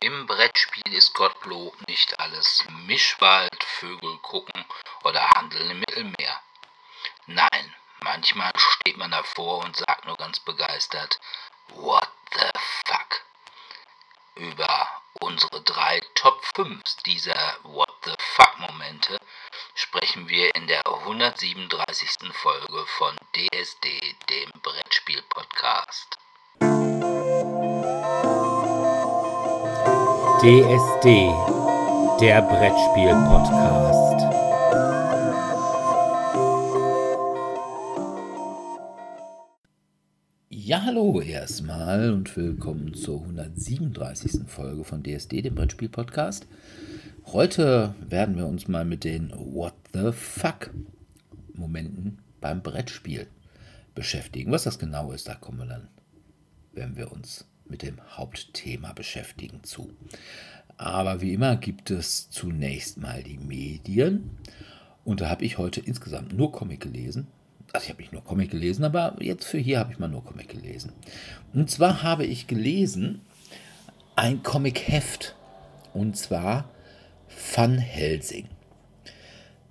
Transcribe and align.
Im 0.00 0.26
Brettspiel 0.26 0.92
ist 0.92 1.14
Gottlob 1.14 1.74
nicht 1.88 2.20
alles 2.20 2.66
Mischwald, 2.86 3.64
Vögel 3.64 4.18
gucken 4.18 4.66
oder 5.04 5.26
Handeln 5.30 5.70
im 5.70 5.78
Mittelmeer. 5.80 6.42
Nein, 7.24 7.74
manchmal 8.00 8.52
steht 8.58 8.98
man 8.98 9.10
davor 9.10 9.64
und 9.64 9.74
sagt 9.74 10.04
nur 10.04 10.18
ganz 10.18 10.38
begeistert, 10.40 11.18
What 11.68 12.10
the 12.34 12.50
fuck? 12.84 13.24
Über 14.34 15.02
unsere 15.14 15.62
drei 15.62 15.98
Top 16.14 16.44
5 16.54 16.82
dieser 17.06 17.58
What 17.62 17.94
the 18.04 18.14
fuck 18.18 18.58
Momente 18.58 19.18
sprechen 19.74 20.28
wir 20.28 20.54
in 20.56 20.66
der 20.66 20.86
137. 20.86 22.34
Folge 22.34 22.86
von 22.98 23.16
DSD, 23.34 24.14
dem 24.28 24.50
Brettspiel-Podcast. 24.60 26.18
DSD, 30.42 31.32
der 32.20 32.42
Brettspiel-Podcast. 32.42 34.20
Ja, 40.50 40.82
hallo 40.84 41.22
erstmal 41.22 42.12
und 42.12 42.36
willkommen 42.36 42.92
zur 42.92 43.22
137. 43.22 44.42
Folge 44.46 44.84
von 44.84 45.02
DSD, 45.02 45.40
dem 45.40 45.54
Brettspiel-Podcast. 45.54 46.46
Heute 47.32 47.94
werden 48.06 48.36
wir 48.36 48.46
uns 48.46 48.68
mal 48.68 48.84
mit 48.84 49.04
den 49.04 49.30
What 49.30 49.72
the 49.94 50.12
fuck 50.12 50.70
Momenten 51.54 52.18
beim 52.42 52.62
Brettspiel 52.62 53.26
beschäftigen. 53.94 54.52
Was 54.52 54.64
das 54.64 54.78
genau 54.78 55.12
ist, 55.12 55.28
da 55.28 55.34
kommen 55.34 55.60
wir 55.60 55.66
dann, 55.66 55.88
wenn 56.74 56.94
wir 56.94 57.10
uns 57.10 57.46
mit 57.70 57.82
dem 57.82 58.00
Hauptthema 58.16 58.92
beschäftigen 58.92 59.62
zu. 59.62 59.90
Aber 60.76 61.20
wie 61.20 61.32
immer 61.32 61.56
gibt 61.56 61.90
es 61.90 62.30
zunächst 62.30 62.98
mal 62.98 63.22
die 63.22 63.38
Medien. 63.38 64.30
Und 65.04 65.20
da 65.20 65.28
habe 65.28 65.44
ich 65.44 65.58
heute 65.58 65.80
insgesamt 65.80 66.32
nur 66.36 66.52
Comic 66.52 66.80
gelesen. 66.80 67.28
Also 67.72 67.84
ich 67.84 67.90
habe 67.90 68.02
nicht 68.02 68.12
nur 68.12 68.24
Comic 68.24 68.50
gelesen, 68.50 68.84
aber 68.84 69.16
jetzt 69.20 69.44
für 69.44 69.58
hier 69.58 69.78
habe 69.78 69.92
ich 69.92 69.98
mal 69.98 70.08
nur 70.08 70.24
Comic 70.24 70.48
gelesen. 70.48 70.92
Und 71.52 71.70
zwar 71.70 72.02
habe 72.02 72.24
ich 72.24 72.46
gelesen 72.46 73.20
ein 74.16 74.42
Comic-Heft. 74.42 75.34
Und 75.92 76.16
zwar 76.16 76.70
Van 77.54 77.78
Helsing. 77.78 78.48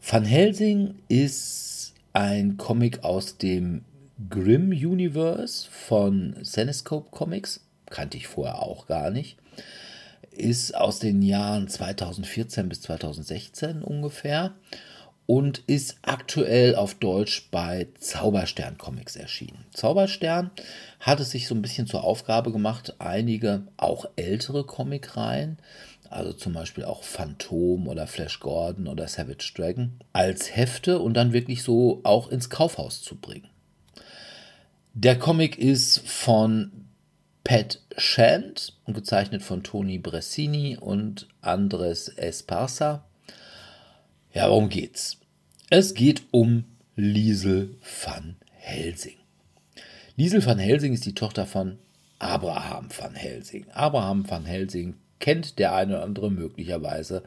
Van 0.01 0.23
Helsing 0.23 0.95
ist 1.07 1.93
ein 2.13 2.57
Comic 2.57 3.03
aus 3.03 3.37
dem 3.37 3.83
Grimm 4.29 4.69
Universe 4.69 5.67
von 5.69 6.37
Senescope 6.41 7.09
Comics 7.11 7.64
kannte 7.95 8.17
ich 8.17 8.27
vorher 8.27 8.61
auch 8.61 8.87
gar 8.87 9.09
nicht. 9.09 9.37
Ist 10.31 10.75
aus 10.75 10.99
den 10.99 11.21
Jahren 11.21 11.69
2014 11.69 12.67
bis 12.67 12.81
2016 12.81 13.81
ungefähr 13.81 14.53
und 15.27 15.59
ist 15.67 15.97
aktuell 16.01 16.75
auf 16.75 16.95
Deutsch 16.95 17.47
bei 17.51 17.87
Zauberstern 17.99 18.77
Comics 18.77 19.15
erschienen. 19.15 19.65
Zauberstern 19.73 20.51
hat 20.99 21.21
es 21.21 21.31
sich 21.31 21.47
so 21.47 21.55
ein 21.55 21.61
bisschen 21.61 21.87
zur 21.87 22.03
Aufgabe 22.03 22.51
gemacht, 22.51 22.95
einige 22.99 23.63
auch 23.77 24.05
ältere 24.17 24.65
Comicreihen, 24.65 25.57
also 26.09 26.33
zum 26.33 26.53
Beispiel 26.53 26.83
auch 26.83 27.03
Phantom 27.03 27.87
oder 27.87 28.05
Flash 28.05 28.39
Gordon 28.39 28.87
oder 28.87 29.07
Savage 29.07 29.53
Dragon, 29.55 29.93
als 30.11 30.55
Hefte 30.55 30.99
und 30.99 31.15
dann 31.15 31.33
wirklich 31.33 31.63
so 31.63 32.01
auch 32.03 32.29
ins 32.29 32.49
Kaufhaus 32.49 33.01
zu 33.01 33.15
bringen. 33.15 33.47
Der 34.93 35.17
Comic 35.17 35.57
ist 35.57 36.07
von 36.07 36.71
Pat 37.43 37.81
Shand, 37.97 38.73
gezeichnet 38.87 39.41
von 39.41 39.63
Toni 39.63 39.97
Bressini 39.97 40.77
und 40.77 41.27
Andres 41.41 42.09
Esparza. 42.09 43.05
Ja, 44.33 44.49
worum 44.49 44.67
geht's? 44.67 45.17
Es 45.69 45.93
geht 45.93 46.23
um 46.31 46.65
Liesel 46.95 47.77
van 47.81 48.35
Helsing. 48.51 49.17
Liesel 50.17 50.45
van 50.45 50.59
Helsing 50.59 50.93
ist 50.93 51.05
die 51.05 51.15
Tochter 51.15 51.45
von 51.45 51.79
Abraham 52.19 52.89
van 52.97 53.15
Helsing. 53.15 53.65
Abraham 53.71 54.29
van 54.29 54.45
Helsing 54.45 54.95
kennt 55.19 55.57
der 55.57 55.73
eine 55.73 55.95
oder 55.95 56.03
andere 56.03 56.31
möglicherweise 56.31 57.23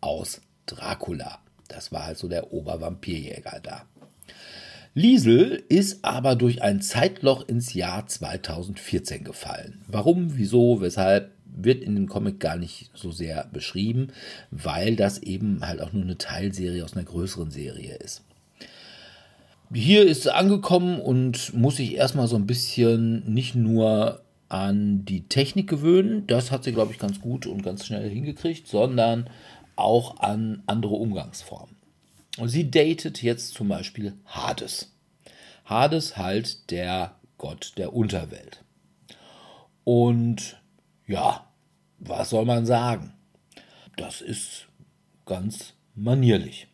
aus 0.00 0.40
Dracula. 0.66 1.40
Das 1.68 1.90
war 1.90 2.06
halt 2.06 2.18
so 2.18 2.28
der 2.28 2.52
Obervampirjäger 2.52 3.60
da. 3.62 3.86
Liesel 4.94 5.62
ist 5.70 6.04
aber 6.04 6.36
durch 6.36 6.62
ein 6.62 6.82
Zeitloch 6.82 7.48
ins 7.48 7.72
Jahr 7.72 8.06
2014 8.06 9.24
gefallen. 9.24 9.80
Warum, 9.88 10.36
wieso, 10.36 10.82
weshalb, 10.82 11.32
wird 11.54 11.82
in 11.82 11.94
dem 11.94 12.08
Comic 12.08 12.40
gar 12.40 12.56
nicht 12.56 12.90
so 12.94 13.10
sehr 13.10 13.48
beschrieben, 13.52 14.08
weil 14.50 14.96
das 14.96 15.18
eben 15.18 15.66
halt 15.66 15.80
auch 15.80 15.92
nur 15.92 16.02
eine 16.02 16.18
Teilserie 16.18 16.84
aus 16.84 16.94
einer 16.94 17.04
größeren 17.04 17.50
Serie 17.50 17.96
ist. 17.96 18.22
Hier 19.72 20.06
ist 20.06 20.22
sie 20.22 20.34
angekommen 20.34 21.00
und 21.00 21.54
muss 21.54 21.76
sich 21.76 21.94
erstmal 21.94 22.26
so 22.26 22.36
ein 22.36 22.46
bisschen 22.46 23.32
nicht 23.32 23.54
nur 23.54 24.20
an 24.50 25.06
die 25.06 25.28
Technik 25.28 25.68
gewöhnen, 25.68 26.26
das 26.26 26.50
hat 26.50 26.64
sie, 26.64 26.72
glaube 26.72 26.92
ich, 26.92 26.98
ganz 26.98 27.20
gut 27.20 27.46
und 27.46 27.62
ganz 27.62 27.86
schnell 27.86 28.08
hingekriegt, 28.10 28.68
sondern 28.68 29.30
auch 29.76 30.20
an 30.20 30.62
andere 30.66 30.94
Umgangsformen. 30.94 31.74
Und 32.38 32.48
sie 32.48 32.70
datet 32.70 33.22
jetzt 33.22 33.54
zum 33.54 33.68
Beispiel 33.68 34.14
Hades. 34.26 34.90
Hades 35.64 36.16
halt 36.16 36.70
der 36.70 37.16
Gott 37.38 37.72
der 37.76 37.92
Unterwelt. 37.92 38.64
Und 39.84 40.60
ja, 41.06 41.46
was 41.98 42.30
soll 42.30 42.44
man 42.44 42.66
sagen? 42.66 43.12
Das 43.96 44.20
ist 44.20 44.66
ganz 45.26 45.74
manierlich. 45.94 46.68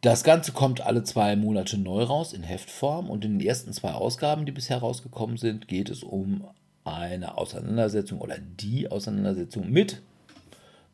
Das 0.00 0.22
Ganze 0.24 0.52
kommt 0.52 0.80
alle 0.80 1.02
zwei 1.02 1.34
Monate 1.36 1.76
neu 1.76 2.04
raus 2.04 2.32
in 2.32 2.42
Heftform 2.42 3.10
und 3.10 3.24
in 3.24 3.38
den 3.38 3.46
ersten 3.46 3.72
zwei 3.72 3.92
Ausgaben, 3.92 4.46
die 4.46 4.52
bisher 4.52 4.78
rausgekommen 4.78 5.36
sind, 5.36 5.68
geht 5.68 5.90
es 5.90 6.02
um 6.02 6.44
eine 6.84 7.36
Auseinandersetzung 7.36 8.20
oder 8.20 8.38
die 8.38 8.90
Auseinandersetzung 8.90 9.70
mit, 9.70 10.00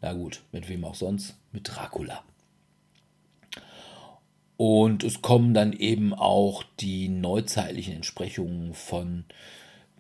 na 0.01 0.13
gut, 0.13 0.43
mit 0.53 0.69
wem 0.69 0.85
auch 0.85 0.95
sonst, 0.95 1.37
mit 1.53 1.69
Dracula. 1.69 2.23
Und 4.57 5.03
es 5.03 5.21
kommen 5.21 5.53
dann 5.53 5.73
eben 5.73 6.15
auch 6.15 6.63
die 6.79 7.09
neuzeitlichen 7.09 7.95
Entsprechungen 7.95 8.73
von, 8.75 9.25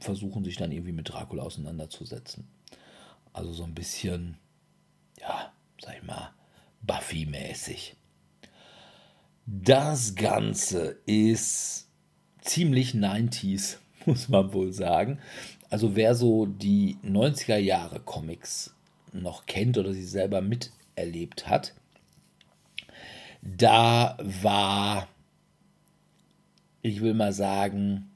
versuchen 0.00 0.44
sich 0.44 0.56
dann 0.56 0.72
irgendwie 0.72 0.92
mit 0.92 1.08
Dracula 1.08 1.44
auseinanderzusetzen. 1.44 2.48
Also 3.32 3.52
so 3.52 3.62
ein 3.62 3.74
bisschen, 3.74 4.36
ja, 5.20 5.52
sag 5.80 5.96
ich 5.96 6.02
mal, 6.02 6.32
Buffy-mäßig. 6.86 7.96
Das 9.46 10.14
Ganze 10.14 10.98
ist 11.06 11.88
ziemlich 12.40 12.92
90s, 12.92 13.76
muss 14.06 14.28
man 14.28 14.52
wohl 14.52 14.72
sagen. 14.72 15.18
Also 15.70 15.96
wer 15.96 16.14
so 16.14 16.46
die 16.46 16.96
90er 17.04 17.56
Jahre 17.56 18.00
Comics 18.00 18.74
noch 19.12 19.46
kennt 19.46 19.78
oder 19.78 19.92
sie 19.92 20.04
selber 20.04 20.40
miterlebt 20.40 21.48
hat, 21.48 21.74
da 23.42 24.16
war, 24.20 25.08
ich 26.82 27.00
will 27.00 27.14
mal 27.14 27.32
sagen, 27.32 28.10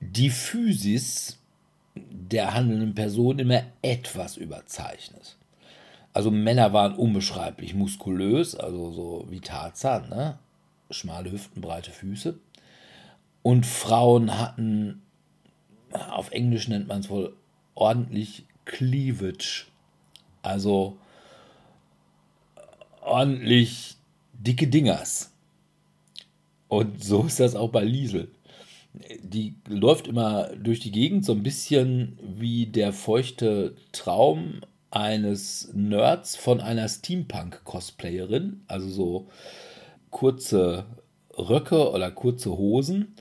die 0.00 0.30
Physis 0.30 1.38
der 1.94 2.54
handelnden 2.54 2.94
Person 2.94 3.38
immer 3.38 3.62
etwas 3.82 4.36
überzeichnet. 4.36 5.36
Also 6.16 6.30
Männer 6.30 6.72
waren 6.72 6.94
unbeschreiblich 6.94 7.74
muskulös, 7.74 8.54
also 8.54 8.90
so 8.90 9.26
wie 9.28 9.40
Tarzan, 9.40 10.08
ne? 10.08 10.38
schmale 10.90 11.30
Hüften, 11.30 11.60
breite 11.60 11.90
Füße. 11.90 12.38
Und 13.42 13.66
Frauen 13.66 14.38
hatten, 14.38 15.02
auf 15.92 16.30
Englisch 16.30 16.68
nennt 16.68 16.88
man 16.88 17.00
es 17.00 17.10
wohl 17.10 17.36
ordentlich 17.74 18.46
Cleavage. 18.64 19.66
Also 20.40 20.96
ordentlich 23.02 23.96
dicke 24.32 24.68
Dingers. 24.68 25.34
Und 26.68 27.04
so 27.04 27.24
ist 27.24 27.40
das 27.40 27.54
auch 27.54 27.68
bei 27.68 27.84
Liesel. 27.84 28.30
Die 29.22 29.54
läuft 29.68 30.08
immer 30.08 30.48
durch 30.56 30.80
die 30.80 30.92
Gegend 30.92 31.26
so 31.26 31.32
ein 31.32 31.42
bisschen 31.42 32.18
wie 32.22 32.64
der 32.64 32.94
feuchte 32.94 33.76
Traum 33.92 34.62
eines 34.96 35.70
Nerds 35.74 36.36
von 36.36 36.60
einer 36.60 36.88
Steampunk-Cosplayerin, 36.88 38.62
also 38.66 38.88
so 38.88 39.26
kurze 40.10 40.86
Röcke 41.36 41.90
oder 41.90 42.10
kurze 42.10 42.56
Hosen 42.56 43.14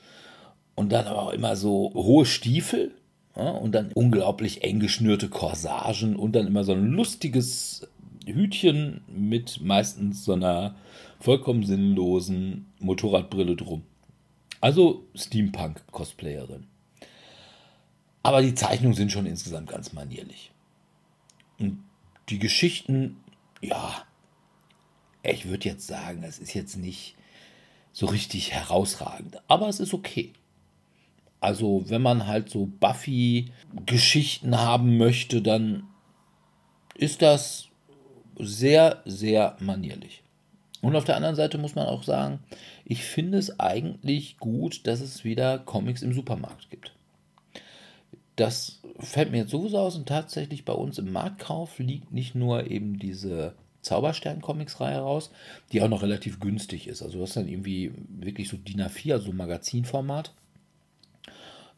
und 0.76 0.92
dann 0.92 1.06
aber 1.06 1.24
auch 1.24 1.34
immer 1.34 1.56
so 1.56 1.92
hohe 1.94 2.26
Stiefel, 2.26 2.92
Ja, 3.36 3.50
und 3.50 3.74
dann 3.74 3.92
unglaublich 3.94 4.64
eng 4.64 4.80
geschnürte 4.80 5.28
Corsagen 5.28 6.16
und 6.16 6.34
dann 6.34 6.48
immer 6.48 6.64
so 6.64 6.72
ein 6.72 6.88
lustiges 6.88 7.86
Hütchen 8.26 9.02
mit 9.08 9.60
meistens 9.62 10.24
so 10.24 10.34
einer 10.34 10.76
vollkommen 11.20 11.64
sinnlosen 11.64 12.72
Motorradbrille 12.80 13.58
drum. 13.58 13.84
Also 14.62 15.04
Steampunk-Cosplayerin. 15.14 16.68
Aber 18.24 18.42
die 18.42 18.56
Zeichnungen 18.56 18.96
sind 18.96 19.12
schon 19.12 19.26
insgesamt 19.26 19.70
ganz 19.70 19.92
manierlich. 19.92 20.52
Und 21.60 21.84
die 22.30 22.40
Geschichten, 22.40 23.18
ja, 23.62 24.04
ich 25.24 25.46
würde 25.46 25.70
jetzt 25.70 25.88
sagen, 25.88 26.24
es 26.24 26.40
ist 26.40 26.54
jetzt 26.54 26.78
nicht 26.78 27.16
so 27.94 28.06
richtig 28.08 28.52
herausragend, 28.52 29.42
aber 29.48 29.70
es 29.70 29.80
ist 29.80 29.94
okay. 29.94 30.34
Also, 31.40 31.84
wenn 31.88 32.02
man 32.02 32.28
halt 32.28 32.50
so 32.50 32.66
Buffy-Geschichten 32.80 34.58
haben 34.58 34.98
möchte, 34.98 35.42
dann 35.42 35.84
ist 36.96 37.22
das 37.22 37.68
sehr, 38.40 39.02
sehr 39.06 39.56
manierlich. 39.60 40.24
Und 40.82 40.96
auf 40.96 41.06
der 41.06 41.16
anderen 41.16 41.36
Seite 41.36 41.58
muss 41.58 41.76
man 41.76 41.88
auch 41.88 42.04
sagen, 42.04 42.40
ich 42.84 43.04
finde 43.04 43.38
es 43.38 43.60
eigentlich 43.60 44.38
gut, 44.38 44.86
dass 44.88 45.02
es 45.02 45.24
wieder 45.24 45.60
Comics 45.60 46.02
im 46.02 46.14
Supermarkt 46.14 46.70
gibt. 46.70 46.94
Das 48.36 48.82
fällt 49.00 49.32
mir 49.32 49.40
jetzt 49.40 49.52
sowieso 49.52 49.80
aus 49.80 49.96
und 49.96 50.08
tatsächlich 50.08 50.66
bei 50.66 50.74
uns 50.74 50.98
im 50.98 51.12
Marktkauf 51.12 51.80
liegt 51.80 52.12
nicht 52.12 52.36
nur 52.36 52.70
eben 52.70 53.00
diese 53.00 53.56
Zauberstern-Comics-Reihe 53.82 55.00
raus, 55.00 55.32
die 55.72 55.82
auch 55.82 55.88
noch 55.88 56.02
relativ 56.02 56.40
günstig 56.40 56.88
ist. 56.88 57.02
Also 57.02 57.18
du 57.18 57.24
hast 57.24 57.38
dann 57.38 57.48
irgendwie 57.48 57.94
wirklich 58.10 58.50
so 58.50 58.58
DIN 58.58 58.82
A4, 58.82 59.14
also 59.14 59.32
Magazinformat. 59.32 60.34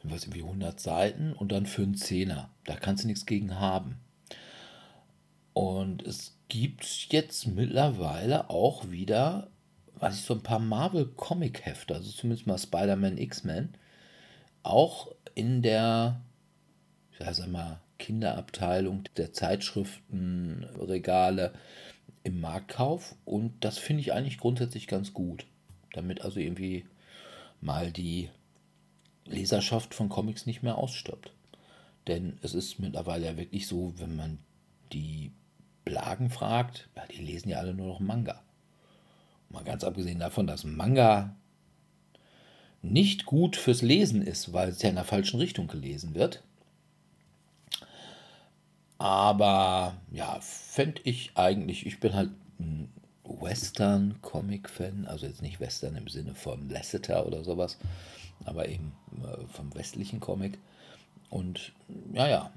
Was 0.04 0.24
irgendwie 0.24 0.44
100 0.44 0.80
Seiten 0.80 1.34
und 1.34 1.52
dann 1.52 1.66
für 1.66 1.82
einen 1.84 1.96
Zehner. 1.96 2.50
Da 2.66 2.76
kannst 2.76 3.04
du 3.04 3.08
nichts 3.08 3.26
gegen 3.26 3.60
haben. 3.60 3.98
Und 5.54 6.04
es 6.04 6.38
gibt 6.50 6.86
jetzt 7.12 7.48
mittlerweile 7.48 8.50
auch 8.50 8.90
wieder, 8.90 9.50
weiß 9.96 10.16
ich, 10.16 10.22
so 10.22 10.36
ein 10.36 10.44
paar 10.44 10.60
Marvel-Comic-Hefte, 10.60 11.96
also 11.96 12.12
zumindest 12.12 12.48
mal 12.48 12.58
Spider-Man 12.58 13.18
X-Men, 13.18 13.74
auch 14.64 15.12
in 15.34 15.62
der, 15.62 16.22
ja, 17.20 17.34
sag 17.34 17.48
mal, 17.48 17.80
Kinderabteilung 17.98 19.04
der 19.18 19.34
Zeitschriftenregale 19.34 21.54
im 22.24 22.42
Marktkauf 22.42 23.16
und 23.26 23.54
das 23.62 23.78
finde 23.78 24.02
ich 24.02 24.14
eigentlich 24.14 24.38
grundsätzlich 24.38 24.88
ganz 24.88 25.14
gut, 25.14 25.46
damit 25.94 26.22
also 26.22 26.40
irgendwie 26.40 26.86
mal 27.62 27.92
die 27.92 28.30
Leserschaft 29.26 29.94
von 29.94 30.10
Comics 30.10 30.46
nicht 30.46 30.64
mehr 30.64 30.78
ausstirbt. 30.78 31.32
Denn 32.08 32.38
es 32.42 32.54
ist 32.54 32.80
mittlerweile 32.80 33.26
ja 33.26 33.38
wirklich 33.38 33.68
so, 33.68 33.94
wenn 33.98 34.16
man 34.16 34.40
die 34.94 35.32
Blagen 35.84 36.30
fragt, 36.30 36.90
ja, 36.96 37.06
die 37.08 37.22
lesen 37.22 37.50
ja 37.50 37.60
alle 37.60 37.74
nur 37.74 37.88
noch 37.88 38.00
Manga. 38.00 38.42
Mal 39.50 39.64
ganz 39.64 39.84
abgesehen 39.84 40.20
davon, 40.20 40.48
dass 40.48 40.64
Manga 40.64 41.36
nicht 42.82 43.26
gut 43.26 43.56
fürs 43.56 43.82
Lesen 43.82 44.22
ist, 44.22 44.54
weil 44.54 44.70
es 44.70 44.82
ja 44.82 44.90
in 44.90 44.96
der 44.96 45.04
falschen 45.04 45.40
Richtung 45.40 45.68
gelesen 45.68 46.16
wird. 46.16 46.44
Aber 48.98 49.96
ja, 50.12 50.40
fände 50.42 51.02
ich 51.04 51.32
eigentlich, 51.36 51.86
ich 51.86 52.00
bin 52.00 52.14
halt 52.14 52.32
ein 52.60 52.90
Western-Comic-Fan, 53.24 55.06
also 55.06 55.26
jetzt 55.26 55.42
nicht 55.42 55.60
Western 55.60 55.96
im 55.96 56.08
Sinne 56.08 56.34
von 56.34 56.70
Lasseter 56.70 57.26
oder 57.28 57.44
sowas, 57.44 57.78
aber 58.46 58.68
eben 58.68 58.94
äh, 59.24 59.46
vom 59.48 59.74
westlichen 59.76 60.20
Comic. 60.20 60.58
Und 61.30 61.74
ja, 62.14 62.28
ja, 62.28 62.52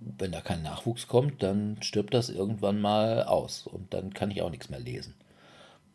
wenn 0.00 0.32
da 0.32 0.40
kein 0.40 0.62
Nachwuchs 0.62 1.06
kommt, 1.06 1.42
dann 1.42 1.80
stirbt 1.82 2.14
das 2.14 2.28
irgendwann 2.28 2.80
mal 2.80 3.24
aus 3.24 3.66
und 3.66 3.92
dann 3.94 4.12
kann 4.12 4.30
ich 4.30 4.42
auch 4.42 4.50
nichts 4.50 4.68
mehr 4.68 4.80
lesen. 4.80 5.14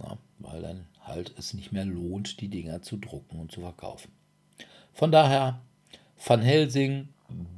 Ja, 0.01 0.17
weil 0.39 0.61
dann 0.61 0.87
halt 1.01 1.33
es 1.37 1.53
nicht 1.53 1.71
mehr 1.71 1.85
lohnt, 1.85 2.41
die 2.41 2.47
Dinger 2.47 2.81
zu 2.81 2.97
drucken 2.97 3.39
und 3.39 3.51
zu 3.51 3.61
verkaufen. 3.61 4.11
Von 4.93 5.11
daher, 5.11 5.59
Van 6.23 6.41
Helsing 6.41 7.09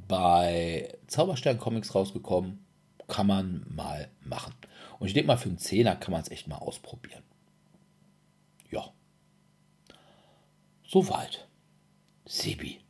bei 0.06 0.94
Zauberstern 1.06 1.58
Comics 1.58 1.94
rausgekommen, 1.94 2.64
kann 3.06 3.26
man 3.26 3.66
mal 3.68 4.08
machen. 4.24 4.54
Und 4.98 5.06
ich 5.06 5.14
denke 5.14 5.28
mal, 5.28 5.36
für 5.36 5.48
einen 5.48 5.58
Zehner 5.58 5.96
kann 5.96 6.12
man 6.12 6.22
es 6.22 6.30
echt 6.30 6.48
mal 6.48 6.56
ausprobieren. 6.56 7.22
Ja. 8.70 8.92
Soweit. 10.86 11.46
Sebi, 12.26 12.80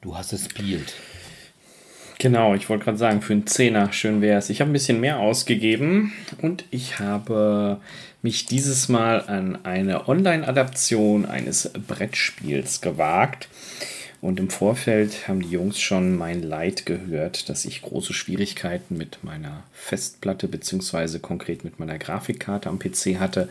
du 0.00 0.16
hast 0.16 0.32
es 0.32 0.44
spielt. 0.44 0.94
Genau, 2.20 2.54
ich 2.54 2.68
wollte 2.68 2.84
gerade 2.84 2.98
sagen, 2.98 3.22
für 3.22 3.32
einen 3.32 3.46
Zehner 3.46 3.92
schön 3.92 4.20
wäre 4.20 4.38
es. 4.38 4.50
Ich 4.50 4.60
habe 4.60 4.70
ein 4.70 4.74
bisschen 4.74 5.00
mehr 5.00 5.18
ausgegeben 5.20 6.12
und 6.42 6.66
ich 6.70 6.98
habe 7.00 7.80
mich 8.20 8.44
dieses 8.44 8.90
Mal 8.90 9.22
an 9.22 9.64
eine 9.64 10.06
Online-Adaption 10.06 11.24
eines 11.24 11.72
Brettspiels 11.72 12.82
gewagt. 12.82 13.48
Und 14.20 14.38
im 14.38 14.50
Vorfeld 14.50 15.28
haben 15.28 15.40
die 15.40 15.50
Jungs 15.50 15.80
schon 15.80 16.16
mein 16.16 16.42
Leid 16.42 16.84
gehört, 16.84 17.48
dass 17.48 17.64
ich 17.64 17.80
große 17.80 18.12
Schwierigkeiten 18.12 18.98
mit 18.98 19.24
meiner 19.24 19.62
Festplatte 19.72 20.46
bzw. 20.46 21.18
konkret 21.20 21.64
mit 21.64 21.80
meiner 21.80 21.98
Grafikkarte 21.98 22.68
am 22.68 22.78
PC 22.78 23.18
hatte. 23.18 23.48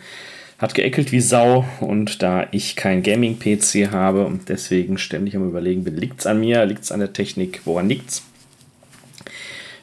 Hat 0.59 0.75
geeckelt 0.75 1.11
wie 1.11 1.21
Sau 1.21 1.65
und 1.79 2.21
da 2.21 2.47
ich 2.51 2.75
kein 2.75 3.01
Gaming-PC 3.01 3.91
habe 3.91 4.25
und 4.25 4.49
deswegen 4.49 4.97
ständig 4.97 5.35
am 5.35 5.47
Überlegen 5.47 5.85
bin, 5.85 5.95
liegt 5.95 6.19
es 6.19 6.27
an 6.27 6.39
mir, 6.39 6.65
liegt 6.65 6.83
es 6.83 6.91
an 6.91 6.99
der 6.99 7.13
Technik, 7.13 7.61
woran 7.65 7.89
liegt's? 7.89 8.23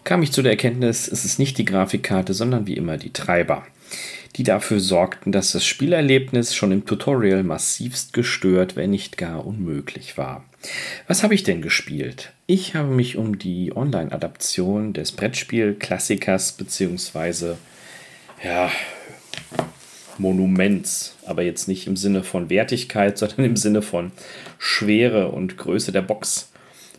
kam 0.06 0.22
ich 0.22 0.32
zu 0.32 0.40
der 0.40 0.52
Erkenntnis, 0.52 1.08
es 1.08 1.24
ist 1.24 1.38
nicht 1.38 1.58
die 1.58 1.64
Grafikkarte, 1.64 2.32
sondern 2.32 2.66
wie 2.66 2.76
immer 2.76 2.96
die 2.96 3.12
Treiber, 3.12 3.66
die 4.36 4.42
dafür 4.42 4.80
sorgten, 4.80 5.32
dass 5.32 5.52
das 5.52 5.64
Spielerlebnis 5.64 6.54
schon 6.54 6.72
im 6.72 6.84
Tutorial 6.84 7.42
massivst 7.42 8.12
gestört, 8.12 8.76
wenn 8.76 8.90
nicht 8.90 9.16
gar 9.16 9.46
unmöglich 9.46 10.18
war. 10.18 10.44
Was 11.06 11.22
habe 11.22 11.34
ich 11.34 11.42
denn 11.42 11.62
gespielt? 11.62 12.32
Ich 12.46 12.74
habe 12.74 12.88
mich 12.88 13.16
um 13.16 13.38
die 13.38 13.74
Online-Adaption 13.74 14.92
des 14.92 15.12
Brettspiel-Klassikers 15.12 16.52
bzw. 16.52 17.54
ja, 18.44 18.70
Monuments, 20.18 21.16
aber 21.24 21.42
jetzt 21.42 21.68
nicht 21.68 21.86
im 21.86 21.96
Sinne 21.96 22.22
von 22.22 22.50
Wertigkeit, 22.50 23.16
sondern 23.18 23.44
im 23.44 23.56
Sinne 23.56 23.80
von 23.80 24.12
Schwere 24.58 25.28
und 25.28 25.56
Größe 25.56 25.92
der 25.92 26.02
Box 26.02 26.52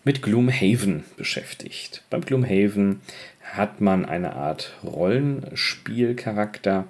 mit 0.03 0.23
Gloomhaven 0.23 1.03
beschäftigt. 1.17 2.01
Beim 2.09 2.21
Gloomhaven 2.21 3.01
hat 3.43 3.81
man 3.81 4.05
eine 4.05 4.33
Art 4.33 4.73
Rollenspielcharakter 4.83 6.85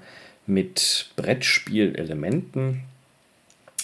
mit 0.48 1.10
Brettspielelementen. 1.16 2.82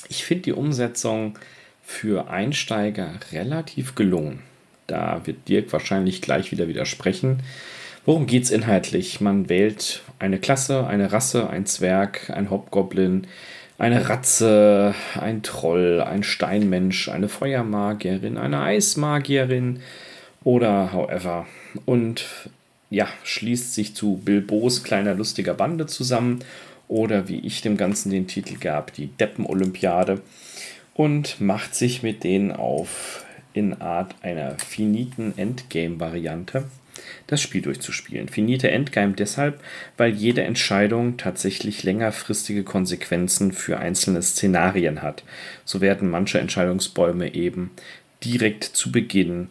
Ich 0.10 0.26
finde 0.26 0.44
die 0.44 0.54
Umsetzung 0.54 1.38
für 1.84 2.30
Einsteiger 2.30 3.12
relativ 3.32 3.96
gelungen. 3.96 4.40
Da 4.88 5.22
wird 5.26 5.48
Dirk 5.48 5.72
wahrscheinlich 5.72 6.22
gleich 6.22 6.52
wieder 6.52 6.68
widersprechen. 6.68 7.42
Worum 8.06 8.26
geht 8.26 8.44
es 8.44 8.52
inhaltlich? 8.52 9.22
Man 9.22 9.48
wählt 9.48 10.02
eine 10.20 10.40
Klasse, 10.40 10.88
eine 10.88 11.12
Rasse, 11.12 11.50
ein 11.50 11.66
Zwerg, 11.66 12.30
ein 12.30 12.50
Hobgoblin, 12.50 13.28
eine 13.78 14.10
Ratze, 14.10 14.94
ein 15.20 15.42
Troll, 15.42 16.02
ein 16.02 16.24
Steinmensch, 16.24 17.10
eine 17.10 17.30
Feuermagierin, 17.30 18.38
eine 18.38 18.62
Eismagierin 18.62 19.80
oder 20.44 20.92
however. 20.94 21.46
Und 21.86 22.26
ja, 22.94 23.08
schließt 23.24 23.74
sich 23.74 23.96
zu 23.96 24.22
Bilbos 24.24 24.84
kleiner 24.84 25.16
lustiger 25.16 25.56
Bande 25.56 25.88
zusammen 25.88 26.40
oder 26.88 27.28
wie 27.28 27.40
ich 27.40 27.62
dem 27.62 27.76
Ganzen 27.76 28.12
den 28.12 28.28
Titel 28.28 28.58
gab, 28.60 28.94
die 28.94 29.08
Deppen-Olympiade 29.08 30.22
und 30.94 31.42
macht 31.42 31.74
sich 31.74 32.04
mit 32.04 32.24
denen 32.24 32.52
auf 32.52 33.26
in 33.54 33.82
Art 33.82 34.14
einer 34.22 34.60
finiten 34.60 35.34
Endgame-Variante 35.38 36.66
das 37.26 37.42
Spiel 37.42 37.64
durchzuspielen. 37.64 38.30
Finite 38.30 38.70
Endgame 38.70 39.14
deshalb, 39.14 39.60
weil 39.98 40.14
jede 40.14 40.44
Entscheidung 40.44 41.18
tatsächlich 41.18 41.82
längerfristige 41.82 42.64
Konsequenzen 42.64 43.52
für 43.54 43.80
einzelne 43.80 44.22
Szenarien 44.22 45.02
hat. 45.02 45.24
So 45.66 45.82
werden 45.82 46.12
manche 46.12 46.40
Entscheidungsbäume 46.40 47.34
eben 47.34 47.72
direkt 48.24 48.64
zu 48.64 48.92
Beginn 48.92 49.50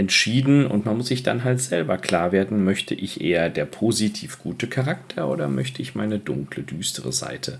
entschieden 0.00 0.66
und 0.66 0.86
man 0.86 0.96
muss 0.96 1.08
sich 1.08 1.22
dann 1.22 1.44
halt 1.44 1.60
selber 1.60 1.98
klar 1.98 2.32
werden, 2.32 2.64
möchte 2.64 2.94
ich 2.94 3.20
eher 3.20 3.50
der 3.50 3.66
positiv 3.66 4.38
gute 4.38 4.66
Charakter 4.66 5.28
oder 5.28 5.46
möchte 5.46 5.82
ich 5.82 5.94
meine 5.94 6.18
dunkle, 6.18 6.62
düstere 6.62 7.12
Seite 7.12 7.58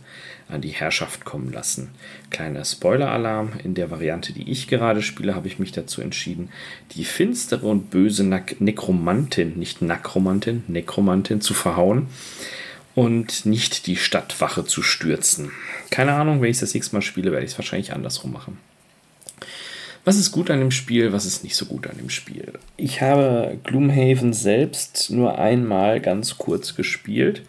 an 0.48 0.62
die 0.62 0.70
Herrschaft 0.70 1.24
kommen 1.24 1.52
lassen. 1.52 1.90
Kleiner 2.30 2.64
Spoiler-Alarm, 2.64 3.52
in 3.62 3.74
der 3.74 3.90
Variante, 3.90 4.32
die 4.32 4.50
ich 4.50 4.68
gerade 4.68 5.02
spiele, 5.02 5.34
habe 5.34 5.48
ich 5.48 5.58
mich 5.58 5.70
dazu 5.72 6.00
entschieden, 6.00 6.48
die 6.92 7.04
finstere 7.04 7.66
und 7.66 7.90
böse 7.90 8.24
Nekromantin, 8.24 9.58
nicht 9.58 9.82
Nakromantin, 9.82 10.64
Nekromantin 10.66 11.42
zu 11.42 11.52
verhauen 11.52 12.08
und 12.94 13.44
nicht 13.44 13.86
die 13.86 13.96
Stadtwache 13.96 14.64
zu 14.64 14.82
stürzen. 14.82 15.52
Keine 15.90 16.14
Ahnung, 16.14 16.40
wenn 16.40 16.50
ich 16.50 16.58
das 16.58 16.74
nächste 16.74 16.96
Mal 16.96 17.02
spiele, 17.02 17.32
werde 17.32 17.44
ich 17.44 17.52
es 17.52 17.58
wahrscheinlich 17.58 17.92
andersrum 17.92 18.32
machen. 18.32 18.58
Was 20.10 20.18
ist 20.18 20.32
gut 20.32 20.50
an 20.50 20.58
dem 20.58 20.72
Spiel, 20.72 21.12
was 21.12 21.24
ist 21.24 21.44
nicht 21.44 21.54
so 21.54 21.66
gut 21.66 21.86
an 21.86 21.96
dem 21.96 22.10
Spiel? 22.10 22.54
Ich 22.76 23.00
habe 23.00 23.58
Gloomhaven 23.62 24.32
selbst 24.32 25.08
nur 25.10 25.38
einmal 25.38 26.00
ganz 26.00 26.36
kurz 26.36 26.74
gespielt 26.74 27.42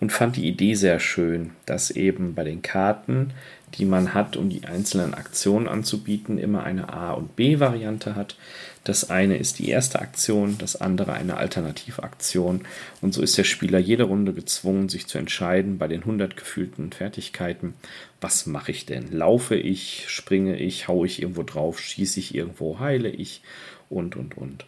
und 0.00 0.12
fand 0.12 0.36
die 0.36 0.48
Idee 0.48 0.72
sehr 0.76 0.98
schön, 0.98 1.50
dass 1.66 1.90
eben 1.90 2.34
bei 2.34 2.42
den 2.42 2.62
Karten, 2.62 3.34
die 3.74 3.84
man 3.84 4.14
hat, 4.14 4.38
um 4.38 4.48
die 4.48 4.64
einzelnen 4.64 5.12
Aktionen 5.12 5.68
anzubieten, 5.68 6.38
immer 6.38 6.64
eine 6.64 6.88
A- 6.90 7.12
und 7.12 7.36
B-Variante 7.36 8.14
hat. 8.14 8.36
Das 8.86 9.10
eine 9.10 9.36
ist 9.36 9.58
die 9.58 9.68
erste 9.68 9.98
Aktion, 9.98 10.58
das 10.58 10.76
andere 10.76 11.12
eine 11.12 11.38
Alternativaktion. 11.38 12.60
Und 13.00 13.14
so 13.14 13.20
ist 13.20 13.36
der 13.36 13.42
Spieler 13.42 13.80
jede 13.80 14.04
Runde 14.04 14.32
gezwungen, 14.32 14.88
sich 14.88 15.08
zu 15.08 15.18
entscheiden 15.18 15.76
bei 15.76 15.88
den 15.88 16.02
100 16.02 16.36
gefühlten 16.36 16.92
Fertigkeiten, 16.92 17.74
was 18.20 18.46
mache 18.46 18.70
ich 18.70 18.86
denn? 18.86 19.10
Laufe 19.10 19.56
ich, 19.56 20.04
springe 20.06 20.56
ich, 20.56 20.86
haue 20.86 21.04
ich 21.04 21.20
irgendwo 21.20 21.42
drauf, 21.42 21.80
schieße 21.80 22.20
ich 22.20 22.32
irgendwo, 22.32 22.78
heile 22.78 23.08
ich 23.08 23.42
und, 23.90 24.14
und, 24.14 24.38
und. 24.38 24.66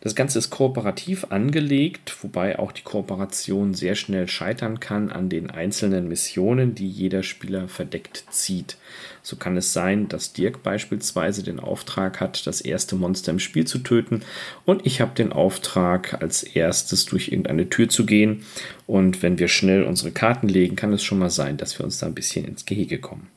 Das 0.00 0.14
Ganze 0.14 0.38
ist 0.38 0.50
kooperativ 0.50 1.26
angelegt, 1.30 2.16
wobei 2.22 2.58
auch 2.58 2.72
die 2.72 2.82
Kooperation 2.82 3.74
sehr 3.74 3.94
schnell 3.94 4.28
scheitern 4.28 4.80
kann 4.80 5.10
an 5.10 5.28
den 5.28 5.50
einzelnen 5.50 6.08
Missionen, 6.08 6.74
die 6.74 6.88
jeder 6.88 7.22
Spieler 7.22 7.68
verdeckt 7.68 8.24
zieht. 8.30 8.76
So 9.22 9.36
kann 9.36 9.56
es 9.56 9.72
sein, 9.72 10.08
dass 10.08 10.32
Dirk 10.32 10.62
beispielsweise 10.62 11.42
den 11.42 11.60
Auftrag 11.60 12.20
hat, 12.20 12.46
das 12.46 12.60
erste 12.60 12.96
Monster 12.96 13.32
im 13.32 13.38
Spiel 13.38 13.66
zu 13.66 13.78
töten 13.80 14.22
und 14.64 14.86
ich 14.86 15.00
habe 15.00 15.14
den 15.14 15.32
Auftrag, 15.32 16.22
als 16.22 16.42
erstes 16.42 17.04
durch 17.06 17.28
irgendeine 17.28 17.68
Tür 17.68 17.88
zu 17.88 18.06
gehen. 18.06 18.44
Und 18.86 19.22
wenn 19.22 19.38
wir 19.38 19.48
schnell 19.48 19.84
unsere 19.84 20.10
Karten 20.10 20.48
legen, 20.48 20.76
kann 20.76 20.92
es 20.92 21.02
schon 21.02 21.18
mal 21.18 21.30
sein, 21.30 21.56
dass 21.56 21.78
wir 21.78 21.84
uns 21.84 21.98
da 21.98 22.06
ein 22.06 22.14
bisschen 22.14 22.44
ins 22.44 22.66
Gehege 22.66 22.98
kommen. 22.98 23.28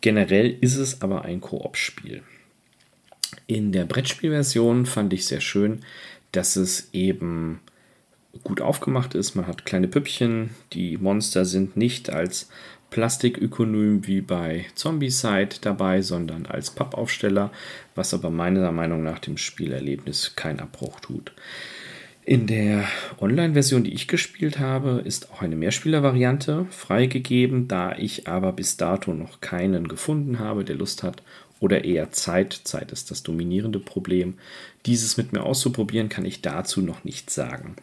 Generell 0.00 0.56
ist 0.60 0.76
es 0.76 1.00
aber 1.00 1.24
ein 1.24 1.40
Koop-Spiel. 1.40 2.22
In 3.46 3.72
der 3.72 3.84
Brettspielversion 3.84 4.86
fand 4.86 5.12
ich 5.12 5.26
sehr 5.26 5.40
schön, 5.40 5.80
dass 6.32 6.56
es 6.56 6.88
eben 6.92 7.60
gut 8.42 8.60
aufgemacht 8.60 9.14
ist. 9.14 9.34
Man 9.34 9.46
hat 9.46 9.66
kleine 9.66 9.88
Püppchen. 9.88 10.50
Die 10.72 10.96
Monster 10.96 11.44
sind 11.44 11.76
nicht 11.76 12.10
als 12.10 12.48
Plastikökonom 12.90 14.06
wie 14.06 14.20
bei 14.20 14.66
Zombicide 14.74 15.56
dabei, 15.60 16.00
sondern 16.00 16.46
als 16.46 16.70
Pappaufsteller, 16.70 17.50
was 17.94 18.14
aber 18.14 18.30
meiner 18.30 18.72
Meinung 18.72 19.02
nach 19.02 19.18
dem 19.18 19.36
Spielerlebnis 19.36 20.36
keinen 20.36 20.60
Abbruch 20.60 21.00
tut. 21.00 21.32
In 22.26 22.46
der 22.46 22.84
Online-Version, 23.20 23.84
die 23.84 23.92
ich 23.92 24.08
gespielt 24.08 24.58
habe, 24.58 25.02
ist 25.04 25.30
auch 25.30 25.42
eine 25.42 25.56
Mehrspieler-Variante 25.56 26.66
freigegeben, 26.70 27.68
da 27.68 27.94
ich 27.98 28.26
aber 28.26 28.52
bis 28.52 28.78
dato 28.78 29.12
noch 29.12 29.42
keinen 29.42 29.88
gefunden 29.88 30.38
habe, 30.38 30.64
der 30.64 30.76
Lust 30.76 31.02
hat 31.02 31.22
oder 31.64 31.82
eher 31.82 32.12
Zeit. 32.12 32.60
Zeit 32.64 32.92
ist 32.92 33.10
das 33.10 33.22
dominierende 33.22 33.78
Problem. 33.78 34.34
Dieses 34.84 35.16
mit 35.16 35.32
mir 35.32 35.44
auszuprobieren, 35.44 36.10
kann 36.10 36.26
ich 36.26 36.42
dazu 36.42 36.82
noch 36.82 37.04
nicht 37.04 37.30
sagen. 37.30 37.74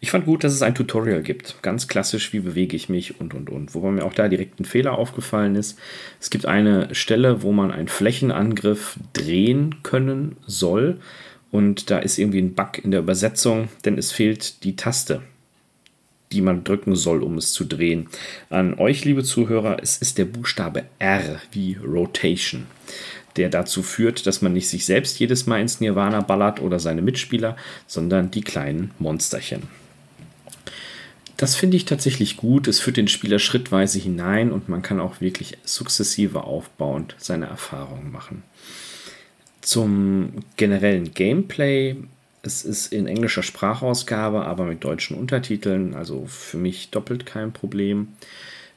Ich 0.00 0.10
fand 0.10 0.26
gut, 0.26 0.42
dass 0.42 0.52
es 0.52 0.62
ein 0.62 0.74
Tutorial 0.74 1.22
gibt. 1.22 1.62
Ganz 1.62 1.86
klassisch, 1.86 2.32
wie 2.32 2.40
bewege 2.40 2.74
ich 2.74 2.88
mich 2.88 3.20
und 3.20 3.34
und 3.34 3.48
und. 3.48 3.76
Wobei 3.76 3.92
mir 3.92 4.04
auch 4.04 4.12
da 4.12 4.28
direkt 4.28 4.58
ein 4.58 4.64
Fehler 4.64 4.98
aufgefallen 4.98 5.54
ist. 5.54 5.78
Es 6.20 6.30
gibt 6.30 6.46
eine 6.46 6.92
Stelle, 6.96 7.42
wo 7.42 7.52
man 7.52 7.70
einen 7.70 7.86
Flächenangriff 7.86 8.98
drehen 9.12 9.76
können 9.84 10.36
soll. 10.44 10.98
Und 11.52 11.90
da 11.90 12.00
ist 12.00 12.18
irgendwie 12.18 12.42
ein 12.42 12.54
Bug 12.54 12.78
in 12.82 12.90
der 12.90 13.00
Übersetzung, 13.00 13.68
denn 13.84 13.96
es 13.96 14.10
fehlt 14.10 14.64
die 14.64 14.74
Taste 14.74 15.22
die 16.32 16.42
man 16.42 16.62
drücken 16.62 16.94
soll, 16.94 17.22
um 17.22 17.38
es 17.38 17.54
zu 17.54 17.64
drehen. 17.64 18.08
An 18.50 18.74
euch, 18.74 19.06
liebe 19.06 19.24
Zuhörer, 19.24 19.78
es 19.82 19.96
ist 19.96 20.18
der 20.18 20.26
Buchstabe 20.26 20.84
R 20.98 21.40
wie 21.52 21.78
Rotation 21.82 22.66
der 23.36 23.48
dazu 23.48 23.82
führt, 23.82 24.26
dass 24.26 24.42
man 24.42 24.52
nicht 24.52 24.68
sich 24.68 24.84
selbst 24.84 25.18
jedes 25.18 25.46
Mal 25.46 25.60
ins 25.60 25.80
Nirvana 25.80 26.20
ballert 26.20 26.60
oder 26.60 26.80
seine 26.80 27.02
Mitspieler, 27.02 27.56
sondern 27.86 28.30
die 28.30 28.42
kleinen 28.42 28.90
Monsterchen. 28.98 29.62
Das 31.38 31.54
finde 31.54 31.76
ich 31.76 31.84
tatsächlich 31.84 32.36
gut. 32.36 32.66
Es 32.66 32.80
führt 32.80 32.96
den 32.96 33.06
Spieler 33.06 33.38
schrittweise 33.38 34.00
hinein 34.00 34.50
und 34.50 34.68
man 34.68 34.82
kann 34.82 34.98
auch 34.98 35.20
wirklich 35.20 35.56
sukzessive 35.62 36.42
aufbauend 36.42 37.14
seine 37.16 37.46
Erfahrungen 37.46 38.10
machen. 38.10 38.42
Zum 39.60 40.32
generellen 40.56 41.14
Gameplay. 41.14 41.96
Es 42.42 42.64
ist 42.64 42.92
in 42.92 43.06
englischer 43.06 43.44
Sprachausgabe, 43.44 44.46
aber 44.46 44.64
mit 44.64 44.82
deutschen 44.82 45.16
Untertiteln, 45.16 45.94
also 45.94 46.26
für 46.26 46.56
mich 46.56 46.90
doppelt 46.90 47.24
kein 47.24 47.52
Problem. 47.52 48.08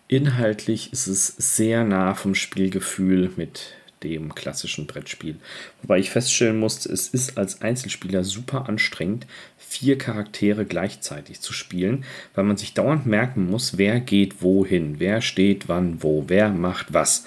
Inhaltlich 0.08 0.94
ist 0.94 1.08
es 1.08 1.28
sehr 1.28 1.84
nah 1.84 2.14
vom 2.14 2.36
Spielgefühl 2.36 3.32
mit 3.38 3.74
dem 4.04 4.36
klassischen 4.36 4.88
Brettspiel. 4.88 5.36
Wobei 5.82 6.00
ich 6.00 6.10
feststellen 6.10 6.60
musste, 6.60 6.92
es 6.92 7.08
ist 7.08 7.38
als 7.38 7.62
Einzelspieler 7.62 8.24
super 8.24 8.68
anstrengend, 8.68 9.28
vier 9.58 9.98
Charaktere 9.98 10.66
gleichzeitig 10.66 11.40
zu 11.42 11.54
spielen, 11.54 12.04
weil 12.36 12.44
man 12.44 12.58
sich 12.58 12.74
dauernd 12.74 13.06
merken 13.06 13.50
muss, 13.50 13.78
wer 13.78 14.00
geht 14.00 14.42
wohin, 14.42 15.00
wer 15.00 15.22
steht 15.22 15.70
wann 15.70 16.04
wo, 16.04 16.26
wer 16.28 16.50
macht 16.50 16.94
was. 16.94 17.26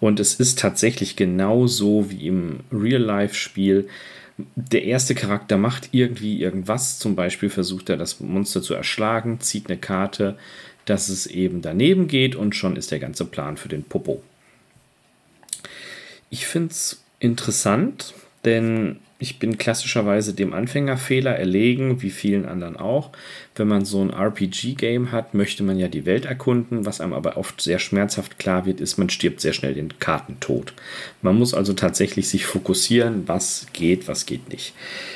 Und 0.00 0.20
es 0.20 0.34
ist 0.34 0.58
tatsächlich 0.58 1.16
genauso 1.16 2.10
wie 2.10 2.26
im 2.26 2.60
Real-Life-Spiel. 2.70 3.88
Der 4.54 4.84
erste 4.84 5.14
Charakter 5.14 5.56
macht 5.56 5.88
irgendwie 5.92 6.42
irgendwas, 6.42 6.98
zum 6.98 7.16
Beispiel 7.16 7.48
versucht 7.48 7.88
er 7.88 7.96
das 7.96 8.20
Monster 8.20 8.60
zu 8.60 8.74
erschlagen, 8.74 9.40
zieht 9.40 9.68
eine 9.68 9.78
Karte, 9.78 10.36
dass 10.84 11.08
es 11.08 11.26
eben 11.26 11.62
daneben 11.62 12.06
geht 12.06 12.36
und 12.36 12.54
schon 12.54 12.76
ist 12.76 12.90
der 12.90 13.00
ganze 13.00 13.24
Plan 13.24 13.56
für 13.56 13.68
den 13.68 13.84
Popo. 13.84 14.22
Ich 16.30 16.46
finde 16.46 16.70
es 16.72 17.02
interessant, 17.18 18.14
denn 18.44 18.98
ich 19.18 19.38
bin 19.38 19.56
klassischerweise 19.56 20.34
dem 20.34 20.52
Anfängerfehler 20.52 21.34
erlegen, 21.34 22.02
wie 22.02 22.10
vielen 22.10 22.44
anderen 22.44 22.76
auch. 22.76 23.10
Wenn 23.54 23.66
man 23.66 23.86
so 23.86 24.02
ein 24.02 24.10
RPG-Game 24.10 25.10
hat, 25.10 25.32
möchte 25.32 25.62
man 25.62 25.78
ja 25.78 25.88
die 25.88 26.04
Welt 26.04 26.26
erkunden. 26.26 26.84
Was 26.84 27.00
einem 27.00 27.14
aber 27.14 27.38
oft 27.38 27.62
sehr 27.62 27.78
schmerzhaft 27.78 28.38
klar 28.38 28.66
wird, 28.66 28.80
ist, 28.80 28.98
man 28.98 29.08
stirbt 29.08 29.40
sehr 29.40 29.54
schnell 29.54 29.72
den 29.72 29.98
Kartentod. 29.98 30.74
Man 31.22 31.38
muss 31.38 31.54
also 31.54 31.72
tatsächlich 31.72 32.28
sich 32.28 32.44
fokussieren, 32.44 33.26
was 33.26 33.66
geht, 33.72 34.06
was 34.06 34.26
geht 34.26 34.50
nicht. 34.50 34.74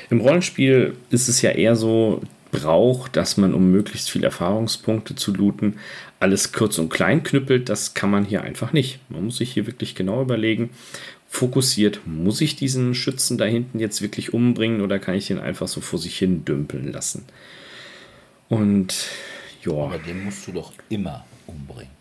Im 0.09 0.21
Rollenspiel 0.21 0.97
ist 1.11 1.29
es 1.29 1.43
ja 1.43 1.51
eher 1.51 1.77
so, 1.77 2.23
braucht, 2.51 3.17
dass 3.17 3.37
man, 3.37 3.55
um 3.55 3.71
möglichst 3.71 4.11
viele 4.11 4.27
Erfahrungspunkte 4.27 5.15
zu 5.15 5.33
looten, 5.33 5.79
alles 6.21 6.53
kurz 6.53 6.79
und 6.79 6.91
klein 6.91 7.23
knüppelt. 7.23 7.69
Das 7.69 7.95
kann 7.95 8.11
man 8.11 8.25
hier 8.25 8.43
einfach 8.43 8.73
nicht. 8.73 9.01
Man 9.11 9.25
muss 9.25 9.39
sich 9.39 9.53
hier 9.53 9.67
wirklich 9.67 9.95
genau 9.95 10.23
überlegen, 10.23 10.71
fokussiert, 11.29 12.01
muss 12.07 12.41
ich 12.41 12.57
diesen 12.57 12.95
Schützen 12.95 13.39
da 13.39 13.47
hinten 13.47 13.81
jetzt 13.81 14.03
wirklich 14.03 14.35
umbringen 14.35 14.81
oder 14.83 14.99
kann 14.99 15.15
ich 15.15 15.31
ihn 15.31 15.39
einfach 15.39 15.69
so 15.69 15.81
vor 15.81 15.99
sich 15.99 16.19
hin 16.19 16.45
dümpeln 16.45 16.93
lassen? 16.93 17.25
Und 18.49 18.95
ja. 19.65 19.73
Aber 19.73 19.99
den 19.99 20.25
musst 20.25 20.47
du 20.47 20.53
doch 20.53 20.73
immer 20.89 21.25
umbringen. 21.47 21.93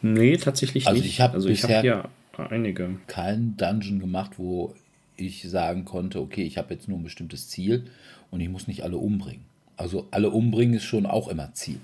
Nee, 0.00 0.36
tatsächlich 0.36 0.86
also 0.86 1.00
nicht. 1.00 1.12
Ich 1.12 1.20
also 1.20 1.48
ich 1.48 1.62
habe 1.64 1.86
ja 1.86 2.08
einige. 2.36 2.96
Keinen 3.06 3.56
Dungeon 3.56 4.00
gemacht, 4.00 4.32
wo 4.36 4.74
ich 5.16 5.48
sagen 5.48 5.84
konnte, 5.84 6.20
okay, 6.20 6.42
ich 6.42 6.58
habe 6.58 6.74
jetzt 6.74 6.88
nur 6.88 6.98
ein 6.98 7.04
bestimmtes 7.04 7.48
Ziel 7.48 7.84
und 8.30 8.40
ich 8.40 8.48
muss 8.48 8.66
nicht 8.66 8.82
alle 8.82 8.96
umbringen. 8.96 9.44
Also 9.76 10.08
alle 10.10 10.30
umbringen 10.30 10.74
ist 10.74 10.84
schon 10.84 11.06
auch 11.06 11.28
immer 11.28 11.54
Ziel. 11.54 11.78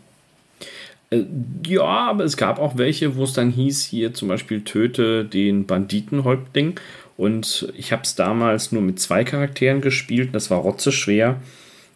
Äh, 1.11 1.25
ja, 1.67 1.83
aber 1.83 2.25
es 2.25 2.37
gab 2.37 2.59
auch 2.59 2.77
welche, 2.77 3.17
wo 3.17 3.25
es 3.25 3.33
dann 3.33 3.51
hieß, 3.51 3.85
hier 3.85 4.15
zum 4.15 4.29
Beispiel 4.29 4.63
töte 4.63 5.25
den 5.25 5.67
Banditenhäuptling. 5.67 6.79
Und 7.17 7.73
ich 7.77 7.93
habe 7.93 8.03
es 8.03 8.15
damals 8.15 8.73
nur 8.73 8.83
mit 8.83 9.01
zwei 9.01 9.25
Charakteren 9.25 9.81
gespielt. 9.81 10.31
Das 10.33 10.51
war 10.51 10.59
rotzeschwer. 10.59 11.41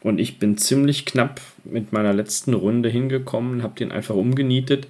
Und 0.02 0.18
ich 0.18 0.38
bin 0.38 0.58
ziemlich 0.58 1.06
knapp 1.06 1.40
mit 1.64 1.92
meiner 1.92 2.12
letzten 2.12 2.54
Runde 2.54 2.88
hingekommen, 2.88 3.62
habe 3.62 3.78
den 3.78 3.92
einfach 3.92 4.16
umgenietet. 4.16 4.88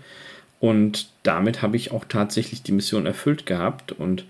Und 0.59 1.11
damit 1.23 1.61
habe 1.61 1.77
ich 1.77 1.91
auch 1.91 2.05
tatsächlich 2.09 2.63
die 2.63 2.73
Mission 2.73 3.05
erfüllt 3.05 3.45
gehabt. 3.45 3.93
Und 3.93 4.25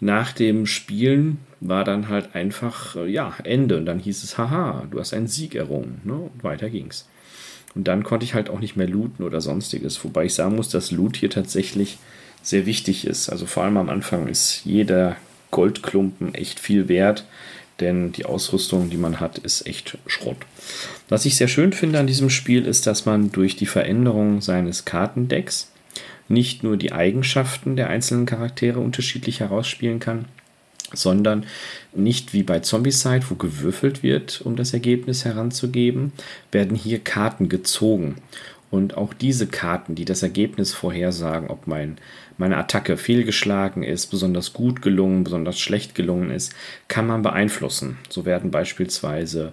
nach 0.00 0.32
dem 0.32 0.66
Spielen 0.66 1.38
war 1.60 1.84
dann 1.84 2.08
halt 2.08 2.34
einfach, 2.34 2.96
äh, 2.96 3.06
ja, 3.08 3.34
Ende. 3.44 3.76
Und 3.76 3.86
dann 3.86 4.00
hieß 4.00 4.24
es, 4.24 4.36
haha, 4.36 4.86
du 4.90 4.98
hast 4.98 5.14
einen 5.14 5.28
Sieg 5.28 5.54
errungen. 5.54 6.00
Ne? 6.04 6.14
Und 6.14 6.42
weiter 6.42 6.70
ging's. 6.70 7.08
Und 7.76 7.84
dann 7.86 8.02
konnte 8.02 8.24
ich 8.24 8.34
halt 8.34 8.48
auch 8.48 8.58
nicht 8.58 8.74
mehr 8.76 8.88
looten 8.88 9.22
oder 9.22 9.42
sonstiges. 9.42 10.02
Wobei 10.02 10.24
ich 10.24 10.34
sagen 10.34 10.56
muss, 10.56 10.70
dass 10.70 10.90
Loot 10.90 11.18
hier 11.18 11.30
tatsächlich 11.30 11.98
sehr 12.42 12.64
wichtig 12.64 13.06
ist. 13.06 13.28
Also 13.28 13.44
vor 13.44 13.64
allem 13.64 13.76
am 13.76 13.90
Anfang 13.90 14.28
ist 14.28 14.62
jeder 14.64 15.16
Goldklumpen 15.50 16.34
echt 16.34 16.58
viel 16.58 16.88
wert, 16.88 17.24
denn 17.80 18.12
die 18.12 18.24
Ausrüstung, 18.24 18.88
die 18.88 18.96
man 18.96 19.20
hat, 19.20 19.38
ist 19.38 19.66
echt 19.66 19.98
Schrott. 20.06 20.38
Was 21.10 21.26
ich 21.26 21.36
sehr 21.36 21.48
schön 21.48 21.74
finde 21.74 21.98
an 21.98 22.06
diesem 22.06 22.30
Spiel 22.30 22.64
ist, 22.64 22.86
dass 22.86 23.04
man 23.04 23.30
durch 23.30 23.56
die 23.56 23.66
Veränderung 23.66 24.40
seines 24.40 24.86
Kartendecks 24.86 25.70
nicht 26.28 26.62
nur 26.62 26.78
die 26.78 26.92
Eigenschaften 26.92 27.76
der 27.76 27.90
einzelnen 27.90 28.24
Charaktere 28.26 28.80
unterschiedlich 28.80 29.40
herausspielen 29.40 30.00
kann, 30.00 30.24
sondern 30.92 31.44
nicht 31.96 32.32
wie 32.32 32.42
bei 32.42 32.60
Zombicide, 32.60 33.24
wo 33.28 33.34
gewürfelt 33.34 34.02
wird, 34.02 34.42
um 34.44 34.56
das 34.56 34.72
Ergebnis 34.72 35.24
heranzugeben, 35.24 36.12
werden 36.52 36.76
hier 36.76 36.98
Karten 36.98 37.48
gezogen. 37.48 38.16
Und 38.70 38.96
auch 38.96 39.14
diese 39.14 39.46
Karten, 39.46 39.94
die 39.94 40.04
das 40.04 40.22
Ergebnis 40.22 40.74
vorhersagen, 40.74 41.48
ob 41.48 41.66
mein 41.66 41.98
meine 42.38 42.58
Attacke 42.58 42.96
fehlgeschlagen 42.96 43.82
ist, 43.82 44.06
besonders 44.08 44.52
gut 44.52 44.82
gelungen, 44.82 45.24
besonders 45.24 45.58
schlecht 45.58 45.94
gelungen 45.94 46.30
ist, 46.30 46.54
kann 46.88 47.06
man 47.06 47.22
beeinflussen. 47.22 47.98
So 48.10 48.24
werden 48.26 48.50
beispielsweise 48.50 49.52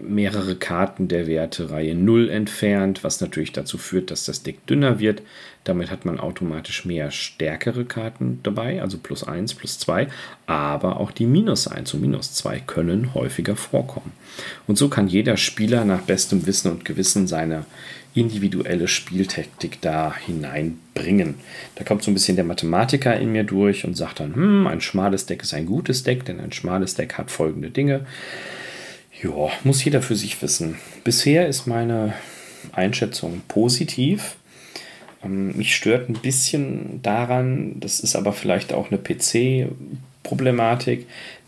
mehrere 0.00 0.56
Karten 0.56 1.08
der 1.08 1.26
Werte 1.26 1.70
Reihe 1.70 1.94
0 1.94 2.30
entfernt, 2.30 3.04
was 3.04 3.20
natürlich 3.20 3.52
dazu 3.52 3.76
führt, 3.76 4.10
dass 4.10 4.24
das 4.24 4.42
Deck 4.42 4.66
dünner 4.66 4.98
wird. 4.98 5.22
Damit 5.64 5.90
hat 5.90 6.04
man 6.04 6.18
automatisch 6.18 6.84
mehr 6.84 7.10
stärkere 7.10 7.84
Karten 7.84 8.40
dabei, 8.42 8.82
also 8.82 8.98
plus 8.98 9.22
1, 9.22 9.54
plus 9.54 9.78
2, 9.78 10.08
aber 10.46 10.98
auch 10.98 11.12
die 11.12 11.26
minus 11.26 11.68
1 11.68 11.94
und 11.94 12.00
minus 12.00 12.34
2 12.34 12.60
können 12.60 13.14
häufiger 13.14 13.54
vorkommen. 13.54 14.12
Und 14.66 14.76
so 14.76 14.88
kann 14.88 15.06
jeder 15.06 15.36
Spieler 15.36 15.84
nach 15.84 16.00
bestem 16.00 16.46
Wissen 16.46 16.70
und 16.70 16.84
Gewissen 16.84 17.28
seine 17.28 17.64
individuelle 18.14 18.88
Spieltaktik 18.88 19.80
da 19.80 20.14
hineinbringen. 20.14 21.36
Da 21.76 21.84
kommt 21.84 22.02
so 22.02 22.10
ein 22.10 22.14
bisschen 22.14 22.36
der 22.36 22.44
Mathematiker 22.44 23.18
in 23.18 23.32
mir 23.32 23.44
durch 23.44 23.84
und 23.84 23.96
sagt 23.96 24.20
dann, 24.20 24.34
hm, 24.34 24.66
ein 24.66 24.80
schmales 24.80 25.26
Deck 25.26 25.42
ist 25.42 25.54
ein 25.54 25.66
gutes 25.66 26.02
Deck, 26.02 26.24
denn 26.24 26.40
ein 26.40 26.52
schmales 26.52 26.94
Deck 26.94 27.14
hat 27.14 27.30
folgende 27.30 27.70
Dinge. 27.70 28.04
Ja, 29.22 29.50
muss 29.64 29.84
jeder 29.84 30.02
für 30.02 30.16
sich 30.16 30.42
wissen. 30.42 30.76
Bisher 31.04 31.48
ist 31.48 31.66
meine 31.66 32.14
Einschätzung 32.72 33.42
positiv. 33.48 34.36
Ähm, 35.24 35.56
mich 35.56 35.74
stört 35.74 36.08
ein 36.08 36.14
bisschen 36.14 37.00
daran, 37.02 37.80
das 37.80 38.00
ist 38.00 38.16
aber 38.16 38.32
vielleicht 38.32 38.72
auch 38.72 38.90
eine 38.90 38.98
PC-Problematik, 38.98 41.06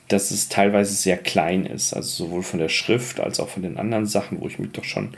dass 0.08 0.30
es 0.30 0.48
teilweise 0.48 0.94
sehr 0.94 1.16
klein 1.16 1.66
ist. 1.66 1.94
Also 1.94 2.26
sowohl 2.26 2.42
von 2.42 2.60
der 2.60 2.68
Schrift 2.68 3.20
als 3.20 3.40
auch 3.40 3.48
von 3.48 3.62
den 3.62 3.78
anderen 3.78 4.06
Sachen, 4.06 4.40
wo 4.40 4.46
ich 4.46 4.58
mich 4.58 4.72
doch 4.72 4.84
schon 4.84 5.16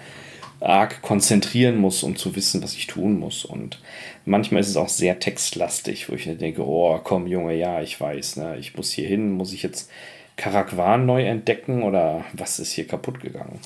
arg 0.61 1.03
konzentrieren 1.03 1.77
muss, 1.77 2.03
um 2.03 2.17
zu 2.17 2.35
wissen, 2.35 2.63
was 2.63 2.75
ich 2.75 2.87
tun 2.87 3.19
muss. 3.19 3.45
Und 3.45 3.81
manchmal 4.25 4.61
ist 4.61 4.69
es 4.69 4.77
auch 4.77 4.89
sehr 4.89 5.19
textlastig, 5.19 6.09
wo 6.09 6.15
ich 6.15 6.25
denke, 6.25 6.67
oh 6.67 6.99
komm 7.03 7.27
Junge, 7.27 7.55
ja, 7.55 7.83
ich 7.83 8.01
weiß, 8.01 8.37
ne, 8.37 8.57
ich 8.59 8.77
muss 8.77 8.91
hier 8.91 9.07
hin, 9.07 9.33
muss 9.33 9.53
ich 9.53 9.63
jetzt 9.63 9.91
Karakwan 10.37 11.07
neu 11.07 11.25
entdecken 11.25 11.83
oder 11.83 12.25
was 12.33 12.59
ist 12.59 12.73
hier 12.73 12.87
kaputt 12.87 13.21
gegangen? 13.21 13.59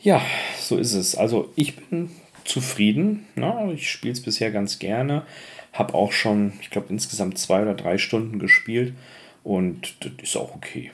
Ja, 0.00 0.22
so 0.60 0.76
ist 0.76 0.92
es. 0.92 1.14
Also 1.14 1.50
ich 1.56 1.76
bin 1.76 2.10
zufrieden. 2.44 3.26
Ne? 3.36 3.72
Ich 3.74 3.90
spiele 3.90 4.12
es 4.12 4.22
bisher 4.22 4.50
ganz 4.50 4.78
gerne. 4.78 5.22
Habe 5.72 5.94
auch 5.94 6.12
schon, 6.12 6.52
ich 6.60 6.70
glaube, 6.70 6.88
insgesamt 6.90 7.38
zwei 7.38 7.62
oder 7.62 7.74
drei 7.74 7.98
Stunden 7.98 8.38
gespielt 8.38 8.94
und 9.42 9.96
das 10.00 10.12
ist 10.22 10.36
auch 10.36 10.54
okay. 10.54 10.92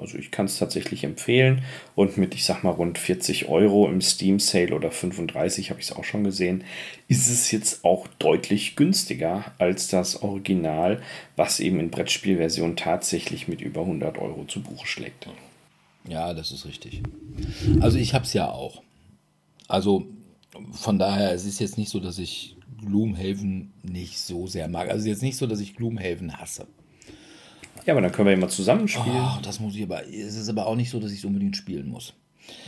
Also 0.00 0.18
ich 0.18 0.30
kann 0.30 0.46
es 0.46 0.58
tatsächlich 0.58 1.04
empfehlen 1.04 1.62
und 1.94 2.18
mit, 2.18 2.34
ich 2.34 2.44
sag 2.44 2.62
mal, 2.62 2.70
rund 2.70 2.98
40 2.98 3.48
Euro 3.48 3.88
im 3.88 4.00
Steam 4.00 4.38
Sale 4.38 4.74
oder 4.74 4.90
35 4.90 5.70
habe 5.70 5.80
ich 5.80 5.86
es 5.86 5.96
auch 5.96 6.04
schon 6.04 6.24
gesehen, 6.24 6.64
ist 7.08 7.28
es 7.28 7.50
jetzt 7.50 7.84
auch 7.84 8.06
deutlich 8.18 8.76
günstiger 8.76 9.52
als 9.58 9.88
das 9.88 10.22
Original, 10.22 11.02
was 11.36 11.60
eben 11.60 11.80
in 11.80 11.90
Brettspielversion 11.90 12.76
tatsächlich 12.76 13.48
mit 13.48 13.60
über 13.60 13.82
100 13.82 14.18
Euro 14.18 14.44
zu 14.44 14.62
Buche 14.62 14.86
schlägt. 14.86 15.28
Ja, 16.08 16.34
das 16.34 16.52
ist 16.52 16.66
richtig. 16.66 17.02
Also 17.80 17.98
ich 17.98 18.14
habe 18.14 18.24
es 18.24 18.32
ja 18.32 18.50
auch. 18.50 18.82
Also 19.66 20.06
von 20.72 20.98
daher, 20.98 21.32
es 21.32 21.44
ist 21.44 21.58
jetzt 21.58 21.78
nicht 21.78 21.90
so, 21.90 22.00
dass 22.00 22.18
ich 22.18 22.56
Gloomhaven 22.80 23.72
nicht 23.82 24.18
so 24.18 24.46
sehr 24.46 24.68
mag. 24.68 24.88
Also 24.88 24.98
es 24.98 25.02
ist 25.04 25.08
jetzt 25.08 25.22
nicht 25.22 25.36
so, 25.36 25.46
dass 25.46 25.60
ich 25.60 25.76
Gloomhaven 25.76 26.38
hasse. 26.38 26.66
Ja, 27.84 27.94
aber 27.94 28.00
dann 28.00 28.12
können 28.12 28.26
wir 28.26 28.32
ja 28.32 28.38
mal 28.38 28.48
zusammenspielen. 28.48 29.16
Oh, 29.16 29.38
das 29.42 29.60
muss 29.60 29.74
ich 29.76 29.82
aber. 29.84 30.06
Es 30.06 30.36
ist 30.36 30.48
aber 30.48 30.66
auch 30.66 30.76
nicht 30.76 30.90
so, 30.90 30.98
dass 30.98 31.12
ich 31.12 31.18
es 31.18 31.24
unbedingt 31.24 31.56
spielen 31.56 31.88
muss. 31.88 32.14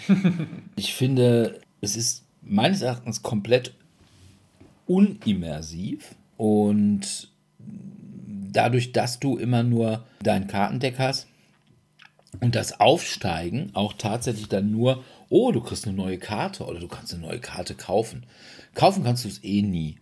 ich 0.77 0.95
finde, 0.95 1.61
es 1.81 1.97
ist 1.97 2.25
meines 2.43 2.83
Erachtens 2.83 3.23
komplett 3.23 3.75
unimmersiv 4.87 6.15
und 6.37 7.31
dadurch, 8.53 8.93
dass 8.93 9.21
du 9.21 9.37
immer 9.37 9.63
nur 9.63 10.05
dein 10.23 10.47
Kartendeck 10.47 10.99
hast 10.99 11.27
und 12.41 12.55
das 12.55 12.81
Aufsteigen 12.81 13.71
auch 13.75 13.93
tatsächlich 13.93 14.49
dann 14.49 14.71
nur, 14.71 15.05
oh, 15.29 15.53
du 15.53 15.61
kriegst 15.61 15.87
eine 15.87 15.97
neue 15.97 16.19
Karte 16.19 16.65
oder 16.65 16.81
du 16.81 16.89
kannst 16.89 17.13
eine 17.13 17.23
neue 17.23 17.41
Karte 17.41 17.75
kaufen. 17.75 18.25
Kaufen 18.75 19.05
kannst 19.05 19.25
du 19.25 19.29
es 19.29 19.43
eh 19.45 19.63
nie. 19.63 19.99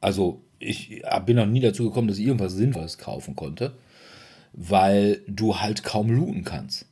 Also 0.00 0.42
ich 0.58 1.02
bin 1.26 1.36
noch 1.36 1.46
nie 1.46 1.60
dazu 1.60 1.84
gekommen, 1.84 2.08
dass 2.08 2.18
ich 2.18 2.26
irgendwas 2.26 2.52
Sinnvolles 2.52 2.98
kaufen 2.98 3.34
konnte 3.36 3.74
weil 4.52 5.20
du 5.26 5.60
halt 5.60 5.82
kaum 5.82 6.10
looten 6.10 6.44
kannst. 6.44 6.86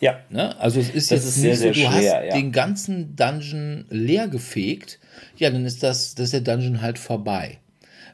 Ja. 0.00 0.20
Ne? 0.30 0.58
Also 0.58 0.80
es 0.80 0.90
ist 0.90 1.10
das 1.10 1.24
jetzt 1.24 1.36
ist 1.36 1.42
nicht 1.42 1.58
sehr, 1.58 1.74
so, 1.74 1.80
du 1.80 1.86
schwer, 1.86 1.92
hast 1.92 2.26
ja. 2.26 2.34
den 2.34 2.50
ganzen 2.50 3.14
Dungeon 3.14 3.84
leer 3.88 4.28
gefegt, 4.28 4.98
ja, 5.36 5.50
dann 5.50 5.64
ist 5.64 5.82
das, 5.82 6.14
das 6.14 6.26
ist 6.26 6.32
der 6.32 6.40
Dungeon 6.40 6.82
halt 6.82 6.98
vorbei. 6.98 7.58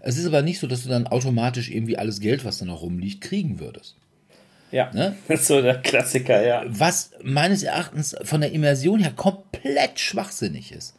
Es 0.01 0.19
ist 0.19 0.27
aber 0.27 0.43
nicht 0.43 0.61
so, 0.61 0.67
dass 0.67 0.83
du 0.83 0.91
dann 0.91 1.07
automatisch 1.07 1.71
irgendwie 1.71 1.99
alles 1.99 2.21
Geld, 2.21 2.45
was 2.45 2.59
da 2.59 2.67
noch 2.67 2.83
rumliegt, 2.83 3.21
kriegen 3.21 3.59
würdest. 3.59 3.97
Ja, 4.71 4.93
ne? 4.93 5.17
das 5.29 5.41
ist 5.41 5.47
so 5.49 5.63
der 5.63 5.81
Klassiker, 5.81 6.45
ja. 6.45 6.65
Was 6.67 7.13
meines 7.23 7.63
Erachtens 7.63 8.17
von 8.23 8.41
der 8.41 8.53
Immersion 8.53 9.01
her 9.01 9.13
komplett 9.13 9.99
schwachsinnig 9.99 10.73
ist. 10.73 10.95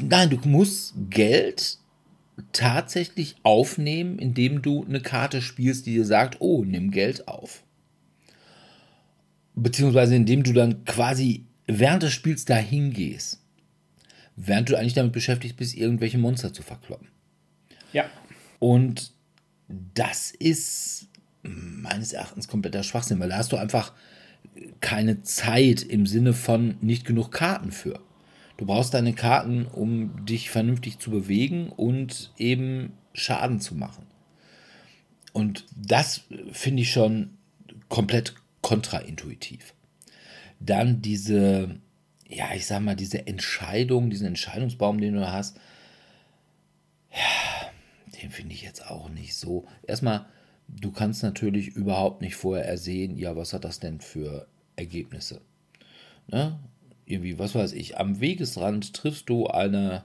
Nein, 0.00 0.30
du 0.30 0.38
musst 0.48 0.94
Geld 1.10 1.78
tatsächlich 2.52 3.36
aufnehmen, 3.42 4.18
indem 4.18 4.62
du 4.62 4.84
eine 4.84 5.00
Karte 5.00 5.42
spielst, 5.42 5.86
die 5.86 5.94
dir 5.94 6.04
sagt, 6.04 6.36
oh, 6.40 6.64
nimm 6.64 6.90
Geld 6.90 7.28
auf. 7.28 7.62
Beziehungsweise 9.54 10.14
indem 10.14 10.44
du 10.44 10.52
dann 10.52 10.84
quasi 10.84 11.44
während 11.66 12.04
des 12.04 12.12
Spiels 12.12 12.44
dahin 12.44 12.92
gehst. 12.92 13.42
Während 14.36 14.68
du 14.68 14.76
eigentlich 14.76 14.94
damit 14.94 15.12
beschäftigt 15.12 15.56
bist, 15.56 15.76
irgendwelche 15.76 16.16
Monster 16.16 16.52
zu 16.52 16.62
verkloppen. 16.62 17.08
Ja. 17.92 18.04
Und 18.60 19.12
das 19.68 20.30
ist 20.30 21.07
meines 21.48 22.12
Erachtens 22.12 22.48
kompletter 22.48 22.82
Schwachsinn, 22.82 23.20
weil 23.20 23.28
da 23.28 23.38
hast 23.38 23.52
du 23.52 23.56
einfach 23.56 23.92
keine 24.80 25.22
Zeit 25.22 25.82
im 25.82 26.06
Sinne 26.06 26.32
von 26.32 26.76
nicht 26.80 27.04
genug 27.04 27.30
Karten 27.30 27.72
für. 27.72 28.00
Du 28.56 28.66
brauchst 28.66 28.94
deine 28.94 29.14
Karten, 29.14 29.66
um 29.66 30.26
dich 30.26 30.50
vernünftig 30.50 30.98
zu 30.98 31.10
bewegen 31.10 31.70
und 31.70 32.32
eben 32.36 32.92
Schaden 33.12 33.60
zu 33.60 33.74
machen. 33.74 34.06
Und 35.32 35.66
das 35.76 36.22
finde 36.52 36.82
ich 36.82 36.90
schon 36.90 37.38
komplett 37.88 38.34
kontraintuitiv. 38.62 39.74
Dann 40.58 41.00
diese, 41.02 41.76
ja, 42.28 42.52
ich 42.54 42.66
sag 42.66 42.80
mal, 42.80 42.96
diese 42.96 43.26
Entscheidung, 43.26 44.10
diesen 44.10 44.26
Entscheidungsbaum, 44.26 45.00
den 45.00 45.14
du 45.14 45.30
hast, 45.30 45.56
ja, 47.12 47.70
den 48.20 48.30
finde 48.30 48.54
ich 48.54 48.62
jetzt 48.62 48.84
auch 48.86 49.08
nicht 49.08 49.36
so. 49.36 49.66
Erstmal, 49.86 50.26
du 50.68 50.92
kannst 50.92 51.22
natürlich 51.22 51.68
überhaupt 51.68 52.20
nicht 52.20 52.36
vorher 52.36 52.66
ersehen, 52.66 53.16
ja, 53.16 53.36
was 53.36 53.52
hat 53.52 53.64
das 53.64 53.80
denn 53.80 54.00
für 54.00 54.46
Ergebnisse? 54.76 55.40
Ne? 56.28 56.58
irgendwie, 57.08 57.38
was 57.38 57.54
weiß 57.54 57.72
ich, 57.72 57.98
am 57.98 58.20
Wegesrand 58.20 58.94
triffst 58.94 59.28
du 59.28 59.46
eine 59.46 60.02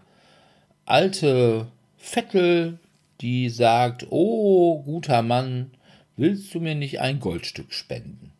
alte 0.85 1.67
Vettel, 1.97 2.79
die 3.21 3.49
sagt, 3.49 4.07
oh, 4.09 4.81
guter 4.83 5.21
Mann, 5.21 5.71
willst 6.17 6.53
du 6.53 6.59
mir 6.59 6.75
nicht 6.75 7.01
ein 7.01 7.19
Goldstück 7.19 7.73
spenden? 7.73 8.31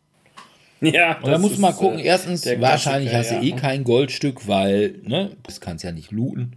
Ja, 0.80 1.18
und 1.18 1.30
da 1.30 1.38
musst 1.38 1.56
du 1.56 1.60
mal 1.60 1.72
gucken, 1.72 1.98
äh, 1.98 2.04
erstens, 2.04 2.44
wahrscheinlich 2.58 3.14
hast 3.14 3.30
du 3.30 3.36
ja. 3.36 3.42
eh 3.42 3.52
kein 3.52 3.84
Goldstück, 3.84 4.48
weil, 4.48 5.00
ne, 5.02 5.30
das 5.42 5.60
kannst 5.60 5.84
ja 5.84 5.92
nicht 5.92 6.10
looten. 6.10 6.56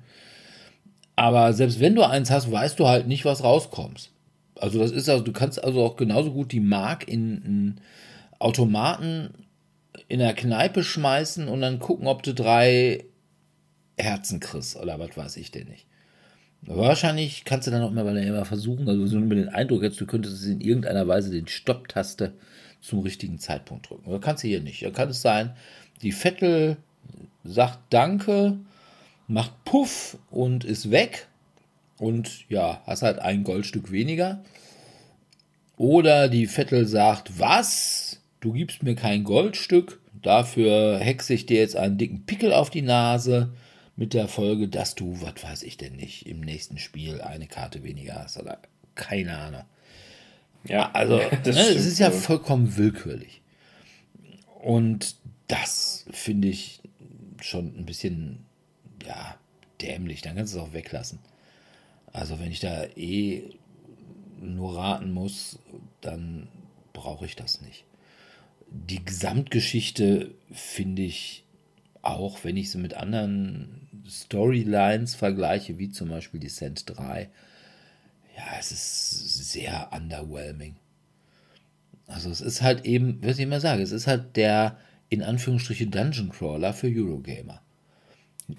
Aber 1.15 1.53
selbst 1.53 1.79
wenn 1.79 1.95
du 1.95 2.03
eins 2.03 2.29
hast, 2.29 2.51
weißt 2.51 2.79
du 2.79 2.87
halt 2.87 3.07
nicht, 3.07 3.25
was 3.25 3.43
rauskommst. 3.43 4.11
Also 4.61 4.79
das 4.79 4.91
ist 4.91 5.09
also, 5.09 5.23
du 5.23 5.31
kannst 5.31 5.63
also 5.63 5.83
auch 5.83 5.95
genauso 5.95 6.31
gut 6.31 6.51
die 6.51 6.59
Mark 6.59 7.07
in 7.07 7.43
einen 7.43 7.81
Automaten 8.39 9.29
in 10.07 10.19
der 10.19 10.33
Kneipe 10.33 10.83
schmeißen 10.83 11.47
und 11.47 11.61
dann 11.61 11.79
gucken, 11.79 12.07
ob 12.07 12.23
du 12.23 12.33
drei 12.33 13.05
Herzen 13.97 14.39
kriegst 14.39 14.75
oder 14.75 14.99
was 14.99 15.17
weiß 15.17 15.37
ich 15.37 15.51
denn 15.51 15.67
nicht. 15.67 15.85
Wahrscheinlich 16.61 17.45
kannst 17.45 17.67
du 17.67 17.71
dann 17.71 17.83
auch 17.83 17.95
weil 17.95 18.17
immer 18.17 18.45
versuchen, 18.45 18.87
also 18.89 19.05
so 19.05 19.19
mit 19.19 19.37
den 19.37 19.49
Eindruck 19.49 19.83
jetzt, 19.83 20.01
du 20.01 20.05
könntest 20.05 20.45
in 20.45 20.59
irgendeiner 20.59 21.07
Weise 21.07 21.29
den 21.31 21.47
Stopptaste 21.47 22.33
zum 22.81 22.99
richtigen 22.99 23.39
Zeitpunkt 23.39 23.89
drücken. 23.89 24.09
Das 24.09 24.21
kannst 24.21 24.43
du 24.43 24.47
hier 24.47 24.61
nicht. 24.61 24.83
Da 24.83 24.89
kann 24.89 25.09
es 25.09 25.21
sein, 25.21 25.53
die 26.01 26.11
Vettel 26.11 26.77
sagt 27.43 27.79
Danke, 27.89 28.57
macht 29.27 29.63
Puff 29.65 30.17
und 30.29 30.63
ist 30.63 30.91
weg 30.91 31.27
und 31.97 32.49
ja, 32.49 32.81
hast 32.85 33.01
halt 33.01 33.19
ein 33.19 33.43
Goldstück 33.43 33.91
weniger. 33.91 34.43
Oder 35.77 36.27
die 36.27 36.47
Vettel 36.47 36.87
sagt, 36.87 37.39
was? 37.39 38.07
du 38.39 38.53
gibst 38.53 38.83
mir 38.83 38.95
kein 38.95 39.23
Goldstück, 39.23 39.99
dafür 40.21 40.99
hexe 40.99 41.33
ich 41.33 41.45
dir 41.45 41.59
jetzt 41.59 41.75
einen 41.75 41.97
dicken 41.97 42.25
Pickel 42.25 42.53
auf 42.53 42.69
die 42.69 42.81
Nase, 42.81 43.53
mit 43.95 44.13
der 44.13 44.27
Folge, 44.27 44.67
dass 44.67 44.93
du, 44.93 45.19
was 45.21 45.43
weiß 45.43 45.63
ich 45.63 45.77
denn 45.77 45.95
nicht, 45.95 46.27
im 46.27 46.41
nächsten 46.41 46.77
Spiel 46.77 47.19
eine 47.19 47.47
Karte 47.47 47.83
weniger 47.83 48.15
hast 48.15 48.37
oder 48.37 48.59
keine 48.93 49.35
Ahnung. 49.35 49.63
Ja, 50.65 50.91
also 50.91 51.19
das 51.43 51.55
ne, 51.55 51.61
es 51.61 51.85
ist 51.85 51.97
ja 51.97 52.11
vollkommen 52.11 52.77
willkürlich. 52.77 53.41
Und 54.63 55.15
das 55.47 56.05
finde 56.11 56.47
ich 56.47 56.81
schon 57.41 57.75
ein 57.75 57.85
bisschen, 57.85 58.45
ja, 59.03 59.35
dämlich. 59.81 60.21
Dann 60.21 60.35
kannst 60.35 60.53
du 60.53 60.59
es 60.59 60.63
auch 60.63 60.73
weglassen. 60.73 61.17
Also 62.13 62.39
wenn 62.39 62.51
ich 62.51 62.59
da 62.59 62.85
eh 62.95 63.57
nur 64.39 64.77
raten 64.77 65.11
muss, 65.11 65.59
dann 66.01 66.47
brauche 66.93 67.25
ich 67.25 67.35
das 67.35 67.61
nicht. 67.61 67.85
Die 68.69 69.03
Gesamtgeschichte 69.03 70.33
finde 70.51 71.03
ich 71.03 71.45
auch, 72.01 72.43
wenn 72.43 72.57
ich 72.57 72.71
sie 72.71 72.77
mit 72.77 72.93
anderen 72.95 73.87
Storylines 74.07 75.15
vergleiche, 75.15 75.77
wie 75.77 75.89
zum 75.89 76.09
Beispiel 76.09 76.39
Descent 76.39 76.83
3, 76.97 77.29
ja, 78.35 78.43
es 78.59 78.71
ist 78.71 79.51
sehr 79.51 79.89
underwhelming. 79.93 80.75
Also 82.05 82.29
es 82.29 82.39
ist 82.41 82.61
halt 82.61 82.85
eben, 82.85 83.21
was 83.23 83.37
ich 83.37 83.43
immer 83.43 83.59
sage, 83.59 83.83
es 83.83 83.91
ist 83.91 84.07
halt 84.07 84.35
der 84.37 84.77
in 85.09 85.23
Anführungsstriche 85.23 85.87
Dungeon 85.87 86.29
Crawler 86.29 86.73
für 86.73 86.87
Eurogamer. 86.87 87.61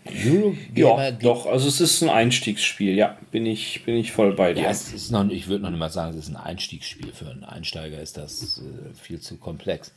Eurogamer 0.06 1.04
ja, 1.04 1.10
doch, 1.12 1.46
also 1.46 1.66
es 1.66 1.80
ist 1.80 2.02
ein 2.02 2.10
Einstiegsspiel, 2.10 2.94
ja, 2.94 3.16
bin 3.30 3.46
ich, 3.46 3.84
bin 3.84 3.96
ich 3.96 4.12
voll 4.12 4.34
bei 4.34 4.52
dir. 4.52 4.64
Ja, 4.64 4.70
es 4.70 4.92
ist 4.92 5.10
noch, 5.10 5.26
ich 5.30 5.48
würde 5.48 5.62
noch 5.62 5.70
nicht 5.70 5.78
mal 5.78 5.88
sagen, 5.88 6.10
es 6.10 6.28
ist 6.28 6.28
ein 6.28 6.36
Einstiegsspiel. 6.36 7.12
Für 7.12 7.30
einen 7.30 7.44
Einsteiger 7.44 8.00
ist 8.00 8.18
das 8.18 8.58
äh, 8.58 8.94
viel 8.94 9.20
zu 9.20 9.38
komplex. 9.38 9.94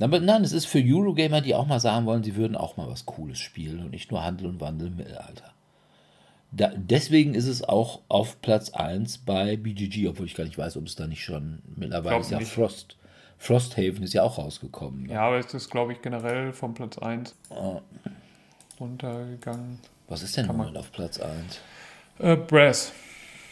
Aber 0.00 0.20
nein, 0.20 0.44
es 0.44 0.52
ist 0.52 0.66
für 0.66 0.80
Eurogamer, 0.80 1.40
die 1.40 1.56
auch 1.56 1.66
mal 1.66 1.80
sagen 1.80 2.06
wollen, 2.06 2.22
sie 2.22 2.36
würden 2.36 2.56
auch 2.56 2.76
mal 2.76 2.88
was 2.88 3.04
Cooles 3.04 3.40
spielen 3.40 3.80
und 3.80 3.90
nicht 3.90 4.12
nur 4.12 4.22
Handel 4.22 4.46
und 4.46 4.60
Wandel 4.60 4.88
im 4.88 4.96
Mittelalter. 4.96 5.52
Da, 6.52 6.70
deswegen 6.76 7.34
ist 7.34 7.46
es 7.46 7.64
auch 7.64 8.00
auf 8.08 8.40
Platz 8.42 8.70
1 8.70 9.18
bei 9.18 9.56
BGG, 9.56 10.08
obwohl 10.08 10.26
ich 10.26 10.34
gar 10.34 10.44
nicht 10.44 10.58
weiß, 10.58 10.76
ob 10.76 10.86
es 10.86 10.94
da 10.94 11.06
nicht 11.06 11.24
schon 11.24 11.62
mittlerweile 11.76 12.20
ist 12.20 12.30
ja 12.30 12.38
nicht. 12.38 12.52
Frost. 12.52 12.96
Frosthaven 13.38 14.04
ist 14.04 14.12
ja 14.12 14.22
auch 14.22 14.38
rausgekommen. 14.38 15.04
Ne? 15.04 15.14
Ja, 15.14 15.22
aber 15.22 15.38
es 15.38 15.52
ist, 15.52 15.68
glaube 15.68 15.92
ich, 15.92 16.00
generell 16.00 16.52
vom 16.52 16.74
Platz 16.74 16.96
1 16.98 17.34
oh. 17.50 17.80
Runtergegangen. 18.82 19.78
Was 20.08 20.22
ist 20.22 20.36
denn 20.36 20.46
nun 20.46 20.76
auf 20.76 20.92
Platz 20.92 21.20
1? 21.20 21.60
Äh, 22.18 22.36
Brass. 22.36 22.92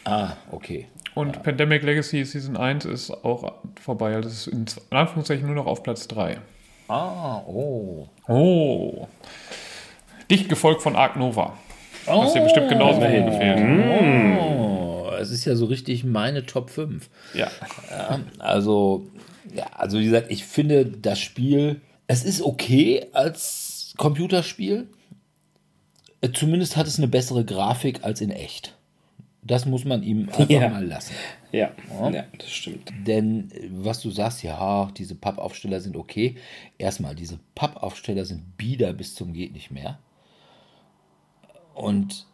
Ah, 0.03 0.33
okay. 0.51 0.87
Und 1.15 1.35
ja. 1.35 1.41
Pandemic 1.41 1.83
Legacy 1.83 2.23
Season 2.25 2.57
1 2.57 2.85
ist 2.85 3.11
auch 3.11 3.53
vorbei. 3.79 4.15
Also 4.15 4.29
es 4.29 4.47
ist 4.47 4.77
in 4.89 4.97
Anführungszeichen 4.97 5.45
nur 5.45 5.55
noch 5.55 5.65
auf 5.65 5.83
Platz 5.83 6.07
3. 6.07 6.39
Ah, 6.87 7.41
oh. 7.47 8.09
Oh. 8.27 9.07
Dicht 10.29 10.49
gefolgt 10.49 10.81
von 10.81 10.95
Ark 10.95 11.15
Nova. 11.15 11.57
Oh, 12.07 12.23
was 12.23 12.33
dir 12.33 12.41
bestimmt 12.41 12.69
genauso 12.69 12.99
gut 12.99 13.25
gefällt. 13.25 14.39
Oh, 14.39 15.11
es 15.19 15.31
ist 15.31 15.45
ja 15.45 15.55
so 15.55 15.65
richtig 15.65 16.03
meine 16.03 16.45
Top 16.45 16.69
5. 16.69 17.09
Ja. 17.33 17.51
ja 17.89 18.19
also, 18.39 19.07
ja, 19.53 19.67
also 19.73 19.99
wie 19.99 20.05
gesagt, 20.05 20.31
ich 20.31 20.45
finde 20.45 20.85
das 20.85 21.19
Spiel, 21.19 21.81
es 22.07 22.23
ist 22.23 22.41
okay 22.41 23.07
als 23.13 23.93
Computerspiel. 23.97 24.87
Zumindest 26.33 26.77
hat 26.77 26.87
es 26.87 26.97
eine 26.97 27.07
bessere 27.07 27.43
Grafik 27.45 28.03
als 28.03 28.21
in 28.21 28.29
echt. 28.29 28.77
Das 29.43 29.65
muss 29.65 29.85
man 29.85 30.03
ihm 30.03 30.29
einfach 30.29 30.49
ja. 30.49 30.69
mal 30.69 30.85
lassen. 30.85 31.13
Ja. 31.51 31.71
ja. 31.99 32.09
ja, 32.11 32.23
das 32.37 32.49
stimmt. 32.49 32.93
Denn 33.05 33.51
was 33.71 34.01
du 34.01 34.11
sagst, 34.11 34.43
ja, 34.43 34.91
diese 34.97 35.15
Pappaufsteller 35.15 35.81
sind 35.81 35.97
okay. 35.97 36.35
Erstmal, 36.77 37.15
diese 37.15 37.39
Pappaufsteller 37.55 38.25
sind 38.25 38.57
bieder 38.57 38.93
bis 38.93 39.15
zum 39.15 39.33
geht 39.33 39.53
nicht 39.53 39.71
mehr. 39.71 39.99
Und 41.73 42.27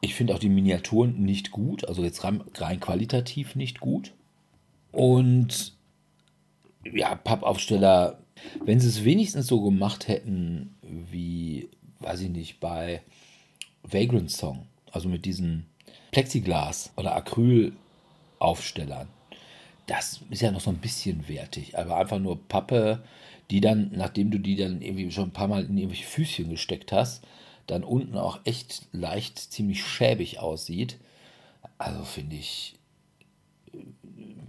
ich 0.00 0.14
finde 0.14 0.34
auch 0.34 0.38
die 0.38 0.48
Miniaturen 0.48 1.22
nicht 1.22 1.50
gut, 1.50 1.86
also 1.86 2.02
jetzt 2.02 2.24
rein, 2.24 2.42
rein 2.56 2.80
qualitativ 2.80 3.54
nicht 3.54 3.80
gut. 3.80 4.12
Und 4.92 5.74
ja, 6.90 7.14
Pappaufsteller, 7.14 8.18
wenn 8.64 8.80
sie 8.80 8.88
es 8.88 9.04
wenigstens 9.04 9.46
so 9.46 9.60
gemacht 9.60 10.08
hätten 10.08 10.74
wie, 10.82 11.68
weiß 12.00 12.22
ich 12.22 12.30
nicht, 12.30 12.60
bei 12.60 13.02
Vagrant 13.82 14.30
Song, 14.30 14.66
also 14.92 15.08
mit 15.08 15.24
diesen 15.24 15.66
Plexiglas- 16.12 16.90
oder 16.96 17.14
Acrylaufstellern, 17.14 19.08
das 19.86 20.20
ist 20.30 20.42
ja 20.42 20.52
noch 20.52 20.60
so 20.60 20.70
ein 20.70 20.78
bisschen 20.78 21.28
wertig, 21.28 21.76
aber 21.76 21.96
einfach 21.96 22.18
nur 22.18 22.46
Pappe, 22.46 23.02
die 23.50 23.60
dann, 23.60 23.90
nachdem 23.92 24.30
du 24.30 24.38
die 24.38 24.54
dann 24.54 24.80
irgendwie 24.80 25.10
schon 25.10 25.30
ein 25.30 25.32
paar 25.32 25.48
Mal 25.48 25.64
in 25.64 25.76
irgendwelche 25.76 26.06
Füßchen 26.06 26.48
gesteckt 26.48 26.92
hast, 26.92 27.24
dann 27.66 27.82
unten 27.82 28.16
auch 28.16 28.40
echt 28.44 28.86
leicht 28.92 29.38
ziemlich 29.38 29.84
schäbig 29.84 30.38
aussieht. 30.38 30.98
Also 31.78 32.04
finde 32.04 32.36
ich, 32.36 32.76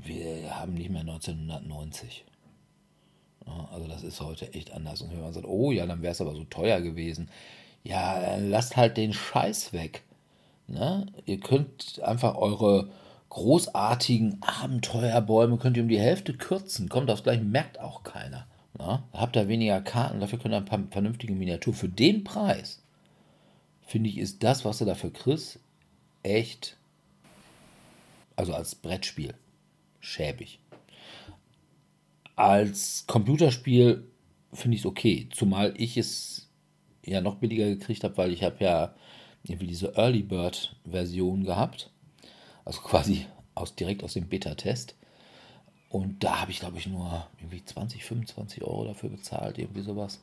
wir 0.04 0.60
haben 0.60 0.74
nicht 0.76 0.90
mehr 0.90 1.02
1990. 1.02 2.26
also 3.72 3.88
das 3.88 4.04
ist 4.04 4.22
heute 4.22 4.54
echt 4.54 4.72
anders. 4.72 5.02
Und 5.02 5.12
wenn 5.12 5.22
man 5.22 5.34
sagt, 5.34 5.48
oh 5.48 5.72
ja, 5.72 5.86
dann 5.86 6.02
wäre 6.02 6.12
es 6.12 6.22
aber 6.22 6.36
so 6.36 6.44
teuer 6.46 6.82
gewesen. 6.82 7.30
Ja, 7.84 8.36
lasst 8.38 8.78
halt 8.78 8.98
den 8.98 9.14
Scheiß 9.14 9.74
weg. 9.74 10.04
Ne? 10.68 11.08
Ihr 11.26 11.40
könnt 11.40 12.02
einfach 12.04 12.36
eure 12.36 12.90
großartigen 13.30 14.42
Abenteuerbäume 14.42 15.58
könnt 15.58 15.78
ihr 15.78 15.84
um 15.84 15.90
die 15.90 16.00
Hälfte 16.00 16.34
kürzen. 16.34 16.90
Kommt 16.90 17.10
aufs 17.10 17.24
gleiche, 17.24 17.44
merkt 17.44 17.80
auch 17.80 18.04
keiner. 18.04 18.46
Ne? 18.78 19.04
Habt 19.14 19.36
ihr 19.36 19.48
weniger 19.48 19.82
Karten, 19.82 20.20
dafür 20.20 20.40
könnt 20.40 20.54
ihr 20.54 20.58
ein 20.58 20.66
paar 20.66 20.84
vernünftige 20.92 21.34
Miniaturen. 21.34 21.78
Für 21.78 21.90
den 21.90 22.24
Preis 22.24 22.82
finde 23.86 24.10
ich, 24.10 24.18
ist 24.18 24.44
das, 24.44 24.64
was 24.64 24.78
du 24.78 24.86
dafür 24.86 25.12
kriegst, 25.12 25.60
echt, 26.24 26.78
also 28.36 28.54
als 28.54 28.76
Brettspiel, 28.76 29.34
schäbig. 30.00 30.60
Als 32.36 33.06
Computerspiel 33.08 34.08
finde 34.54 34.76
ich 34.76 34.82
es 34.82 34.86
okay, 34.86 35.28
zumal 35.34 35.74
ich 35.78 35.98
es 35.98 36.50
ja 37.06 37.22
noch 37.22 37.36
billiger 37.36 37.66
gekriegt 37.66 38.04
habe, 38.04 38.18
weil 38.18 38.32
ich 38.32 38.44
habe 38.44 38.64
ja 38.64 38.94
irgendwie 39.44 39.68
diese 39.68 39.96
Early 39.96 40.24
Bird 40.24 40.76
Version 40.90 41.44
gehabt, 41.44 41.90
also 42.66 42.82
quasi 42.82 43.26
aus, 43.56 43.76
direkt 43.76 44.04
aus 44.04 44.14
dem 44.14 44.28
Beta-Test. 44.28 44.96
Und 45.90 46.24
da 46.24 46.42
habe 46.42 46.52
ich, 46.52 46.60
glaube 46.60 46.78
ich, 46.78 46.88
nur 46.88 47.28
irgendwie 47.40 47.64
20, 47.64 48.06
25 48.06 48.64
Euro 48.64 48.86
dafür 48.86 49.10
bezahlt, 49.10 49.58
irgendwie 49.58 49.82
sowas. 49.82 50.22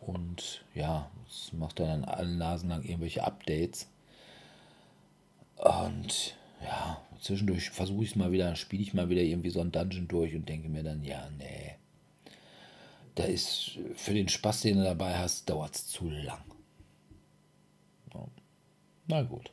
Und 0.00 0.64
ja, 0.74 1.10
es 1.28 1.52
macht 1.52 1.78
dann 1.78 1.90
an 1.90 2.04
allen 2.04 2.38
Nasen 2.38 2.70
lang 2.70 2.82
irgendwelche 2.82 3.24
Updates. 3.24 3.88
Und 5.56 6.36
ja, 6.64 7.00
zwischendurch 7.20 7.70
versuche 7.70 8.04
ich 8.04 8.10
es 8.10 8.16
mal 8.16 8.32
wieder, 8.32 8.56
spiele 8.56 8.82
ich 8.82 8.94
mal 8.94 9.08
wieder 9.08 9.22
irgendwie 9.22 9.50
so 9.50 9.60
ein 9.60 9.72
Dungeon 9.72 10.08
durch 10.08 10.34
und 10.34 10.48
denke 10.48 10.68
mir 10.68 10.82
dann, 10.82 11.04
ja, 11.04 11.28
nee. 11.38 11.76
Da 13.14 13.24
ist 13.24 13.78
für 13.94 14.14
den 14.14 14.28
Spaß, 14.28 14.62
den 14.62 14.78
du 14.78 14.84
dabei 14.84 15.18
hast, 15.18 15.48
dauert 15.50 15.74
es 15.74 15.86
zu 15.86 16.08
lang. 16.08 16.42
Na 19.06 19.22
gut. 19.22 19.50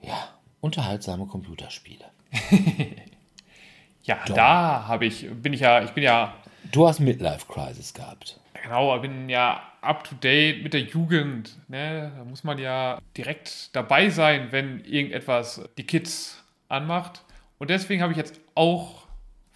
Ja, 0.00 0.28
unterhaltsame 0.60 1.26
Computerspiele. 1.26 2.04
ja, 4.02 4.18
Doch. 4.26 4.34
da 4.34 4.88
habe 4.88 5.06
ich, 5.06 5.28
bin 5.30 5.52
ich 5.52 5.60
ja, 5.60 5.82
ich 5.82 5.90
bin 5.90 6.02
ja 6.02 6.34
Du 6.72 6.86
hast 6.86 7.00
Midlife 7.00 7.46
Crisis 7.46 7.94
gehabt. 7.94 8.40
Genau, 8.62 8.96
ich 8.96 9.02
bin 9.02 9.28
ja 9.28 9.62
up 9.80 10.04
to 10.04 10.14
date 10.16 10.62
mit 10.62 10.74
der 10.74 10.82
Jugend. 10.82 11.56
Ne? 11.68 12.12
Da 12.16 12.24
muss 12.24 12.42
man 12.42 12.58
ja 12.58 12.98
direkt 13.16 13.74
dabei 13.76 14.10
sein, 14.10 14.48
wenn 14.50 14.84
irgendetwas 14.84 15.68
die 15.78 15.84
Kids 15.84 16.42
anmacht. 16.68 17.22
Und 17.58 17.70
deswegen 17.70 18.02
habe 18.02 18.12
ich 18.12 18.18
jetzt 18.18 18.40
auch 18.54 19.05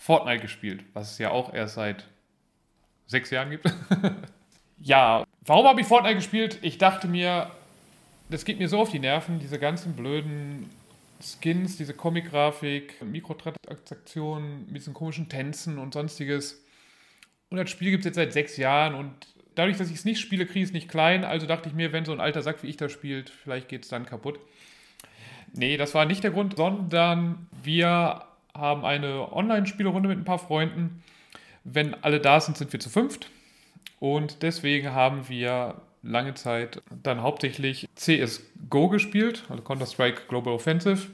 Fortnite 0.00 0.40
gespielt, 0.40 0.82
was 0.94 1.12
es 1.12 1.18
ja 1.18 1.30
auch 1.30 1.52
erst 1.52 1.74
seit 1.74 2.06
sechs 3.06 3.28
Jahren 3.28 3.50
gibt. 3.50 3.66
ja, 4.80 5.24
warum 5.42 5.66
habe 5.66 5.82
ich 5.82 5.86
Fortnite 5.86 6.14
gespielt? 6.14 6.58
Ich 6.62 6.78
dachte 6.78 7.06
mir, 7.06 7.50
das 8.30 8.46
geht 8.46 8.58
mir 8.58 8.70
so 8.70 8.80
auf 8.80 8.90
die 8.90 8.98
Nerven, 8.98 9.40
diese 9.40 9.58
ganzen 9.58 9.94
blöden 9.94 10.70
Skins, 11.20 11.76
diese 11.76 11.92
Comic-Grafik, 11.92 13.02
Mikrotransaktionen 13.04 14.64
mit 14.68 14.76
diesen 14.76 14.94
komischen 14.94 15.28
Tänzen 15.28 15.78
und 15.78 15.92
sonstiges. 15.92 16.64
Und 17.50 17.58
das 17.58 17.68
Spiel 17.68 17.90
gibt 17.90 18.00
es 18.00 18.06
jetzt 18.06 18.16
seit 18.16 18.32
sechs 18.32 18.56
Jahren 18.56 18.94
und 18.94 19.12
dadurch, 19.54 19.76
dass 19.76 19.90
ich 19.90 19.96
es 19.96 20.06
nicht 20.06 20.20
spiele, 20.20 20.46
kriege 20.46 20.60
ich 20.60 20.70
es 20.70 20.72
nicht 20.72 20.88
klein. 20.88 21.24
Also 21.24 21.46
dachte 21.46 21.68
ich 21.68 21.74
mir, 21.74 21.92
wenn 21.92 22.06
so 22.06 22.12
ein 22.12 22.20
alter 22.20 22.40
Sack 22.40 22.62
wie 22.62 22.68
ich 22.68 22.78
das 22.78 22.90
spielt, 22.90 23.28
vielleicht 23.28 23.68
geht 23.68 23.82
es 23.82 23.90
dann 23.90 24.06
kaputt. 24.06 24.40
Nee, 25.52 25.76
das 25.76 25.94
war 25.94 26.06
nicht 26.06 26.24
der 26.24 26.30
Grund, 26.30 26.56
sondern 26.56 27.48
wir 27.62 28.24
haben 28.54 28.84
eine 28.84 29.32
Online-Spielrunde 29.32 30.08
mit 30.08 30.18
ein 30.18 30.24
paar 30.24 30.38
Freunden. 30.38 31.02
Wenn 31.64 31.94
alle 32.02 32.20
da 32.20 32.40
sind, 32.40 32.56
sind 32.56 32.72
wir 32.72 32.80
zu 32.80 32.90
fünft. 32.90 33.30
Und 33.98 34.42
deswegen 34.42 34.92
haben 34.92 35.28
wir 35.28 35.82
lange 36.02 36.34
Zeit 36.34 36.82
dann 37.02 37.22
hauptsächlich 37.22 37.88
CSGO 37.94 38.88
gespielt, 38.88 39.44
also 39.48 39.62
Counter-Strike 39.62 40.22
Global 40.28 40.54
Offensive. 40.54 41.08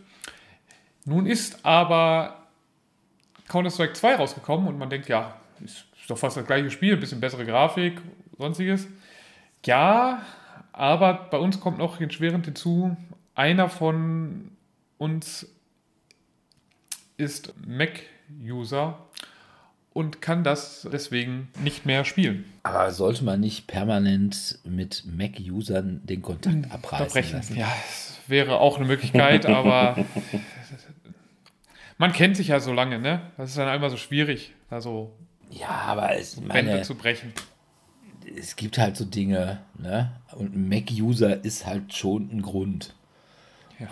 Nun 1.04 1.26
ist 1.26 1.64
aber 1.64 2.46
Counter-Strike 3.48 3.94
2 3.94 4.14
rausgekommen 4.16 4.68
und 4.68 4.78
man 4.78 4.90
denkt, 4.90 5.08
ja, 5.08 5.36
ist 5.64 5.86
doch 6.08 6.18
fast 6.18 6.36
das 6.36 6.46
gleiche 6.46 6.70
Spiel, 6.70 6.94
ein 6.94 7.00
bisschen 7.00 7.20
bessere 7.20 7.44
Grafik, 7.44 8.00
sonstiges. 8.38 8.86
Ja, 9.64 10.22
aber 10.72 11.14
bei 11.30 11.38
uns 11.38 11.58
kommt 11.58 11.78
noch 11.78 12.00
erschwerend 12.00 12.44
hinzu, 12.44 12.96
einer 13.34 13.68
von 13.68 14.52
uns 14.98 15.48
ist 17.16 17.54
Mac-User 17.66 18.98
und 19.92 20.20
kann 20.20 20.44
das 20.44 20.86
deswegen 20.92 21.48
nicht 21.62 21.86
mehr 21.86 22.04
spielen. 22.04 22.44
Aber 22.62 22.92
sollte 22.92 23.24
man 23.24 23.40
nicht 23.40 23.66
permanent 23.66 24.58
mit 24.64 25.04
Mac-Usern 25.06 26.02
den 26.04 26.20
Kontakt 26.22 26.70
abreißen 26.70 27.06
Verbrechen. 27.06 27.36
lassen? 27.36 27.56
Ja, 27.56 27.72
es 27.88 28.18
wäre 28.26 28.58
auch 28.58 28.76
eine 28.76 28.86
Möglichkeit, 28.86 29.46
aber 29.46 30.04
man 31.98 32.12
kennt 32.12 32.36
sich 32.36 32.48
ja 32.48 32.60
so 32.60 32.72
lange, 32.72 32.98
ne? 32.98 33.22
Das 33.36 33.50
ist 33.50 33.58
dann 33.58 33.68
einmal 33.68 33.90
so 33.90 33.96
schwierig, 33.96 34.52
da 34.68 34.80
so 34.80 35.16
Ja, 35.50 35.68
aber 35.68 36.14
es, 36.16 36.38
meine, 36.40 36.82
zu 36.82 36.94
brechen. 36.94 37.32
es 38.38 38.56
gibt 38.56 38.76
halt 38.76 38.96
so 38.98 39.06
Dinge, 39.06 39.60
ne? 39.78 40.12
Und 40.32 40.54
Mac-User 40.68 41.42
ist 41.42 41.64
halt 41.64 41.94
schon 41.94 42.28
ein 42.30 42.42
Grund. 42.42 42.92
Ja, 43.78 43.88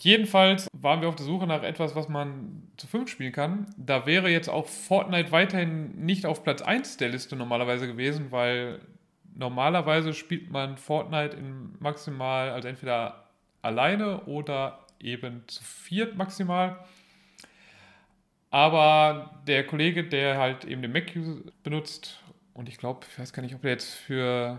jedenfalls 0.00 0.68
waren 0.72 1.00
wir 1.00 1.08
auf 1.08 1.16
der 1.16 1.26
Suche 1.26 1.46
nach 1.46 1.62
etwas, 1.62 1.96
was 1.96 2.08
man 2.08 2.62
zu 2.76 2.86
fünf 2.86 3.10
spielen 3.10 3.32
kann. 3.32 3.66
Da 3.76 4.06
wäre 4.06 4.28
jetzt 4.30 4.48
auch 4.48 4.66
Fortnite 4.66 5.32
weiterhin 5.32 6.04
nicht 6.04 6.26
auf 6.26 6.44
Platz 6.44 6.62
1 6.62 6.96
der 6.98 7.08
Liste 7.08 7.34
normalerweise 7.34 7.86
gewesen, 7.86 8.30
weil 8.30 8.80
normalerweise 9.34 10.14
spielt 10.14 10.50
man 10.50 10.76
Fortnite 10.76 11.36
in 11.36 11.74
maximal, 11.80 12.50
also 12.50 12.68
entweder 12.68 13.28
alleine 13.62 14.22
oder 14.24 14.80
eben 15.00 15.42
zu 15.48 15.62
viert 15.62 16.16
maximal. 16.16 16.78
Aber 18.50 19.42
der 19.46 19.66
Kollege, 19.66 20.04
der 20.04 20.38
halt 20.38 20.64
eben 20.64 20.82
den 20.82 20.92
Mac 20.92 21.12
benutzt, 21.62 22.22
und 22.54 22.68
ich 22.68 22.78
glaube, 22.78 23.06
ich 23.08 23.18
weiß 23.18 23.32
gar 23.32 23.42
nicht, 23.42 23.54
ob 23.54 23.64
er 23.64 23.70
jetzt 23.72 23.94
für 23.94 24.58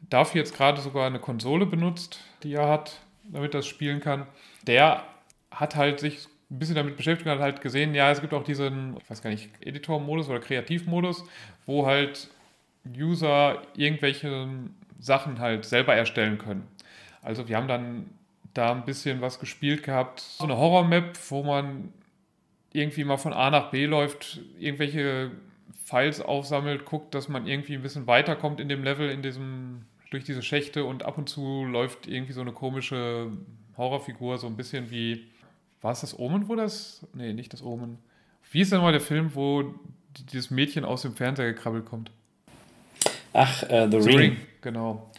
dafür 0.00 0.40
jetzt 0.40 0.56
gerade 0.56 0.80
sogar 0.80 1.06
eine 1.06 1.18
Konsole 1.18 1.66
benutzt, 1.66 2.20
die 2.42 2.54
er 2.54 2.68
hat, 2.68 3.00
damit 3.24 3.54
er 3.54 3.60
das 3.60 3.66
spielen 3.66 4.00
kann. 4.00 4.26
Der 4.66 5.04
hat 5.50 5.76
halt 5.76 6.00
sich 6.00 6.26
ein 6.50 6.58
bisschen 6.58 6.76
damit 6.76 6.96
beschäftigt 6.96 7.26
und 7.26 7.34
hat 7.34 7.40
halt 7.40 7.60
gesehen, 7.60 7.94
ja, 7.94 8.10
es 8.10 8.20
gibt 8.20 8.32
auch 8.32 8.44
diesen, 8.44 8.96
ich 8.96 9.10
weiß 9.10 9.22
gar 9.22 9.30
nicht, 9.30 9.50
Editor-Modus 9.60 10.28
oder 10.28 10.40
Kreativmodus, 10.40 11.24
wo 11.66 11.86
halt 11.86 12.28
User 12.96 13.62
irgendwelche 13.76 14.48
Sachen 14.98 15.40
halt 15.40 15.64
selber 15.64 15.94
erstellen 15.94 16.38
können. 16.38 16.66
Also 17.22 17.48
wir 17.48 17.56
haben 17.56 17.68
dann 17.68 18.10
da 18.54 18.72
ein 18.72 18.84
bisschen 18.84 19.20
was 19.20 19.40
gespielt 19.40 19.82
gehabt, 19.82 20.20
so 20.20 20.44
eine 20.44 20.56
Horror-Map, 20.56 21.18
wo 21.28 21.42
man 21.42 21.92
irgendwie 22.72 23.04
mal 23.04 23.18
von 23.18 23.32
A 23.32 23.50
nach 23.50 23.70
B 23.70 23.86
läuft, 23.86 24.40
irgendwelche 24.58 25.30
Files 25.88 26.20
aufsammelt, 26.20 26.84
guckt, 26.84 27.14
dass 27.14 27.28
man 27.28 27.46
irgendwie 27.46 27.74
ein 27.74 27.82
bisschen 27.82 28.06
weiterkommt 28.06 28.60
in 28.60 28.68
dem 28.68 28.84
Level, 28.84 29.08
in 29.08 29.22
diesem, 29.22 29.86
durch 30.10 30.22
diese 30.22 30.42
Schächte 30.42 30.84
und 30.84 31.02
ab 31.02 31.16
und 31.16 31.30
zu 31.30 31.64
läuft 31.64 32.06
irgendwie 32.06 32.34
so 32.34 32.42
eine 32.42 32.52
komische 32.52 33.32
Horrorfigur, 33.76 34.36
so 34.36 34.46
ein 34.48 34.56
bisschen 34.56 34.90
wie, 34.90 35.24
war 35.80 35.92
es 35.92 36.02
das 36.02 36.18
Omen, 36.18 36.48
wo 36.48 36.56
das, 36.56 37.06
nee, 37.14 37.32
nicht 37.32 37.54
das 37.54 37.62
Omen. 37.62 37.98
Wie 38.50 38.60
ist 38.60 38.70
denn 38.70 38.82
mal 38.82 38.92
der 38.92 39.00
Film, 39.00 39.34
wo 39.34 39.74
dieses 40.30 40.50
Mädchen 40.50 40.84
aus 40.84 41.02
dem 41.02 41.14
Fernseher 41.14 41.54
gekrabbelt 41.54 41.86
kommt? 41.86 42.10
Ach, 43.32 43.62
äh, 43.62 43.88
The, 43.90 44.00
The 44.00 44.08
Ring. 44.08 44.18
Ring, 44.18 44.36
genau. 44.60 45.10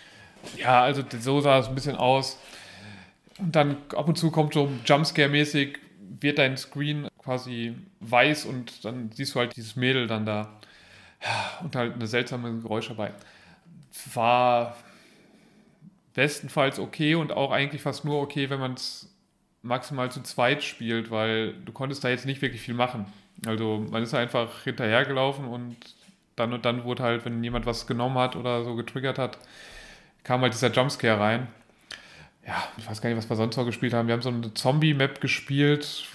Ja, 0.55 0.83
also 0.83 1.03
so 1.19 1.41
sah 1.41 1.59
es 1.59 1.67
ein 1.67 1.75
bisschen 1.75 1.95
aus. 1.95 2.39
Und 3.39 3.55
dann 3.55 3.77
ab 3.95 4.07
und 4.07 4.17
zu 4.17 4.29
kommt 4.29 4.53
so 4.53 4.69
Jumpscare-mäßig, 4.85 5.77
wird 6.19 6.37
dein 6.37 6.57
Screen 6.57 7.07
quasi 7.17 7.75
weiß 8.01 8.45
und 8.45 8.85
dann 8.85 9.11
siehst 9.11 9.33
du 9.33 9.39
halt 9.39 9.55
dieses 9.55 9.75
Mädel 9.75 10.07
dann 10.07 10.25
da. 10.25 10.58
Und 11.61 11.75
halt 11.75 11.95
eine 11.95 12.07
seltsame 12.07 12.59
Geräusche 12.61 12.89
dabei. 12.89 13.11
War 14.13 14.75
bestenfalls 16.13 16.79
okay 16.79 17.15
und 17.15 17.31
auch 17.31 17.51
eigentlich 17.51 17.81
fast 17.81 18.05
nur 18.05 18.21
okay, 18.21 18.49
wenn 18.49 18.59
man 18.59 18.73
es 18.73 19.13
maximal 19.61 20.11
zu 20.11 20.21
zweit 20.23 20.63
spielt, 20.63 21.11
weil 21.11 21.53
du 21.65 21.71
konntest 21.71 22.03
da 22.03 22.09
jetzt 22.09 22.25
nicht 22.25 22.41
wirklich 22.41 22.61
viel 22.61 22.73
machen. 22.73 23.05
Also 23.45 23.85
man 23.89 24.03
ist 24.03 24.13
einfach 24.13 24.63
hinterhergelaufen 24.63 25.45
und 25.45 25.77
dann 26.35 26.53
und 26.53 26.65
dann 26.65 26.83
wurde 26.85 27.03
halt, 27.03 27.25
wenn 27.25 27.43
jemand 27.43 27.65
was 27.65 27.87
genommen 27.87 28.17
hat 28.17 28.35
oder 28.35 28.63
so 28.63 28.75
getriggert 28.75 29.19
hat, 29.19 29.37
kam 30.23 30.41
halt 30.41 30.53
dieser 30.53 30.71
Jumpscare 30.71 31.19
rein. 31.19 31.47
Ja, 32.47 32.63
ich 32.77 32.89
weiß 32.89 33.01
gar 33.01 33.09
nicht, 33.09 33.17
was 33.17 33.29
wir 33.29 33.35
sonst 33.35 33.57
noch 33.57 33.65
gespielt 33.65 33.93
haben. 33.93 34.07
Wir 34.07 34.13
haben 34.13 34.21
so 34.21 34.29
eine 34.29 34.53
Zombie-Map 34.53 35.21
gespielt, 35.21 36.05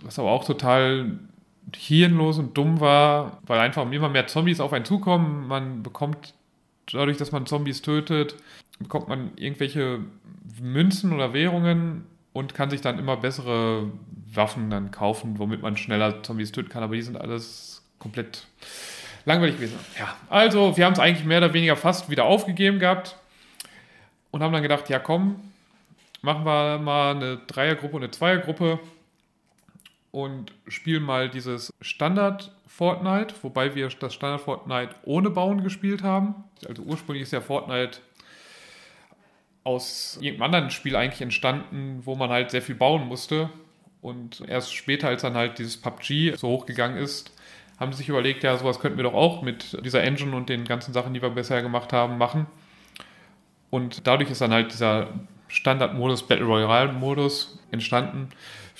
was 0.00 0.18
aber 0.18 0.30
auch 0.30 0.44
total 0.44 1.18
hirnlos 1.74 2.38
und 2.38 2.56
dumm 2.56 2.80
war, 2.80 3.38
weil 3.46 3.58
einfach 3.58 3.90
immer 3.90 4.08
mehr 4.08 4.26
Zombies 4.26 4.60
auf 4.60 4.72
einen 4.72 4.84
zukommen. 4.84 5.48
Man 5.48 5.82
bekommt 5.82 6.34
dadurch, 6.92 7.16
dass 7.16 7.32
man 7.32 7.46
Zombies 7.46 7.82
tötet, 7.82 8.36
bekommt 8.78 9.08
man 9.08 9.32
irgendwelche 9.36 10.00
Münzen 10.60 11.12
oder 11.12 11.32
Währungen 11.32 12.06
und 12.32 12.54
kann 12.54 12.70
sich 12.70 12.80
dann 12.80 12.98
immer 12.98 13.16
bessere 13.16 13.90
Waffen 14.32 14.70
dann 14.70 14.90
kaufen, 14.90 15.38
womit 15.38 15.62
man 15.62 15.76
schneller 15.76 16.22
Zombies 16.22 16.52
töten 16.52 16.68
kann. 16.68 16.82
Aber 16.82 16.94
die 16.94 17.02
sind 17.02 17.16
alles 17.16 17.82
komplett 17.98 18.46
langweilig 19.24 19.56
gewesen. 19.56 19.78
Ja, 19.98 20.14
also 20.28 20.76
wir 20.76 20.84
haben 20.84 20.92
es 20.92 20.98
eigentlich 20.98 21.26
mehr 21.26 21.38
oder 21.38 21.52
weniger 21.52 21.76
fast 21.76 22.10
wieder 22.10 22.24
aufgegeben 22.24 22.78
gehabt 22.78 23.16
und 24.30 24.42
haben 24.42 24.52
dann 24.52 24.62
gedacht, 24.62 24.88
ja 24.88 24.98
komm, 24.98 25.40
machen 26.22 26.44
wir 26.44 26.78
mal 26.78 27.16
eine 27.16 27.38
Dreiergruppe 27.46 27.96
und 27.96 28.02
eine 28.02 28.10
Zweiergruppe 28.10 28.78
und 30.16 30.54
spielen 30.66 31.02
mal 31.02 31.28
dieses 31.28 31.70
Standard 31.82 32.50
Fortnite, 32.66 33.34
wobei 33.42 33.74
wir 33.74 33.86
das 33.90 34.14
Standard 34.14 34.40
Fortnite 34.40 34.94
ohne 35.02 35.28
Bauen 35.28 35.62
gespielt 35.62 36.02
haben. 36.02 36.36
Also 36.66 36.84
ursprünglich 36.84 37.24
ist 37.24 37.34
ja 37.34 37.42
Fortnite 37.42 37.98
aus 39.62 40.16
irgendeinem 40.22 40.54
anderen 40.54 40.70
Spiel 40.70 40.96
eigentlich 40.96 41.20
entstanden, 41.20 42.00
wo 42.04 42.14
man 42.14 42.30
halt 42.30 42.50
sehr 42.50 42.62
viel 42.62 42.76
bauen 42.76 43.06
musste. 43.06 43.50
Und 44.00 44.42
erst 44.48 44.74
später, 44.74 45.08
als 45.08 45.20
dann 45.20 45.34
halt 45.34 45.58
dieses 45.58 45.76
PUBG 45.76 46.34
so 46.36 46.48
hochgegangen 46.48 46.96
ist, 46.96 47.34
haben 47.78 47.92
sie 47.92 47.98
sich 47.98 48.08
überlegt, 48.08 48.42
ja, 48.42 48.56
sowas 48.56 48.80
könnten 48.80 48.96
wir 48.96 49.04
doch 49.04 49.12
auch 49.12 49.42
mit 49.42 49.84
dieser 49.84 50.02
Engine 50.02 50.34
und 50.34 50.48
den 50.48 50.64
ganzen 50.64 50.94
Sachen, 50.94 51.12
die 51.12 51.20
wir 51.20 51.28
bisher 51.28 51.60
gemacht 51.60 51.92
haben, 51.92 52.16
machen. 52.16 52.46
Und 53.68 54.06
dadurch 54.06 54.30
ist 54.30 54.40
dann 54.40 54.52
halt 54.52 54.72
dieser 54.72 55.08
Standardmodus, 55.48 56.26
Battle 56.26 56.46
Royale-Modus 56.46 57.58
entstanden. 57.70 58.30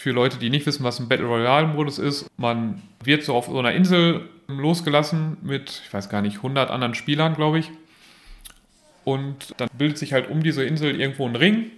Für 0.07 0.13
Leute, 0.13 0.37
die 0.39 0.51
nicht 0.51 0.65
wissen, 0.67 0.85
was 0.85 1.01
ein 1.01 1.09
Battle 1.09 1.27
Royale-Modus 1.27 1.99
ist, 1.99 2.31
man 2.37 2.81
wird 3.03 3.25
so 3.25 3.35
auf 3.35 3.47
so 3.47 3.59
einer 3.59 3.73
Insel 3.73 4.29
losgelassen 4.47 5.37
mit, 5.43 5.83
ich 5.85 5.93
weiß 5.93 6.09
gar 6.09 6.23
nicht, 6.23 6.37
100 6.37 6.71
anderen 6.71 6.95
Spielern, 6.95 7.35
glaube 7.35 7.59
ich. 7.59 7.73
Und 9.05 9.53
dann 9.57 9.69
bildet 9.77 9.99
sich 9.99 10.13
halt 10.13 10.31
um 10.31 10.45
diese 10.45 10.63
Insel 10.63 11.01
irgendwo 11.01 11.27
ein 11.27 11.35
Ring. 11.35 11.73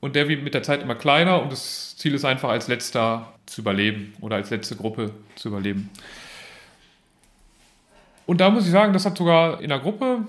Und 0.00 0.16
der 0.16 0.28
wird 0.28 0.42
mit 0.42 0.52
der 0.52 0.64
Zeit 0.64 0.82
immer 0.82 0.96
kleiner 0.96 1.40
und 1.40 1.52
das 1.52 1.96
Ziel 1.96 2.12
ist 2.12 2.24
einfach 2.24 2.48
als 2.48 2.66
letzter 2.66 3.32
zu 3.46 3.60
überleben 3.60 4.14
oder 4.20 4.34
als 4.34 4.50
letzte 4.50 4.74
Gruppe 4.74 5.12
zu 5.36 5.46
überleben. 5.46 5.90
Und 8.26 8.40
da 8.40 8.50
muss 8.50 8.64
ich 8.64 8.72
sagen, 8.72 8.92
das 8.92 9.06
hat 9.06 9.16
sogar 9.16 9.60
in 9.60 9.68
der 9.68 9.78
Gruppe 9.78 10.26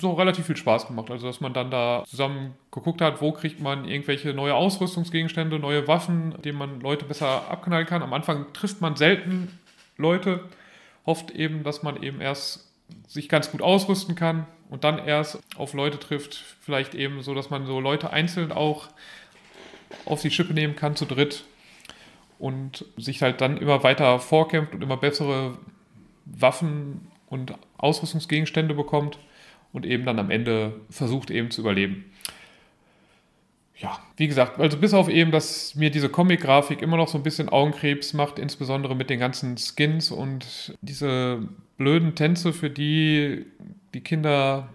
so 0.00 0.12
relativ 0.12 0.46
viel 0.46 0.56
Spaß 0.56 0.86
gemacht. 0.86 1.10
Also, 1.10 1.26
dass 1.26 1.40
man 1.40 1.52
dann 1.52 1.70
da 1.70 2.04
zusammen 2.06 2.54
geguckt 2.70 3.00
hat, 3.00 3.20
wo 3.20 3.32
kriegt 3.32 3.60
man 3.60 3.84
irgendwelche 3.84 4.32
neue 4.32 4.54
Ausrüstungsgegenstände, 4.54 5.58
neue 5.58 5.88
Waffen, 5.88 6.40
denen 6.42 6.58
man 6.58 6.80
Leute 6.80 7.04
besser 7.04 7.50
abknallen 7.50 7.86
kann. 7.86 8.02
Am 8.02 8.12
Anfang 8.12 8.52
trifft 8.52 8.80
man 8.80 8.96
selten 8.96 9.58
Leute, 9.96 10.44
hofft 11.04 11.32
eben, 11.32 11.64
dass 11.64 11.82
man 11.82 12.02
eben 12.02 12.20
erst 12.20 12.70
sich 13.06 13.28
ganz 13.28 13.50
gut 13.50 13.60
ausrüsten 13.60 14.14
kann 14.14 14.46
und 14.70 14.84
dann 14.84 14.98
erst 14.98 15.40
auf 15.56 15.74
Leute 15.74 15.98
trifft. 15.98 16.36
Vielleicht 16.60 16.94
eben 16.94 17.22
so, 17.22 17.34
dass 17.34 17.50
man 17.50 17.66
so 17.66 17.80
Leute 17.80 18.10
einzeln 18.10 18.52
auch 18.52 18.88
auf 20.04 20.22
die 20.22 20.30
Schippe 20.30 20.54
nehmen 20.54 20.76
kann, 20.76 20.96
zu 20.96 21.06
dritt. 21.06 21.44
Und 22.38 22.84
sich 22.96 23.20
halt 23.22 23.40
dann 23.40 23.56
immer 23.56 23.82
weiter 23.82 24.20
vorkämpft 24.20 24.72
und 24.72 24.80
immer 24.80 24.96
bessere 24.96 25.58
Waffen 26.24 27.10
und 27.26 27.54
Ausrüstungsgegenstände 27.78 28.74
bekommt 28.74 29.18
und 29.72 29.86
eben 29.86 30.04
dann 30.04 30.18
am 30.18 30.30
Ende 30.30 30.80
versucht 30.90 31.30
eben 31.30 31.50
zu 31.50 31.60
überleben. 31.60 32.04
Ja, 33.76 33.96
wie 34.16 34.26
gesagt, 34.26 34.58
also 34.58 34.76
bis 34.76 34.92
auf 34.92 35.08
eben, 35.08 35.30
dass 35.30 35.76
mir 35.76 35.90
diese 35.90 36.08
Comic-Grafik 36.08 36.82
immer 36.82 36.96
noch 36.96 37.06
so 37.06 37.16
ein 37.16 37.22
bisschen 37.22 37.48
Augenkrebs 37.48 38.12
macht, 38.12 38.40
insbesondere 38.40 38.96
mit 38.96 39.08
den 39.08 39.20
ganzen 39.20 39.56
Skins 39.56 40.10
und 40.10 40.76
diese 40.80 41.48
blöden 41.76 42.16
Tänze, 42.16 42.52
für 42.52 42.70
die 42.70 43.46
die 43.94 44.00
Kinder 44.00 44.68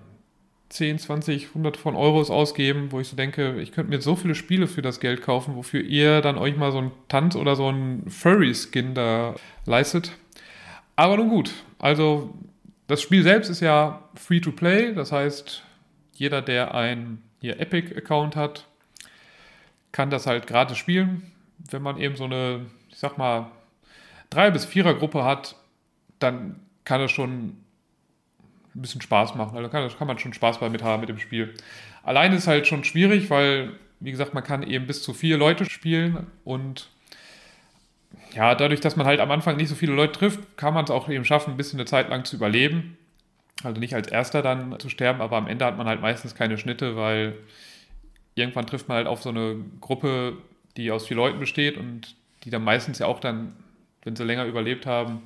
10, 0.69 0.99
20, 0.99 1.49
100 1.49 1.77
von 1.77 1.95
Euros 1.95 2.31
ausgeben, 2.31 2.91
wo 2.91 2.99
ich 2.99 3.07
so 3.07 3.15
denke, 3.15 3.61
ich 3.61 3.73
könnte 3.73 3.91
mir 3.91 4.01
so 4.01 4.15
viele 4.15 4.35
Spiele 4.35 4.67
für 4.67 4.81
das 4.81 4.99
Geld 4.99 5.21
kaufen, 5.21 5.55
wofür 5.55 5.81
ihr 5.81 6.21
dann 6.21 6.37
euch 6.37 6.55
mal 6.57 6.71
so 6.71 6.79
einen 6.79 6.91
Tanz 7.09 7.35
oder 7.35 7.55
so 7.55 7.67
einen 7.67 8.09
Furry-Skin 8.09 8.95
da 8.95 9.35
leistet. 9.65 10.13
Aber 10.95 11.17
nun 11.17 11.29
gut, 11.29 11.51
also 11.77 12.33
das 12.87 13.01
Spiel 13.01 13.23
selbst 13.23 13.49
ist 13.49 13.61
ja 13.61 14.03
free 14.15 14.39
to 14.39 14.51
play, 14.51 14.93
das 14.93 15.11
heißt, 15.11 15.63
jeder, 16.13 16.41
der 16.41 16.73
ein 16.73 17.21
hier 17.39 17.59
Epic-Account 17.59 18.35
hat, 18.35 18.67
kann 19.91 20.09
das 20.09 20.27
halt 20.27 20.47
gratis 20.47 20.77
spielen. 20.77 21.31
Wenn 21.69 21.81
man 21.81 21.97
eben 21.97 22.15
so 22.15 22.25
eine, 22.25 22.65
ich 22.89 22.97
sag 22.97 23.17
mal, 23.17 23.51
drei 24.29 24.51
bis 24.51 24.65
vierer 24.65 24.93
Gruppe 24.93 25.23
hat, 25.23 25.55
dann 26.19 26.59
kann 26.85 27.01
es 27.01 27.11
schon 27.11 27.57
ein 28.75 28.81
bisschen 28.81 29.01
Spaß 29.01 29.35
machen. 29.35 29.57
Also 29.57 29.69
kann, 29.69 29.89
kann 29.97 30.07
man 30.07 30.17
schon 30.19 30.33
Spaß 30.33 30.59
damit 30.59 30.83
haben 30.83 31.01
mit 31.01 31.09
dem 31.09 31.19
Spiel. 31.19 31.53
Alleine 32.03 32.35
ist 32.35 32.47
halt 32.47 32.67
schon 32.67 32.83
schwierig, 32.83 33.29
weil, 33.29 33.73
wie 33.99 34.11
gesagt, 34.11 34.33
man 34.33 34.43
kann 34.43 34.63
eben 34.63 34.87
bis 34.87 35.03
zu 35.03 35.13
vier 35.13 35.37
Leute 35.37 35.65
spielen 35.65 36.27
und 36.43 36.89
ja, 38.35 38.55
dadurch, 38.55 38.81
dass 38.81 38.95
man 38.95 39.05
halt 39.05 39.19
am 39.19 39.31
Anfang 39.31 39.57
nicht 39.57 39.69
so 39.69 39.75
viele 39.75 39.93
Leute 39.93 40.13
trifft, 40.13 40.57
kann 40.57 40.73
man 40.73 40.85
es 40.85 40.91
auch 40.91 41.09
eben 41.09 41.25
schaffen, 41.25 41.51
ein 41.51 41.57
bisschen 41.57 41.79
eine 41.79 41.85
Zeit 41.85 42.09
lang 42.09 42.25
zu 42.25 42.35
überleben. 42.35 42.97
Also 43.63 43.79
nicht 43.79 43.93
als 43.93 44.07
Erster 44.07 44.41
dann 44.41 44.77
zu 44.79 44.89
sterben, 44.89 45.21
aber 45.21 45.37
am 45.37 45.47
Ende 45.47 45.65
hat 45.65 45.77
man 45.77 45.87
halt 45.87 46.01
meistens 46.01 46.35
keine 46.35 46.57
Schnitte, 46.57 46.95
weil 46.95 47.37
irgendwann 48.35 48.65
trifft 48.65 48.87
man 48.87 48.97
halt 48.97 49.07
auf 49.07 49.21
so 49.21 49.29
eine 49.29 49.57
Gruppe, 49.79 50.37
die 50.75 50.91
aus 50.91 51.07
vier 51.07 51.17
Leuten 51.17 51.39
besteht 51.39 51.77
und 51.77 52.15
die 52.43 52.49
dann 52.49 52.63
meistens 52.63 52.99
ja 52.99 53.05
auch 53.05 53.19
dann, 53.19 53.53
wenn 54.03 54.15
sie 54.15 54.23
länger 54.23 54.45
überlebt 54.45 54.85
haben, 54.85 55.21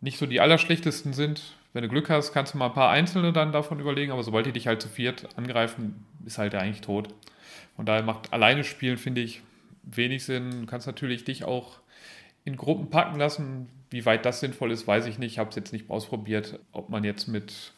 nicht 0.00 0.18
so 0.18 0.26
die 0.26 0.40
allerschlechtesten 0.40 1.12
sind. 1.12 1.54
Wenn 1.72 1.82
du 1.82 1.88
Glück 1.88 2.10
hast, 2.10 2.32
kannst 2.32 2.54
du 2.54 2.58
mal 2.58 2.66
ein 2.66 2.74
paar 2.74 2.90
Einzelne 2.90 3.32
dann 3.32 3.52
davon 3.52 3.80
überlegen, 3.80 4.12
aber 4.12 4.22
sobald 4.22 4.46
die 4.46 4.52
dich 4.52 4.66
halt 4.66 4.82
zu 4.82 4.88
viert 4.88 5.26
angreifen, 5.36 6.04
ist 6.26 6.38
halt 6.38 6.52
der 6.52 6.60
eigentlich 6.60 6.82
tot. 6.82 7.08
Von 7.76 7.86
daher 7.86 8.02
macht 8.02 8.32
alleine 8.32 8.62
spielen, 8.64 8.98
finde 8.98 9.22
ich, 9.22 9.42
wenig 9.82 10.24
Sinn. 10.24 10.50
Du 10.62 10.66
kannst 10.66 10.86
natürlich 10.86 11.24
dich 11.24 11.44
auch 11.44 11.78
in 12.44 12.56
Gruppen 12.56 12.90
packen 12.90 13.18
lassen. 13.18 13.68
Wie 13.90 14.04
weit 14.04 14.24
das 14.24 14.40
sinnvoll 14.40 14.72
ist, 14.72 14.86
weiß 14.86 15.06
ich 15.06 15.18
nicht. 15.18 15.32
Ich 15.32 15.38
habe 15.38 15.50
es 15.50 15.56
jetzt 15.56 15.72
nicht 15.72 15.90
ausprobiert, 15.90 16.58
ob 16.72 16.88
man 16.88 17.04
jetzt 17.04 17.28
mit, 17.28 17.72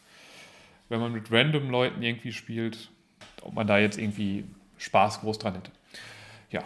wenn 0.89 1.01
man 1.01 1.13
mit 1.13 1.31
random 1.31 1.71
Leuten 1.71 2.03
irgendwie 2.03 2.33
spielt, 2.33 2.91
ob 3.43 3.55
man 3.55 3.67
da 3.67 3.79
jetzt 3.79 3.99
irgendwie 3.99 4.45
Spaß 4.79 5.21
groß 5.21 5.39
dran 5.39 5.55
hätte. 5.55 5.71
Ja. 6.51 6.63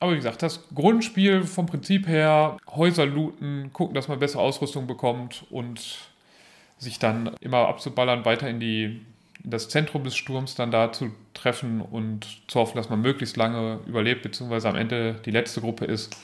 Aber 0.00 0.12
wie 0.12 0.16
gesagt, 0.16 0.42
das 0.42 0.68
Grundspiel 0.74 1.44
vom 1.44 1.66
Prinzip 1.66 2.08
her, 2.08 2.56
Häuser 2.68 3.06
looten, 3.06 3.72
gucken, 3.72 3.94
dass 3.94 4.08
man 4.08 4.18
bessere 4.18 4.42
Ausrüstung 4.42 4.86
bekommt 4.86 5.44
und 5.50 5.98
sich 6.78 6.98
dann 6.98 7.34
immer 7.40 7.68
abzuballern, 7.68 8.24
weiter 8.24 8.48
in 8.48 8.58
die 8.58 9.00
in 9.44 9.50
das 9.50 9.68
Zentrum 9.68 10.04
des 10.04 10.16
Sturms 10.16 10.54
dann 10.54 10.70
da 10.70 10.92
zu 10.92 11.12
treffen 11.34 11.80
und 11.80 12.42
zu 12.48 12.60
hoffen, 12.60 12.76
dass 12.76 12.90
man 12.90 13.00
möglichst 13.00 13.36
lange 13.36 13.80
überlebt, 13.86 14.22
beziehungsweise 14.22 14.68
am 14.68 14.76
Ende 14.76 15.14
die 15.24 15.30
letzte 15.30 15.60
Gruppe 15.60 15.84
ist. 15.84 16.16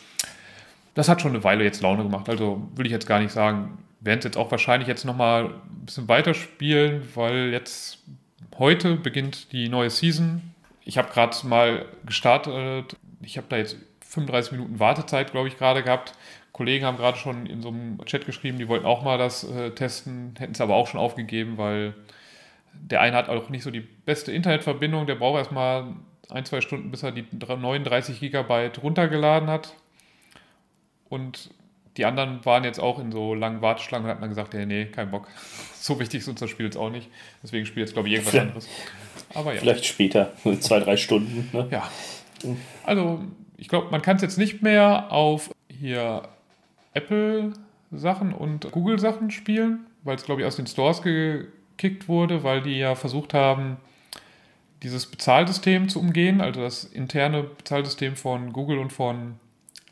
Das 0.94 1.08
hat 1.08 1.20
schon 1.20 1.32
eine 1.32 1.44
Weile 1.44 1.64
jetzt 1.64 1.82
Laune 1.82 2.02
gemacht. 2.02 2.28
Also 2.28 2.68
will 2.74 2.86
ich 2.86 2.92
jetzt 2.92 3.06
gar 3.06 3.20
nicht 3.20 3.32
sagen, 3.32 3.78
werden 4.00 4.18
es 4.18 4.24
jetzt 4.24 4.36
auch 4.36 4.50
wahrscheinlich 4.50 4.88
jetzt 4.88 5.04
nochmal 5.04 5.46
ein 5.46 5.86
bisschen 5.86 6.08
weiterspielen, 6.08 7.02
weil 7.14 7.50
jetzt 7.50 7.98
heute 8.58 8.96
beginnt 8.96 9.52
die 9.52 9.68
neue 9.68 9.90
Season. 9.90 10.54
Ich 10.84 10.98
habe 10.98 11.10
gerade 11.10 11.36
mal 11.46 11.86
gestartet. 12.04 12.96
Ich 13.22 13.36
habe 13.36 13.46
da 13.48 13.56
jetzt 13.56 13.76
35 14.00 14.52
Minuten 14.52 14.80
Wartezeit, 14.80 15.32
glaube 15.32 15.48
ich, 15.48 15.58
gerade 15.58 15.82
gehabt. 15.82 16.14
Kollegen 16.52 16.84
haben 16.84 16.96
gerade 16.96 17.18
schon 17.18 17.46
in 17.46 17.62
so 17.62 17.68
einem 17.68 18.04
Chat 18.04 18.26
geschrieben, 18.26 18.58
die 18.58 18.68
wollten 18.68 18.86
auch 18.86 19.02
mal 19.02 19.18
das 19.18 19.44
äh, 19.44 19.70
testen, 19.70 20.34
hätten 20.38 20.54
es 20.54 20.60
aber 20.60 20.74
auch 20.74 20.88
schon 20.88 20.98
aufgegeben, 20.98 21.56
weil 21.56 21.94
der 22.72 23.00
eine 23.00 23.16
hat 23.16 23.28
auch 23.28 23.48
nicht 23.48 23.62
so 23.62 23.70
die 23.70 23.80
beste 23.80 24.32
Internetverbindung, 24.32 25.06
der 25.06 25.14
braucht 25.14 25.38
erstmal 25.38 25.94
ein, 26.30 26.44
zwei 26.44 26.60
Stunden, 26.60 26.90
bis 26.90 27.02
er 27.02 27.12
die 27.12 27.24
39 27.30 28.20
Gigabyte 28.20 28.82
runtergeladen 28.82 29.48
hat. 29.48 29.74
Und 31.08 31.50
die 31.96 32.04
anderen 32.04 32.44
waren 32.44 32.64
jetzt 32.64 32.78
auch 32.80 32.98
in 32.98 33.10
so 33.12 33.34
langen 33.34 33.60
Warteschlangen 33.60 34.04
und 34.04 34.10
hatten 34.10 34.20
dann 34.20 34.30
gesagt, 34.30 34.54
ja, 34.54 34.64
nee, 34.66 34.86
kein 34.86 35.10
Bock. 35.10 35.28
So 35.80 35.98
wichtig 36.00 36.20
ist 36.20 36.28
uns 36.28 36.40
das 36.40 36.50
Spiel 36.50 36.66
jetzt 36.66 36.76
auch 36.76 36.90
nicht. 36.90 37.08
Deswegen 37.42 37.64
spielt 37.64 37.86
jetzt, 37.86 37.94
glaube 37.94 38.08
ich, 38.08 38.14
irgendwas 38.14 38.32
Vielleicht- 38.32 38.46
anderes. 38.48 38.68
Aber 39.32 39.54
ja. 39.54 39.60
Vielleicht 39.60 39.86
später, 39.86 40.32
in 40.44 40.60
zwei, 40.60 40.80
drei 40.80 40.96
Stunden. 40.96 41.48
Ne? 41.52 41.68
Ja. 41.70 41.88
Also, 42.84 43.22
ich 43.56 43.68
glaube, 43.68 43.88
man 43.90 44.02
kann 44.02 44.16
es 44.16 44.22
jetzt 44.22 44.38
nicht 44.38 44.60
mehr 44.60 45.10
auf 45.12 45.50
hier 45.70 46.28
Apple-Sachen 46.94 48.32
und 48.32 48.70
Google-Sachen 48.70 49.30
spielen, 49.30 49.86
weil 50.02 50.16
es, 50.16 50.24
glaube 50.24 50.40
ich, 50.42 50.46
aus 50.46 50.56
den 50.56 50.66
Stores 50.66 51.00
gekickt 51.02 52.08
wurde, 52.08 52.42
weil 52.42 52.60
die 52.62 52.76
ja 52.78 52.94
versucht 52.94 53.34
haben, 53.34 53.76
dieses 54.82 55.06
Bezahlsystem 55.06 55.88
zu 55.88 56.00
umgehen, 56.00 56.40
also 56.40 56.60
das 56.60 56.84
interne 56.84 57.42
Bezahlsystem 57.44 58.14
von 58.16 58.52
Google 58.52 58.78
und 58.78 58.92
von 58.92 59.36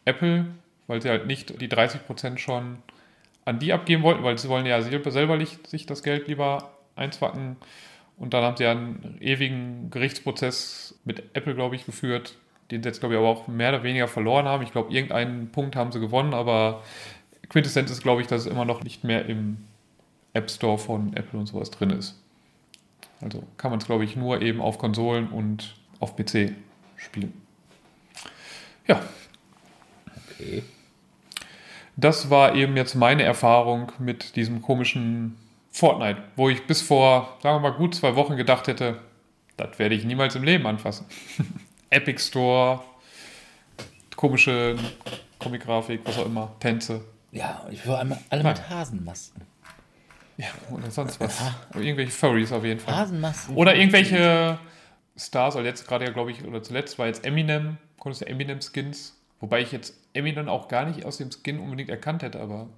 Apple, 0.05 0.47
weil 0.87 1.03
sie 1.03 1.09
halt 1.09 1.27
nicht 1.27 1.61
die 1.61 1.69
30% 1.69 2.39
schon 2.39 2.79
an 3.45 3.59
die 3.59 3.73
abgeben 3.73 4.03
wollten, 4.03 4.25
weil 4.25 4.39
sie 4.39 4.49
wollen 4.49 4.67
ja 4.67 4.81
selber 4.83 5.39
sich 5.41 5.87
das 5.87 6.03
Geld 6.03 6.29
lieber 6.29 6.71
einzwacken. 6.97 7.57
Und 8.17 8.35
dann 8.35 8.43
haben 8.43 8.57
sie 8.57 8.67
einen 8.67 9.19
ewigen 9.21 9.91
Gerichtsprozess 9.91 10.99
mit 11.05 11.23
Apple, 11.35 11.55
glaube 11.55 11.77
ich, 11.77 11.87
geführt, 11.87 12.37
den 12.71 12.83
sie 12.83 12.89
jetzt, 12.89 13.01
glaube 13.01 13.15
ich, 13.15 13.19
aber 13.19 13.29
auch 13.29 13.47
mehr 13.47 13.69
oder 13.69 13.83
weniger 13.83 14.09
verloren 14.09 14.47
haben. 14.47 14.63
Ich 14.63 14.73
glaube, 14.73 14.93
irgendeinen 14.93 15.53
Punkt 15.53 15.77
haben 15.77 15.93
sie 15.93 16.01
gewonnen, 16.01 16.35
aber 16.35 16.83
Quintessenz 17.49 17.91
ist, 17.91 18.03
glaube 18.03 18.23
ich, 18.23 18.27
dass 18.27 18.43
es 18.43 18.47
immer 18.47 18.65
noch 18.65 18.83
nicht 18.83 19.05
mehr 19.05 19.27
im 19.27 19.59
App 20.33 20.51
Store 20.51 20.79
von 20.79 21.15
Apple 21.15 21.39
und 21.39 21.47
sowas 21.47 21.71
drin 21.71 21.91
ist. 21.91 22.21
Also 23.21 23.45
kann 23.59 23.71
man 23.71 23.81
es, 23.81 23.87
glaube 23.87 24.05
ich, 24.05 24.17
nur 24.17 24.43
eben 24.43 24.61
auf 24.61 24.79
Konsolen 24.79 25.29
und 25.29 25.77
auf 26.01 26.17
PC 26.17 26.53
spielen. 26.97 27.33
Ja, 28.87 29.03
Okay. 30.39 30.63
Das 31.97 32.31
war 32.31 32.55
eben 32.55 32.77
jetzt 32.77 32.95
meine 32.95 33.23
Erfahrung 33.23 33.93
mit 33.99 34.37
diesem 34.37 34.63
komischen 34.63 35.37
Fortnite, 35.71 36.23
wo 36.37 36.49
ich 36.49 36.67
bis 36.67 36.83
vor, 36.83 37.37
sagen 37.43 37.57
wir 37.57 37.71
mal, 37.71 37.77
gut 37.77 37.95
zwei 37.95 38.17
Wochen 38.17 38.37
gedacht 38.37 38.67
hätte, 38.67 39.01
das 39.57 39.79
werde 39.79 39.95
ich 39.95 40.05
niemals 40.05 40.35
im 40.35 40.45
Leben 40.45 40.67
anfassen. 40.67 41.07
Epic 41.91 42.21
Store, 42.23 42.83
komische 44.15 44.77
Comic-Grafik, 45.39 46.01
was 46.05 46.19
auch 46.19 46.27
immer, 46.27 46.53
Tänze. 46.61 47.03
Ja, 47.33 47.63
und 47.67 47.73
ich 47.73 47.85
will 47.87 47.95
einmal 47.95 48.19
alle 48.31 48.45
mit 48.45 48.69
Hasenmasken. 48.69 49.43
Ja, 50.37 50.49
oder 50.71 50.91
sonst 50.91 51.19
was. 51.19 51.41
Irgendwelche 51.75 52.13
Furries 52.13 52.53
auf 52.53 52.65
jeden 52.65 52.81
Fall. 52.81 52.95
Hasenmasken. 52.95 53.57
Oder 53.57 53.75
irgendwelche 53.75 54.59
Stars, 55.17 55.57
oder 55.57 55.65
jetzt 55.65 55.89
gerade 55.89 56.05
ja, 56.05 56.11
glaube 56.11 56.31
ich, 56.31 56.45
oder 56.45 56.63
zuletzt 56.63 56.99
war 56.99 57.07
jetzt 57.07 57.25
Eminem, 57.25 57.79
konntest 57.99 58.23
du 58.23 58.27
Eminem-Skins, 58.27 59.15
wobei 59.41 59.63
ich 59.63 59.73
jetzt 59.73 59.95
Eminem 60.17 60.49
auch 60.49 60.69
gar 60.69 60.87
nicht 60.87 61.05
aus 61.05 61.19
dem 61.19 61.31
Skin 61.31 61.61
unbedingt 61.61 61.91
erkannt 61.91 62.23
hätte, 62.23 62.41
aber 62.41 62.69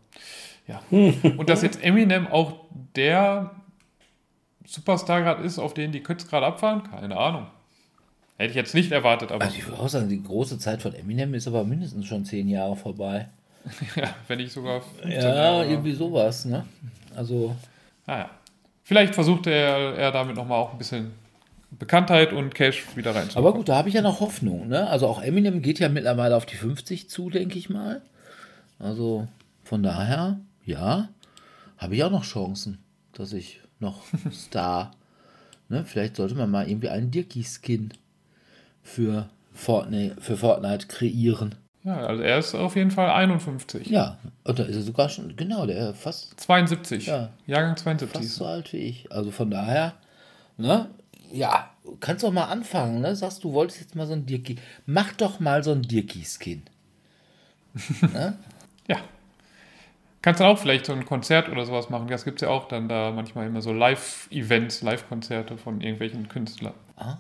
ja. 0.67 0.83
Und 0.91 1.49
dass 1.49 1.63
jetzt 1.63 1.83
Eminem 1.83 2.27
auch 2.27 2.67
der 2.95 3.53
Superstar 4.67 5.23
gerade 5.23 5.43
ist, 5.43 5.59
auf 5.59 5.73
den 5.73 5.93
die 5.93 6.03
Kids 6.03 6.29
gerade 6.29 6.47
abfahren, 6.47 6.83
keine 6.83 7.17
Ahnung. 7.17 7.47
Hätte 8.37 8.51
ich 8.51 8.57
jetzt 8.57 8.75
nicht 8.75 8.93
erwartet, 8.93 9.33
aber 9.33 9.45
Also 9.45 9.57
ich 9.57 9.67
würde 9.67 9.81
auch 9.81 9.89
sagen, 9.89 10.09
die 10.09 10.23
große 10.23 10.59
Zeit 10.59 10.83
von 10.83 10.95
Eminem 10.95 11.35
ist 11.35 11.49
aber 11.49 11.65
mindestens 11.65 12.07
schon 12.07 12.25
zehn 12.25 12.49
Jahre 12.49 12.77
vorbei. 12.77 13.29
ja, 13.97 14.15
wenn 14.29 14.41
ich 14.41 14.53
sogar 14.53 14.81
15 14.81 15.21
Ja, 15.21 15.65
irgendwie 15.65 15.93
sowas, 15.93 16.45
ne? 16.45 16.65
Also, 17.17 17.57
Naja. 18.07 18.31
Vielleicht 18.85 19.15
versucht 19.15 19.47
er, 19.47 19.97
er 19.97 20.13
damit 20.13 20.37
nochmal 20.37 20.59
auch 20.59 20.73
ein 20.73 20.79
bisschen 20.79 21.13
Bekanntheit 21.71 22.33
und 22.33 22.55
Cash 22.55 22.97
wieder 22.97 23.15
rein 23.15 23.29
aber 23.35 23.53
gut, 23.53 23.69
da 23.69 23.77
habe 23.77 23.89
ich 23.89 23.95
ja 23.95 24.03
noch 24.03 24.21
Hoffnung, 24.21 24.69
ne? 24.69 24.89
Also 24.89 25.07
auch 25.07 25.23
Eminem 25.23 25.61
geht 25.61 25.79
ja 25.79 25.89
mittlerweile 25.89 26.37
auf 26.37 26.47
die 26.47 26.57
50 26.57 27.11
zu, 27.11 27.29
denke 27.31 27.59
ich 27.59 27.69
mal. 27.69 28.01
Also 28.79 29.29
von 29.65 29.83
daher, 29.83 30.41
ja, 30.65 31.09
habe 31.77 31.95
ich 31.95 32.05
auch 32.05 32.11
noch 32.11 32.25
Chancen, 32.25 32.79
dass 33.13 33.33
ich 33.33 33.61
noch 33.81 34.03
Star, 34.33 34.93
ne? 35.69 35.85
Vielleicht 35.85 36.17
sollte 36.17 36.35
man 36.35 36.51
mal 36.51 36.69
irgendwie 36.69 36.89
einen 36.89 37.11
Dirky-Skin 37.11 37.93
für 38.83 39.29
Fortnite, 39.53 40.21
für 40.21 40.37
Fortnite 40.37 40.87
kreieren. 40.87 41.55
Ja, 41.85 41.99
also 42.07 42.23
er 42.23 42.39
ist 42.39 42.55
auf 42.55 42.77
jeden 42.77 42.91
Fall 42.91 43.11
51. 43.11 43.87
Ja, 43.89 44.19
und 44.45 44.59
da 44.59 44.65
ist 44.65 44.77
er 44.77 44.83
sogar 44.83 45.09
schon, 45.09 45.37
genau, 45.37 45.67
der 45.67 45.95
fast 45.95 46.39
72. 46.41 47.07
Ja. 47.07 47.31
Jahrgang 47.47 47.77
72. 47.77 48.21
fast 48.21 48.35
so 48.35 48.47
alt 48.47 48.73
wie 48.73 48.79
ich. 48.79 49.13
Also 49.13 49.31
von 49.31 49.51
daher, 49.51 49.95
ne? 50.57 50.89
Ja, 51.31 51.71
kannst 52.01 52.25
doch 52.25 52.33
mal 52.33 52.45
anfangen, 52.47 53.01
ne? 53.01 53.15
Sagst 53.15 53.45
du, 53.45 53.53
wolltest 53.53 53.81
jetzt 53.81 53.95
mal 53.95 54.07
so 54.07 54.15
ein 54.15 54.27
Dirki. 54.27 54.57
Mach 54.87 55.13
doch 55.13 55.41
mal 55.41 55.63
so 55.63 55.73
ein 55.73 55.83
Dirki-Skin. 55.83 56.63
Ja. 58.89 58.97
Kannst 60.23 60.41
dann 60.41 60.49
auch 60.49 60.59
vielleicht 60.59 60.87
so 60.87 60.93
ein 60.95 61.05
Konzert 61.05 61.49
oder 61.51 61.65
sowas 61.67 61.91
machen. 61.91 62.09
Das 62.09 62.25
gibt 62.25 62.41
es 62.43 62.47
ja 62.47 62.53
auch 62.53 62.67
dann 62.67 62.89
da 62.89 63.13
manchmal 63.13 63.47
immer 63.47 63.61
so 63.61 63.73
Live-Events, 63.73 64.83
Live-Konzerte 64.83 65.59
von 65.59 65.81
irgendwelchen 65.83 66.27
Künstlern. 66.29 66.73
Ah, 66.97 67.19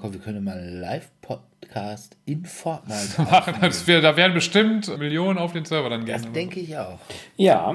komm, 0.00 0.12
wir 0.12 0.20
können 0.20 0.44
mal 0.44 0.58
einen 0.58 0.80
Live-Podcast 0.80 2.16
in 2.26 2.44
Fortnite 2.44 2.98
machen. 3.22 3.30
machen. 3.30 3.54
Das 3.62 3.86
wär, 3.86 4.00
da 4.02 4.16
werden 4.16 4.34
bestimmt 4.34 4.98
Millionen 4.98 5.38
auf 5.38 5.52
den 5.52 5.64
Server 5.64 5.88
dann 5.88 6.04
gehen. 6.04 6.20
Das 6.22 6.32
denke 6.32 6.60
ich 6.60 6.76
auch. 6.76 6.98
Ja, 7.36 7.74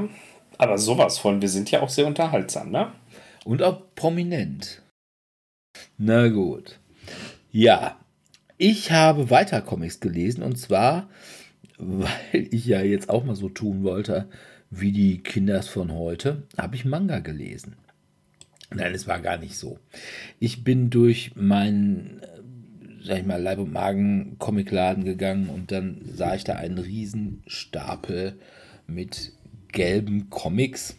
aber 0.60 0.78
sowas 0.78 1.18
von. 1.18 1.42
Wir 1.42 1.50
sind 1.50 1.72
ja 1.72 1.82
auch 1.82 1.90
sehr 1.90 2.06
unterhaltsam, 2.06 2.70
ne? 2.70 2.92
Und 3.46 3.64
auch 3.64 3.82
prominent. 3.96 4.83
Na 5.98 6.28
gut. 6.28 6.80
Ja, 7.52 7.98
ich 8.58 8.92
habe 8.92 9.30
weiter 9.30 9.62
Comics 9.62 10.00
gelesen 10.00 10.44
und 10.44 10.58
zwar, 10.58 11.10
weil 11.78 12.48
ich 12.52 12.66
ja 12.66 12.82
jetzt 12.82 13.10
auch 13.10 13.24
mal 13.24 13.36
so 13.36 13.48
tun 13.48 13.84
wollte, 13.84 14.28
wie 14.70 14.92
die 14.92 15.20
Kinders 15.20 15.68
von 15.68 15.94
heute, 15.94 16.44
habe 16.58 16.76
ich 16.76 16.84
Manga 16.84 17.20
gelesen. 17.20 17.76
Nein, 18.74 18.94
es 18.94 19.08
war 19.08 19.22
gar 19.22 19.38
nicht 19.38 19.56
so. 19.56 19.80
Ich 20.40 20.64
bin 20.64 20.90
durch 20.90 21.36
meinen, 21.36 22.22
sag 23.04 23.20
ich 23.20 23.26
mal, 23.26 23.42
Leib- 23.42 23.60
und 23.60 23.72
Magen-Comicladen 23.72 25.06
gegangen 25.06 25.48
und 25.50 25.72
dann 25.72 26.02
sah 26.12 26.36
ich 26.36 26.44
da 26.44 26.56
einen 26.56 26.80
riesen 26.80 27.44
Stapel 27.46 28.40
mit 28.88 29.32
gelben 29.72 30.30
Comics 30.30 30.98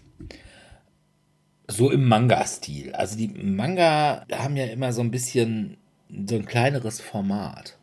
so 1.67 1.91
im 1.91 2.09
Manga-Stil. 2.09 2.95
Also 2.95 3.17
die 3.17 3.29
Manga 3.29 4.25
haben 4.33 4.57
ja 4.57 4.67
immer 4.67 4.93
so 4.93 5.01
ein 5.01 5.11
bisschen 5.11 5.77
so 6.09 6.37
ein 6.37 6.47
kleineres 6.47 7.01
Format. 7.01 7.79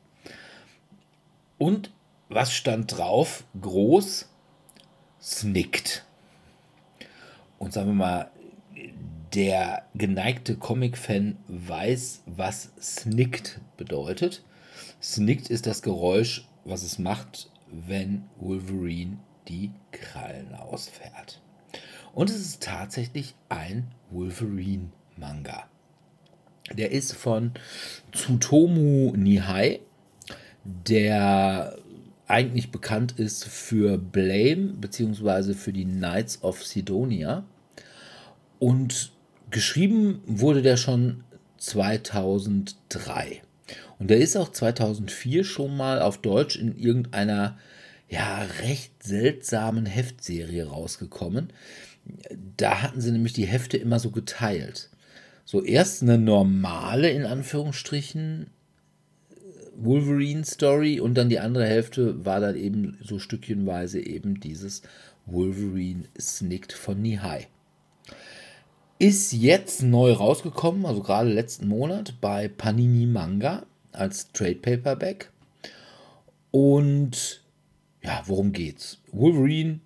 Und 1.57 1.91
was 2.29 2.53
stand 2.53 2.97
drauf? 2.97 3.43
Groß, 3.59 4.29
snickt. 5.19 6.05
Und 7.59 7.73
sagen 7.73 7.87
wir 7.87 7.93
mal, 7.93 8.31
der 9.33 9.85
geneigte 9.93 10.55
Comic-Fan 10.57 11.37
weiß, 11.47 12.23
was 12.25 12.71
snickt 12.81 13.61
bedeutet. 13.77 14.43
Snickt 15.01 15.49
ist 15.49 15.67
das 15.67 15.81
Geräusch, 15.81 16.47
was 16.65 16.83
es 16.83 16.99
macht, 16.99 17.49
wenn 17.67 18.25
Wolverine 18.37 19.19
die 19.47 19.71
Krallen 19.91 20.53
ausfährt. 20.55 21.41
Und 22.13 22.29
es 22.29 22.37
ist 22.37 22.63
tatsächlich 22.63 23.35
ein 23.49 23.87
Wolverine-Manga. 24.09 25.67
Der 26.73 26.91
ist 26.91 27.13
von 27.13 27.51
Tsutomu 28.11 29.13
Nihai, 29.15 29.79
der 30.63 31.77
eigentlich 32.27 32.71
bekannt 32.71 33.13
ist 33.19 33.45
für 33.45 33.97
Blame 33.97 34.73
bzw. 34.79 35.53
für 35.53 35.73
die 35.73 35.85
Knights 35.85 36.43
of 36.43 36.65
Sidonia. 36.65 37.43
Und 38.59 39.11
geschrieben 39.49 40.21
wurde 40.25 40.61
der 40.61 40.77
schon 40.77 41.23
2003. 41.57 43.41
Und 43.99 44.09
der 44.09 44.19
ist 44.19 44.35
auch 44.35 44.51
2004 44.51 45.43
schon 45.43 45.75
mal 45.75 46.01
auf 46.01 46.19
Deutsch 46.19 46.55
in 46.55 46.77
irgendeiner 46.77 47.57
ja 48.09 48.41
recht 48.61 49.03
seltsamen 49.03 49.85
Heftserie 49.85 50.67
rausgekommen. 50.67 51.53
Da 52.57 52.81
hatten 52.81 53.01
sie 53.01 53.11
nämlich 53.11 53.33
die 53.33 53.45
Hefte 53.45 53.77
immer 53.77 53.99
so 53.99 54.11
geteilt. 54.11 54.89
So 55.45 55.63
erst 55.63 56.01
eine 56.01 56.17
normale, 56.17 57.09
in 57.09 57.25
Anführungsstrichen, 57.25 58.47
Wolverine-Story 59.75 60.99
und 60.99 61.15
dann 61.15 61.29
die 61.29 61.39
andere 61.39 61.65
Hälfte 61.65 62.23
war 62.25 62.39
dann 62.39 62.55
eben 62.55 62.97
so 63.03 63.19
stückchenweise 63.19 63.99
eben 63.99 64.39
dieses 64.39 64.81
Wolverine 65.25 66.03
Snicked 66.19 66.73
von 66.73 67.01
Nihai. 67.01 67.47
Ist 68.99 69.33
jetzt 69.33 69.81
neu 69.81 70.11
rausgekommen, 70.11 70.85
also 70.85 71.01
gerade 71.01 71.33
letzten 71.33 71.67
Monat 71.67 72.15
bei 72.21 72.47
Panini 72.47 73.07
Manga 73.07 73.65
als 73.91 74.31
Trade 74.31 74.55
Paperback. 74.55 75.31
Und 76.51 77.41
ja, 78.03 78.21
worum 78.25 78.51
geht's? 78.51 78.99
Wolverine 79.11 79.79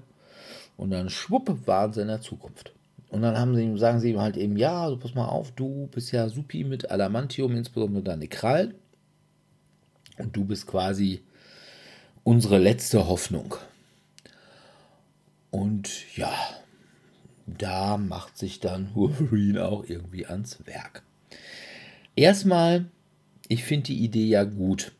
Und 0.77 0.91
dann 0.91 1.09
schwupp 1.09 1.67
waren 1.67 1.93
sie 1.93 2.01
in 2.01 2.07
der 2.07 2.21
Zukunft. 2.21 2.73
Und 3.09 3.21
dann 3.21 3.37
haben 3.37 3.55
sie 3.55 3.63
ihm, 3.63 3.77
sagen 3.77 3.99
sie 3.99 4.11
ihm 4.11 4.19
halt 4.19 4.37
eben, 4.37 4.57
ja, 4.57 4.83
also 4.83 4.97
pass 4.97 5.13
mal 5.13 5.27
auf, 5.27 5.51
du 5.51 5.87
bist 5.91 6.11
ja 6.11 6.29
supi 6.29 6.63
mit 6.63 6.91
Adamantium, 6.91 7.55
insbesondere 7.55 8.03
deine 8.03 8.27
Krallen. 8.27 8.73
Und 10.17 10.35
du 10.35 10.45
bist 10.45 10.67
quasi 10.67 11.21
unsere 12.23 12.57
letzte 12.57 13.07
Hoffnung. 13.07 13.55
Und 15.51 16.15
ja, 16.15 16.33
da 17.45 17.97
macht 17.97 18.37
sich 18.37 18.59
dann 18.59 18.95
Wolverine 18.95 19.65
auch 19.65 19.85
irgendwie 19.87 20.25
ans 20.25 20.65
Werk. 20.65 21.03
Erstmal, 22.15 22.85
ich 23.47 23.63
finde 23.63 23.87
die 23.87 24.03
Idee 24.03 24.25
ja 24.25 24.43
gut, 24.43 24.93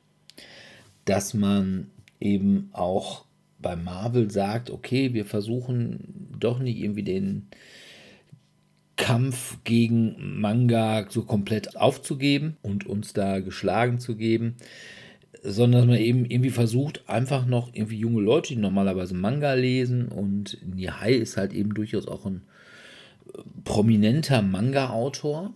dass 1.05 1.33
man 1.33 1.89
eben 2.19 2.69
auch 2.73 3.25
bei 3.59 3.75
Marvel 3.75 4.29
sagt, 4.29 4.69
okay, 4.69 5.13
wir 5.13 5.25
versuchen 5.25 6.35
doch 6.39 6.59
nicht 6.59 6.77
irgendwie 6.79 7.03
den 7.03 7.47
Kampf 8.95 9.57
gegen 9.63 10.39
Manga 10.39 11.07
so 11.09 11.23
komplett 11.23 11.77
aufzugeben 11.77 12.57
und 12.61 12.85
uns 12.85 13.13
da 13.13 13.39
geschlagen 13.39 13.99
zu 13.99 14.15
geben, 14.15 14.55
sondern 15.43 15.81
dass 15.81 15.89
man 15.89 15.99
eben 16.03 16.25
irgendwie 16.25 16.49
versucht, 16.49 17.07
einfach 17.07 17.45
noch 17.45 17.69
irgendwie 17.73 17.97
junge 17.97 18.21
Leute, 18.21 18.49
die 18.49 18.59
normalerweise 18.59 19.13
Manga 19.13 19.53
lesen 19.53 20.07
und 20.07 20.57
Nihai 20.65 21.13
ist 21.13 21.37
halt 21.37 21.53
eben 21.53 21.73
durchaus 21.73 22.07
auch 22.07 22.25
ein 22.25 22.43
äh, 23.33 23.39
prominenter 23.65 24.41
Manga-Autor, 24.41 25.53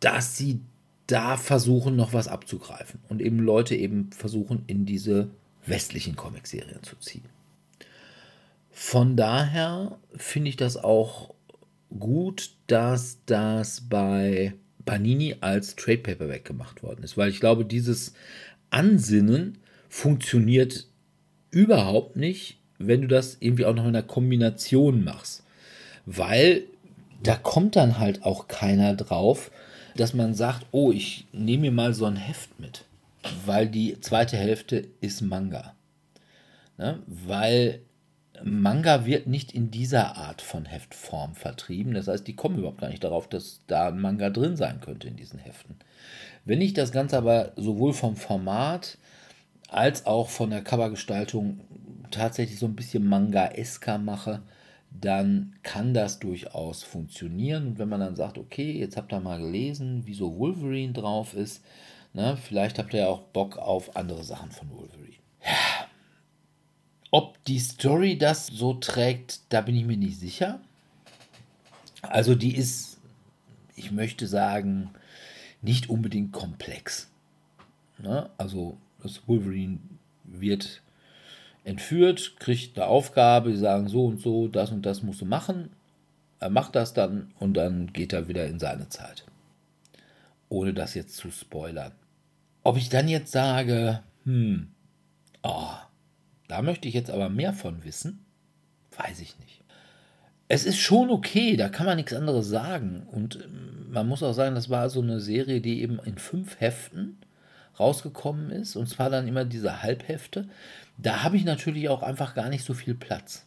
dass 0.00 0.36
sie 0.36 0.60
da 1.06 1.36
versuchen, 1.36 1.94
noch 1.94 2.12
was 2.12 2.26
abzugreifen 2.26 3.00
und 3.08 3.22
eben 3.22 3.38
Leute 3.38 3.76
eben 3.76 4.10
versuchen, 4.10 4.64
in 4.66 4.86
diese 4.86 5.30
westlichen 5.66 6.16
Comicserien 6.16 6.82
zu 6.82 6.96
ziehen. 6.96 7.24
Von 8.70 9.16
daher 9.16 9.98
finde 10.16 10.48
ich 10.48 10.56
das 10.56 10.76
auch 10.76 11.34
gut, 11.96 12.56
dass 12.66 13.18
das 13.26 13.82
bei 13.82 14.54
Panini 14.84 15.36
als 15.40 15.76
Trade 15.76 15.98
Paperback 15.98 16.44
gemacht 16.44 16.82
worden 16.82 17.04
ist, 17.04 17.16
weil 17.16 17.30
ich 17.30 17.38
glaube, 17.38 17.64
dieses 17.64 18.14
Ansinnen 18.72 19.58
funktioniert 19.88 20.86
überhaupt 21.50 22.16
nicht, 22.16 22.58
wenn 22.78 23.02
du 23.02 23.08
das 23.08 23.36
irgendwie 23.40 23.66
auch 23.66 23.74
noch 23.74 23.84
in 23.84 23.90
einer 23.90 24.02
Kombination 24.02 25.04
machst. 25.04 25.44
Weil 26.06 26.64
da 27.22 27.36
kommt 27.36 27.76
dann 27.76 27.98
halt 27.98 28.24
auch 28.24 28.48
keiner 28.48 28.94
drauf, 28.94 29.50
dass 29.96 30.14
man 30.14 30.34
sagt, 30.34 30.66
oh, 30.72 30.90
ich 30.90 31.26
nehme 31.32 31.62
mir 31.62 31.72
mal 31.72 31.94
so 31.94 32.06
ein 32.06 32.16
Heft 32.16 32.58
mit. 32.58 32.84
Weil 33.46 33.68
die 33.68 34.00
zweite 34.00 34.36
Hälfte 34.36 34.88
ist 35.00 35.20
Manga. 35.20 35.74
Ne? 36.78 37.00
Weil 37.06 37.80
Manga 38.42 39.06
wird 39.06 39.26
nicht 39.26 39.52
in 39.52 39.70
dieser 39.70 40.16
Art 40.16 40.42
von 40.42 40.64
Heftform 40.64 41.34
vertrieben. 41.34 41.94
Das 41.94 42.08
heißt, 42.08 42.26
die 42.26 42.34
kommen 42.34 42.58
überhaupt 42.58 42.80
gar 42.80 42.88
nicht 42.88 43.04
darauf, 43.04 43.28
dass 43.28 43.60
da 43.66 43.88
ein 43.88 44.00
Manga 44.00 44.30
drin 44.30 44.56
sein 44.56 44.80
könnte 44.80 45.06
in 45.06 45.16
diesen 45.16 45.38
Heften. 45.38 45.76
Wenn 46.44 46.60
ich 46.60 46.74
das 46.74 46.92
Ganze 46.92 47.18
aber 47.18 47.52
sowohl 47.56 47.92
vom 47.92 48.16
Format 48.16 48.98
als 49.68 50.06
auch 50.06 50.28
von 50.28 50.50
der 50.50 50.62
Covergestaltung 50.62 51.60
tatsächlich 52.10 52.58
so 52.58 52.66
ein 52.66 52.76
bisschen 52.76 53.06
Manga-esker 53.06 53.98
mache, 53.98 54.42
dann 54.90 55.54
kann 55.62 55.94
das 55.94 56.18
durchaus 56.18 56.82
funktionieren. 56.82 57.68
Und 57.68 57.78
wenn 57.78 57.88
man 57.88 58.00
dann 58.00 58.16
sagt, 58.16 58.38
okay, 58.38 58.72
jetzt 58.72 58.96
habt 58.96 59.12
ihr 59.12 59.20
mal 59.20 59.38
gelesen, 59.38 60.06
wie 60.06 60.14
so 60.14 60.38
Wolverine 60.38 60.92
drauf 60.92 61.34
ist, 61.34 61.64
ne, 62.12 62.36
vielleicht 62.36 62.78
habt 62.78 62.92
ihr 62.92 63.00
ja 63.00 63.08
auch 63.08 63.20
Bock 63.20 63.56
auf 63.56 63.96
andere 63.96 64.24
Sachen 64.24 64.50
von 64.50 64.70
Wolverine. 64.70 65.16
Ja. 65.44 65.86
Ob 67.10 67.42
die 67.44 67.58
Story 67.58 68.16
das 68.16 68.46
so 68.46 68.74
trägt, 68.74 69.40
da 69.50 69.60
bin 69.60 69.76
ich 69.76 69.84
mir 69.84 69.96
nicht 69.96 70.18
sicher. 70.18 70.60
Also 72.00 72.34
die 72.34 72.56
ist, 72.56 72.98
ich 73.76 73.92
möchte 73.92 74.26
sagen, 74.26 74.90
nicht 75.62 75.88
unbedingt 75.88 76.32
komplex. 76.32 77.10
Ne? 77.98 78.28
Also 78.36 78.76
das 79.02 79.26
Wolverine 79.26 79.78
wird 80.24 80.82
entführt, 81.64 82.36
kriegt 82.38 82.76
eine 82.76 82.88
Aufgabe, 82.88 83.52
sie 83.52 83.58
sagen 83.58 83.88
so 83.88 84.06
und 84.06 84.20
so, 84.20 84.48
das 84.48 84.70
und 84.70 84.84
das 84.84 85.02
musst 85.02 85.20
du 85.20 85.24
machen. 85.24 85.70
Er 86.40 86.50
macht 86.50 86.74
das 86.74 86.92
dann 86.92 87.32
und 87.38 87.54
dann 87.54 87.92
geht 87.92 88.12
er 88.12 88.28
wieder 88.28 88.46
in 88.46 88.58
seine 88.58 88.88
Zeit. 88.88 89.24
Ohne 90.48 90.74
das 90.74 90.94
jetzt 90.94 91.16
zu 91.16 91.30
spoilern. 91.30 91.92
Ob 92.64 92.76
ich 92.76 92.88
dann 92.88 93.08
jetzt 93.08 93.32
sage, 93.32 94.02
hm, 94.24 94.68
oh, 95.42 95.70
da 96.48 96.62
möchte 96.62 96.88
ich 96.88 96.94
jetzt 96.94 97.10
aber 97.10 97.28
mehr 97.28 97.52
von 97.52 97.84
wissen, 97.84 98.24
weiß 98.96 99.20
ich 99.20 99.38
nicht 99.38 99.61
es 100.52 100.64
ist 100.66 100.76
schon 100.76 101.08
okay, 101.08 101.56
da 101.56 101.70
kann 101.70 101.86
man 101.86 101.96
nichts 101.96 102.12
anderes 102.12 102.46
sagen. 102.46 103.06
Und 103.10 103.36
ähm, 103.36 103.86
man 103.90 104.06
muss 104.06 104.22
auch 104.22 104.34
sagen, 104.34 104.54
das 104.54 104.68
war 104.68 104.90
so 104.90 105.00
eine 105.00 105.18
Serie, 105.18 105.62
die 105.62 105.80
eben 105.80 105.98
in 106.04 106.18
fünf 106.18 106.60
Heften 106.60 107.16
rausgekommen 107.80 108.50
ist. 108.50 108.76
Und 108.76 108.86
zwar 108.86 109.08
dann 109.08 109.26
immer 109.26 109.46
diese 109.46 109.82
Halbhefte. 109.82 110.48
Da 110.98 111.22
habe 111.22 111.38
ich 111.38 111.44
natürlich 111.44 111.88
auch 111.88 112.02
einfach 112.02 112.34
gar 112.34 112.50
nicht 112.50 112.64
so 112.66 112.74
viel 112.74 112.94
Platz. 112.94 113.46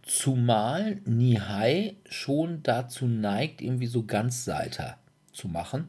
Zumal 0.00 1.02
Nihai 1.04 1.96
schon 2.08 2.62
dazu 2.62 3.06
neigt, 3.06 3.60
irgendwie 3.60 3.86
so 3.86 4.04
Ganzseiter 4.04 4.96
zu 5.34 5.48
machen. 5.48 5.88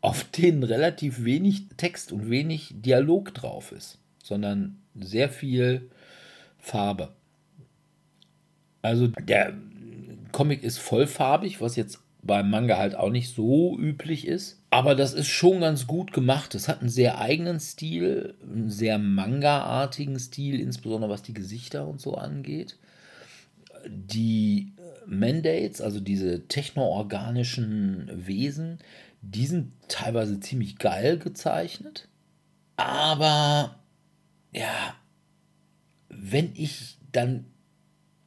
auf 0.00 0.24
denen 0.24 0.62
relativ 0.62 1.24
wenig 1.24 1.64
Text 1.76 2.12
und 2.12 2.30
wenig 2.30 2.72
Dialog 2.76 3.34
drauf 3.34 3.72
ist, 3.72 3.98
sondern 4.22 4.78
sehr 4.94 5.28
viel 5.28 5.90
Farbe. 6.58 7.12
Also 8.82 9.08
der 9.08 9.54
Comic 10.32 10.62
ist 10.62 10.78
vollfarbig, 10.78 11.60
was 11.60 11.76
jetzt 11.76 12.00
beim 12.22 12.50
Manga 12.50 12.76
halt 12.76 12.94
auch 12.94 13.10
nicht 13.10 13.34
so 13.34 13.78
üblich 13.78 14.26
ist. 14.26 14.60
Aber 14.70 14.94
das 14.94 15.14
ist 15.14 15.28
schon 15.28 15.60
ganz 15.60 15.86
gut 15.86 16.12
gemacht. 16.12 16.54
Es 16.54 16.68
hat 16.68 16.80
einen 16.80 16.90
sehr 16.90 17.18
eigenen 17.18 17.60
Stil, 17.60 18.34
einen 18.42 18.70
sehr 18.70 18.98
Manga-artigen 18.98 20.18
Stil, 20.18 20.60
insbesondere 20.60 21.10
was 21.10 21.22
die 21.22 21.32
Gesichter 21.32 21.86
und 21.86 22.00
so 22.00 22.14
angeht. 22.14 22.76
Die 23.86 24.72
Mandates, 25.06 25.80
also 25.80 26.00
diese 26.00 26.46
technoorganischen 26.48 28.10
Wesen, 28.26 28.78
die 29.22 29.46
sind 29.46 29.72
teilweise 29.88 30.38
ziemlich 30.40 30.78
geil 30.78 31.18
gezeichnet. 31.18 32.08
Aber 32.76 33.76
ja, 34.52 34.94
wenn 36.10 36.52
ich 36.54 36.98
dann 37.12 37.46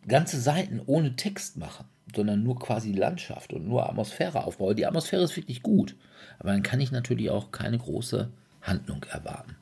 ganze 0.07 0.39
Seiten 0.39 0.81
ohne 0.85 1.15
Text 1.15 1.57
mache, 1.57 1.85
sondern 2.15 2.43
nur 2.43 2.59
quasi 2.59 2.91
Landschaft 2.91 3.53
und 3.53 3.67
nur 3.67 3.87
Atmosphäre 3.89 4.43
aufbaue, 4.43 4.75
die 4.75 4.85
Atmosphäre 4.85 5.23
ist 5.23 5.37
wirklich 5.37 5.61
gut. 5.61 5.95
Aber 6.39 6.51
dann 6.51 6.63
kann 6.63 6.79
ich 6.79 6.91
natürlich 6.91 7.29
auch 7.29 7.51
keine 7.51 7.77
große 7.77 8.29
Handlung 8.61 9.03
erwarten. 9.09 9.55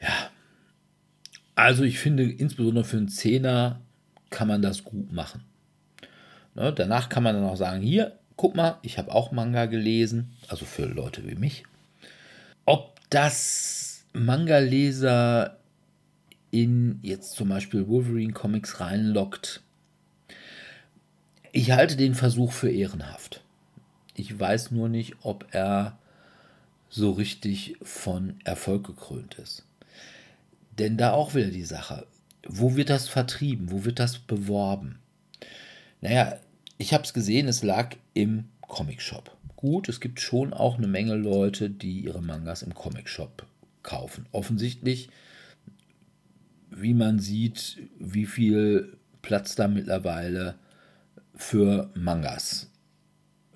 Ja. 0.00 0.30
Also 1.54 1.84
ich 1.84 1.98
finde, 1.98 2.24
insbesondere 2.24 2.84
für 2.84 2.96
einen 2.96 3.08
Zehner 3.08 3.80
kann 4.30 4.48
man 4.48 4.62
das 4.62 4.84
gut 4.84 5.12
machen. 5.12 5.44
Ne, 6.54 6.72
danach 6.72 7.08
kann 7.08 7.22
man 7.22 7.34
dann 7.34 7.44
auch 7.44 7.56
sagen, 7.56 7.80
hier, 7.80 8.18
guck 8.36 8.56
mal, 8.56 8.78
ich 8.82 8.98
habe 8.98 9.12
auch 9.14 9.32
Manga 9.32 9.66
gelesen, 9.66 10.32
also 10.48 10.64
für 10.64 10.86
Leute 10.86 11.28
wie 11.28 11.34
mich. 11.34 11.64
Ob 12.64 12.98
das 13.10 14.04
Manga-Leser 14.12 15.59
in 16.50 16.98
jetzt 17.02 17.32
zum 17.32 17.48
Beispiel 17.48 17.88
Wolverine 17.88 18.32
Comics 18.32 18.80
reinlockt, 18.80 19.62
ich 21.52 21.72
halte 21.72 21.96
den 21.96 22.14
Versuch 22.14 22.52
für 22.52 22.70
ehrenhaft. 22.70 23.42
Ich 24.14 24.38
weiß 24.38 24.70
nur 24.70 24.88
nicht, 24.88 25.16
ob 25.22 25.46
er 25.52 25.98
so 26.88 27.12
richtig 27.12 27.76
von 27.82 28.34
Erfolg 28.44 28.86
gekrönt 28.86 29.34
ist. 29.34 29.64
Denn 30.78 30.96
da 30.96 31.12
auch 31.12 31.34
wieder 31.34 31.50
die 31.50 31.64
Sache. 31.64 32.06
Wo 32.46 32.76
wird 32.76 32.90
das 32.90 33.08
vertrieben? 33.08 33.70
Wo 33.70 33.84
wird 33.84 33.98
das 33.98 34.18
beworben? 34.18 34.98
Naja, 36.00 36.38
ich 36.78 36.94
habe 36.94 37.04
es 37.04 37.12
gesehen, 37.12 37.48
es 37.48 37.62
lag 37.62 37.96
im 38.14 38.44
Comicshop. 38.62 39.36
Gut, 39.56 39.88
es 39.88 40.00
gibt 40.00 40.20
schon 40.20 40.54
auch 40.54 40.78
eine 40.78 40.86
Menge 40.86 41.14
Leute, 41.16 41.68
die 41.68 42.00
ihre 42.00 42.22
Mangas 42.22 42.62
im 42.62 42.74
Comicshop 42.74 43.44
kaufen. 43.82 44.26
Offensichtlich, 44.32 45.10
wie 46.70 46.94
man 46.94 47.18
sieht, 47.18 47.78
wie 47.98 48.26
viel 48.26 48.96
Platz 49.22 49.54
da 49.54 49.68
mittlerweile 49.68 50.54
für 51.34 51.90
Mangas 51.94 52.70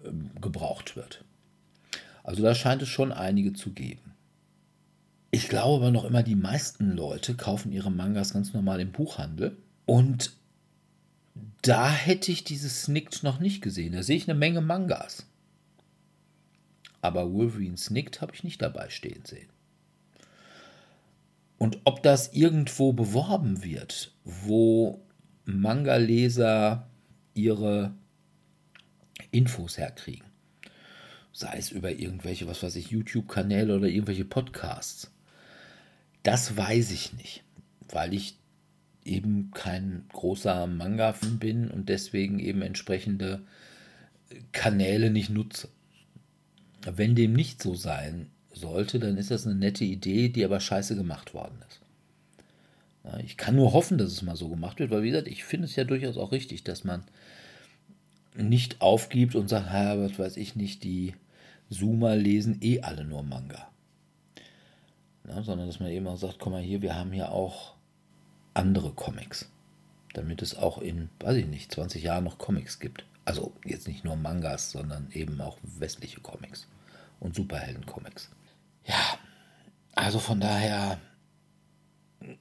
ähm, 0.04 0.30
gebraucht 0.40 0.96
wird. 0.96 1.24
Also 2.22 2.42
da 2.42 2.54
scheint 2.54 2.82
es 2.82 2.88
schon 2.88 3.12
einige 3.12 3.52
zu 3.52 3.72
geben. 3.72 4.14
Ich 5.30 5.48
glaube 5.48 5.84
aber 5.84 5.90
noch 5.90 6.04
immer, 6.04 6.22
die 6.22 6.36
meisten 6.36 6.92
Leute 6.92 7.34
kaufen 7.34 7.72
ihre 7.72 7.90
Mangas 7.90 8.32
ganz 8.32 8.54
normal 8.54 8.80
im 8.80 8.92
Buchhandel. 8.92 9.56
Und 9.84 10.32
da 11.62 11.90
hätte 11.90 12.30
ich 12.30 12.44
dieses 12.44 12.82
Snicked 12.82 13.22
noch 13.22 13.40
nicht 13.40 13.60
gesehen. 13.60 13.94
Da 13.94 14.02
sehe 14.02 14.16
ich 14.16 14.28
eine 14.28 14.38
Menge 14.38 14.60
Mangas. 14.60 15.26
Aber 17.00 17.32
Wolverine 17.32 17.76
Snicked 17.76 18.20
habe 18.20 18.34
ich 18.34 18.44
nicht 18.44 18.62
dabei 18.62 18.88
stehen 18.90 19.24
sehen. 19.24 19.48
Und 21.59 21.78
ob 21.84 22.02
das 22.02 22.32
irgendwo 22.32 22.92
beworben 22.92 23.62
wird, 23.62 24.12
wo 24.24 25.05
Manga-Leser 25.44 26.88
ihre 27.34 27.94
Infos 29.30 29.78
herkriegen. 29.78 30.26
Sei 31.32 31.57
es 31.59 31.70
über 31.70 31.90
irgendwelche, 31.90 32.46
was 32.46 32.62
weiß 32.62 32.76
ich, 32.76 32.90
YouTube-Kanäle 32.90 33.76
oder 33.76 33.88
irgendwelche 33.88 34.24
Podcasts. 34.24 35.11
Das 36.22 36.57
weiß 36.57 36.92
ich 36.92 37.12
nicht, 37.14 37.42
weil 37.90 38.14
ich 38.14 38.38
eben 39.05 39.50
kein 39.52 40.05
großer 40.12 40.66
Manga-Fan 40.66 41.38
bin 41.38 41.70
und 41.70 41.88
deswegen 41.88 42.38
eben 42.38 42.62
entsprechende 42.62 43.42
Kanäle 44.52 45.11
nicht 45.11 45.30
nutze. 45.30 45.68
Wenn 46.82 47.14
dem 47.14 47.32
nicht 47.32 47.62
so 47.62 47.74
sein 47.74 48.30
sollte, 48.55 48.98
dann 48.98 49.16
ist 49.16 49.30
das 49.30 49.46
eine 49.46 49.55
nette 49.55 49.84
Idee, 49.84 50.28
die 50.28 50.44
aber 50.44 50.61
scheiße 50.61 50.96
gemacht 50.96 51.34
worden 51.34 51.59
ist. 51.68 51.80
Ich 53.24 53.36
kann 53.36 53.57
nur 53.57 53.74
hoffen, 53.74 53.98
dass 53.98 54.11
es 54.11 54.22
mal 54.22 54.36
so 54.36 54.48
gemacht 54.48 54.78
wird, 54.78 54.90
weil 54.90 55.02
wie 55.02 55.11
gesagt, 55.11 55.28
ich 55.28 55.44
finde 55.44 55.66
es 55.66 55.76
ja 55.76 55.84
durchaus 55.84 56.16
auch 56.16 56.32
richtig, 56.32 56.64
dass 56.64 56.84
man 56.84 57.05
nicht 58.34 58.80
aufgibt 58.80 59.34
und 59.34 59.48
sagt, 59.48 59.70
ha, 59.70 59.98
was 59.98 60.18
weiß 60.18 60.36
ich 60.38 60.57
nicht, 60.57 60.84
die 60.84 61.14
Zoomer 61.70 62.16
lesen 62.16 62.59
eh 62.62 62.80
alle 62.80 63.05
nur 63.05 63.22
Manga. 63.22 63.68
Ja, 65.28 65.42
sondern 65.42 65.66
dass 65.66 65.80
man 65.80 65.90
eben 65.90 66.07
auch 66.07 66.16
sagt, 66.16 66.38
komm 66.38 66.55
mal 66.55 66.62
hier, 66.62 66.82
wir 66.82 66.94
haben 66.94 67.12
hier 67.12 67.30
auch 67.32 67.74
andere 68.55 68.90
Comics. 68.92 69.50
Damit 70.14 70.42
es 70.42 70.57
auch 70.57 70.78
in, 70.78 71.11
weiß 71.20 71.36
ich 71.36 71.46
nicht, 71.46 71.72
20 71.72 72.02
Jahren 72.02 72.24
noch 72.24 72.38
Comics 72.38 72.78
gibt. 72.78 73.05
Also 73.24 73.52
jetzt 73.64 73.88
nicht 73.88 74.05
nur 74.05 74.16
Mangas, 74.16 74.70
sondern 74.70 75.11
eben 75.12 75.40
auch 75.40 75.59
westliche 75.62 76.20
Comics 76.20 76.68
und 77.20 77.34
Superhelden-Comics. 77.34 78.30
Ja, 78.85 79.18
also 79.95 80.18
von 80.18 80.41
daher 80.41 80.99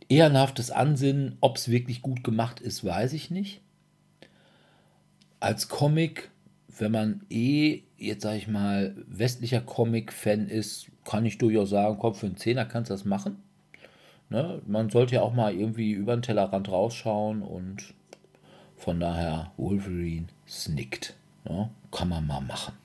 ehrenhaftes 0.10 0.72
Ansinnen, 0.72 1.38
ob 1.42 1.58
es 1.58 1.70
wirklich 1.70 2.02
gut 2.02 2.24
gemacht 2.24 2.60
ist, 2.60 2.84
weiß 2.84 3.14
ich 3.14 3.32
nicht 3.32 3.64
als 5.44 5.68
Comic, 5.68 6.32
wenn 6.70 6.94
man 6.94 7.22
eh, 7.30 7.84
jetzt 7.98 8.24
sage 8.24 8.38
ich 8.38 8.48
mal, 8.48 8.96
westlicher 9.08 9.60
Comic-Fan 9.60 10.48
ist, 10.48 10.88
kann 11.04 11.26
ich 11.26 11.38
durchaus 11.38 11.72
sagen, 11.72 11.98
komm, 12.00 12.16
für 12.16 12.28
einen 12.28 12.38
Zehner 12.38 12.64
kannst 12.64 12.90
du 12.90 12.94
das 12.94 13.04
machen. 13.04 13.44
Ne? 14.30 14.62
Man 14.66 14.90
sollte 14.90 15.16
ja 15.16 15.22
auch 15.22 15.34
mal 15.34 15.54
irgendwie 15.54 15.92
über 15.92 16.16
den 16.16 16.22
Tellerrand 16.22 16.70
rausschauen 16.70 17.42
und 17.42 17.94
von 18.78 19.02
daher 19.02 19.52
Wolverine 19.58 20.28
snickt. 20.48 21.14
Ne? 21.44 21.70
Kann 21.92 22.08
man 22.08 22.26
mal 22.26 22.42
machen. 22.42 22.76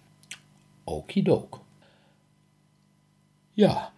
Okidok. 0.84 1.60
Ja, 3.58 3.90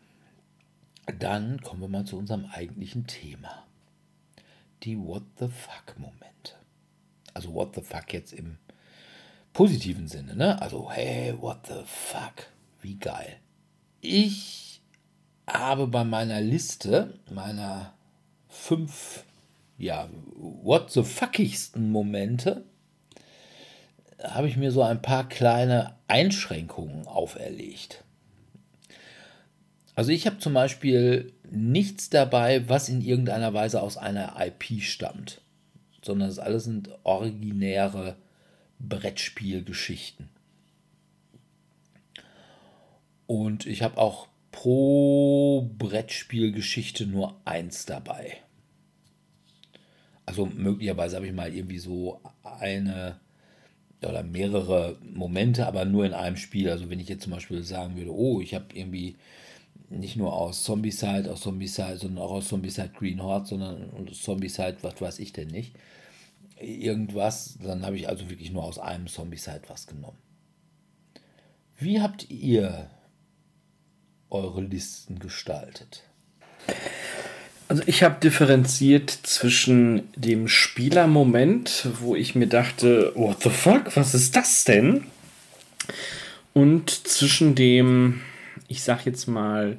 dann 1.18 1.60
kommen 1.60 1.82
wir 1.82 1.88
mal 1.88 2.06
zu 2.06 2.16
unserem 2.16 2.46
eigentlichen 2.46 3.06
Thema. 3.06 3.66
Die 4.84 4.98
What 4.98 5.24
the 5.38 5.48
fuck 5.48 5.98
Momente. 5.98 6.54
Also 7.34 7.52
what 7.52 7.74
the 7.74 7.82
fuck 7.82 8.10
jetzt 8.14 8.32
im 8.32 8.56
positiven 9.52 10.08
Sinne, 10.08 10.34
ne? 10.34 10.62
Also 10.62 10.90
hey, 10.90 11.34
what 11.38 11.66
the 11.66 11.82
fuck, 11.84 12.46
wie 12.80 12.96
geil. 12.96 13.36
Ich 14.00 14.80
habe 15.46 15.88
bei 15.88 16.04
meiner 16.04 16.40
Liste 16.40 17.20
meiner 17.30 17.92
fünf, 18.48 19.26
ja, 19.76 20.08
what 20.36 20.90
the 20.90 21.02
fuckigsten 21.02 21.92
Momente, 21.92 22.64
habe 24.24 24.48
ich 24.48 24.56
mir 24.56 24.72
so 24.72 24.82
ein 24.82 25.02
paar 25.02 25.28
kleine 25.28 25.96
Einschränkungen 26.08 27.06
auferlegt. 27.06 28.04
Also 30.00 30.12
ich 30.12 30.24
habe 30.24 30.38
zum 30.38 30.54
Beispiel 30.54 31.34
nichts 31.50 32.08
dabei, 32.08 32.66
was 32.70 32.88
in 32.88 33.02
irgendeiner 33.02 33.52
Weise 33.52 33.82
aus 33.82 33.98
einer 33.98 34.34
IP 34.40 34.80
stammt 34.80 35.42
sondern 36.02 36.28
es 36.28 36.38
alles 36.38 36.64
sind 36.64 36.90
originäre 37.02 38.16
Brettspielgeschichten. 38.78 40.28
Und 43.26 43.66
ich 43.66 43.82
habe 43.82 43.98
auch 43.98 44.28
pro 44.50 45.70
Brettspielgeschichte 45.78 47.06
nur 47.06 47.40
eins 47.44 47.86
dabei. 47.86 48.38
Also 50.26 50.46
möglicherweise 50.46 51.16
habe 51.16 51.26
ich 51.26 51.32
mal 51.32 51.54
irgendwie 51.54 51.78
so 51.78 52.20
eine 52.42 53.20
oder 54.02 54.22
mehrere 54.22 54.96
Momente, 55.02 55.66
aber 55.66 55.84
nur 55.84 56.06
in 56.06 56.14
einem 56.14 56.36
Spiel. 56.36 56.70
Also 56.70 56.88
wenn 56.88 57.00
ich 57.00 57.08
jetzt 57.08 57.24
zum 57.24 57.32
Beispiel 57.32 57.62
sagen 57.62 57.96
würde, 57.96 58.14
oh, 58.14 58.40
ich 58.40 58.54
habe 58.54 58.66
irgendwie 58.72 59.16
nicht 59.90 60.16
nur 60.16 60.32
aus 60.32 60.62
Zombicide, 60.62 61.30
aus 61.30 61.42
Zombicide, 61.42 61.98
sondern 61.98 62.24
auch 62.24 62.30
aus 62.30 62.48
Zombicide 62.48 62.90
Green 62.96 63.22
Horde, 63.22 63.46
sondern 63.46 64.08
Zombicide, 64.12 64.78
was 64.82 65.00
weiß 65.00 65.18
ich 65.18 65.32
denn 65.32 65.48
nicht. 65.48 65.74
Irgendwas, 66.58 67.58
dann 67.62 67.84
habe 67.84 67.96
ich 67.96 68.08
also 68.08 68.30
wirklich 68.30 68.50
nur 68.50 68.64
aus 68.64 68.78
einem 68.78 69.06
Zombicide 69.06 69.62
was 69.68 69.86
genommen. 69.86 70.18
Wie 71.78 72.00
habt 72.00 72.30
ihr 72.30 72.90
eure 74.28 74.62
Listen 74.62 75.18
gestaltet? 75.18 76.04
Also 77.68 77.82
ich 77.86 78.02
habe 78.02 78.20
differenziert 78.20 79.10
zwischen 79.10 80.08
dem 80.14 80.48
Spielermoment, 80.48 81.88
wo 82.00 82.14
ich 82.14 82.34
mir 82.34 82.48
dachte, 82.48 83.12
what 83.14 83.42
the 83.42 83.50
fuck, 83.50 83.96
was 83.96 84.14
ist 84.14 84.36
das 84.36 84.64
denn? 84.64 85.06
und 86.52 86.90
zwischen 86.90 87.54
dem, 87.54 88.20
ich 88.70 88.82
sag 88.82 89.04
jetzt 89.04 89.26
mal, 89.26 89.78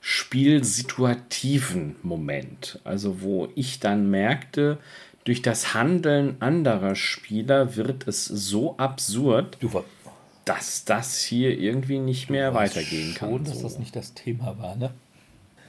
spielsituativen 0.00 1.96
Moment. 2.02 2.80
Also 2.84 3.22
wo 3.22 3.48
ich 3.54 3.78
dann 3.80 4.10
merkte, 4.10 4.78
durch 5.24 5.42
das 5.42 5.74
Handeln 5.74 6.36
anderer 6.40 6.96
Spieler 6.96 7.76
wird 7.76 8.08
es 8.08 8.24
so 8.24 8.76
absurd, 8.78 9.58
dass 10.44 10.84
das 10.84 11.22
hier 11.22 11.56
irgendwie 11.56 12.00
nicht 12.00 12.30
mehr 12.30 12.52
weitergehen 12.52 13.14
schon, 13.16 13.36
kann. 13.36 13.44
dass 13.44 13.58
so. 13.58 13.62
das 13.62 13.78
nicht 13.78 13.94
das 13.94 14.12
Thema 14.14 14.58
war, 14.58 14.74
ne? 14.74 14.90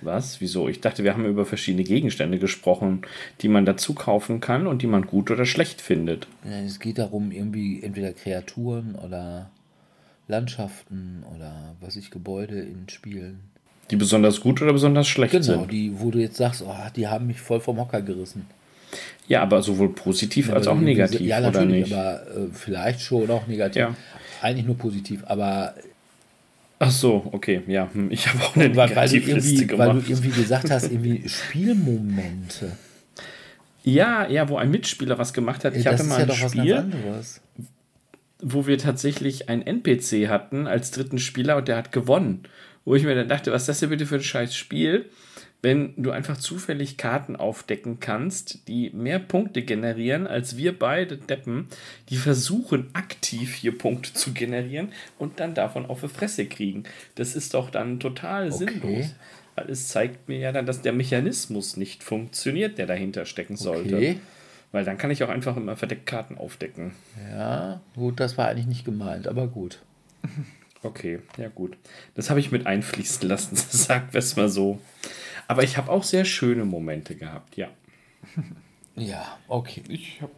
Was? 0.01 0.41
Wieso? 0.41 0.67
Ich 0.67 0.81
dachte, 0.81 1.03
wir 1.03 1.13
haben 1.13 1.25
über 1.25 1.45
verschiedene 1.45 1.83
Gegenstände 1.83 2.39
gesprochen, 2.39 3.03
die 3.41 3.47
man 3.47 3.65
dazu 3.65 3.93
kaufen 3.93 4.41
kann 4.41 4.65
und 4.67 4.81
die 4.81 4.87
man 4.87 5.03
gut 5.03 5.29
oder 5.31 5.45
schlecht 5.45 5.79
findet. 5.79 6.27
Es 6.43 6.79
geht 6.79 6.97
darum, 6.97 7.31
irgendwie 7.31 7.81
entweder 7.83 8.11
Kreaturen 8.11 8.95
oder 8.95 9.49
Landschaften 10.27 11.23
oder 11.35 11.75
was 11.81 11.95
ich 11.95 12.11
Gebäude 12.11 12.59
in 12.59 12.87
Spielen. 12.89 13.39
Die 13.91 13.95
besonders 13.97 14.39
gut 14.41 14.61
oder 14.61 14.73
besonders 14.73 15.07
schlecht 15.07 15.31
Genau, 15.33 15.43
sind. 15.43 15.71
die, 15.71 15.91
wo 15.99 16.09
du 16.09 16.19
jetzt 16.19 16.37
sagst, 16.37 16.63
oh, 16.65 16.73
die 16.95 17.07
haben 17.07 17.27
mich 17.27 17.39
voll 17.41 17.59
vom 17.59 17.77
Hocker 17.79 18.01
gerissen. 18.01 18.45
Ja, 19.27 19.41
aber 19.41 19.61
sowohl 19.61 19.89
positiv 19.89 20.51
als 20.51 20.67
Aber 20.67 20.77
auch 20.77 20.81
negativ, 20.81 21.21
Ja, 21.21 21.39
oder 21.39 21.51
natürlich, 21.51 21.85
nicht? 21.89 21.93
aber 21.93 22.21
äh, 22.27 22.47
vielleicht 22.53 23.01
schon 23.01 23.29
auch 23.29 23.47
negativ. 23.47 23.79
Ja. 23.81 23.95
Eigentlich 24.41 24.65
nur 24.65 24.77
positiv, 24.77 25.23
aber 25.25 25.73
Ach 26.79 26.91
so, 26.91 27.29
okay, 27.31 27.61
ja. 27.67 27.89
hm, 27.93 28.11
Ich 28.11 28.27
habe 28.27 28.43
auch 28.43 28.55
eine 28.55 28.75
weil, 28.75 28.89
weil, 28.95 29.07
du 29.07 29.15
Negativliste 29.15 29.53
irgendwie, 29.63 29.77
weil 29.77 29.87
gemacht. 29.89 30.07
du 30.07 30.11
irgendwie 30.11 30.41
gesagt 30.41 30.69
hast, 30.71 30.91
irgendwie 30.91 31.27
Spielmomente. 31.29 32.71
ja, 33.83 34.27
ja, 34.29 34.47
wo 34.49 34.57
ein 34.57 34.69
Mitspieler 34.71 35.17
was 35.17 35.33
gemacht 35.33 35.63
hat. 35.65 35.75
Ich 35.75 35.83
das 35.83 35.93
hatte 35.93 36.03
ist 36.03 36.09
mal 36.09 36.15
ja 36.17 36.21
ein 36.23 36.27
doch 36.27 36.35
was 36.41 36.51
ganz 36.53 36.53
Spiel, 36.53 36.73
anderes. 36.75 37.41
Wo 38.43 38.67
wir 38.67 38.77
tatsächlich 38.77 39.49
einen 39.49 39.61
NPC 39.61 40.27
hatten 40.27 40.67
als 40.67 40.91
dritten 40.91 41.17
Spieler 41.17 41.57
und 41.57 41.67
der 41.67 41.77
hat 41.77 41.91
gewonnen. 41.91 42.43
Wo 42.85 42.95
ich 42.95 43.03
mir 43.03 43.15
dann 43.15 43.29
dachte, 43.29 43.51
was 43.51 43.63
ist 43.63 43.69
das 43.69 43.79
denn 43.79 43.89
bitte 43.89 44.05
für 44.05 44.15
ein 44.15 44.23
scheiß 44.23 44.55
Spiel, 44.55 45.09
wenn 45.61 45.93
du 45.95 46.11
einfach 46.11 46.37
zufällig 46.37 46.97
Karten 46.97 47.37
aufdecken 47.37 48.01
kannst, 48.01 48.67
die 48.67 48.89
mehr 48.89 49.19
Punkte 49.19 49.61
generieren 49.61 50.27
als 50.27 50.57
wir 50.57 50.77
beide 50.77 51.15
Deppen, 51.15 51.69
die 52.09 52.17
versuchen 52.17 52.89
aktiv 52.91 53.55
hier 53.55 53.77
Punkte 53.77 54.13
zu 54.13 54.33
generieren 54.33 54.91
und 55.17 55.39
dann 55.39 55.53
davon 55.53 55.85
auf 55.85 56.01
die 56.01 56.09
Fresse 56.09 56.45
kriegen. 56.47 56.83
Das 57.15 57.33
ist 57.33 57.53
doch 57.53 57.69
dann 57.69 58.01
total 58.01 58.51
sinnlos. 58.51 59.15
Weil 59.55 59.69
es 59.69 59.87
zeigt 59.87 60.27
mir 60.27 60.39
ja 60.39 60.51
dann, 60.51 60.65
dass 60.65 60.81
der 60.81 60.93
Mechanismus 60.93 61.77
nicht 61.77 62.03
funktioniert, 62.03 62.77
der 62.77 62.87
dahinter 62.87 63.25
stecken 63.25 63.55
sollte. 63.55 63.95
Okay. 63.95 64.17
Weil 64.73 64.83
dann 64.83 64.97
kann 64.97 65.11
ich 65.11 65.23
auch 65.23 65.29
einfach 65.29 65.55
immer 65.55 65.77
verdeckt 65.77 66.07
Karten 66.07 66.35
aufdecken. 66.35 66.93
Ja, 67.31 67.79
gut, 67.95 68.19
das 68.19 68.39
war 68.39 68.47
eigentlich 68.47 68.65
nicht 68.65 68.83
gemeint, 68.83 69.27
aber 69.27 69.47
gut. 69.47 69.79
Okay, 70.81 71.19
ja 71.37 71.47
gut. 71.47 71.77
Das 72.15 72.31
habe 72.31 72.39
ich 72.39 72.51
mit 72.51 72.65
einfließen 72.65 73.29
lassen, 73.29 73.55
wir 74.11 74.19
es 74.19 74.35
mal 74.35 74.49
so. 74.49 74.81
Aber 75.47 75.63
ich 75.63 75.77
habe 75.77 75.91
auch 75.91 76.03
sehr 76.03 76.25
schöne 76.25 76.65
Momente 76.65 77.15
gehabt, 77.15 77.55
ja. 77.55 77.69
Ja, 78.95 79.39
okay. 79.47 79.81
Ich 79.87 80.21
habe. 80.21 80.33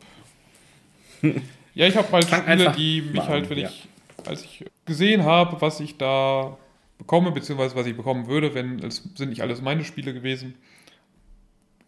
Ja, 1.74 1.88
ich 1.88 1.98
habe 1.98 2.10
halt 2.10 2.24
Fang 2.24 2.44
Spiele, 2.44 2.72
die 2.72 3.02
mich 3.02 3.16
mal 3.16 3.28
halt, 3.28 3.50
wenn 3.50 3.58
ja. 3.58 3.68
ich, 3.68 3.90
als 4.26 4.46
ich 4.46 4.64
gesehen 4.86 5.26
habe, 5.26 5.60
was 5.60 5.82
ich 5.82 5.98
da 5.98 6.58
bekomme, 6.98 7.32
beziehungsweise 7.32 7.76
was 7.76 7.86
ich 7.86 7.98
bekommen 7.98 8.28
würde, 8.28 8.54
wenn 8.54 8.80
es 8.80 9.04
sind 9.16 9.32
nicht 9.32 9.42
alles 9.42 9.62
meine 9.62 9.84
Spiele 9.84 10.14
gewesen, 10.14 10.56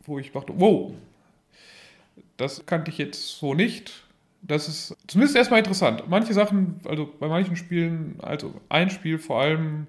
wo 0.06 0.20
ich 0.20 0.34
dachte, 0.34 0.52
wow, 0.58 0.92
das 2.38 2.66
kannte 2.66 2.92
ich 2.92 2.98
jetzt 2.98 3.40
so 3.40 3.54
nicht. 3.54 3.92
Das 4.42 4.68
ist 4.68 4.96
zumindest 5.08 5.36
erstmal 5.36 5.60
interessant. 5.60 6.04
Manche 6.08 6.34
Sachen, 6.34 6.80
also 6.86 7.12
bei 7.20 7.28
manchen 7.28 7.56
Spielen, 7.56 8.18
also 8.22 8.54
ein 8.70 8.90
Spiel 8.90 9.20
vor 9.20 9.42
allem, 9.42 9.88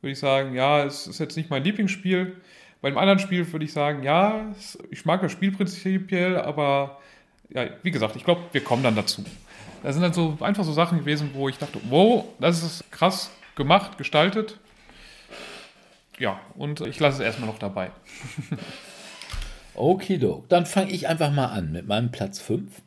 würde 0.00 0.12
ich 0.12 0.18
sagen, 0.18 0.54
ja, 0.54 0.84
es 0.84 1.06
ist 1.06 1.18
jetzt 1.18 1.36
nicht 1.36 1.50
mein 1.50 1.64
Lieblingsspiel. 1.64 2.36
Bei 2.82 2.88
einem 2.88 2.98
anderen 2.98 3.18
Spiel 3.18 3.50
würde 3.50 3.64
ich 3.64 3.72
sagen, 3.72 4.02
ja, 4.02 4.54
ich 4.90 5.06
mag 5.06 5.22
das 5.22 5.32
Spiel 5.32 5.50
prinzipiell, 5.50 6.36
aber 6.36 7.00
ja, 7.48 7.66
wie 7.82 7.90
gesagt, 7.90 8.14
ich 8.16 8.24
glaube, 8.24 8.42
wir 8.52 8.62
kommen 8.62 8.82
dann 8.82 8.94
dazu. 8.94 9.24
Da 9.82 9.92
sind 9.92 10.02
dann 10.02 10.12
so 10.12 10.36
einfach 10.40 10.64
so 10.64 10.72
Sachen 10.72 10.98
gewesen, 10.98 11.30
wo 11.32 11.48
ich 11.48 11.58
dachte, 11.58 11.80
wow, 11.88 12.26
das 12.38 12.62
ist 12.62 12.90
krass 12.90 13.30
gemacht, 13.54 13.96
gestaltet. 13.96 14.58
Ja, 16.18 16.40
und 16.56 16.80
ich 16.82 17.00
lasse 17.00 17.22
es 17.22 17.26
erstmal 17.26 17.48
noch 17.48 17.58
dabei. 17.58 17.90
Okido. 19.74 20.44
Dann 20.48 20.66
fange 20.66 20.92
ich 20.92 21.08
einfach 21.08 21.32
mal 21.32 21.46
an 21.46 21.72
mit 21.72 21.86
meinem 21.86 22.10
Platz 22.10 22.40
5. 22.40 22.82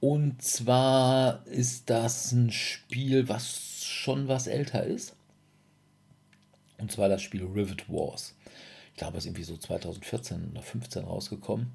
Und 0.00 0.42
zwar 0.42 1.44
ist 1.46 1.90
das 1.90 2.32
ein 2.32 2.52
Spiel, 2.52 3.28
was 3.28 3.84
schon 3.84 4.28
was 4.28 4.46
älter 4.46 4.84
ist. 4.84 5.16
Und 6.78 6.92
zwar 6.92 7.08
das 7.08 7.22
Spiel 7.22 7.44
Rivet 7.44 7.88
Wars. 7.88 8.36
Ich 8.92 8.98
glaube, 8.98 9.18
es 9.18 9.24
ist 9.24 9.28
irgendwie 9.28 9.44
so 9.44 9.56
2014 9.56 10.50
oder 10.52 10.62
15 10.62 11.04
rausgekommen. 11.04 11.72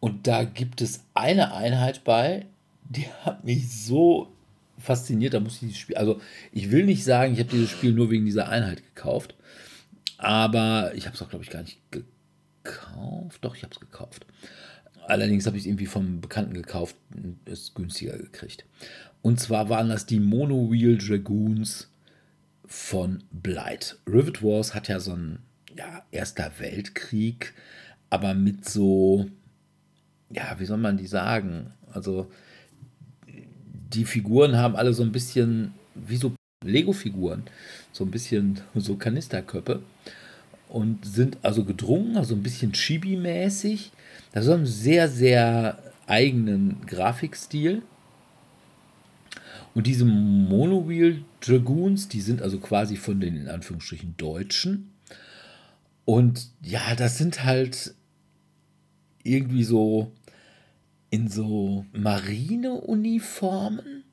Und 0.00 0.26
da 0.26 0.44
gibt 0.44 0.80
es 0.80 1.04
eine 1.14 1.54
Einheit 1.54 2.04
bei, 2.04 2.46
die 2.84 3.06
hat 3.24 3.44
mich 3.44 3.70
so 3.70 4.32
fasziniert. 4.78 5.34
Da 5.34 5.40
muss 5.40 5.54
ich 5.54 5.60
dieses 5.60 5.78
Spiel, 5.78 5.96
also 5.96 6.20
ich 6.52 6.70
will 6.70 6.84
nicht 6.84 7.04
sagen, 7.04 7.34
ich 7.34 7.38
habe 7.38 7.50
dieses 7.50 7.70
Spiel 7.70 7.92
nur 7.92 8.10
wegen 8.10 8.24
dieser 8.24 8.48
Einheit 8.48 8.82
gekauft. 8.94 9.34
Aber 10.18 10.92
ich 10.94 11.06
habe 11.06 11.16
es 11.16 11.22
auch, 11.22 11.30
glaube 11.30 11.44
ich, 11.44 11.50
gar 11.50 11.62
nicht 11.62 11.78
gekauft. 11.90 12.19
Doch, 13.40 13.56
ich 13.56 13.62
habe 13.62 13.72
es 13.72 13.80
gekauft. 13.80 14.26
Allerdings 15.06 15.46
habe 15.46 15.56
ich 15.56 15.64
es 15.64 15.66
irgendwie 15.66 15.86
vom 15.86 16.20
Bekannten 16.20 16.54
gekauft 16.54 16.94
und 17.14 17.38
es 17.46 17.74
günstiger 17.74 18.16
gekriegt. 18.16 18.64
Und 19.22 19.40
zwar 19.40 19.68
waren 19.68 19.88
das 19.88 20.06
die 20.06 20.20
Monowheel 20.20 20.98
Dragoons 20.98 21.88
von 22.66 23.24
Blight. 23.30 23.98
Rivet 24.06 24.42
Wars 24.42 24.74
hat 24.74 24.88
ja 24.88 25.00
so 25.00 25.12
einen 25.12 25.40
ja, 25.76 26.04
Erster 26.10 26.52
Weltkrieg, 26.58 27.54
aber 28.08 28.34
mit 28.34 28.68
so, 28.68 29.28
ja, 30.30 30.58
wie 30.58 30.64
soll 30.64 30.78
man 30.78 30.96
die 30.96 31.06
sagen? 31.06 31.72
Also 31.92 32.30
die 33.92 34.04
Figuren 34.04 34.56
haben 34.56 34.76
alle 34.76 34.92
so 34.92 35.02
ein 35.02 35.12
bisschen 35.12 35.74
wie 35.94 36.16
so 36.16 36.34
Lego-Figuren, 36.64 37.44
so 37.92 38.04
ein 38.04 38.10
bisschen 38.10 38.60
so 38.74 38.96
Kanisterköpfe 38.96 39.82
und 40.70 41.04
sind 41.04 41.38
also 41.42 41.64
gedrungen, 41.64 42.16
also 42.16 42.34
ein 42.34 42.42
bisschen 42.42 42.72
chibi-mäßig. 42.72 43.90
Das 44.32 44.46
ist 44.46 44.50
ein 44.50 44.66
sehr, 44.66 45.08
sehr 45.08 45.78
eigenen 46.06 46.84
Grafikstil. 46.86 47.82
Und 49.74 49.86
diese 49.86 50.04
Monowheel 50.04 51.22
Dragoons, 51.40 52.08
die 52.08 52.20
sind 52.20 52.42
also 52.42 52.58
quasi 52.58 52.96
von 52.96 53.20
den 53.20 53.36
in 53.36 53.48
Anführungsstrichen 53.48 54.16
Deutschen. 54.16 54.90
Und 56.04 56.48
ja, 56.62 56.96
das 56.96 57.18
sind 57.18 57.44
halt 57.44 57.94
irgendwie 59.22 59.62
so 59.64 60.12
in 61.10 61.28
so 61.28 61.84
Marineuniformen, 61.92 64.04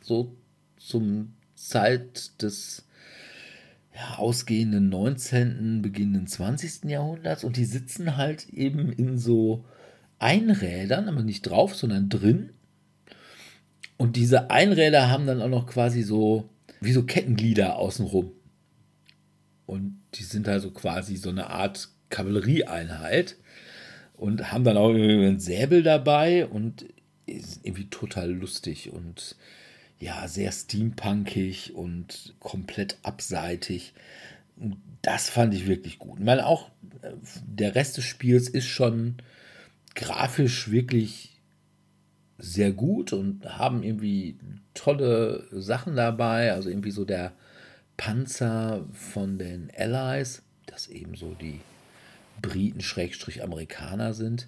so 0.00 0.34
zum 0.76 1.34
Zeit 1.54 2.42
des 2.42 2.84
ja, 3.96 4.18
ausgehenden 4.18 4.90
19., 4.90 5.80
beginnenden 5.80 6.26
20. 6.26 6.84
Jahrhunderts 6.84 7.44
und 7.44 7.56
die 7.56 7.64
sitzen 7.64 8.16
halt 8.16 8.48
eben 8.50 8.92
in 8.92 9.16
so 9.16 9.64
Einrädern, 10.18 11.08
aber 11.08 11.22
nicht 11.22 11.42
drauf, 11.42 11.74
sondern 11.74 12.10
drin. 12.10 12.50
Und 13.96 14.16
diese 14.16 14.50
Einräder 14.50 15.10
haben 15.10 15.26
dann 15.26 15.40
auch 15.40 15.48
noch 15.48 15.66
quasi 15.66 16.02
so 16.02 16.50
wie 16.80 16.92
so 16.92 17.04
Kettenglieder 17.04 17.76
außenrum. 17.76 18.32
Und 19.64 19.98
die 20.14 20.24
sind 20.24 20.46
also 20.46 20.70
quasi 20.70 21.16
so 21.16 21.30
eine 21.30 21.48
Art 21.48 21.88
Kavallerieeinheit 22.10 23.36
und 24.14 24.52
haben 24.52 24.64
dann 24.64 24.76
auch 24.76 24.90
irgendwie 24.90 25.26
einen 25.26 25.40
Säbel 25.40 25.82
dabei 25.82 26.46
und 26.46 26.84
ist 27.24 27.64
irgendwie 27.64 27.88
total 27.88 28.30
lustig 28.30 28.92
und 28.92 29.36
ja, 29.98 30.28
sehr 30.28 30.52
steampunkig 30.52 31.74
und 31.74 32.34
komplett 32.40 32.98
abseitig. 33.02 33.94
Das 35.02 35.30
fand 35.30 35.54
ich 35.54 35.66
wirklich 35.66 35.98
gut. 35.98 36.18
Ich 36.18 36.24
meine, 36.24 36.46
auch 36.46 36.70
äh, 37.02 37.12
der 37.46 37.74
Rest 37.74 37.96
des 37.96 38.04
Spiels 38.04 38.48
ist 38.48 38.66
schon 38.66 39.16
grafisch 39.94 40.70
wirklich 40.70 41.40
sehr 42.38 42.72
gut 42.72 43.12
und 43.12 43.58
haben 43.58 43.82
irgendwie 43.82 44.36
tolle 44.74 45.46
Sachen 45.50 45.96
dabei. 45.96 46.52
Also 46.52 46.68
irgendwie 46.68 46.90
so 46.90 47.04
der 47.04 47.32
Panzer 47.96 48.84
von 48.92 49.38
den 49.38 49.70
Allies, 49.76 50.42
das 50.66 50.88
eben 50.88 51.14
so 51.14 51.34
die 51.40 51.60
Briten 52.42 52.82
Schrägstrich 52.82 53.42
Amerikaner 53.42 54.12
sind. 54.12 54.46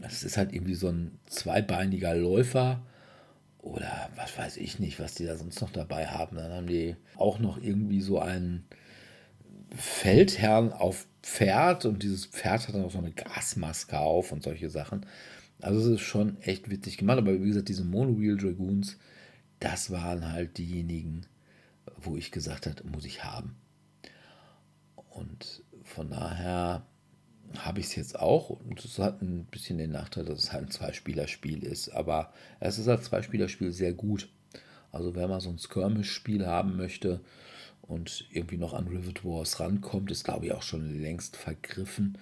Das 0.00 0.24
ist 0.24 0.36
halt 0.36 0.52
irgendwie 0.52 0.74
so 0.74 0.88
ein 0.88 1.18
zweibeiniger 1.26 2.14
Läufer 2.16 2.82
oder 3.66 4.08
was 4.14 4.38
weiß 4.38 4.56
ich 4.58 4.78
nicht, 4.78 5.00
was 5.00 5.14
die 5.14 5.26
da 5.26 5.36
sonst 5.36 5.60
noch 5.60 5.70
dabei 5.70 6.06
haben. 6.06 6.36
Dann 6.36 6.52
haben 6.52 6.66
die 6.68 6.94
auch 7.16 7.40
noch 7.40 7.60
irgendwie 7.60 8.00
so 8.00 8.20
einen 8.20 8.64
Feldherrn 9.74 10.72
auf 10.72 11.06
Pferd 11.22 11.84
und 11.84 12.02
dieses 12.04 12.26
Pferd 12.26 12.68
hat 12.68 12.74
dann 12.76 12.84
auch 12.84 12.92
so 12.92 12.98
eine 12.98 13.10
Gasmaske 13.10 13.98
auf 13.98 14.30
und 14.30 14.44
solche 14.44 14.70
Sachen. 14.70 15.04
Also 15.60 15.80
es 15.80 16.00
ist 16.00 16.06
schon 16.06 16.40
echt 16.42 16.70
witzig 16.70 16.96
gemacht, 16.96 17.18
aber 17.18 17.42
wie 17.42 17.48
gesagt, 17.48 17.68
diese 17.68 17.82
Monowheel 17.82 18.36
Dragoons, 18.36 18.98
das 19.58 19.90
waren 19.90 20.30
halt 20.30 20.58
diejenigen, 20.58 21.26
wo 21.96 22.16
ich 22.16 22.30
gesagt 22.30 22.66
habe, 22.66 22.84
muss 22.88 23.04
ich 23.04 23.24
haben. 23.24 23.56
Und 25.10 25.64
von 25.82 26.10
daher 26.10 26.86
habe 27.64 27.80
ich 27.80 27.86
es 27.86 27.96
jetzt 27.96 28.18
auch. 28.18 28.50
Und 28.50 28.84
es 28.84 28.98
hat 28.98 29.22
ein 29.22 29.46
bisschen 29.46 29.78
den 29.78 29.92
Nachteil, 29.92 30.24
dass 30.24 30.38
es 30.38 30.52
halt 30.52 30.64
ein 30.64 30.70
Zweispielerspiel 30.70 31.62
ist. 31.62 31.90
Aber 31.90 32.32
es 32.60 32.78
ist 32.78 32.88
als 32.88 33.04
Zweispielerspiel 33.04 33.72
sehr 33.72 33.92
gut. 33.92 34.28
Also 34.92 35.14
wenn 35.14 35.28
man 35.28 35.40
so 35.40 35.50
ein 35.50 35.58
Skirmish-Spiel 35.58 36.46
haben 36.46 36.76
möchte 36.76 37.20
und 37.82 38.26
irgendwie 38.30 38.56
noch 38.56 38.74
an 38.74 38.88
Rivet 38.88 39.24
Wars 39.24 39.60
rankommt, 39.60 40.10
ist 40.10 40.24
glaube 40.24 40.46
ich 40.46 40.52
auch 40.52 40.62
schon 40.62 41.00
längst 41.00 41.36
vergriffen. 41.36 42.18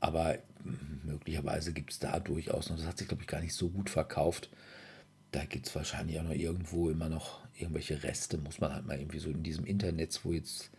Aber 0.00 0.38
möglicherweise 1.04 1.72
gibt 1.72 1.92
es 1.92 1.98
da 1.98 2.20
durchaus 2.20 2.70
noch, 2.70 2.76
das 2.76 2.86
hat 2.86 2.98
sich 2.98 3.08
glaube 3.08 3.22
ich 3.22 3.28
gar 3.28 3.40
nicht 3.40 3.54
so 3.54 3.68
gut 3.68 3.90
verkauft. 3.90 4.50
Da 5.32 5.44
gibt 5.44 5.66
es 5.66 5.74
wahrscheinlich 5.74 6.18
auch 6.18 6.24
noch 6.24 6.34
irgendwo 6.34 6.90
immer 6.90 7.08
noch 7.08 7.40
irgendwelche 7.58 8.02
Reste, 8.02 8.38
muss 8.38 8.60
man 8.60 8.72
halt 8.72 8.86
mal 8.86 8.98
irgendwie 8.98 9.18
so 9.18 9.30
in 9.30 9.42
diesem 9.42 9.64
Internet, 9.64 10.20
wo 10.24 10.32
jetzt 10.32 10.70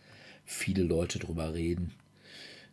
viele 0.44 0.82
Leute 0.82 1.18
drüber 1.18 1.54
reden, 1.54 1.92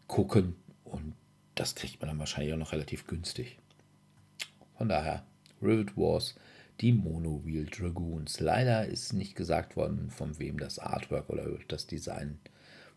gucken. 0.07 0.55
Und 0.83 1.13
das 1.55 1.75
kriegt 1.75 1.99
man 1.99 2.09
dann 2.09 2.19
wahrscheinlich 2.19 2.53
auch 2.53 2.57
noch 2.57 2.71
relativ 2.71 3.07
günstig. 3.07 3.57
Von 4.77 4.89
daher, 4.89 5.25
Rivet 5.61 5.95
Wars, 5.95 6.35
die 6.79 6.93
Mono 6.93 7.43
Wheel 7.45 7.65
Dragoons. 7.65 8.39
Leider 8.39 8.85
ist 8.85 9.13
nicht 9.13 9.35
gesagt 9.35 9.75
worden, 9.75 10.09
von 10.09 10.39
wem 10.39 10.59
das 10.59 10.79
Artwork 10.79 11.29
oder 11.29 11.47
das 11.67 11.85
Design 11.85 12.39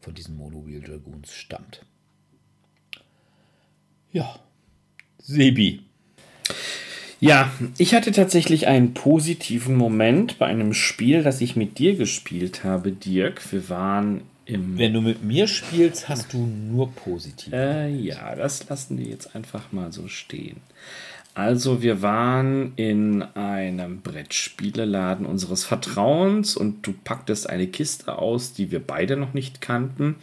von 0.01 0.15
diesen 0.15 0.37
Mono 0.37 0.67
Wheel 0.67 0.81
Dragoons 0.81 1.35
stammt. 1.35 1.85
Ja, 4.11 4.39
Sebi. 5.19 5.83
Ja, 7.21 7.51
ich 7.79 7.95
hatte 7.95 8.13
tatsächlich 8.13 8.67
einen 8.67 8.95
positiven 8.95 9.77
Moment 9.77 10.39
bei 10.39 10.47
einem 10.47 10.75
Spiel, 10.75 11.23
das 11.23 11.41
ich 11.41 11.57
mit 11.57 11.79
dir 11.79 11.97
gespielt 11.97 12.65
habe, 12.65 12.93
Dirk. 12.93 13.51
Wir 13.53 13.69
waren 13.69 14.23
im. 14.47 14.79
Wenn 14.79 14.93
du 14.93 15.01
mit 15.01 15.23
mir 15.23 15.47
spielst, 15.47 16.09
hast 16.09 16.33
du 16.33 16.39
nur 16.39 16.93
positiv. 16.93 17.53
Äh, 17.53 17.89
ja, 17.91 18.35
das 18.35 18.69
lassen 18.69 18.99
wir 18.99 19.07
jetzt 19.07 19.35
einfach 19.35 19.73
mal 19.73 19.93
so 19.93 20.09
stehen. 20.09 20.57
Also, 21.35 21.83
wir 21.83 22.01
waren 22.01 22.75
in 22.77 23.23
einem 23.23 24.03
Brettspieleladen 24.03 25.27
unseres 25.27 25.65
Vertrauens 25.65 26.57
und 26.57 26.87
du 26.87 26.93
packtest 26.93 27.51
eine 27.51 27.67
Kiste 27.67 28.19
aus, 28.19 28.53
die 28.53 28.71
wir 28.71 28.79
beide 28.79 29.17
noch 29.17 29.35
nicht 29.35 29.61
kannten. 29.61 30.15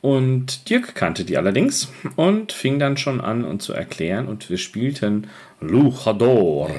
Und 0.00 0.68
Dirk 0.68 0.94
kannte 0.94 1.24
die 1.24 1.38
allerdings 1.38 1.88
und 2.16 2.52
fing 2.52 2.78
dann 2.78 2.96
schon 2.96 3.20
an, 3.20 3.44
uns 3.44 3.64
zu 3.64 3.72
erklären. 3.72 4.28
Und 4.28 4.48
wir 4.48 4.58
spielten 4.58 5.28
Luchador. 5.60 6.70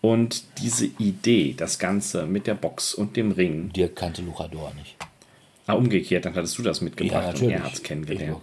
Und 0.00 0.44
diese 0.60 0.86
Idee, 0.98 1.54
das 1.56 1.78
Ganze 1.78 2.26
mit 2.26 2.46
der 2.46 2.54
Box 2.54 2.94
und 2.94 3.16
dem 3.16 3.32
Ring. 3.32 3.72
Dirk 3.72 3.96
kannte 3.96 4.22
Luchador 4.22 4.72
nicht. 4.76 4.96
Ah, 5.68 5.74
umgekehrt, 5.74 6.24
dann 6.24 6.34
hattest 6.34 6.56
du 6.56 6.62
das 6.62 6.80
mitgebracht 6.80 7.38
Ja, 7.38 7.46
und 7.46 7.52
er 7.52 7.62
hat 7.62 7.74
es 7.74 7.82
kennengelernt. 7.82 8.38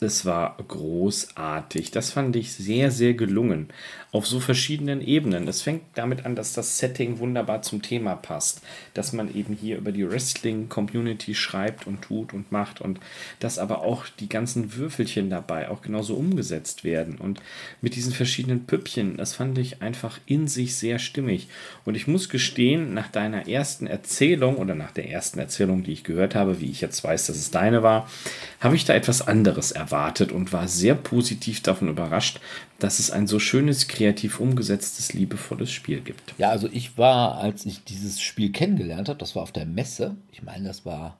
Es 0.00 0.24
war 0.24 0.56
großartig. 0.66 1.90
Das 1.90 2.10
fand 2.12 2.34
ich 2.34 2.52
sehr, 2.52 2.90
sehr 2.90 3.12
gelungen. 3.12 3.68
Auf 4.12 4.26
so 4.26 4.40
verschiedenen 4.40 5.00
Ebenen. 5.00 5.46
Es 5.46 5.62
fängt 5.62 5.82
damit 5.94 6.26
an, 6.26 6.34
dass 6.34 6.52
das 6.52 6.78
Setting 6.78 7.20
wunderbar 7.20 7.62
zum 7.62 7.80
Thema 7.80 8.16
passt. 8.16 8.60
Dass 8.92 9.12
man 9.12 9.32
eben 9.34 9.54
hier 9.54 9.78
über 9.78 9.92
die 9.92 10.08
Wrestling-Community 10.08 11.34
schreibt 11.36 11.86
und 11.86 12.02
tut 12.02 12.32
und 12.32 12.50
macht 12.50 12.80
und 12.80 12.98
dass 13.38 13.58
aber 13.58 13.82
auch 13.82 14.06
die 14.18 14.28
ganzen 14.28 14.74
Würfelchen 14.74 15.30
dabei 15.30 15.70
auch 15.70 15.80
genauso 15.80 16.14
umgesetzt 16.14 16.82
werden. 16.82 17.18
Und 17.18 17.40
mit 17.80 17.94
diesen 17.94 18.12
verschiedenen 18.12 18.66
Püppchen, 18.66 19.16
das 19.16 19.34
fand 19.34 19.56
ich 19.58 19.80
einfach 19.80 20.18
in 20.26 20.48
sich 20.48 20.74
sehr 20.74 20.98
stimmig. 20.98 21.46
Und 21.84 21.94
ich 21.94 22.08
muss 22.08 22.28
gestehen, 22.28 22.94
nach 22.94 23.08
deiner 23.08 23.48
ersten 23.48 23.86
Erzählung 23.86 24.56
oder 24.56 24.74
nach 24.74 24.90
der 24.90 25.08
ersten 25.08 25.38
Erzählung, 25.38 25.84
die 25.84 25.92
ich 25.92 26.02
gehört 26.02 26.34
habe, 26.34 26.60
wie 26.60 26.70
ich 26.70 26.80
jetzt 26.80 27.04
weiß, 27.04 27.26
dass 27.26 27.36
es 27.36 27.52
deine 27.52 27.84
war, 27.84 28.10
habe 28.58 28.74
ich 28.74 28.84
da 28.84 28.94
etwas 28.94 29.22
anderes 29.22 29.70
erwartet 29.70 30.32
und 30.32 30.52
war 30.52 30.66
sehr 30.66 30.96
positiv 30.96 31.62
davon 31.62 31.88
überrascht, 31.88 32.40
dass 32.82 32.98
es 32.98 33.10
ein 33.10 33.26
so 33.26 33.38
schönes, 33.38 33.88
kreativ 33.88 34.40
umgesetztes, 34.40 35.12
liebevolles 35.12 35.70
Spiel 35.70 36.00
gibt. 36.00 36.34
Ja, 36.38 36.50
also 36.50 36.68
ich 36.70 36.98
war, 36.98 37.38
als 37.38 37.66
ich 37.66 37.84
dieses 37.84 38.20
Spiel 38.20 38.52
kennengelernt 38.52 39.08
habe, 39.08 39.18
das 39.18 39.36
war 39.36 39.42
auf 39.42 39.52
der 39.52 39.66
Messe. 39.66 40.16
Ich 40.32 40.42
meine, 40.42 40.68
das 40.68 40.84
war 40.84 41.16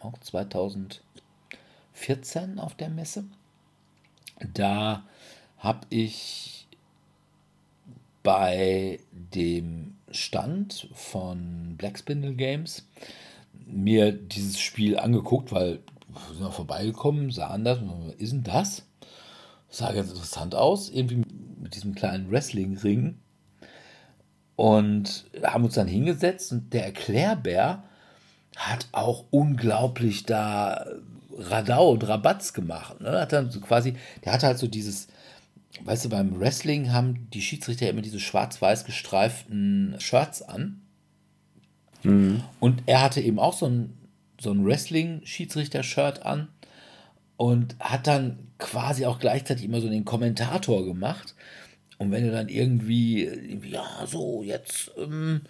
auch 0.00 0.18
2014 0.18 2.58
auf 2.58 2.74
der 2.74 2.88
Messe. 2.88 3.24
Da 4.52 5.04
habe 5.58 5.86
ich 5.90 6.66
bei 8.22 9.00
dem 9.12 9.94
Stand 10.10 10.88
von 10.94 11.76
Black 11.76 11.98
Spindle 11.98 12.34
Games 12.34 12.86
mir 13.66 14.12
dieses 14.12 14.60
Spiel 14.60 14.98
angeguckt, 14.98 15.52
weil 15.52 15.80
wir 16.08 16.34
sind 16.34 16.46
auch 16.46 16.52
vorbeigekommen, 16.52 17.30
sahen 17.30 17.64
das, 17.64 17.78
ist 18.18 18.32
denn 18.32 18.42
das? 18.42 18.84
Sah 19.72 19.92
ganz 19.92 20.10
interessant 20.10 20.54
aus, 20.54 20.90
irgendwie 20.90 21.22
mit 21.60 21.74
diesem 21.74 21.94
kleinen 21.94 22.30
Wrestling-Ring. 22.30 23.18
Und 24.54 25.24
haben 25.42 25.64
uns 25.64 25.74
dann 25.74 25.88
hingesetzt 25.88 26.52
und 26.52 26.72
der 26.72 26.84
Erklärbär 26.84 27.82
hat 28.54 28.86
auch 28.92 29.24
unglaublich 29.30 30.24
da 30.24 30.86
Radau 31.36 31.90
und 31.90 32.06
Rabatz 32.06 32.52
gemacht. 32.52 33.00
Ne? 33.00 33.20
Hat 33.20 33.32
dann 33.32 33.50
so 33.50 33.60
quasi, 33.60 33.94
der 34.24 34.32
hatte 34.32 34.46
halt 34.46 34.58
so 34.58 34.68
dieses, 34.68 35.08
weißt 35.82 36.04
du, 36.04 36.08
beim 36.10 36.38
Wrestling 36.38 36.92
haben 36.92 37.30
die 37.30 37.40
Schiedsrichter 37.40 37.88
immer 37.88 38.02
diese 38.02 38.20
schwarz-weiß 38.20 38.84
gestreiften 38.84 39.96
Shirts 39.98 40.42
an. 40.42 40.82
Und 42.60 42.82
er 42.86 43.00
hatte 43.00 43.22
eben 43.22 43.38
auch 43.38 43.54
so 43.54 43.66
ein, 43.66 43.94
so 44.38 44.50
ein 44.50 44.64
Wrestling-Schiedsrichter-Shirt 44.66 46.26
an 46.26 46.48
und 47.42 47.74
hat 47.80 48.06
dann 48.06 48.38
quasi 48.58 49.04
auch 49.04 49.18
gleichzeitig 49.18 49.64
immer 49.64 49.80
so 49.80 49.88
den 49.88 50.04
Kommentator 50.04 50.84
gemacht. 50.84 51.34
Und 51.98 52.12
wenn 52.12 52.24
du 52.24 52.30
dann 52.30 52.48
irgendwie, 52.48 53.28
ja, 53.64 53.84
so, 54.06 54.44
jetzt 54.44 54.92
ähm, 54.96 55.40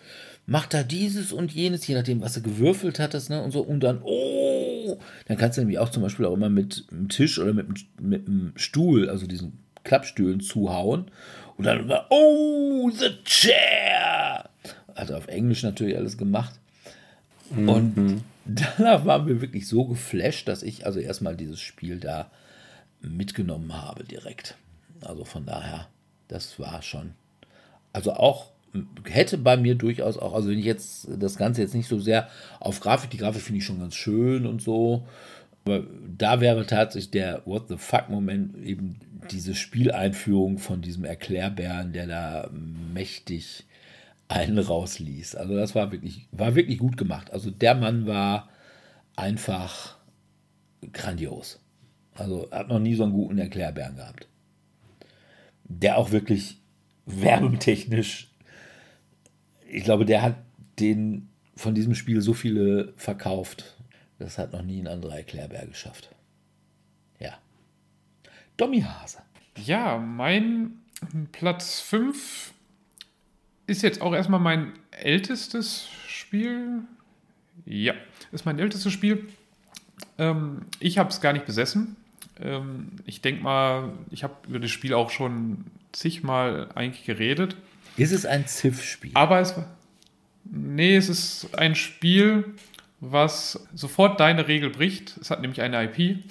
macht 0.47 0.72
er 0.72 0.84
dieses 0.84 1.32
und 1.32 1.53
jenes, 1.53 1.86
je 1.86 1.95
nachdem, 1.95 2.22
was 2.22 2.32
du 2.32 2.40
gewürfelt 2.40 2.99
hattest, 2.99 3.28
ne, 3.28 3.43
und 3.43 3.51
so, 3.51 3.61
und 3.61 3.80
dann, 3.80 4.01
oh, 4.03 4.99
dann 5.26 5.36
kannst 5.36 5.59
du 5.59 5.61
nämlich 5.61 5.78
auch 5.78 5.90
zum 5.90 6.03
Beispiel 6.03 6.24
auch 6.24 6.32
immer 6.32 6.49
mit 6.49 6.90
dem 6.90 7.11
Tisch 7.11 7.38
oder 7.38 7.53
mit, 7.53 7.68
dem- 7.68 8.09
mit 8.09 8.26
dem 8.26 8.53
Stuhl, 8.57 9.11
also 9.11 9.26
diesen 9.26 9.59
Klappstühlen 9.84 10.40
zuhauen. 10.40 11.11
Und 11.59 11.66
dann 11.66 11.80
immer, 11.80 12.07
oh, 12.09 12.90
the 12.90 13.11
chair. 13.24 14.49
Hat 14.95 15.11
er 15.11 15.18
auf 15.18 15.28
Englisch 15.28 15.62
natürlich 15.62 15.97
alles 15.97 16.16
gemacht. 16.16 16.55
Und 17.51 18.22
danach 18.78 19.05
waren 19.05 19.26
wir 19.26 19.40
wirklich 19.40 19.66
so 19.68 19.84
geflasht, 19.84 20.49
dass 20.49 20.62
ich 20.62 20.86
also 20.86 21.01
erstmal 21.01 21.36
dieses 21.36 21.61
Spiel 21.61 21.99
da 21.99 22.30
mitgenommen 23.01 23.74
habe 23.74 24.05
direkt. 24.05 24.57
Also 25.01 25.24
von 25.24 25.47
daher, 25.47 25.88
das 26.28 26.59
war 26.59 26.82
schon. 26.82 27.12
Also 27.93 28.12
auch 28.12 28.53
hätte 29.05 29.36
bei 29.38 29.57
mir 29.57 29.74
durchaus 29.74 30.16
auch, 30.16 30.34
also 30.34 30.49
wenn 30.49 30.59
ich 30.59 30.64
jetzt 30.64 31.09
das 31.18 31.36
Ganze 31.36 31.61
jetzt 31.61 31.74
nicht 31.74 31.88
so 31.88 31.99
sehr 31.99 32.28
auf 32.59 32.80
Grafik, 32.80 33.11
die 33.11 33.18
Grafik 33.18 33.43
finde 33.43 33.59
ich 33.59 33.66
schon 33.66 33.80
ganz 33.80 33.95
schön 33.95 34.47
und 34.47 34.62
so. 34.62 35.07
Aber 35.64 35.84
da 36.16 36.40
wäre 36.40 36.66
tatsächlich 36.66 37.11
der 37.11 37.43
What 37.45 37.68
the 37.68 37.76
fuck-Moment 37.76 38.57
eben 38.59 38.99
diese 39.30 39.55
Spieleinführung 39.55 40.59
von 40.59 40.82
diesem 40.82 41.05
Erklärbären, 41.05 41.93
der 41.93 42.07
da 42.07 42.51
mächtig 42.51 43.64
einen 44.28 44.58
rausließ. 44.58 45.36
Also 45.36 45.54
das 45.56 45.74
war 45.74 45.92
wirklich, 45.92 46.28
war 46.32 46.54
wirklich 46.54 46.78
gut 46.78 46.96
gemacht. 46.96 47.32
Also 47.32 47.50
der 47.50 47.74
Mann 47.74 48.06
war 48.06 48.48
einfach 49.16 49.98
grandios. 50.92 51.60
Also 52.14 52.50
hat 52.50 52.68
noch 52.68 52.78
nie 52.78 52.94
so 52.94 53.04
einen 53.04 53.12
guten 53.12 53.38
Erklärbären 53.38 53.96
gehabt. 53.96 54.28
Der 55.64 55.98
auch 55.98 56.10
wirklich 56.10 56.58
werbetechnisch, 57.06 58.30
ich 59.68 59.84
glaube, 59.84 60.04
der 60.04 60.22
hat 60.22 60.36
den 60.78 61.28
von 61.56 61.74
diesem 61.74 61.94
Spiel 61.94 62.20
so 62.20 62.34
viele 62.34 62.92
verkauft. 62.96 63.76
Das 64.18 64.38
hat 64.38 64.52
noch 64.52 64.62
nie 64.62 64.80
ein 64.80 64.88
anderer 64.88 65.16
Erklärbär 65.16 65.66
geschafft. 65.66 66.14
Ja. 67.18 67.38
Dommy 68.56 68.82
Hase. 68.82 69.18
Ja, 69.64 69.98
mein 69.98 70.78
Platz 71.32 71.80
5 71.80 72.51
ist 73.72 73.82
jetzt 73.82 74.02
auch 74.02 74.14
erstmal 74.14 74.38
mein 74.38 74.72
ältestes 74.90 75.88
Spiel. 76.06 76.82
Ja, 77.64 77.94
ist 78.30 78.44
mein 78.44 78.58
ältestes 78.58 78.92
Spiel. 78.92 79.26
Ähm, 80.18 80.62
ich 80.78 80.98
habe 80.98 81.08
es 81.08 81.20
gar 81.20 81.32
nicht 81.32 81.46
besessen. 81.46 81.96
Ähm, 82.40 82.92
ich 83.06 83.22
denke 83.22 83.42
mal, 83.42 83.92
ich 84.10 84.22
habe 84.22 84.34
über 84.46 84.60
das 84.60 84.70
Spiel 84.70 84.94
auch 84.94 85.10
schon 85.10 85.64
zigmal 85.92 86.68
eigentlich 86.74 87.04
geredet. 87.04 87.56
Ist 87.96 88.12
es 88.12 88.26
ein 88.26 88.46
Ziff-Spiel? 88.46 89.12
Aber 89.14 89.40
es 89.40 89.56
war. 89.56 89.66
Nee, 90.44 90.96
es 90.96 91.08
ist 91.08 91.56
ein 91.56 91.74
Spiel, 91.74 92.54
was 93.00 93.66
sofort 93.74 94.20
deine 94.20 94.48
Regel 94.48 94.70
bricht. 94.70 95.16
Es 95.18 95.30
hat 95.30 95.40
nämlich 95.40 95.62
eine 95.62 95.84
IP. 95.84 96.24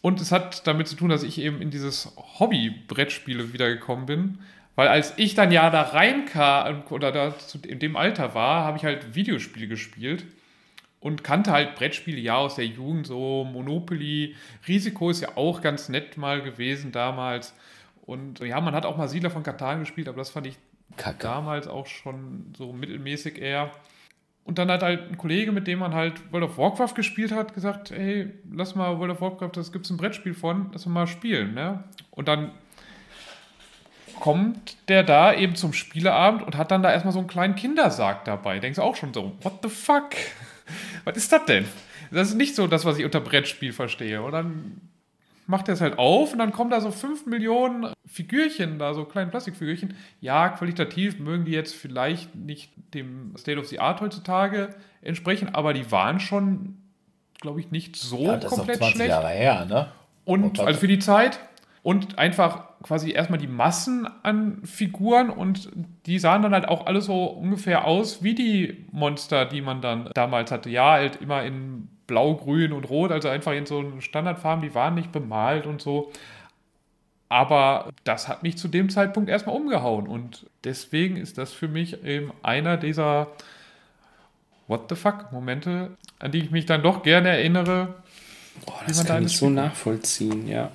Und 0.00 0.20
es 0.20 0.32
hat 0.32 0.66
damit 0.66 0.88
zu 0.88 0.96
tun, 0.96 1.08
dass 1.08 1.22
ich 1.22 1.38
eben 1.38 1.62
in 1.62 1.70
dieses 1.70 2.12
Hobby-Brettspiele 2.38 3.52
wiedergekommen 3.52 4.06
bin. 4.06 4.38
Weil 4.76 4.88
als 4.88 5.14
ich 5.16 5.34
dann 5.34 5.52
ja 5.52 5.70
da 5.70 5.82
reinkam 5.82 6.82
oder 6.90 7.12
da 7.12 7.34
in 7.66 7.78
dem 7.78 7.96
Alter 7.96 8.34
war, 8.34 8.64
habe 8.64 8.76
ich 8.76 8.84
halt 8.84 9.14
Videospiele 9.14 9.68
gespielt 9.68 10.24
und 11.00 11.22
kannte 11.22 11.52
halt 11.52 11.76
Brettspiele 11.76 12.18
ja 12.18 12.36
aus 12.36 12.56
der 12.56 12.66
Jugend, 12.66 13.06
so 13.06 13.44
Monopoly. 13.44 14.34
Risiko 14.66 15.10
ist 15.10 15.20
ja 15.20 15.36
auch 15.36 15.60
ganz 15.60 15.88
nett 15.88 16.16
mal 16.16 16.42
gewesen 16.42 16.92
damals. 16.92 17.54
Und 18.06 18.40
ja, 18.40 18.60
man 18.60 18.74
hat 18.74 18.86
auch 18.86 18.96
mal 18.96 19.08
Siedler 19.08 19.30
von 19.30 19.42
Katan 19.42 19.80
gespielt, 19.80 20.08
aber 20.08 20.18
das 20.18 20.30
fand 20.30 20.46
ich 20.46 20.56
Kacke. 20.96 21.18
damals 21.22 21.68
auch 21.68 21.86
schon 21.86 22.52
so 22.56 22.72
mittelmäßig 22.72 23.40
eher. 23.40 23.70
Und 24.44 24.58
dann 24.58 24.70
hat 24.70 24.82
halt 24.82 25.10
ein 25.10 25.16
Kollege, 25.16 25.52
mit 25.52 25.66
dem 25.66 25.78
man 25.78 25.94
halt 25.94 26.32
World 26.32 26.44
of 26.44 26.58
Warcraft 26.58 26.94
gespielt 26.94 27.32
hat, 27.32 27.54
gesagt, 27.54 27.90
hey, 27.90 28.30
lass 28.50 28.74
mal 28.74 28.98
World 28.98 29.12
of 29.12 29.20
Warcraft, 29.20 29.52
das 29.54 29.72
gibt 29.72 29.86
es 29.86 29.90
ein 29.90 29.96
Brettspiel 29.96 30.34
von, 30.34 30.68
lass 30.72 30.84
mal 30.86 31.06
spielen. 31.06 31.54
Ne? 31.54 31.84
Und 32.10 32.28
dann 32.28 32.52
kommt 34.20 34.76
der 34.88 35.02
da 35.02 35.34
eben 35.34 35.54
zum 35.54 35.72
Spieleabend 35.72 36.42
und 36.42 36.56
hat 36.56 36.70
dann 36.70 36.82
da 36.82 36.92
erstmal 36.92 37.12
so 37.12 37.18
einen 37.18 37.28
kleinen 37.28 37.54
Kindersarg 37.54 38.24
dabei. 38.24 38.58
Denkst 38.58 38.76
du 38.76 38.82
auch 38.82 38.96
schon 38.96 39.12
so, 39.14 39.32
what 39.42 39.60
the 39.62 39.68
fuck? 39.68 40.10
Was 41.04 41.16
ist 41.16 41.32
das 41.32 41.44
denn? 41.44 41.66
Das 42.10 42.28
ist 42.28 42.34
nicht 42.34 42.54
so 42.54 42.66
das, 42.66 42.84
was 42.84 42.98
ich 42.98 43.04
unter 43.04 43.20
Brettspiel 43.20 43.72
verstehe. 43.72 44.22
Und 44.22 44.32
dann 44.32 44.80
macht 45.46 45.68
er 45.68 45.74
es 45.74 45.80
halt 45.80 45.98
auf 45.98 46.32
und 46.32 46.38
dann 46.38 46.52
kommen 46.52 46.70
da 46.70 46.80
so 46.80 46.90
5 46.90 47.26
Millionen 47.26 47.92
Figürchen, 48.06 48.78
da 48.78 48.94
so 48.94 49.04
kleine 49.04 49.30
Plastikfigürchen. 49.30 49.94
Ja, 50.20 50.48
qualitativ 50.48 51.18
mögen 51.18 51.44
die 51.44 51.52
jetzt 51.52 51.74
vielleicht 51.74 52.34
nicht 52.34 52.72
dem 52.94 53.34
State 53.36 53.58
of 53.58 53.66
the 53.66 53.80
Art 53.80 54.00
heutzutage 54.00 54.70
entsprechen, 55.02 55.54
aber 55.54 55.74
die 55.74 55.90
waren 55.90 56.20
schon, 56.20 56.78
glaube 57.40 57.60
ich, 57.60 57.70
nicht 57.70 57.96
so 57.96 58.24
ja, 58.24 58.36
das 58.36 58.50
komplett 58.50 58.76
ist 58.76 58.80
20 58.80 58.96
schlecht. 58.96 59.10
Jahre 59.10 59.28
her, 59.28 59.64
ne? 59.66 59.92
Und 60.24 60.60
also 60.60 60.80
für 60.80 60.88
die 60.88 61.00
Zeit 61.00 61.38
und 61.82 62.18
einfach 62.18 62.64
quasi 62.84 63.12
erstmal 63.12 63.38
die 63.38 63.46
Massen 63.46 64.06
an 64.22 64.58
Figuren 64.62 65.30
und 65.30 65.70
die 66.04 66.18
sahen 66.18 66.42
dann 66.42 66.52
halt 66.52 66.68
auch 66.68 66.84
alle 66.84 67.00
so 67.00 67.24
ungefähr 67.24 67.86
aus 67.86 68.22
wie 68.22 68.34
die 68.34 68.84
Monster, 68.92 69.46
die 69.46 69.62
man 69.62 69.80
dann 69.80 70.10
damals 70.12 70.52
hatte. 70.52 70.68
Ja, 70.68 70.92
halt 70.92 71.16
immer 71.16 71.42
in 71.44 71.88
Blau, 72.06 72.34
Grün 72.34 72.74
und 72.74 72.90
Rot, 72.90 73.10
also 73.10 73.30
einfach 73.30 73.52
in 73.52 73.64
so 73.64 73.98
Standardfarben, 74.00 74.62
die 74.62 74.74
waren 74.74 74.94
nicht 74.94 75.12
bemalt 75.12 75.66
und 75.66 75.80
so. 75.80 76.12
Aber 77.30 77.88
das 78.04 78.28
hat 78.28 78.42
mich 78.42 78.58
zu 78.58 78.68
dem 78.68 78.90
Zeitpunkt 78.90 79.30
erstmal 79.30 79.56
umgehauen 79.56 80.06
und 80.06 80.44
deswegen 80.62 81.16
ist 81.16 81.38
das 81.38 81.54
für 81.54 81.68
mich 81.68 82.04
eben 82.04 82.34
einer 82.42 82.76
dieser 82.76 83.28
What 84.66 84.90
the 84.90 84.94
fuck 84.94 85.32
Momente, 85.32 85.96
an 86.18 86.32
die 86.32 86.38
ich 86.40 86.50
mich 86.50 86.66
dann 86.66 86.82
doch 86.82 87.02
gerne 87.02 87.30
erinnere. 87.30 87.94
Oh, 88.66 88.72
das 88.86 89.06
kann 89.06 89.24
ich 89.24 89.38
so 89.38 89.48
nachvollziehen, 89.48 90.46
ja. 90.46 90.70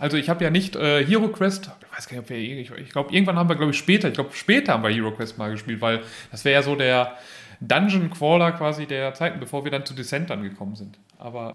Also 0.00 0.16
ich 0.16 0.28
habe 0.28 0.42
ja 0.42 0.50
nicht 0.50 0.74
äh, 0.74 1.04
Hero 1.04 1.28
Quest, 1.28 1.70
ich 1.80 1.96
weiß 1.96 2.08
gar 2.08 2.16
nicht, 2.16 2.24
ob 2.24 2.30
wir, 2.30 2.38
ich, 2.38 2.70
ich 2.72 2.90
glaube, 2.90 3.14
irgendwann 3.14 3.36
haben 3.36 3.48
wir, 3.48 3.54
glaube 3.54 3.70
ich, 3.70 3.78
später, 3.78 4.08
ich 4.08 4.14
glaube, 4.14 4.30
später 4.32 4.72
haben 4.72 4.82
wir 4.82 4.90
Hero 4.90 5.12
Quest 5.12 5.38
mal 5.38 5.52
gespielt, 5.52 5.80
weil 5.80 6.00
das 6.32 6.44
wäre 6.44 6.54
ja 6.54 6.62
so 6.62 6.74
der, 6.74 7.16
Dungeon 7.60 8.10
Crawler 8.10 8.52
quasi 8.52 8.86
der 8.86 9.12
Zeiten, 9.14 9.38
bevor 9.38 9.64
wir 9.64 9.70
dann 9.70 9.84
zu 9.84 9.94
Descent 9.94 10.30
dann 10.30 10.42
gekommen 10.42 10.76
sind. 10.76 10.98
Aber 11.18 11.54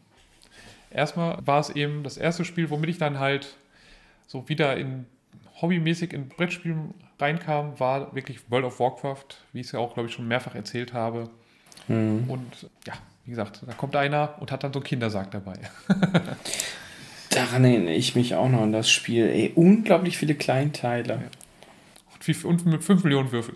erstmal 0.92 1.40
war 1.46 1.60
es 1.60 1.72
eben 1.72 2.04
das 2.04 2.18
erste 2.18 2.46
Spiel, 2.46 2.70
womit 2.70 2.92
ich 2.92 2.98
dann 3.00 3.20
halt 3.20 3.56
so 4.28 4.48
wieder 4.48 4.78
in 4.78 5.06
hobbymäßig 5.62 6.14
in 6.14 6.30
Brettspielen 6.30 6.94
reinkam, 7.20 7.80
war 7.80 8.14
wirklich 8.14 8.52
World 8.52 8.66
of 8.66 8.80
Warcraft, 8.80 9.26
wie 9.54 9.62
ich 9.62 9.68
es 9.68 9.72
ja 9.72 9.80
auch, 9.80 9.94
glaube 9.94 10.10
ich, 10.10 10.16
schon 10.16 10.28
mehrfach 10.28 10.54
erzählt 10.54 10.94
habe. 10.94 11.30
Mhm. 11.88 12.26
Und 12.30 12.70
ja, 12.86 12.94
wie 13.24 13.32
gesagt, 13.32 13.64
da 13.66 13.74
kommt 13.74 13.96
einer 13.96 14.36
und 14.40 14.52
hat 14.52 14.64
dann 14.64 14.74
so 14.74 14.80
einen 14.80 14.86
Kindersarg 14.86 15.32
dabei. 15.32 15.58
Daran 17.36 17.66
erinnere 17.66 17.94
ich 17.94 18.16
mich 18.16 18.36
auch 18.36 18.50
noch 18.50 18.62
an 18.62 18.72
das 18.72 18.90
Spiel. 18.90 19.28
Ey, 19.28 19.52
unglaublich 19.56 20.18
viele 20.18 20.36
Kleinteile. 20.36 21.14
Ja. 21.14 22.36
Und 22.44 22.66
mit 22.66 22.84
5 22.84 23.04
Millionen 23.04 23.32
Würfel. 23.32 23.56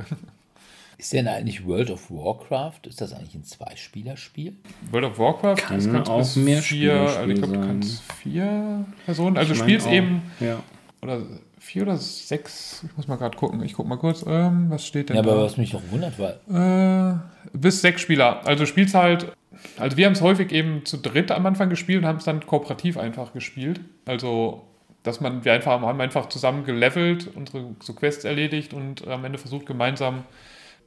Ist 0.99 1.13
denn 1.13 1.29
eigentlich 1.29 1.65
World 1.65 1.89
of 1.91 2.11
Warcraft? 2.11 2.81
Ist 2.85 2.99
das 2.99 3.13
eigentlich 3.13 3.33
ein 3.33 3.45
Zweispielerspiel? 3.45 4.53
World 4.91 5.05
of 5.05 5.17
Warcraft 5.17 5.55
kann 5.55 5.91
kann 5.93 6.07
auch 6.07 6.35
mehr 6.35 6.61
vier, 6.61 6.93
also 6.93 7.31
ich 7.31 7.37
glaube, 7.37 7.53
du 7.53 7.61
kannst 7.61 8.03
vier 8.21 8.85
Personen, 9.05 9.37
also 9.37 9.53
du 9.53 9.59
spielst 9.59 9.87
auch, 9.87 9.93
eben 9.93 10.23
ja. 10.41 10.61
oder 11.01 11.21
vier 11.57 11.83
oder 11.83 11.95
sechs, 11.95 12.83
ich 12.85 12.97
muss 12.97 13.07
mal 13.07 13.15
gerade 13.15 13.37
gucken, 13.37 13.63
ich 13.63 13.73
gucke 13.73 13.87
mal 13.87 13.95
kurz, 13.95 14.25
ähm, 14.27 14.65
was 14.69 14.85
steht 14.85 15.07
denn 15.07 15.15
Ja, 15.15 15.21
aber 15.21 15.35
da? 15.35 15.43
was 15.43 15.55
mich 15.55 15.73
auch 15.73 15.81
wundert, 15.89 16.19
weil... 16.19 16.37
Äh, 16.49 17.57
bis 17.57 17.79
sechs 17.79 18.01
Spieler, 18.01 18.45
also 18.45 18.65
du 18.65 18.67
spielst 18.67 18.93
halt, 18.93 19.31
also 19.77 19.97
wir 19.97 20.05
haben 20.05 20.13
es 20.13 20.21
häufig 20.21 20.51
eben 20.51 20.85
zu 20.85 20.97
dritt 20.97 21.31
am 21.31 21.45
Anfang 21.45 21.69
gespielt 21.69 21.99
und 21.99 22.07
haben 22.07 22.17
es 22.17 22.25
dann 22.25 22.45
kooperativ 22.45 22.97
einfach 22.97 23.33
gespielt, 23.33 23.81
also 24.05 24.65
dass 25.03 25.21
man, 25.21 25.45
wir 25.45 25.53
einfach 25.53 25.81
haben 25.81 26.01
einfach 26.01 26.27
zusammen 26.27 26.65
gelevelt, 26.65 27.29
unsere 27.33 27.75
so 27.79 27.93
Quests 27.93 28.25
erledigt 28.25 28.73
und 28.73 29.07
am 29.07 29.23
Ende 29.23 29.37
versucht 29.37 29.65
gemeinsam 29.65 30.23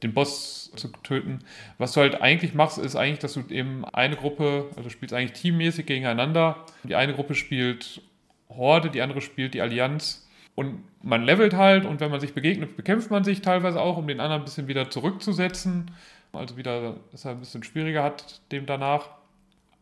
den 0.03 0.13
Boss 0.13 0.71
zu 0.75 0.89
töten. 1.03 1.41
Was 1.79 1.93
du 1.93 2.01
halt 2.01 2.21
eigentlich 2.21 2.55
machst, 2.55 2.79
ist 2.79 2.97
eigentlich, 2.97 3.21
dass 3.21 3.35
du 3.35 3.43
eben 3.49 3.85
eine 3.85 4.17
Gruppe, 4.17 4.67
also 4.71 4.83
du 4.83 4.91
spielst 4.91 5.15
eigentlich 5.15 5.41
teammäßig 5.41 5.87
gegeneinander. 5.87 6.67
Die 6.83 6.95
eine 6.95 7.15
Gruppe 7.15 7.35
spielt 7.35 8.03
Horde, 8.49 8.91
die 8.91 9.01
andere 9.01 9.21
spielt 9.21 9.55
die 9.55 9.61
Allianz. 9.61 10.29
Und 10.55 10.83
man 11.03 11.23
levelt 11.23 11.55
halt 11.55 11.87
und 11.87 12.01
wenn 12.01 12.11
man 12.11 12.21
sich 12.21 12.35
begegnet, 12.35 12.77
bekämpft 12.77 13.11
man 13.11 13.25
sich 13.25 13.41
teilweise 13.41 13.81
auch, 13.81 13.97
um 13.97 14.07
den 14.07 14.21
anderen 14.21 14.43
ein 14.43 14.45
bisschen 14.45 14.69
wieder 14.69 14.91
zurückzusetzen. 14.91 15.91
Also 16.33 16.57
wieder, 16.57 16.97
dass 17.11 17.25
er 17.25 17.33
ein 17.33 17.41
bisschen 17.41 17.63
schwieriger 17.63 18.03
hat, 18.03 18.41
dem 18.51 18.67
danach. 18.67 19.09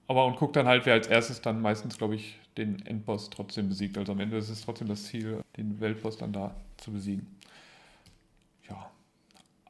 Aber 0.08 0.26
und 0.26 0.36
guckt 0.36 0.56
dann 0.56 0.66
halt, 0.66 0.86
wer 0.86 0.94
als 0.94 1.06
erstes 1.06 1.40
dann 1.40 1.60
meistens, 1.60 1.96
glaube 1.96 2.16
ich, 2.16 2.38
den 2.56 2.84
Endboss 2.84 3.30
trotzdem 3.30 3.68
besiegt. 3.68 3.96
Also 3.96 4.12
am 4.12 4.20
Ende 4.20 4.36
ist 4.36 4.48
es 4.48 4.64
trotzdem 4.64 4.88
das 4.88 5.04
Ziel, 5.04 5.40
den 5.56 5.80
Weltboss 5.80 6.16
dann 6.18 6.32
da 6.32 6.54
zu 6.78 6.90
besiegen. 6.92 7.26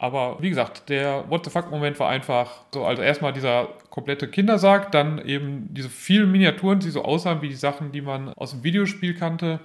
Aber 0.00 0.38
wie 0.40 0.48
gesagt, 0.48 0.88
der 0.88 1.28
What 1.28 1.44
the 1.44 1.50
fuck-Moment 1.50 2.00
war 2.00 2.08
einfach 2.08 2.64
so, 2.72 2.86
also 2.86 3.02
erstmal 3.02 3.34
dieser 3.34 3.68
komplette 3.90 4.28
Kindersarg, 4.28 4.90
dann 4.92 5.22
eben 5.26 5.68
diese 5.74 5.90
vielen 5.90 6.32
Miniaturen, 6.32 6.80
die 6.80 6.88
so 6.88 7.04
aussahen 7.04 7.42
wie 7.42 7.50
die 7.50 7.54
Sachen, 7.54 7.92
die 7.92 8.00
man 8.00 8.30
aus 8.30 8.52
dem 8.52 8.64
Videospiel 8.64 9.12
kannte. 9.12 9.60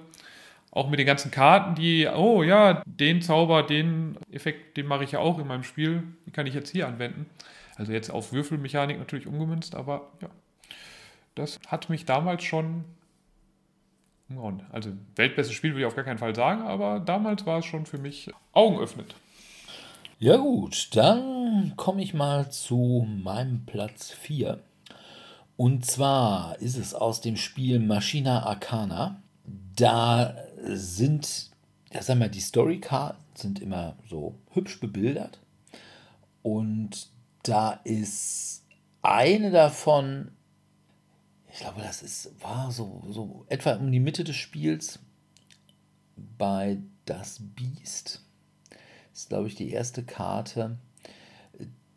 Auch 0.76 0.90
mit 0.90 0.98
den 0.98 1.06
ganzen 1.06 1.30
Karten, 1.30 1.74
die, 1.74 2.06
oh 2.06 2.42
ja, 2.42 2.82
den 2.84 3.22
Zauber, 3.22 3.62
den 3.62 4.18
Effekt, 4.30 4.76
den 4.76 4.86
mache 4.86 5.04
ich 5.04 5.12
ja 5.12 5.20
auch 5.20 5.38
in 5.38 5.46
meinem 5.46 5.62
Spiel, 5.62 6.02
den 6.26 6.32
kann 6.34 6.46
ich 6.46 6.52
jetzt 6.52 6.70
hier 6.70 6.86
anwenden. 6.86 7.24
Also 7.76 7.92
jetzt 7.92 8.10
auf 8.10 8.32
Würfelmechanik 8.32 8.98
natürlich 8.98 9.26
umgemünzt, 9.26 9.74
aber 9.74 10.10
ja. 10.20 10.28
Das 11.34 11.58
hat 11.66 11.88
mich 11.88 12.04
damals 12.04 12.44
schon 12.44 12.84
also 14.72 14.90
weltbestes 15.14 15.54
Spiel 15.54 15.70
würde 15.70 15.80
ich 15.80 15.86
auf 15.86 15.94
gar 15.94 16.04
keinen 16.04 16.18
Fall 16.18 16.34
sagen, 16.34 16.62
aber 16.62 17.00
damals 17.00 17.46
war 17.46 17.60
es 17.60 17.64
schon 17.64 17.86
für 17.86 17.98
mich 17.98 18.30
augenöffnend. 18.52 19.14
Ja 20.18 20.36
gut, 20.36 20.88
dann 20.96 21.74
komme 21.76 22.02
ich 22.02 22.12
mal 22.12 22.50
zu 22.50 23.06
meinem 23.22 23.64
Platz 23.64 24.10
4. 24.10 24.58
Und 25.56 25.86
zwar 25.86 26.58
ist 26.58 26.76
es 26.76 26.92
aus 26.92 27.20
dem 27.20 27.36
Spiel 27.36 27.78
Machina 27.78 28.44
Arcana. 28.44 29.22
Da 29.76 30.34
sind, 30.68 31.50
ja 31.92 32.02
sag 32.02 32.18
mal, 32.18 32.28
die 32.28 32.40
Storykarten 32.40 33.22
sind 33.34 33.60
immer 33.60 33.96
so 34.08 34.34
hübsch 34.52 34.80
bebildert. 34.80 35.38
Und 36.42 37.08
da 37.42 37.80
ist 37.84 38.64
eine 39.02 39.50
davon, 39.50 40.32
ich 41.52 41.60
glaube, 41.60 41.82
das 41.82 42.02
ist, 42.02 42.30
war 42.42 42.70
so, 42.70 43.02
so 43.08 43.46
etwa 43.48 43.74
um 43.74 43.90
die 43.90 44.00
Mitte 44.00 44.24
des 44.24 44.36
Spiels 44.36 44.98
bei 46.38 46.78
Das 47.04 47.38
Biest 47.40 48.22
ist, 49.12 49.28
glaube 49.28 49.48
ich, 49.48 49.54
die 49.54 49.70
erste 49.70 50.04
Karte. 50.04 50.78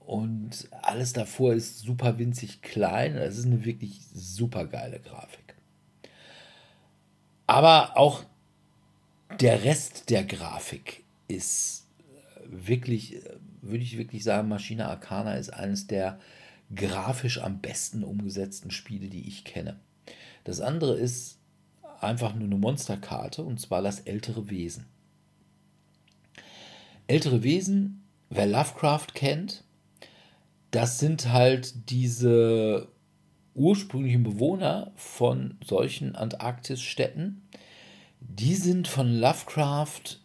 und 0.00 0.68
alles 0.82 1.12
davor 1.12 1.54
ist 1.54 1.80
super 1.80 2.18
winzig 2.18 2.60
klein. 2.62 3.16
Es 3.16 3.38
ist 3.38 3.46
eine 3.46 3.64
wirklich 3.64 4.00
super 4.12 4.66
geile 4.66 5.00
Grafik. 5.00 5.54
Aber 7.46 7.96
auch 7.96 8.24
der 9.40 9.64
Rest 9.64 10.10
der 10.10 10.24
Grafik 10.24 11.04
ist 11.28 11.86
wirklich, 12.46 13.20
würde 13.62 13.82
ich 13.82 13.96
wirklich 13.96 14.24
sagen, 14.24 14.48
Maschine 14.48 14.88
Arcana 14.88 15.34
ist 15.34 15.50
eines 15.50 15.86
der 15.86 16.18
grafisch 16.74 17.40
am 17.40 17.60
besten 17.60 18.04
umgesetzten 18.04 18.70
Spiele, 18.70 19.08
die 19.08 19.26
ich 19.26 19.44
kenne. 19.44 19.78
Das 20.44 20.60
andere 20.60 20.96
ist 20.96 21.38
einfach 22.00 22.34
nur 22.34 22.46
eine 22.46 22.56
Monsterkarte 22.56 23.42
und 23.42 23.60
zwar 23.60 23.82
das 23.82 24.00
ältere 24.00 24.50
Wesen. 24.50 24.86
Ältere 27.06 27.42
Wesen, 27.42 28.02
wer 28.30 28.46
Lovecraft 28.46 29.08
kennt, 29.14 29.64
das 30.70 30.98
sind 30.98 31.30
halt 31.32 31.90
diese 31.90 32.88
ursprünglichen 33.54 34.22
Bewohner 34.22 34.92
von 34.96 35.58
solchen 35.64 36.16
Antarktisstädten. 36.16 37.42
Die 38.20 38.54
sind 38.54 38.88
von 38.88 39.12
Lovecraft 39.12 40.21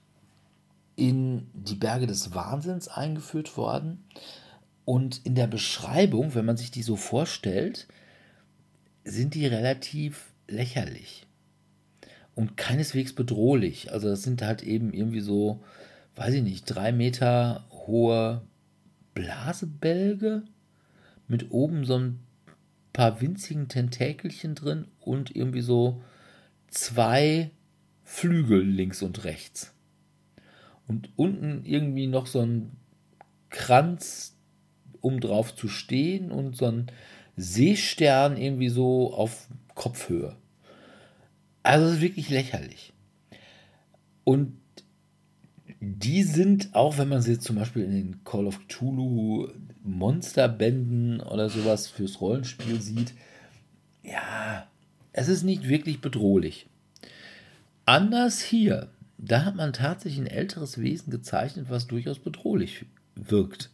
in 0.97 1.47
die 1.53 1.75
Berge 1.75 2.07
des 2.07 2.33
Wahnsinns 2.33 2.89
eingeführt 2.89 3.55
worden. 3.55 4.03
Und 4.83 5.25
in 5.25 5.35
der 5.35 5.47
Beschreibung, 5.47 6.35
wenn 6.35 6.45
man 6.45 6.57
sich 6.57 6.71
die 6.71 6.83
so 6.83 6.97
vorstellt, 6.97 7.87
sind 9.05 9.35
die 9.35 9.45
relativ 9.45 10.33
lächerlich 10.47 11.25
und 12.35 12.57
keineswegs 12.57 13.13
bedrohlich. 13.13 13.91
Also 13.91 14.09
das 14.09 14.23
sind 14.23 14.41
halt 14.41 14.63
eben 14.63 14.91
irgendwie 14.91 15.21
so, 15.21 15.63
weiß 16.15 16.33
ich 16.33 16.43
nicht, 16.43 16.65
drei 16.65 16.91
Meter 16.91 17.65
hohe 17.71 18.41
Blasebälge 19.13 20.43
mit 21.27 21.51
oben 21.51 21.85
so 21.85 21.99
ein 21.99 22.19
paar 22.91 23.21
winzigen 23.21 23.67
Tentakelchen 23.67 24.55
drin 24.55 24.87
und 24.99 25.35
irgendwie 25.35 25.61
so 25.61 26.01
zwei 26.69 27.51
Flügel 28.03 28.63
links 28.63 29.03
und 29.03 29.23
rechts. 29.25 29.73
Und 30.87 31.09
unten 31.15 31.65
irgendwie 31.65 32.07
noch 32.07 32.27
so 32.27 32.41
ein 32.41 32.71
Kranz, 33.49 34.37
um 35.01 35.19
drauf 35.19 35.55
zu 35.55 35.67
stehen 35.67 36.31
und 36.31 36.55
so 36.55 36.65
ein 36.65 36.87
Seestern 37.35 38.37
irgendwie 38.37 38.69
so 38.69 39.13
auf 39.13 39.47
Kopfhöhe. 39.75 40.35
Also 41.63 41.87
es 41.87 41.95
ist 41.95 42.01
wirklich 42.01 42.29
lächerlich. 42.29 42.93
Und 44.23 44.57
die 45.79 46.23
sind, 46.23 46.73
auch 46.73 46.97
wenn 46.97 47.09
man 47.09 47.21
sie 47.21 47.39
zum 47.39 47.57
Beispiel 47.57 47.83
in 47.83 47.91
den 47.91 48.23
Call 48.23 48.47
of 48.47 48.67
Cthulhu 48.67 49.49
Monsterbänden 49.83 51.21
oder 51.21 51.49
sowas 51.49 51.87
fürs 51.87 52.19
Rollenspiel 52.19 52.81
sieht, 52.81 53.13
ja, 54.03 54.67
es 55.13 55.27
ist 55.27 55.43
nicht 55.43 55.67
wirklich 55.67 56.01
bedrohlich. 56.01 56.67
Anders 57.85 58.41
hier, 58.41 58.89
da 59.17 59.45
hat 59.45 59.55
man 59.55 59.73
tatsächlich 59.73 60.19
ein 60.19 60.27
älteres 60.31 60.79
Wesen 60.79 61.11
gezeichnet, 61.11 61.67
was 61.69 61.87
durchaus 61.87 62.19
bedrohlich 62.19 62.85
wirkt. 63.15 63.71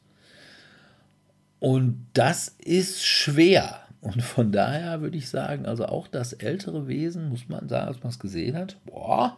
Und 1.59 2.05
das 2.13 2.55
ist 2.59 3.05
schwer. 3.05 3.81
Und 4.01 4.21
von 4.21 4.51
daher 4.51 5.01
würde 5.01 5.17
ich 5.17 5.29
sagen, 5.29 5.65
also 5.65 5.85
auch 5.85 6.07
das 6.07 6.33
ältere 6.33 6.87
Wesen, 6.87 7.29
muss 7.29 7.47
man 7.47 7.69
sagen, 7.69 7.87
als 7.87 8.03
man 8.03 8.09
es 8.09 8.19
gesehen 8.19 8.57
hat, 8.57 8.75
boah, 8.85 9.37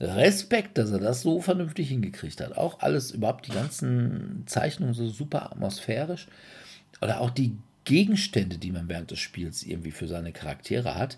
Respekt, 0.00 0.78
dass 0.78 0.92
er 0.92 1.00
das 1.00 1.22
so 1.22 1.40
vernünftig 1.40 1.88
hingekriegt 1.88 2.40
hat. 2.40 2.56
Auch 2.56 2.80
alles, 2.80 3.10
überhaupt 3.10 3.46
die 3.46 3.52
ganzen 3.52 4.44
Zeichnungen 4.46 4.94
so 4.94 5.08
super 5.08 5.50
atmosphärisch. 5.50 6.28
Oder 7.00 7.20
auch 7.20 7.30
die 7.30 7.56
Gegenstände, 7.84 8.58
die 8.58 8.70
man 8.70 8.88
während 8.88 9.10
des 9.10 9.18
Spiels 9.18 9.62
irgendwie 9.62 9.90
für 9.90 10.06
seine 10.06 10.32
Charaktere 10.32 10.94
hat. 10.94 11.16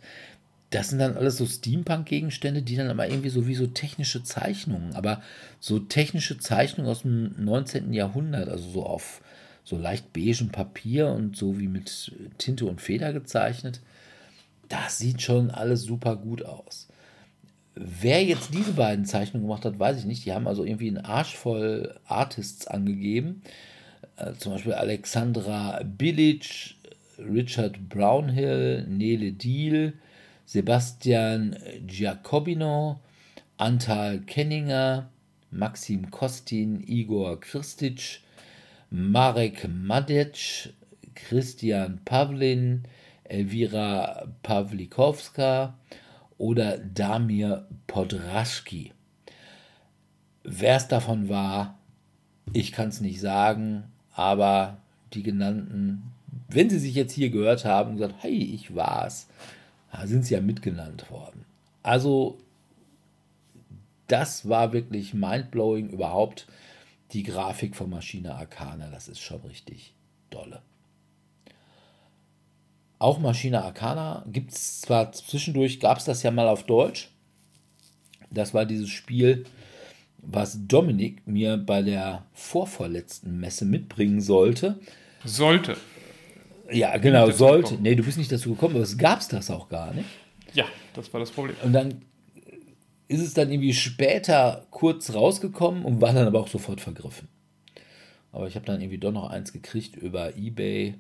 Das 0.71 0.91
sind 0.91 1.01
dann 1.01 1.17
alles 1.17 1.37
so 1.37 1.47
Steampunk-Gegenstände, 1.47 2.63
die 2.63 2.77
dann 2.77 2.91
aber 2.91 3.09
irgendwie 3.09 3.29
so 3.29 3.49
wie 3.49 3.57
so 3.57 3.67
technische 3.67 4.23
Zeichnungen, 4.23 4.95
aber 4.95 5.21
so 5.59 5.81
technische 5.81 6.39
Zeichnungen 6.39 6.91
aus 6.91 7.03
dem 7.03 7.35
19. 7.45 7.93
Jahrhundert, 7.93 8.49
also 8.49 8.71
so 8.71 8.87
auf 8.87 9.21
so 9.65 9.77
leicht 9.77 10.13
beigem 10.13 10.51
Papier 10.51 11.09
und 11.09 11.37
so 11.37 11.59
wie 11.59 11.69
mit 11.69 12.13
Tinte 12.39 12.67
und 12.67 12.81
Feder 12.81 13.13
gezeichnet. 13.13 13.81
Das 14.69 14.99
sieht 14.99 15.23
schon 15.23 15.51
alles 15.51 15.83
super 15.83 16.17
gut 16.17 16.45
aus. 16.45 16.89
Wer 17.75 18.25
jetzt 18.25 18.53
diese 18.55 18.73
beiden 18.73 19.05
Zeichnungen 19.05 19.47
gemacht 19.47 19.65
hat, 19.65 19.79
weiß 19.79 19.99
ich 19.99 20.05
nicht. 20.05 20.25
Die 20.25 20.33
haben 20.33 20.47
also 20.47 20.65
irgendwie 20.65 20.89
einen 20.89 21.05
Arsch 21.05 21.37
voll 21.37 21.95
Artists 22.07 22.67
angegeben. 22.67 23.43
Äh, 24.17 24.35
zum 24.35 24.53
Beispiel 24.53 24.75
Alexandra 24.75 25.83
Bilic, 25.85 26.75
Richard 27.19 27.89
Brownhill, 27.89 28.87
Nele 28.87 29.33
Deal, 29.33 29.95
Sebastian 30.53 31.57
Giacobino, 31.87 32.99
Antal 33.57 34.19
Kenninger, 34.27 35.09
Maxim 35.53 36.11
Kostin, 36.11 36.83
Igor 36.89 37.39
Kristic, 37.39 38.19
Marek 38.91 39.69
Madec, 39.69 40.71
Christian 41.15 42.01
Pavlin, 42.05 42.83
Elvira 43.23 44.27
Pawlikowska 44.43 45.75
oder 46.37 46.79
Damir 46.79 47.69
Podraschki. 47.87 48.93
Wer 50.43 50.75
es 50.75 50.89
davon 50.89 51.29
war, 51.29 51.79
ich 52.53 52.73
kann 52.73 52.89
es 52.89 53.01
nicht 53.01 53.21
sagen, 53.21 53.85
aber 54.13 54.79
die 55.15 55.23
genannten, 55.23 56.11
wenn 56.49 56.69
sie 56.69 56.81
sich 56.81 56.97
jetzt 56.97 57.13
hier 57.13 57.31
gehört 57.31 57.65
haben 57.65 57.91
und 57.91 57.97
gesagt, 57.99 58.17
hey, 58.19 58.37
ich 58.53 58.75
war's, 58.75 59.29
sind 60.05 60.25
sie 60.25 60.35
ja 60.35 60.41
mitgenannt 60.41 61.11
worden. 61.11 61.45
Also, 61.83 62.39
das 64.07 64.49
war 64.49 64.73
wirklich 64.73 65.15
mindblowing 65.15 65.89
überhaupt 65.91 66.47
die 67.13 67.23
Grafik 67.23 67.75
von 67.75 67.91
Maschine 67.91 68.35
Arcana, 68.35 68.89
das 68.91 69.09
ist 69.09 69.21
schon 69.21 69.41
richtig 69.43 69.95
dolle. 70.31 70.63
Auch 72.99 73.19
Maschine 73.19 73.65
Arcana 73.65 74.25
gibt 74.31 74.53
es 74.53 74.83
zwar 74.83 75.11
zwischendurch, 75.13 75.81
gab 75.81 75.99
es 75.99 76.05
das 76.05 76.23
ja 76.23 76.31
mal 76.31 76.49
auf 76.49 76.65
Deutsch. 76.65 77.09
Das 78.31 78.53
war 78.53 78.67
dieses 78.67 78.91
Spiel, 78.91 79.45
was 80.19 80.67
Dominik 80.67 81.27
mir 81.27 81.57
bei 81.57 81.83
der 81.83 82.27
vorvorletzten 82.35 83.41
Messe 83.41 83.65
mitbringen 83.65 84.21
sollte. 84.21 84.79
Sollte. 85.25 85.77
Ja, 86.73 86.97
genau, 86.99 87.31
sollte. 87.31 87.75
Nee, 87.75 87.95
du 87.95 88.03
bist 88.03 88.19
nicht 88.19 88.31
dazu 88.31 88.51
gekommen, 88.51 88.77
aber 88.77 88.85
es 88.85 88.97
gab 88.97 89.21
es 89.21 89.29
das 89.29 89.51
auch 89.51 89.69
gar 89.69 89.93
nicht. 89.95 90.09
Ja, 90.55 90.65
das 90.95 91.13
war 91.13 91.21
das 91.21 91.31
Problem. 91.31 91.57
Und 91.63 91.73
dann 91.73 92.03
ist 93.09 93.21
es 93.21 93.35
dann 93.35 93.51
irgendwie 93.51 93.75
später 93.75 94.67
kurz 94.71 95.13
rausgekommen 95.13 95.85
und 95.85 96.01
war 96.01 96.13
dann 96.13 96.27
aber 96.27 96.41
auch 96.41 96.49
sofort 96.49 96.81
vergriffen. 96.81 97.29
Aber 98.33 98.47
ich 98.47 98.55
habe 98.55 98.67
dann 98.67 98.81
irgendwie 98.81 98.99
doch 98.99 99.13
noch 99.13 99.31
eins 99.31 99.53
gekriegt 99.53 99.97
über 99.97 100.37
eBay. 100.37 100.95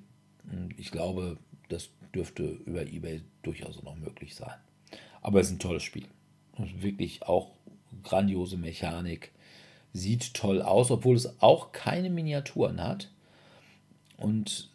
Ich 0.76 0.90
glaube, 0.90 1.36
das 1.68 1.90
dürfte 2.12 2.42
über 2.42 2.82
eBay 2.82 3.22
durchaus 3.42 3.82
noch 3.82 3.94
möglich 3.94 4.34
sein. 4.34 4.54
Aber 5.22 5.40
es 5.40 5.46
ist 5.46 5.52
ein 5.52 5.58
tolles 5.60 5.84
Spiel. 5.84 6.06
Wirklich 6.80 7.22
auch 7.22 7.52
grandiose 8.02 8.56
Mechanik. 8.56 9.30
Sieht 9.92 10.34
toll 10.34 10.62
aus, 10.62 10.90
obwohl 10.90 11.16
es 11.16 11.40
auch 11.40 11.72
keine 11.72 12.10
Miniaturen 12.10 12.82
hat. 12.82 13.10
Und 14.16 14.70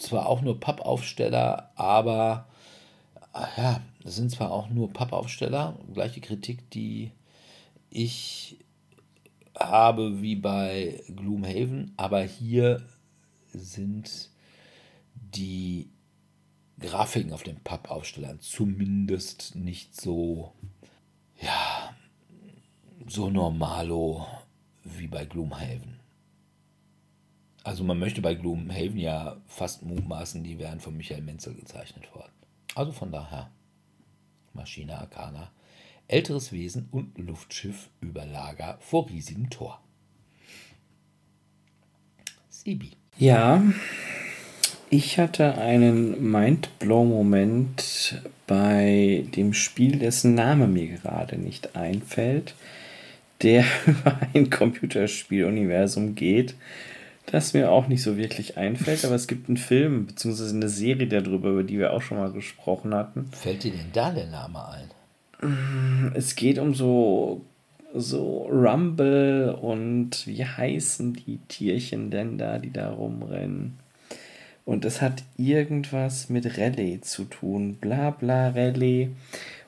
zwar 0.00 0.26
auch 0.26 0.40
nur 0.40 0.58
Pappaufsteller, 0.58 1.70
aber 1.76 2.48
ja, 3.56 3.80
das 4.02 4.16
sind 4.16 4.30
zwar 4.30 4.50
auch 4.50 4.68
nur 4.68 4.92
Pappaufsteller, 4.92 5.78
gleiche 5.92 6.20
Kritik, 6.20 6.70
die 6.70 7.12
ich 7.90 8.56
habe 9.58 10.22
wie 10.22 10.36
bei 10.36 11.02
Gloomhaven, 11.14 11.92
aber 11.96 12.22
hier 12.22 12.82
sind 13.52 14.30
die 15.14 15.90
Grafiken 16.78 17.32
auf 17.32 17.42
den 17.42 17.60
Pappaufstellern 17.60 18.40
zumindest 18.40 19.54
nicht 19.54 20.00
so, 20.00 20.54
ja, 21.40 21.94
so 23.06 23.28
normalo 23.28 24.26
wie 24.82 25.08
bei 25.08 25.24
Gloomhaven. 25.24 25.99
Also 27.62 27.84
man 27.84 27.98
möchte 27.98 28.22
bei 28.22 28.34
Gloomhaven 28.34 28.98
ja 28.98 29.36
fast 29.46 29.82
mutmaßen, 29.82 30.42
die 30.42 30.58
wären 30.58 30.80
von 30.80 30.96
Michael 30.96 31.22
Menzel 31.22 31.54
gezeichnet 31.54 32.14
worden. 32.14 32.32
Also 32.74 32.92
von 32.92 33.12
daher 33.12 33.50
Maschine 34.54 34.98
Arcana, 34.98 35.50
älteres 36.08 36.52
Wesen 36.52 36.88
und 36.90 37.16
Luftschiff 37.18 37.90
über 38.00 38.24
Lager 38.24 38.78
vor 38.80 39.08
riesigem 39.08 39.50
Tor. 39.50 39.80
Sibi. 42.48 42.92
Ja, 43.18 43.62
ich 44.88 45.18
hatte 45.18 45.56
einen 45.58 46.30
Mindblow-Moment 46.30 48.22
bei 48.46 49.24
dem 49.36 49.54
Spiel, 49.54 49.98
dessen 49.98 50.34
Name 50.34 50.66
mir 50.66 50.88
gerade 50.88 51.38
nicht 51.38 51.76
einfällt, 51.76 52.54
der 53.42 53.64
über 53.86 54.18
ein 54.34 54.50
Computerspieluniversum 54.50 56.16
geht, 56.16 56.54
das 57.32 57.54
mir 57.54 57.70
auch 57.70 57.88
nicht 57.88 58.02
so 58.02 58.16
wirklich 58.16 58.56
einfällt, 58.56 59.04
aber 59.04 59.14
es 59.14 59.26
gibt 59.26 59.48
einen 59.48 59.56
Film 59.56 60.06
bzw. 60.06 60.50
eine 60.50 60.68
Serie 60.68 61.06
darüber, 61.06 61.50
über 61.50 61.62
die 61.62 61.78
wir 61.78 61.92
auch 61.92 62.02
schon 62.02 62.18
mal 62.18 62.32
gesprochen 62.32 62.94
hatten. 62.94 63.28
Fällt 63.32 63.64
dir 63.64 63.72
denn 63.72 63.90
da 63.92 64.10
der 64.10 64.26
Name 64.26 64.68
ein? 64.68 66.12
Es 66.14 66.34
geht 66.34 66.58
um 66.58 66.74
so, 66.74 67.44
so 67.94 68.42
Rumble 68.44 69.56
und 69.60 70.26
wie 70.26 70.44
heißen 70.44 71.14
die 71.14 71.38
Tierchen 71.48 72.10
denn 72.10 72.36
da, 72.36 72.58
die 72.58 72.72
da 72.72 72.90
rumrennen? 72.90 73.78
Und 74.64 74.84
es 74.84 75.00
hat 75.00 75.22
irgendwas 75.36 76.28
mit 76.28 76.58
Rallye 76.58 77.00
zu 77.00 77.24
tun. 77.24 77.76
Bla 77.80 78.10
bla 78.10 78.50
Rallye. 78.50 79.10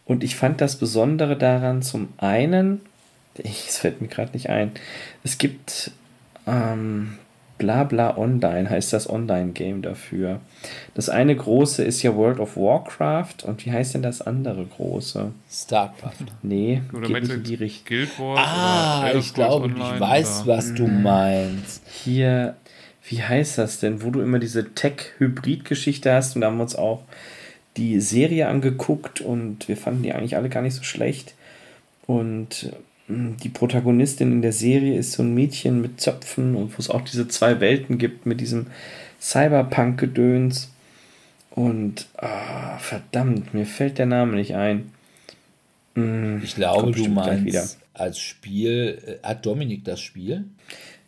Und 0.05 0.23
ich 0.23 0.37
fand 0.37 0.61
das 0.61 0.77
Besondere 0.77 1.37
daran 1.37 1.83
zum 1.83 2.09
einen, 2.19 2.81
es 3.39 3.79
fällt 3.79 4.01
mir 4.01 4.09
gerade 4.09 4.33
nicht 4.33 4.51
ein, 4.51 4.73
es 5.25 5.39
gibt 5.39 5.93
ähm, 6.47 7.19
Blabla 7.63 8.17
Online 8.19 8.69
heißt 8.69 8.93
das 8.93 9.09
Online-Game 9.09 9.83
dafür. 9.83 10.41
Das 10.95 11.09
eine 11.09 11.37
große 11.37 11.85
ist 11.85 12.03
ja 12.03 12.17
World 12.17 12.41
of 12.41 12.57
Warcraft 12.57 13.45
und 13.45 13.65
wie 13.65 13.71
heißt 13.71 13.95
denn 13.95 14.03
das 14.03 14.21
andere 14.21 14.65
große? 14.67 15.31
StarCraft. 15.49 16.27
Nee, 16.43 16.83
Oder 16.93 17.07
geht 17.07 17.17
nicht 17.21 17.31
du 17.31 17.35
in 17.37 17.43
die 17.45 17.55
Richtung. 17.55 17.87
Guild 17.87 18.19
Wars? 18.19 18.41
Ah, 18.41 19.11
ich 19.17 19.33
glaube, 19.33 19.69
ich 19.69 20.01
weiß, 20.01 20.43
oder- 20.45 20.57
was 20.57 20.75
du 20.75 20.89
meinst. 20.89 21.83
Hier, 21.87 22.57
wie 23.09 23.23
heißt 23.23 23.59
das 23.59 23.79
denn, 23.79 24.03
wo 24.03 24.11
du 24.11 24.21
immer 24.21 24.41
diese 24.41 24.75
Tech-Hybrid-Geschichte 24.75 26.13
hast 26.13 26.35
und 26.35 26.41
da 26.41 26.49
haben 26.49 26.57
wir 26.57 26.63
uns 26.65 26.75
auch 26.75 27.03
die 27.77 28.01
Serie 28.01 28.49
angeguckt 28.49 29.21
und 29.21 29.69
wir 29.69 29.77
fanden 29.77 30.03
die 30.03 30.13
eigentlich 30.13 30.37
alle 30.37 30.49
gar 30.49 30.63
nicht 30.63 30.75
so 30.75 30.83
schlecht. 30.83 31.35
Und 32.09 32.73
die 33.43 33.49
Protagonistin 33.49 34.33
in 34.33 34.43
der 34.43 34.53
Serie 34.53 34.99
ist 34.99 35.13
so 35.13 35.23
ein 35.23 35.35
Mädchen 35.35 35.81
mit 35.81 36.01
Zöpfen 36.01 36.55
und 36.57 36.73
wo 36.73 36.79
es 36.79 36.91
auch 36.91 37.03
diese 37.03 37.29
zwei 37.29 37.61
Welten 37.61 37.99
gibt 37.99 38.27
mit 38.27 38.41
diesem 38.41 38.67
Cyberpunk-Gedöns. 39.21 40.71
Und 41.51 42.07
ah, 42.17 42.79
verdammt, 42.79 43.53
mir 43.55 43.67
fällt 43.67 43.99
der 43.99 44.07
Name 44.07 44.37
nicht 44.37 44.55
ein. 44.55 44.91
Mh, 45.95 46.41
Ich 46.43 46.55
glaube, 46.55 46.93
du 46.93 47.09
meinst 47.09 47.45
wieder. 47.45 47.69
als 47.95 48.19
Spiel, 48.19 48.99
äh, 49.23 49.27
hat 49.27 49.45
Dominik 49.45 49.85
das 49.85 50.01
Spiel? 50.01 50.45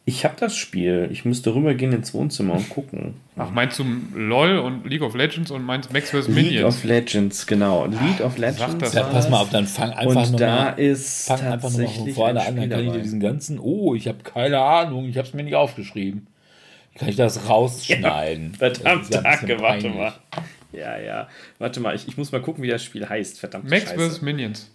Ich 0.07 0.27
habe 0.27 0.35
das 0.39 0.55
Spiel. 0.55 1.09
Ich 1.11 1.25
müsste 1.25 1.55
rübergehen 1.55 1.93
ins 1.93 2.13
Wohnzimmer 2.13 2.55
und 2.55 2.69
gucken. 2.69 3.15
Ach, 3.37 3.51
meinst 3.51 3.79
du 3.79 3.87
LOL 4.15 4.59
und 4.59 4.87
League 4.87 5.01
of 5.01 5.15
Legends 5.15 5.51
und 5.51 5.65
meinst 5.65 5.95
Max 5.95 6.11
vs. 6.11 6.29
League 6.29 6.37
Minions? 6.37 6.77
of 6.77 6.85
Legends, 6.85 7.47
genau. 7.47 7.87
League 7.87 8.21
of 8.23 8.37
Legends. 8.37 8.79
das 8.81 8.93
Ja, 8.93 9.05
pass 9.05 9.31
mal 9.31 9.41
auf, 9.41 9.49
dann 9.49 9.67
fang 9.67 9.93
einfach 9.93 10.29
und 10.31 10.39
da 10.39 10.65
nochmal 10.71 10.79
ist 10.79 11.27
fang 11.27 11.41
einfach 11.41 11.47
noch 11.47 11.51
mal 11.51 11.61
von 11.61 11.81
tatsächlich 11.81 12.15
vorne 12.15 12.41
ein 12.43 12.47
an, 12.49 12.57
dann 12.57 12.65
Spiel 12.65 12.69
kann 12.69 12.81
ich 12.81 12.85
dir 12.85 12.93
dabei. 12.93 13.03
diesen 13.03 13.21
ganzen, 13.21 13.59
oh, 13.59 13.95
ich 13.95 14.07
habe 14.07 14.19
keine 14.23 14.59
Ahnung, 14.59 15.09
ich 15.09 15.17
habe 15.17 15.27
es 15.27 15.33
mir 15.33 15.43
nicht 15.43 15.55
aufgeschrieben. 15.55 16.27
Kann 16.97 17.09
ich 17.09 17.17
das 17.17 17.49
rausschneiden? 17.49 18.55
Verdammt, 18.55 18.85
ja 18.85 18.93
ein 18.93 18.99
bisschen 19.01 19.23
danke, 19.49 19.61
warte 19.63 19.89
mal. 19.89 20.13
Ja, 20.73 20.99
ja. 20.99 21.29
Warte 21.59 21.81
mal, 21.81 21.95
ich, 21.95 22.07
ich 22.09 22.19
muss 22.19 22.31
mal 22.31 22.43
gucken, 22.43 22.63
wie 22.63 22.69
das 22.69 22.85
Spiel 22.85 23.09
heißt. 23.09 23.41
Verdammt. 23.41 23.71
Max 23.71 23.93
vs. 23.93 24.21
Minions. 24.23 24.71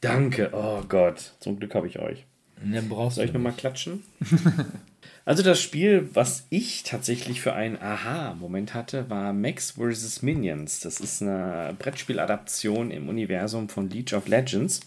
Danke, 0.00 0.50
oh 0.52 0.82
Gott. 0.88 1.32
Zum 1.40 1.58
Glück 1.58 1.74
habe 1.74 1.86
ich 1.86 1.98
euch. 1.98 2.26
Dann 2.64 2.88
brauchst 2.88 3.16
Soll 3.16 3.26
ich 3.26 3.32
nochmal 3.32 3.52
klatschen? 3.52 4.02
also 5.24 5.42
das 5.42 5.60
Spiel, 5.60 6.08
was 6.12 6.46
ich 6.50 6.82
tatsächlich 6.82 7.40
für 7.40 7.54
einen 7.54 7.80
Aha-Moment 7.80 8.74
hatte, 8.74 9.08
war 9.10 9.32
Max 9.32 9.72
vs. 9.72 10.22
Minions. 10.22 10.80
Das 10.80 11.00
ist 11.00 11.22
eine 11.22 11.74
Brettspieladaption 11.78 12.90
im 12.90 13.08
Universum 13.08 13.68
von 13.68 13.90
League 13.90 14.12
of 14.12 14.28
Legends. 14.28 14.80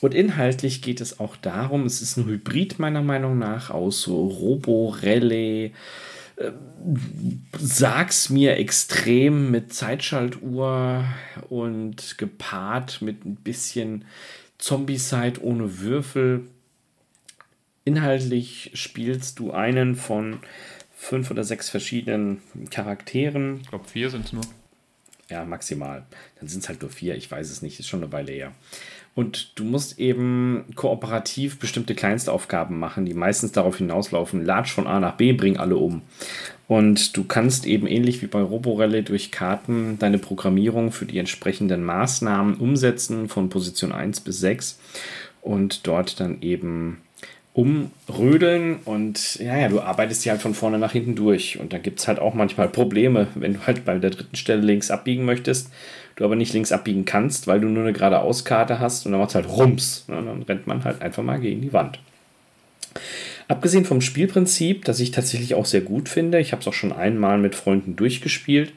Und 0.00 0.14
inhaltlich 0.14 0.82
geht 0.82 1.00
es 1.00 1.20
auch 1.20 1.36
darum, 1.36 1.86
es 1.86 2.02
ist 2.02 2.16
ein 2.16 2.26
Hybrid 2.26 2.78
meiner 2.78 3.02
Meinung 3.02 3.38
nach 3.38 3.70
aus 3.70 4.02
so 4.02 4.26
Robo-Rallye, 4.26 5.72
sag's 7.58 8.30
mir 8.30 8.56
extrem 8.56 9.50
mit 9.50 9.72
Zeitschaltuhr 9.72 11.04
und 11.48 12.18
gepaart 12.18 13.02
mit 13.02 13.24
ein 13.24 13.36
bisschen 13.36 14.04
Zombie-Side 14.58 15.42
ohne 15.42 15.80
Würfel. 15.80 16.48
Inhaltlich 17.84 18.70
spielst 18.74 19.38
du 19.38 19.50
einen 19.50 19.96
von 19.96 20.38
fünf 20.94 21.30
oder 21.30 21.42
sechs 21.42 21.68
verschiedenen 21.68 22.40
Charakteren. 22.70 23.60
Ich 23.62 23.68
glaube, 23.68 23.88
vier 23.88 24.10
sind 24.10 24.26
es 24.26 24.32
nur. 24.32 24.44
Ja, 25.28 25.44
maximal. 25.44 26.04
Dann 26.38 26.48
sind 26.48 26.62
es 26.62 26.68
halt 26.68 26.82
nur 26.82 26.90
vier, 26.90 27.16
ich 27.16 27.30
weiß 27.30 27.50
es 27.50 27.62
nicht, 27.62 27.80
ist 27.80 27.88
schon 27.88 28.02
eine 28.02 28.12
Weile 28.12 28.32
her. 28.32 28.52
Und 29.14 29.58
du 29.58 29.64
musst 29.64 29.98
eben 29.98 30.64
kooperativ 30.74 31.58
bestimmte 31.58 31.94
Kleinstaufgaben 31.94 32.78
machen, 32.78 33.04
die 33.04 33.14
meistens 33.14 33.52
darauf 33.52 33.78
hinauslaufen, 33.78 34.44
latsch 34.44 34.72
von 34.72 34.86
A 34.86 35.00
nach 35.00 35.16
B, 35.16 35.32
bring 35.32 35.58
alle 35.58 35.76
um. 35.76 36.02
Und 36.66 37.16
du 37.16 37.24
kannst 37.24 37.66
eben 37.66 37.86
ähnlich 37.86 38.22
wie 38.22 38.26
bei 38.26 38.40
Roborelle 38.40 39.02
durch 39.02 39.30
Karten 39.30 39.98
deine 39.98 40.18
Programmierung 40.18 40.92
für 40.92 41.04
die 41.04 41.18
entsprechenden 41.18 41.84
Maßnahmen 41.84 42.56
umsetzen 42.56 43.28
von 43.28 43.50
Position 43.50 43.92
1 43.92 44.20
bis 44.20 44.40
6 44.40 44.78
und 45.42 45.86
dort 45.86 46.20
dann 46.20 46.40
eben 46.40 47.02
umrödeln 47.54 48.76
und 48.84 49.36
ja, 49.36 49.58
ja, 49.58 49.68
du 49.68 49.80
arbeitest 49.80 50.24
die 50.24 50.30
halt 50.30 50.40
von 50.40 50.54
vorne 50.54 50.78
nach 50.78 50.92
hinten 50.92 51.14
durch 51.14 51.58
und 51.60 51.72
da 51.72 51.78
gibt 51.78 52.00
es 52.00 52.08
halt 52.08 52.18
auch 52.18 52.32
manchmal 52.32 52.68
Probleme, 52.68 53.26
wenn 53.34 53.54
du 53.54 53.66
halt 53.66 53.84
bei 53.84 53.98
der 53.98 54.10
dritten 54.10 54.36
Stelle 54.36 54.62
links 54.62 54.90
abbiegen 54.90 55.26
möchtest, 55.26 55.70
du 56.16 56.24
aber 56.24 56.34
nicht 56.34 56.54
links 56.54 56.72
abbiegen 56.72 57.04
kannst, 57.04 57.46
weil 57.46 57.60
du 57.60 57.68
nur 57.68 57.82
eine 57.82 57.92
geradeauskarte 57.92 58.80
hast 58.80 59.04
und 59.04 59.12
dann 59.12 59.20
macht 59.20 59.34
halt 59.34 59.48
Rums. 59.48 60.06
Ne? 60.08 60.22
Dann 60.24 60.42
rennt 60.42 60.66
man 60.66 60.84
halt 60.84 61.02
einfach 61.02 61.22
mal 61.22 61.40
gegen 61.40 61.60
die 61.60 61.74
Wand. 61.74 61.98
Abgesehen 63.48 63.84
vom 63.84 64.00
Spielprinzip, 64.00 64.86
das 64.86 65.00
ich 65.00 65.10
tatsächlich 65.10 65.54
auch 65.54 65.66
sehr 65.66 65.82
gut 65.82 66.08
finde, 66.08 66.40
ich 66.40 66.52
habe 66.52 66.62
es 66.62 66.68
auch 66.68 66.72
schon 66.72 66.92
einmal 66.92 67.36
mit 67.38 67.54
Freunden 67.54 67.96
durchgespielt, 67.96 68.72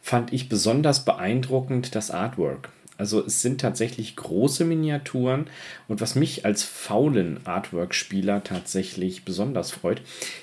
fand 0.00 0.32
ich 0.32 0.48
besonders 0.48 1.04
beeindruckend 1.04 1.94
das 1.94 2.10
Artwork. 2.10 2.70
Also 3.00 3.24
es 3.24 3.40
sind 3.40 3.62
tatsächlich 3.62 4.14
große 4.14 4.66
Miniaturen 4.66 5.46
und 5.88 6.02
was 6.02 6.16
mich 6.16 6.44
als 6.44 6.62
faulen 6.64 7.40
Artwork-Spieler 7.46 8.44
tatsächlich 8.44 9.24
besonders 9.24 9.70
freut, 9.70 10.02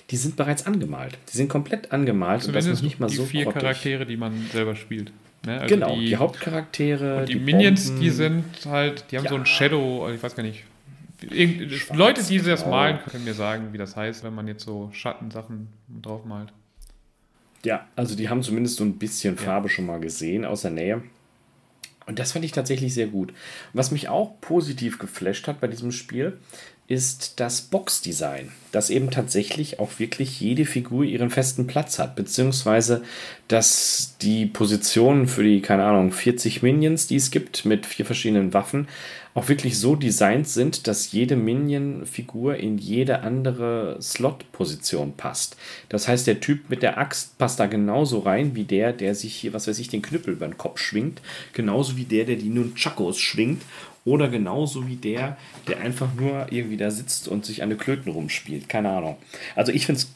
die 0.09 0.17
sind 0.17 0.35
bereits 0.37 0.65
angemalt. 0.65 1.19
Die 1.31 1.37
sind 1.37 1.49
komplett 1.49 1.91
angemalt 1.91 2.45
und 2.47 2.55
das 2.55 2.63
Zumindest 2.65 2.81
ist 2.81 2.83
nicht 2.83 2.99
mal 2.99 3.07
die 3.07 3.15
so 3.15 3.25
vier 3.25 3.43
grottig. 3.43 3.61
Charaktere, 3.61 4.05
die 4.07 4.17
man 4.17 4.33
selber 4.51 4.75
spielt. 4.75 5.11
Ne? 5.45 5.61
Also 5.61 5.75
Genau, 5.75 5.95
die, 5.95 6.05
die, 6.07 6.15
Hauptcharaktere. 6.15 7.19
und 7.19 7.29
die, 7.29 7.35
Minions, 7.35 7.85
Bomben. 7.89 8.01
die 8.01 8.09
sind 8.09 8.43
halt, 8.65 9.05
die 9.11 9.17
haben 9.17 9.25
Ja. 9.25 9.29
so 9.29 9.35
ein 9.37 9.45
Shadow, 9.45 10.09
ich 10.11 10.23
weiß 10.23 10.35
gar 10.35 10.41
nicht. 10.41 10.63
Schwarz, 11.21 11.95
Leute, 11.97 12.23
die 12.23 12.39
das 12.39 12.61
genau. 12.63 12.75
malen, 12.75 12.97
können 13.07 13.23
mir 13.23 13.35
sagen, 13.35 13.71
wie 13.71 13.77
das 13.77 13.95
heißt, 13.95 14.23
wenn 14.23 14.33
man 14.33 14.47
jetzt 14.47 14.63
so 14.65 14.89
Schattensachen 14.93 15.67
drauf 16.01 16.25
malt. 16.25 16.51
Ja, 17.63 17.85
also 17.95 18.15
die 18.15 18.29
haben 18.29 18.41
zumindest 18.41 18.77
so 18.77 18.83
ein 18.83 18.97
bisschen 18.97 19.37
Farbe 19.37 19.69
schon 19.69 19.85
mal 19.85 19.99
gesehen 19.99 20.43
aus 20.43 20.61
der 20.61 20.71
Nähe. 20.71 21.03
Und 22.07 22.19
das 22.19 22.31
fand 22.31 22.45
ich 22.45 22.53
tatsächlich 22.53 22.93
sehr 22.93 23.07
gut. 23.07 23.33
Was 23.73 23.91
mich 23.91 24.09
auch 24.09 24.39
positiv 24.41 24.97
geflasht 24.97 25.47
hat 25.47 25.59
bei 25.59 25.67
diesem 25.67 25.91
Spiel, 25.91 26.39
ist 26.87 27.41
das 27.41 27.61
Boxdesign, 27.61 28.53
dass 28.71 28.89
eben 28.89 29.11
tatsächlich 29.11 29.79
auch 29.79 29.99
wirklich 29.99 30.39
jede 30.39 30.65
Figur 30.65 31.03
ihren 31.03 31.29
festen 31.29 31.67
Platz 31.67 31.99
hat, 31.99 32.15
beziehungsweise 32.15 33.03
dass 33.49 34.15
die 34.21 34.45
Positionen 34.45 35.27
für 35.27 35.43
die, 35.43 35.61
keine 35.61 35.83
Ahnung, 35.83 36.13
40 36.13 36.63
Minions, 36.63 37.07
die 37.07 37.17
es 37.17 37.29
gibt, 37.29 37.65
mit 37.65 37.85
vier 37.85 38.05
verschiedenen 38.05 38.53
Waffen, 38.53 38.87
auch 39.37 39.49
wirklich 39.49 39.77
so 39.77 39.95
designt 39.95 40.47
sind, 40.47 40.87
dass 40.87 41.11
jede 41.11 41.35
Minion-Figur 41.35 42.57
in 42.57 42.79
jede 42.79 43.19
andere 43.19 43.99
Slot-Position 44.01 45.13
passt. 45.15 45.57
Das 45.89 46.07
heißt, 46.07 46.25
der 46.25 46.39
Typ 46.39 46.71
mit 46.71 46.81
der 46.81 46.97
Axt 46.97 47.37
passt 47.37 47.59
da 47.59 47.67
genauso 47.67 48.17
rein 48.17 48.55
wie 48.55 48.63
der, 48.63 48.93
der 48.93 49.13
sich 49.13 49.35
hier, 49.35 49.53
was 49.53 49.67
weiß 49.67 49.77
ich, 49.77 49.89
den 49.89 50.01
Knüppel 50.01 50.33
über 50.33 50.47
den 50.47 50.57
Kopf 50.57 50.79
schwingt, 50.79 51.21
genauso 51.53 51.97
wie 51.97 52.05
der, 52.05 52.25
der 52.25 52.37
die 52.37 52.49
Nunchakos 52.49 53.19
schwingt 53.19 53.61
oder 54.05 54.27
genauso 54.27 54.87
wie 54.87 54.95
der, 54.95 55.37
der 55.67 55.81
einfach 55.81 56.15
nur 56.15 56.47
irgendwie 56.49 56.77
da 56.77 56.89
sitzt 56.89 57.27
und 57.27 57.45
sich 57.45 57.61
an 57.61 57.69
den 57.69 57.77
Klöten 57.77 58.11
rumspielt. 58.11 58.67
Keine 58.67 58.89
Ahnung. 58.89 59.17
Also 59.55 59.71
ich 59.71 59.85
finde 59.85 60.01
es 60.01 60.07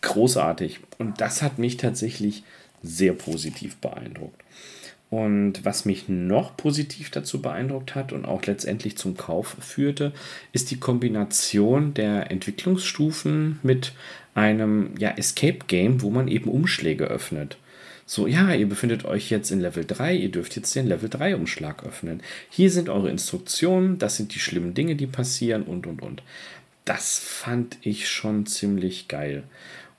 großartig 0.00 0.80
und 0.96 1.20
das 1.20 1.42
hat 1.42 1.58
mich 1.58 1.76
tatsächlich 1.76 2.44
sehr 2.82 3.12
positiv 3.12 3.76
beeindruckt. 3.76 4.39
Und 5.10 5.64
was 5.64 5.84
mich 5.84 6.08
noch 6.08 6.56
positiv 6.56 7.10
dazu 7.10 7.42
beeindruckt 7.42 7.96
hat 7.96 8.12
und 8.12 8.24
auch 8.24 8.46
letztendlich 8.46 8.96
zum 8.96 9.16
Kauf 9.16 9.56
führte, 9.58 10.12
ist 10.52 10.70
die 10.70 10.78
Kombination 10.78 11.94
der 11.94 12.30
Entwicklungsstufen 12.30 13.58
mit 13.64 13.92
einem 14.34 14.94
ja, 14.98 15.10
Escape 15.10 15.58
Game, 15.66 16.02
wo 16.02 16.10
man 16.10 16.28
eben 16.28 16.48
Umschläge 16.48 17.06
öffnet. 17.06 17.56
So, 18.06 18.26
ja, 18.26 18.52
ihr 18.54 18.68
befindet 18.68 19.04
euch 19.04 19.30
jetzt 19.30 19.50
in 19.50 19.60
Level 19.60 19.84
3, 19.84 20.14
ihr 20.14 20.30
dürft 20.30 20.56
jetzt 20.56 20.74
den 20.74 20.86
Level 20.86 21.08
3 21.08 21.36
Umschlag 21.36 21.84
öffnen. 21.84 22.22
Hier 22.48 22.70
sind 22.70 22.88
eure 22.88 23.10
Instruktionen, 23.10 23.98
das 23.98 24.16
sind 24.16 24.34
die 24.34 24.40
schlimmen 24.40 24.74
Dinge, 24.74 24.96
die 24.96 25.06
passieren 25.06 25.62
und 25.62 25.86
und 25.86 26.02
und. 26.02 26.22
Das 26.84 27.18
fand 27.18 27.78
ich 27.82 28.08
schon 28.08 28.46
ziemlich 28.46 29.06
geil. 29.06 29.44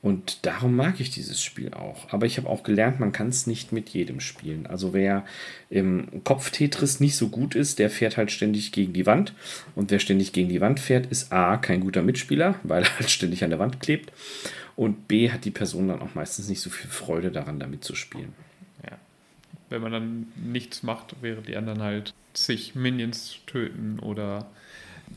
Und 0.02 0.48
darum 0.48 0.76
mag 0.76 1.00
ich 1.00 1.12
dieses 1.12 1.44
Spiel 1.44 1.74
auch. 1.76 2.12
Aber 2.12 2.26
ich 2.26 2.38
habe 2.38 2.50
auch 2.50 2.64
gelernt, 2.64 3.00
man 3.00 3.12
kann 3.12 3.28
es 3.28 3.46
nicht 3.46 3.72
mit 3.72 3.90
jedem 3.90 4.20
spielen. 4.20 4.66
Also 4.66 4.94
wer 4.94 5.26
im 5.70 6.24
Kopf-Tetris 6.24 7.00
nicht 7.00 7.16
so 7.16 7.30
gut 7.30 7.54
ist, 7.54 7.78
der 7.78 7.92
fährt 7.92 8.18
halt 8.18 8.32
ständig 8.32 8.72
gegen 8.72 8.94
die 8.94 9.06
Wand. 9.06 9.34
Und 9.76 9.92
wer 9.92 10.00
ständig 10.00 10.34
gegen 10.34 10.50
die 10.50 10.60
Wand 10.60 10.80
fährt, 10.80 11.06
ist 11.06 11.32
A, 11.32 11.58
kein 11.58 11.82
guter 11.82 12.02
Mitspieler, 12.02 12.60
weil 12.64 12.84
er 12.84 12.98
halt 12.98 13.12
ständig 13.12 13.44
an 13.44 13.52
der 13.52 13.60
Wand 13.60 13.80
klebt. 13.80 14.12
Und 14.76 15.08
B 15.08 15.30
hat 15.30 15.46
die 15.46 15.52
Person 15.52 15.90
dann 15.90 16.02
auch 16.02 16.16
meistens 16.16 16.50
nicht 16.50 16.62
so 16.62 16.72
viel 16.72 16.90
Freude 16.90 17.30
daran, 17.30 17.60
damit 17.60 17.84
zu 17.84 17.94
spielen. 17.94 18.34
Ja. 18.84 18.98
Wenn 19.70 19.84
man 19.84 19.92
dann 19.92 20.28
nichts 20.36 20.82
macht, 20.82 21.16
während 21.22 21.48
die 21.48 21.58
anderen 21.58 21.84
halt 21.84 22.16
zig 22.34 22.74
Minions 22.74 23.38
töten 23.46 24.00
oder 24.00 24.50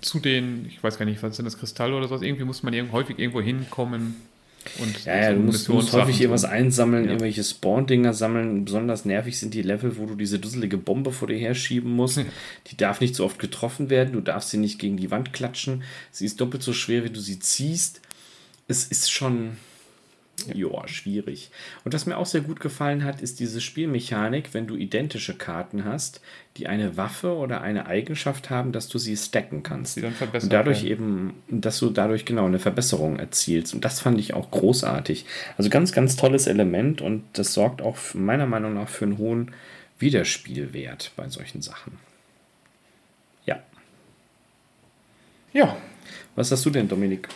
zu 0.02 0.18
den, 0.18 0.66
ich 0.66 0.82
weiß 0.82 0.98
gar 0.98 1.06
nicht, 1.06 1.22
was 1.22 1.36
sind 1.36 1.46
das, 1.46 1.56
Kristalle 1.56 1.96
oder 1.96 2.08
sowas, 2.08 2.20
irgendwie 2.20 2.44
muss 2.44 2.62
man 2.62 2.92
häufig 2.92 3.18
irgendwo 3.18 3.40
hinkommen. 3.40 4.16
Und 4.78 5.04
ja, 5.04 5.16
ja 5.16 5.32
du 5.32 5.40
musst, 5.40 5.68
musst 5.68 5.92
häufig 5.92 6.20
irgendwas 6.20 6.44
einsammeln, 6.44 7.04
ja. 7.04 7.10
irgendwelche 7.10 7.44
Spawn-Dinger 7.44 8.14
sammeln. 8.14 8.64
Besonders 8.64 9.04
nervig 9.04 9.38
sind 9.38 9.54
die 9.54 9.62
Level, 9.62 9.96
wo 9.96 10.06
du 10.06 10.14
diese 10.14 10.38
dusselige 10.38 10.78
Bombe 10.78 11.12
vor 11.12 11.28
dir 11.28 11.38
herschieben 11.38 11.92
musst. 11.92 12.20
die 12.66 12.76
darf 12.76 13.00
nicht 13.00 13.14
so 13.14 13.24
oft 13.24 13.38
getroffen 13.38 13.90
werden. 13.90 14.12
Du 14.14 14.20
darfst 14.20 14.50
sie 14.50 14.58
nicht 14.58 14.78
gegen 14.78 14.96
die 14.96 15.10
Wand 15.10 15.32
klatschen. 15.32 15.82
Sie 16.10 16.26
ist 16.26 16.40
doppelt 16.40 16.62
so 16.62 16.72
schwer, 16.72 17.04
wie 17.04 17.10
du 17.10 17.20
sie 17.20 17.38
ziehst. 17.38 18.00
Es 18.66 18.84
ist 18.84 19.10
schon 19.10 19.56
ja, 20.52 20.88
schwierig. 20.88 21.50
Und 21.84 21.94
was 21.94 22.06
mir 22.06 22.16
auch 22.16 22.26
sehr 22.26 22.40
gut 22.40 22.60
gefallen 22.60 23.04
hat, 23.04 23.20
ist 23.20 23.40
diese 23.40 23.60
Spielmechanik, 23.60 24.52
wenn 24.52 24.66
du 24.66 24.76
identische 24.76 25.34
Karten 25.34 25.84
hast, 25.84 26.20
die 26.56 26.66
eine 26.66 26.96
Waffe 26.96 27.34
oder 27.34 27.62
eine 27.62 27.86
Eigenschaft 27.86 28.50
haben, 28.50 28.72
dass 28.72 28.88
du 28.88 28.98
sie 28.98 29.16
stacken 29.16 29.62
kannst. 29.62 29.98
und 29.98 30.52
dadurch 30.52 30.80
können. 30.80 30.90
eben, 30.90 31.34
dass 31.48 31.78
du 31.78 31.90
dadurch 31.90 32.24
genau 32.24 32.46
eine 32.46 32.58
Verbesserung 32.58 33.18
erzielst. 33.18 33.74
Und 33.74 33.84
das 33.84 34.00
fand 34.00 34.18
ich 34.18 34.34
auch 34.34 34.50
großartig. 34.50 35.26
Also 35.56 35.70
ganz, 35.70 35.92
ganz 35.92 36.16
tolles 36.16 36.46
Element 36.46 37.00
und 37.00 37.24
das 37.32 37.54
sorgt 37.54 37.82
auch 37.82 37.96
meiner 38.14 38.46
Meinung 38.46 38.74
nach 38.74 38.88
für 38.88 39.04
einen 39.04 39.18
hohen 39.18 39.52
Wiederspielwert 39.98 41.12
bei 41.16 41.28
solchen 41.28 41.62
Sachen. 41.62 41.98
Ja. 43.46 43.62
Ja. 45.52 45.76
Was 46.36 46.50
hast 46.50 46.64
du 46.66 46.70
denn, 46.70 46.88
Dominik? 46.88 47.28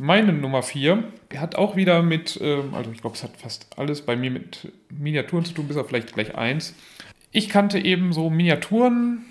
Meine 0.00 0.32
Nummer 0.32 0.62
4 0.62 1.02
hat 1.38 1.56
auch 1.56 1.74
wieder 1.74 2.04
mit, 2.04 2.38
ähm, 2.40 2.72
also 2.72 2.92
ich 2.92 3.00
glaube, 3.00 3.16
es 3.16 3.24
hat 3.24 3.36
fast 3.36 3.66
alles 3.76 4.02
bei 4.02 4.14
mir 4.14 4.30
mit 4.30 4.72
Miniaturen 4.90 5.44
zu 5.44 5.54
tun, 5.54 5.66
bis 5.66 5.76
auf 5.76 5.88
vielleicht 5.88 6.14
gleich 6.14 6.36
eins. 6.36 6.76
Ich 7.32 7.48
kannte 7.48 7.80
eben 7.80 8.12
so 8.12 8.30
Miniaturen 8.30 9.24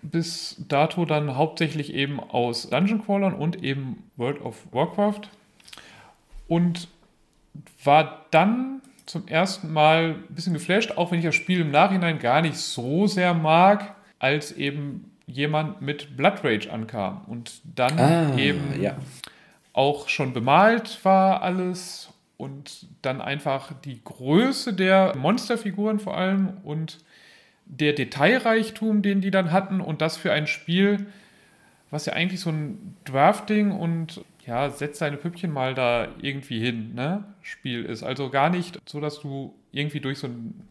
bis 0.00 0.64
dato 0.66 1.04
dann 1.04 1.36
hauptsächlich 1.36 1.92
eben 1.92 2.20
aus 2.20 2.70
Dungeon 2.70 3.04
Crawlern 3.04 3.34
und 3.34 3.62
eben 3.62 4.02
World 4.16 4.40
of 4.40 4.56
Warcraft. 4.72 5.28
Und 6.48 6.88
war 7.84 8.24
dann 8.30 8.80
zum 9.04 9.28
ersten 9.28 9.74
Mal 9.74 10.14
ein 10.30 10.34
bisschen 10.34 10.54
geflasht, 10.54 10.92
auch 10.92 11.10
wenn 11.10 11.18
ich 11.18 11.26
das 11.26 11.34
Spiel 11.34 11.60
im 11.60 11.70
Nachhinein 11.70 12.18
gar 12.18 12.40
nicht 12.40 12.56
so 12.56 13.06
sehr 13.06 13.34
mag, 13.34 13.94
als 14.20 14.52
eben 14.52 15.10
jemand 15.26 15.82
mit 15.82 16.16
Blood 16.16 16.42
Rage 16.42 16.72
ankam. 16.72 17.26
Und 17.26 17.60
dann 17.76 17.98
ah, 17.98 18.38
eben 18.38 18.80
ja 18.80 18.96
auch 19.72 20.08
schon 20.08 20.32
bemalt 20.32 21.04
war 21.04 21.42
alles 21.42 22.12
und 22.36 22.86
dann 23.02 23.20
einfach 23.20 23.72
die 23.84 24.02
Größe 24.02 24.72
der 24.72 25.14
Monsterfiguren 25.16 26.00
vor 26.00 26.16
allem 26.16 26.54
und 26.64 26.98
der 27.66 27.92
Detailreichtum, 27.92 29.02
den 29.02 29.20
die 29.20 29.30
dann 29.30 29.52
hatten 29.52 29.80
und 29.80 30.00
das 30.00 30.16
für 30.16 30.32
ein 30.32 30.46
Spiel, 30.46 31.06
was 31.90 32.06
ja 32.06 32.14
eigentlich 32.14 32.40
so 32.40 32.50
ein 32.50 32.96
Drafting 33.04 33.72
und 33.72 34.22
ja, 34.46 34.70
setz 34.70 34.98
deine 34.98 35.16
Püppchen 35.16 35.52
mal 35.52 35.74
da 35.74 36.08
irgendwie 36.20 36.60
hin, 36.60 36.94
ne? 36.94 37.24
Spiel 37.42 37.84
ist. 37.84 38.02
Also 38.02 38.30
gar 38.30 38.50
nicht 38.50 38.80
so, 38.86 39.00
dass 39.00 39.20
du 39.20 39.54
irgendwie 39.70 40.00
durch 40.00 40.18
so 40.18 40.26
ein 40.26 40.66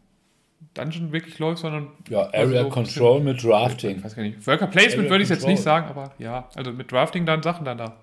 Dungeon 0.74 1.12
wirklich 1.12 1.38
läufst, 1.38 1.62
sondern. 1.62 1.88
Ja, 2.08 2.28
Area 2.34 2.64
so 2.64 2.68
Control 2.68 3.20
mit 3.20 3.42
Drafting. 3.42 3.98
Ich 3.98 4.04
weiß 4.04 4.16
gar 4.16 4.22
nicht. 4.22 4.46
Worker 4.46 4.66
Placement 4.66 5.08
würde 5.08 5.22
ich 5.24 5.30
jetzt 5.30 5.46
nicht 5.46 5.62
sagen, 5.62 5.88
aber 5.88 6.12
ja, 6.18 6.48
also 6.54 6.72
mit 6.72 6.92
Drafting 6.92 7.24
dann 7.24 7.42
Sachen 7.42 7.64
dann 7.64 7.78
da 7.78 7.96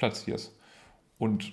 platzierst. 0.00 0.52
Und 1.18 1.52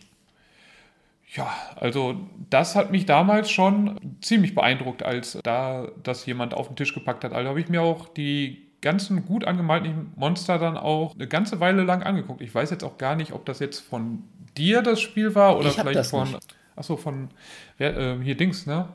ja, 1.35 1.53
also 1.75 2.15
das 2.49 2.75
hat 2.75 2.89
mich 2.89 3.05
damals 3.05 3.51
schon 3.51 3.99
ziemlich 4.21 4.55
beeindruckt, 4.55 5.03
als 5.03 5.37
da 5.43 5.89
das 6.01 6.25
jemand 6.25 6.53
auf 6.53 6.67
den 6.67 6.77
Tisch 6.77 6.93
gepackt 6.93 7.23
hat. 7.25 7.33
Also 7.33 7.49
habe 7.49 7.59
ich 7.59 7.67
mir 7.67 7.81
auch 7.81 8.07
die 8.07 8.65
ganzen 8.81 9.25
gut 9.25 9.43
angemalten 9.43 10.13
Monster 10.15 10.57
dann 10.57 10.77
auch 10.77 11.13
eine 11.15 11.27
ganze 11.27 11.59
Weile 11.59 11.83
lang 11.83 12.01
angeguckt. 12.03 12.41
Ich 12.41 12.55
weiß 12.55 12.69
jetzt 12.71 12.83
auch 12.83 12.97
gar 12.97 13.15
nicht, 13.15 13.33
ob 13.33 13.45
das 13.45 13.59
jetzt 13.59 13.79
von 13.79 14.23
dir 14.55 14.81
das 14.81 15.01
Spiel 15.01 15.35
war 15.35 15.57
oder 15.57 15.71
vielleicht 15.71 16.09
von. 16.09 16.31
Nicht. 16.31 16.55
Achso, 16.75 16.95
von 16.95 17.29
wer, 17.77 17.97
äh, 17.97 18.17
hier 18.23 18.37
Dings, 18.37 18.65
ne? 18.65 18.87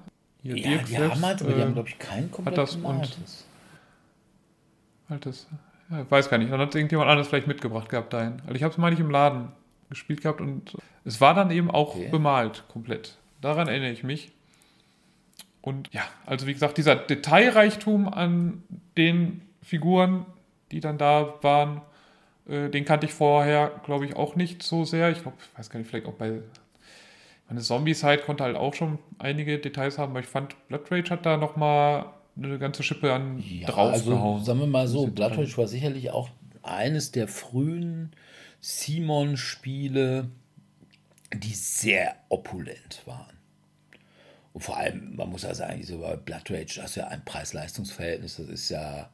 Hier 0.42 0.56
ja, 0.56 0.68
Dirk 0.70 0.86
die 0.86 0.92
selbst, 0.92 1.14
haben 1.16 1.26
halt, 1.26 1.42
aber 1.42 1.52
die 1.52 1.60
haben, 1.60 1.74
glaube 1.74 1.88
ich, 1.88 1.98
kein 1.98 2.30
komplett 2.30 2.58
hat 2.58 2.64
das 2.64 2.76
und, 2.76 3.18
Altes. 5.08 5.46
Ja, 5.92 6.10
weiß 6.10 6.30
gar 6.30 6.38
nicht. 6.38 6.50
Dann 6.50 6.60
hat 6.60 6.74
irgendjemand 6.74 7.10
anderes 7.10 7.28
vielleicht 7.28 7.46
mitgebracht 7.46 7.88
gehabt 7.88 8.12
dahin. 8.12 8.40
Also 8.42 8.54
ich 8.54 8.62
habe 8.62 8.72
es 8.72 8.78
mal 8.78 8.90
nicht 8.90 9.00
im 9.00 9.10
Laden 9.10 9.52
gespielt 9.90 10.22
gehabt 10.22 10.40
und 10.40 10.74
es 11.04 11.20
war 11.20 11.34
dann 11.34 11.50
eben 11.50 11.70
auch 11.70 11.96
okay. 11.96 12.08
bemalt 12.08 12.64
komplett. 12.68 13.18
Daran 13.42 13.68
erinnere 13.68 13.90
ich 13.90 14.02
mich. 14.02 14.32
Und 15.60 15.92
ja, 15.92 16.02
also 16.24 16.46
wie 16.46 16.54
gesagt, 16.54 16.78
dieser 16.78 16.96
Detailreichtum 16.96 18.08
an 18.08 18.62
den 18.96 19.42
Figuren, 19.62 20.24
die 20.70 20.80
dann 20.80 20.96
da 20.96 21.34
waren, 21.42 21.82
äh, 22.48 22.70
den 22.70 22.84
kannte 22.84 23.06
ich 23.06 23.12
vorher, 23.12 23.80
glaube 23.84 24.06
ich, 24.06 24.16
auch 24.16 24.34
nicht 24.34 24.62
so 24.62 24.84
sehr. 24.84 25.10
Ich 25.10 25.22
glaube, 25.22 25.36
ich 25.40 25.58
weiß 25.58 25.70
gar 25.70 25.78
nicht, 25.78 25.88
vielleicht 25.88 26.06
auch 26.06 26.14
bei 26.14 26.40
meine 27.48 27.60
Zombie-Side 27.60 28.22
konnte 28.24 28.44
halt 28.44 28.56
auch 28.56 28.72
schon 28.72 28.98
einige 29.18 29.58
Details 29.58 29.98
haben, 29.98 30.12
aber 30.12 30.20
ich 30.20 30.26
fand 30.26 30.56
Blood 30.68 30.90
Rage 30.90 31.10
hat 31.10 31.26
da 31.26 31.36
nochmal 31.36 32.06
eine 32.36 32.58
ganze 32.58 32.82
Schippe 32.82 33.12
an 33.12 33.38
ja, 33.38 33.68
draufgehauen. 33.68 34.34
Also, 34.34 34.44
sagen 34.44 34.60
wir 34.60 34.66
mal 34.66 34.88
so, 34.88 35.06
Blood 35.06 35.36
Rage 35.36 35.56
war 35.56 35.68
sicherlich 35.68 36.10
auch 36.10 36.30
eines 36.62 37.10
der 37.12 37.28
frühen 37.28 38.12
Simon-Spiele, 38.60 40.30
die 41.34 41.54
sehr 41.54 42.16
opulent 42.28 43.02
waren. 43.06 43.36
Und 44.52 44.62
vor 44.62 44.76
allem, 44.76 45.16
man 45.16 45.30
muss 45.30 45.42
ja 45.42 45.54
sagen, 45.54 45.82
so 45.82 45.98
bei 45.98 46.16
Blood 46.16 46.50
Rage, 46.50 46.74
das 46.76 46.90
ist 46.90 46.96
ja 46.96 47.08
ein 47.08 47.24
Preis-Leistungs-Verhältnis, 47.24 48.36
das 48.36 48.48
ist 48.48 48.68
ja, 48.68 49.10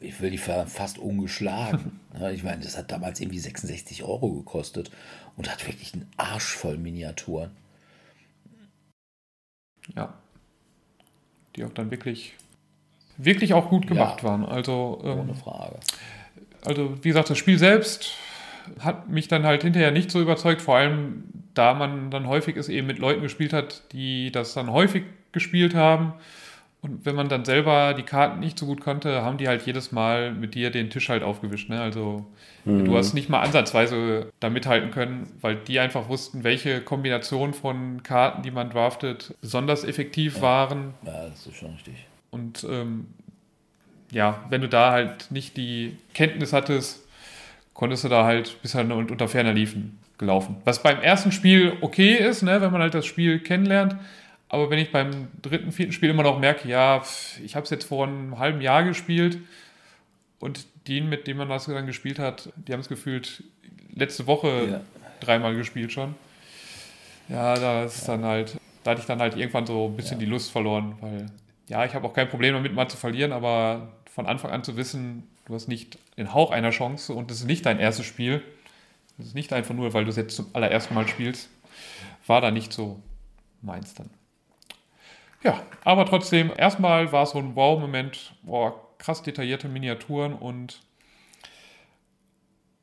ich 0.00 0.20
will 0.20 0.30
die 0.30 0.38
fast 0.38 0.98
ungeschlagen. 0.98 2.00
Ich 2.32 2.42
meine, 2.42 2.62
das 2.62 2.76
hat 2.76 2.90
damals 2.90 3.20
irgendwie 3.20 3.38
66 3.38 4.02
Euro 4.02 4.32
gekostet 4.32 4.90
und 5.36 5.50
hat 5.50 5.66
wirklich 5.66 5.94
einen 5.94 6.10
Arsch 6.16 6.56
voll 6.56 6.76
Miniaturen. 6.76 7.52
Ja 9.94 10.19
die 11.56 11.64
auch 11.64 11.72
dann 11.72 11.90
wirklich, 11.90 12.34
wirklich 13.16 13.54
auch 13.54 13.68
gut 13.68 13.86
gemacht 13.86 14.22
ja, 14.22 14.28
waren. 14.28 14.44
Also, 14.44 15.00
ähm, 15.04 15.20
ohne 15.20 15.34
Frage. 15.34 15.76
Also, 16.64 17.02
wie 17.02 17.08
gesagt, 17.08 17.30
das 17.30 17.38
Spiel 17.38 17.58
selbst 17.58 18.12
hat 18.78 19.08
mich 19.08 19.28
dann 19.28 19.44
halt 19.44 19.62
hinterher 19.62 19.90
nicht 19.90 20.10
so 20.10 20.20
überzeugt, 20.20 20.60
vor 20.60 20.76
allem 20.76 21.24
da 21.54 21.74
man 21.74 22.10
dann 22.10 22.28
häufig 22.28 22.56
es 22.56 22.68
eben 22.68 22.86
mit 22.86 22.98
Leuten 22.98 23.22
gespielt 23.22 23.52
hat, 23.52 23.82
die 23.92 24.30
das 24.30 24.54
dann 24.54 24.70
häufig 24.70 25.04
gespielt 25.32 25.74
haben. 25.74 26.12
Und 26.82 27.04
wenn 27.04 27.14
man 27.14 27.28
dann 27.28 27.44
selber 27.44 27.92
die 27.92 28.04
Karten 28.04 28.40
nicht 28.40 28.58
so 28.58 28.64
gut 28.64 28.80
konnte, 28.80 29.22
haben 29.22 29.36
die 29.36 29.48
halt 29.48 29.66
jedes 29.66 29.92
Mal 29.92 30.32
mit 30.32 30.54
dir 30.54 30.70
den 30.70 30.88
Tisch 30.88 31.10
halt 31.10 31.22
aufgewischt. 31.22 31.68
Ne? 31.68 31.80
Also 31.80 32.24
mhm. 32.64 32.86
du 32.86 32.96
hast 32.96 33.12
nicht 33.12 33.28
mal 33.28 33.40
ansatzweise 33.40 34.32
da 34.40 34.48
mithalten 34.48 34.90
können, 34.90 35.30
weil 35.42 35.56
die 35.56 35.78
einfach 35.78 36.08
wussten, 36.08 36.42
welche 36.42 36.80
Kombination 36.80 37.52
von 37.52 38.02
Karten, 38.02 38.42
die 38.42 38.50
man 38.50 38.70
draftet, 38.70 39.34
besonders 39.42 39.84
effektiv 39.84 40.36
ja. 40.36 40.42
waren. 40.42 40.94
Ja, 41.04 41.28
das 41.28 41.46
ist 41.46 41.56
schon 41.56 41.72
richtig. 41.72 42.06
Und 42.30 42.64
ähm, 42.64 43.08
ja, 44.10 44.44
wenn 44.48 44.62
du 44.62 44.68
da 44.68 44.90
halt 44.90 45.30
nicht 45.30 45.58
die 45.58 45.98
Kenntnis 46.14 46.54
hattest, 46.54 47.06
konntest 47.74 48.04
du 48.04 48.08
da 48.08 48.24
halt 48.24 48.60
bis 48.62 48.74
halt 48.74 48.90
unter 48.90 49.28
ferner 49.28 49.52
Liefen 49.52 49.98
gelaufen. 50.18 50.56
Was 50.64 50.82
beim 50.82 51.00
ersten 51.00 51.32
Spiel 51.32 51.74
okay 51.80 52.14
ist, 52.14 52.42
ne, 52.42 52.60
wenn 52.60 52.72
man 52.72 52.80
halt 52.80 52.94
das 52.94 53.06
Spiel 53.06 53.38
kennenlernt. 53.40 53.96
Aber 54.52 54.68
wenn 54.68 54.80
ich 54.80 54.90
beim 54.90 55.28
dritten, 55.40 55.70
vierten 55.70 55.92
Spiel 55.92 56.10
immer 56.10 56.24
noch 56.24 56.38
merke, 56.40 56.68
ja, 56.68 57.02
ich 57.42 57.54
habe 57.54 57.64
es 57.64 57.70
jetzt 57.70 57.86
vor 57.86 58.06
einem 58.06 58.38
halben 58.38 58.60
Jahr 58.60 58.82
gespielt 58.82 59.38
und 60.40 60.66
die, 60.88 61.00
mit 61.00 61.28
denen 61.28 61.38
man 61.38 61.48
das 61.48 61.66
dann 61.66 61.86
gespielt 61.86 62.18
hat, 62.18 62.52
die 62.56 62.72
haben 62.72 62.80
es 62.80 62.88
gefühlt 62.88 63.44
letzte 63.94 64.26
Woche 64.26 64.68
ja. 64.68 64.80
dreimal 65.20 65.54
gespielt 65.54 65.92
schon. 65.92 66.16
Ja, 67.28 67.54
da 67.54 67.84
ist 67.84 68.08
ja. 68.08 68.16
dann 68.16 68.24
halt, 68.24 68.56
da 68.82 68.90
hatte 68.90 69.00
ich 69.00 69.06
dann 69.06 69.20
halt 69.20 69.36
irgendwann 69.36 69.66
so 69.66 69.86
ein 69.86 69.96
bisschen 69.96 70.18
ja. 70.18 70.24
die 70.24 70.30
Lust 70.30 70.50
verloren, 70.50 70.96
weil 71.00 71.26
ja, 71.68 71.84
ich 71.84 71.94
habe 71.94 72.08
auch 72.08 72.12
kein 72.12 72.28
Problem 72.28 72.54
damit, 72.54 72.74
mal 72.74 72.88
zu 72.88 72.96
verlieren, 72.96 73.30
aber 73.30 73.92
von 74.12 74.26
Anfang 74.26 74.50
an 74.50 74.64
zu 74.64 74.76
wissen, 74.76 75.28
du 75.46 75.54
hast 75.54 75.68
nicht 75.68 75.96
den 76.16 76.34
Hauch 76.34 76.50
einer 76.50 76.70
Chance 76.70 77.12
und 77.12 77.30
es 77.30 77.38
ist 77.38 77.46
nicht 77.46 77.64
dein 77.66 77.78
erstes 77.78 78.06
Spiel, 78.06 78.42
es 79.20 79.26
ist 79.26 79.34
nicht 79.36 79.52
einfach 79.52 79.76
nur, 79.76 79.94
weil 79.94 80.02
du 80.04 80.10
es 80.10 80.16
jetzt 80.16 80.34
zum 80.34 80.46
allerersten 80.54 80.94
Mal 80.94 81.06
spielst, 81.06 81.48
war 82.26 82.40
da 82.40 82.50
nicht 82.50 82.72
so 82.72 83.00
meins 83.62 83.94
dann. 83.94 84.10
Ja, 85.42 85.62
aber 85.84 86.04
trotzdem, 86.06 86.52
erstmal 86.56 87.12
war 87.12 87.22
es 87.22 87.30
so 87.30 87.38
ein 87.38 87.56
Wow-Moment, 87.56 88.34
boah, 88.42 88.88
krass 88.98 89.22
detaillierte 89.22 89.68
Miniaturen 89.68 90.34
und 90.34 90.80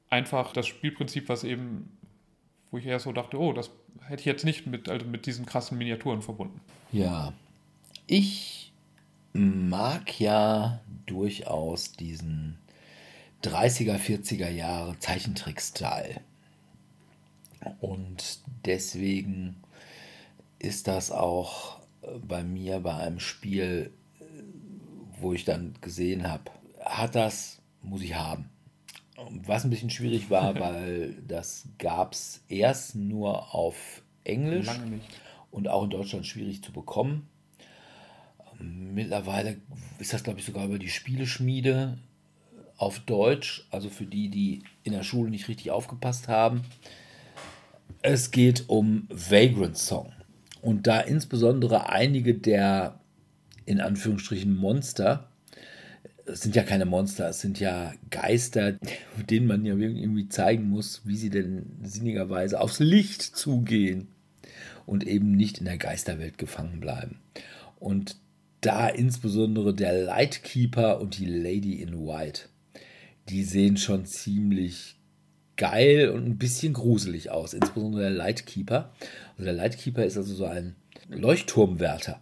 einfach 0.09 0.53
das 0.53 0.65
Spielprinzip, 0.67 1.29
was 1.29 1.43
eben, 1.43 1.97
wo 2.71 2.77
ich 2.77 2.85
eher 2.85 2.99
so 2.99 3.11
dachte, 3.11 3.39
oh, 3.39 3.53
das 3.53 3.69
hätte 4.07 4.21
ich 4.21 4.25
jetzt 4.25 4.45
nicht 4.45 4.65
mit, 4.65 4.89
also 4.89 5.05
mit 5.05 5.25
diesen 5.25 5.45
krassen 5.45 5.77
Miniaturen 5.77 6.21
verbunden. 6.21 6.59
Ja, 6.91 7.33
ich 8.07 8.71
mag 9.33 10.19
ja 10.19 10.79
durchaus 11.05 11.91
diesen 11.91 12.57
30er, 13.43 13.97
40er 13.97 14.49
Jahre 14.49 14.97
Zeichentrick-Style. 14.99 16.21
Und 17.81 18.39
deswegen 18.65 19.57
ist 20.59 20.87
das 20.87 21.11
auch 21.11 21.77
bei 22.27 22.43
mir 22.43 22.79
bei 22.79 22.95
einem 22.95 23.19
Spiel, 23.19 23.91
äh, 24.19 24.23
wo 25.19 25.33
ich 25.33 25.45
dann 25.45 25.73
gesehen 25.81 26.27
habe, 26.27 26.51
hat 26.83 27.15
das, 27.15 27.61
muss 27.81 28.01
ich 28.01 28.15
haben. 28.15 28.49
Was 29.45 29.63
ein 29.63 29.69
bisschen 29.69 29.89
schwierig 29.89 30.29
war, 30.29 30.55
weil 30.59 31.15
das 31.27 31.67
gab 31.77 32.13
es 32.13 32.43
erst 32.49 32.95
nur 32.95 33.53
auf 33.53 34.03
Englisch 34.23 34.69
und 35.51 35.67
auch 35.67 35.83
in 35.83 35.89
Deutschland 35.89 36.25
schwierig 36.25 36.63
zu 36.63 36.71
bekommen. 36.71 37.27
Mittlerweile 38.59 39.57
ist 39.99 40.13
das, 40.13 40.23
glaube 40.23 40.39
ich, 40.39 40.45
sogar 40.45 40.65
über 40.65 40.79
die 40.79 40.89
Spieleschmiede 40.89 41.97
auf 42.77 42.99
Deutsch, 42.99 43.67
also 43.71 43.89
für 43.89 44.05
die, 44.05 44.29
die 44.29 44.63
in 44.83 44.93
der 44.93 45.03
Schule 45.03 45.29
nicht 45.29 45.47
richtig 45.47 45.71
aufgepasst 45.71 46.27
haben. 46.27 46.61
Es 48.01 48.31
geht 48.31 48.65
um 48.67 49.07
Vagrant 49.09 49.77
Song. 49.77 50.11
Und 50.61 50.87
da 50.87 50.99
insbesondere 50.99 51.89
einige 51.89 52.33
der 52.33 52.99
in 53.65 53.81
Anführungsstrichen 53.81 54.55
Monster, 54.55 55.29
es 56.25 56.41
sind 56.41 56.55
ja 56.55 56.63
keine 56.63 56.85
Monster, 56.85 57.29
es 57.29 57.41
sind 57.41 57.59
ja 57.59 57.93
Geister, 58.09 58.77
denen 59.29 59.47
man 59.47 59.65
ja 59.65 59.75
irgendwie 59.75 60.29
zeigen 60.29 60.69
muss, 60.69 61.01
wie 61.05 61.17
sie 61.17 61.29
denn 61.29 61.77
sinnigerweise 61.83 62.59
aufs 62.59 62.79
Licht 62.79 63.21
zugehen 63.21 64.07
und 64.85 65.05
eben 65.05 65.31
nicht 65.31 65.59
in 65.59 65.65
der 65.65 65.77
Geisterwelt 65.77 66.37
gefangen 66.37 66.79
bleiben. 66.79 67.19
Und 67.79 68.15
da 68.61 68.87
insbesondere 68.87 69.73
der 69.73 69.93
Lightkeeper 69.93 70.99
und 70.99 71.19
die 71.19 71.25
Lady 71.25 71.73
in 71.73 72.07
White, 72.07 72.43
die 73.29 73.43
sehen 73.43 73.77
schon 73.77 74.05
ziemlich 74.05 74.97
geil 75.57 76.09
und 76.09 76.25
ein 76.25 76.37
bisschen 76.37 76.73
gruselig 76.73 77.31
aus, 77.31 77.53
insbesondere 77.53 78.03
der 78.03 78.11
Lightkeeper. 78.11 78.93
Also 79.37 79.45
der 79.45 79.53
Lightkeeper 79.53 80.03
ist 80.03 80.17
also 80.17 80.33
so 80.33 80.45
ein 80.45 80.75
Leuchtturmwärter, 81.09 82.19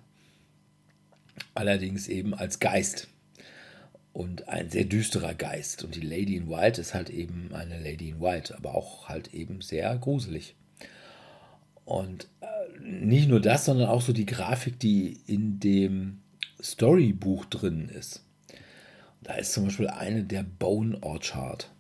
allerdings 1.54 2.10
eben 2.10 2.34
als 2.34 2.60
Geist 2.60 3.08
und 4.12 4.50
ein 4.50 4.70
sehr 4.70 4.84
düsterer 4.84 5.34
Geist. 5.34 5.84
Und 5.84 5.96
die 5.96 6.02
Lady 6.02 6.36
in 6.36 6.50
White 6.50 6.82
ist 6.82 6.94
halt 6.94 7.10
eben 7.10 7.54
eine 7.54 7.80
Lady 7.80 8.10
in 8.10 8.22
White, 8.22 8.56
aber 8.58 8.76
auch 8.76 9.08
halt 9.08 9.34
eben 9.34 9.62
sehr 9.62 9.98
gruselig. 9.98 10.56
Und 11.86 12.28
äh, 12.42 12.80
nicht 12.82 13.30
nur 13.30 13.40
das, 13.40 13.66
sondern 13.66 13.88
auch 13.88 14.02
so 14.02 14.12
die 14.12 14.26
Grafik, 14.26 14.80
die 14.80 15.22
in 15.26 15.60
dem 15.60 16.22
Storybuch 16.62 17.46
drin 17.46 17.90
ist. 17.90 18.26
Da 19.22 19.36
ist 19.36 19.54
zum 19.54 19.66
Beispiel 19.66 19.88
eine 19.88 20.24
der 20.24 20.44
Bone 20.44 21.02
Orchard. 21.02 21.72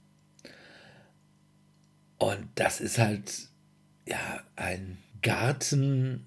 Und 2.18 2.48
das 2.56 2.80
ist 2.80 2.98
halt 2.98 3.49
ja 4.07 4.41
ein 4.56 4.98
Garten 5.26 6.23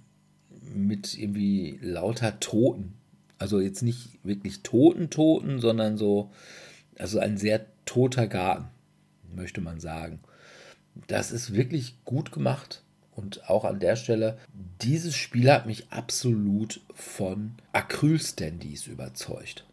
mit 0.74 1.16
irgendwie 1.16 1.78
lauter 1.80 2.40
Toten. 2.40 2.94
Also 3.38 3.60
jetzt 3.60 3.82
nicht 3.82 4.18
wirklich 4.24 4.64
toten 4.64 5.08
Toten, 5.08 5.60
sondern 5.60 5.96
so, 5.96 6.32
also 6.98 7.20
ein 7.20 7.38
sehr 7.38 7.64
toter 7.84 8.26
Garten, 8.26 8.66
möchte 9.32 9.60
man 9.60 9.78
sagen. 9.78 10.18
Das 11.06 11.30
ist 11.30 11.54
wirklich 11.54 12.04
gut 12.04 12.32
gemacht. 12.32 12.82
Und 13.12 13.48
auch 13.48 13.64
an 13.64 13.78
der 13.78 13.94
Stelle, 13.94 14.36
dieses 14.82 15.14
Spiel 15.14 15.52
hat 15.52 15.66
mich 15.66 15.92
absolut 15.92 16.80
von 16.92 17.52
Acryl-Standys 17.72 18.88
überzeugt. 18.88 19.64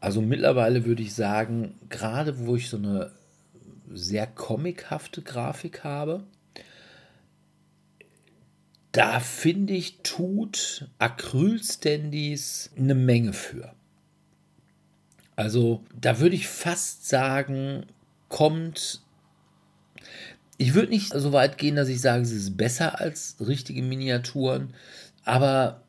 Also 0.00 0.20
mittlerweile 0.20 0.84
würde 0.84 1.02
ich 1.02 1.14
sagen, 1.14 1.76
gerade 1.88 2.46
wo 2.46 2.56
ich 2.56 2.68
so 2.68 2.76
eine 2.76 3.10
sehr 3.90 4.26
comichafte 4.26 5.22
Grafik 5.22 5.82
habe, 5.82 6.24
da 8.92 9.20
finde 9.20 9.74
ich, 9.74 9.98
tut 10.02 10.88
Acryl-Standys 10.98 12.70
eine 12.76 12.94
Menge 12.94 13.32
für. 13.32 13.74
Also 15.34 15.82
da 15.98 16.20
würde 16.20 16.36
ich 16.36 16.46
fast 16.46 17.08
sagen, 17.08 17.86
kommt 18.28 19.02
ich 20.62 20.74
würde 20.74 20.90
nicht 20.90 21.12
so 21.12 21.32
weit 21.32 21.58
gehen, 21.58 21.74
dass 21.74 21.88
ich 21.88 22.00
sage, 22.00 22.24
sie 22.24 22.36
ist 22.36 22.56
besser 22.56 23.00
als 23.00 23.34
richtige 23.40 23.82
Miniaturen, 23.82 24.74
aber 25.24 25.82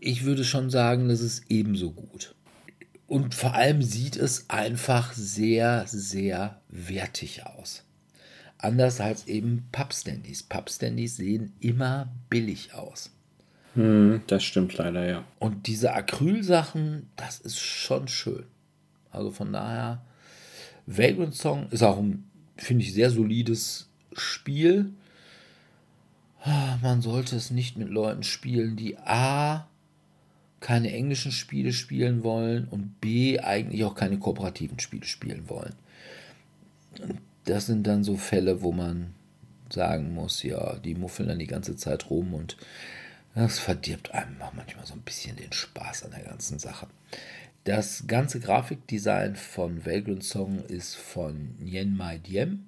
ich 0.00 0.24
würde 0.24 0.44
schon 0.44 0.68
sagen, 0.68 1.08
das 1.08 1.20
ist 1.20 1.44
ebenso 1.48 1.92
gut. 1.92 2.34
Und 3.06 3.36
vor 3.36 3.54
allem 3.54 3.80
sieht 3.82 4.16
es 4.16 4.50
einfach 4.50 5.12
sehr, 5.12 5.84
sehr 5.86 6.60
wertig 6.68 7.46
aus. 7.46 7.84
Anders 8.62 9.00
als 9.00 9.26
eben 9.26 9.68
Pappstandys. 9.72 10.42
Pappstandys 10.42 11.16
sehen 11.16 11.52
immer 11.60 12.08
billig 12.30 12.74
aus. 12.74 13.10
Hm, 13.74 14.22
das 14.26 14.42
stimmt 14.42 14.76
leider, 14.78 15.06
ja. 15.06 15.24
Und 15.38 15.66
diese 15.66 15.92
Acrylsachen, 15.92 17.10
das 17.16 17.40
ist 17.40 17.58
schon 17.58 18.08
schön. 18.08 18.44
Also 19.10 19.30
von 19.30 19.52
daher, 19.52 20.02
Vagrant 20.86 21.34
Song 21.34 21.68
ist 21.70 21.82
auch 21.82 21.98
ein 21.98 22.24
finde 22.56 22.84
ich, 22.84 22.94
sehr 22.94 23.10
solides 23.10 23.88
Spiel. 24.12 24.90
Ah, 26.42 26.78
man 26.82 27.02
sollte 27.02 27.36
es 27.36 27.50
nicht 27.50 27.76
mit 27.76 27.88
Leuten 27.88 28.22
spielen, 28.22 28.76
die 28.76 28.98
A 28.98 29.68
keine 30.60 30.92
englischen 30.92 31.32
Spiele 31.32 31.72
spielen 31.72 32.22
wollen 32.22 32.68
und 32.68 33.00
B 33.00 33.40
eigentlich 33.40 33.84
auch 33.84 33.94
keine 33.94 34.18
kooperativen 34.18 34.78
Spiele 34.78 35.04
spielen 35.04 35.48
wollen. 35.48 35.74
Das 37.44 37.66
sind 37.66 37.86
dann 37.86 38.04
so 38.04 38.16
Fälle, 38.16 38.62
wo 38.62 38.72
man 38.72 39.14
sagen 39.70 40.14
muss, 40.14 40.42
ja, 40.42 40.76
die 40.76 40.94
muffeln 40.94 41.28
dann 41.28 41.38
die 41.38 41.46
ganze 41.46 41.76
Zeit 41.76 42.10
rum 42.10 42.34
und 42.34 42.56
das 43.34 43.58
verdirbt 43.58 44.12
einem 44.12 44.36
manchmal 44.54 44.86
so 44.86 44.92
ein 44.92 45.00
bisschen 45.00 45.36
den 45.36 45.52
Spaß 45.52 46.04
an 46.04 46.10
der 46.10 46.22
ganzen 46.22 46.58
Sache. 46.58 46.86
Das 47.64 48.06
ganze 48.06 48.40
Grafikdesign 48.40 49.36
von 49.36 49.86
Vagrant 49.86 50.24
Song 50.24 50.58
ist 50.66 50.96
von 50.96 51.54
Yen 51.60 51.96
Mai 51.96 52.18
Diem. 52.18 52.66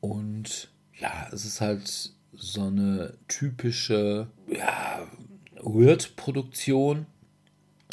Und 0.00 0.68
ja, 0.98 1.28
es 1.32 1.44
ist 1.44 1.60
halt 1.60 2.12
so 2.34 2.66
eine 2.66 3.14
typische 3.26 4.28
ja, 4.46 5.08
Weird-Produktion, 5.60 7.06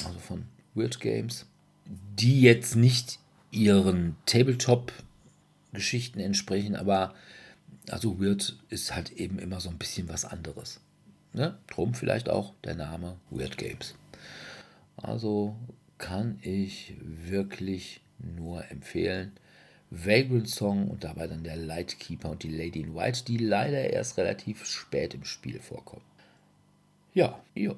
also 0.03 0.19
von 0.19 0.45
Weird 0.75 0.99
Games, 0.99 1.47
die 1.85 2.41
jetzt 2.41 2.75
nicht 2.75 3.19
ihren 3.55 4.17
Tabletop-Geschichten 4.25 6.19
entsprechen, 6.19 6.75
aber 6.75 7.15
also 7.89 8.19
Weird 8.19 8.57
ist 8.69 8.93
halt 8.93 9.11
eben 9.13 9.39
immer 9.39 9.59
so 9.59 9.69
ein 9.69 9.77
bisschen 9.77 10.09
was 10.09 10.25
anderes. 10.25 10.81
Ne? 11.33 11.57
Drum 11.67 11.93
vielleicht 11.93 12.29
auch 12.29 12.53
der 12.63 12.75
Name 12.75 13.17
Weird 13.29 13.57
Games. 13.57 13.95
Also 14.97 15.55
kann 15.97 16.39
ich 16.41 16.93
wirklich 16.99 18.01
nur 18.19 18.69
empfehlen. 18.71 19.33
Vagrant 19.91 20.49
Song 20.49 20.89
und 20.89 21.03
dabei 21.03 21.27
dann 21.27 21.43
der 21.43 21.55
Lightkeeper 21.55 22.31
und 22.31 22.43
die 22.43 22.49
Lady 22.49 22.81
in 22.81 22.95
White, 22.95 23.23
die 23.25 23.37
leider 23.37 23.91
erst 23.91 24.17
relativ 24.17 24.65
spät 24.65 25.13
im 25.13 25.23
Spiel 25.23 25.59
vorkommen. 25.59 26.01
Ja, 27.13 27.39
jo. 27.53 27.75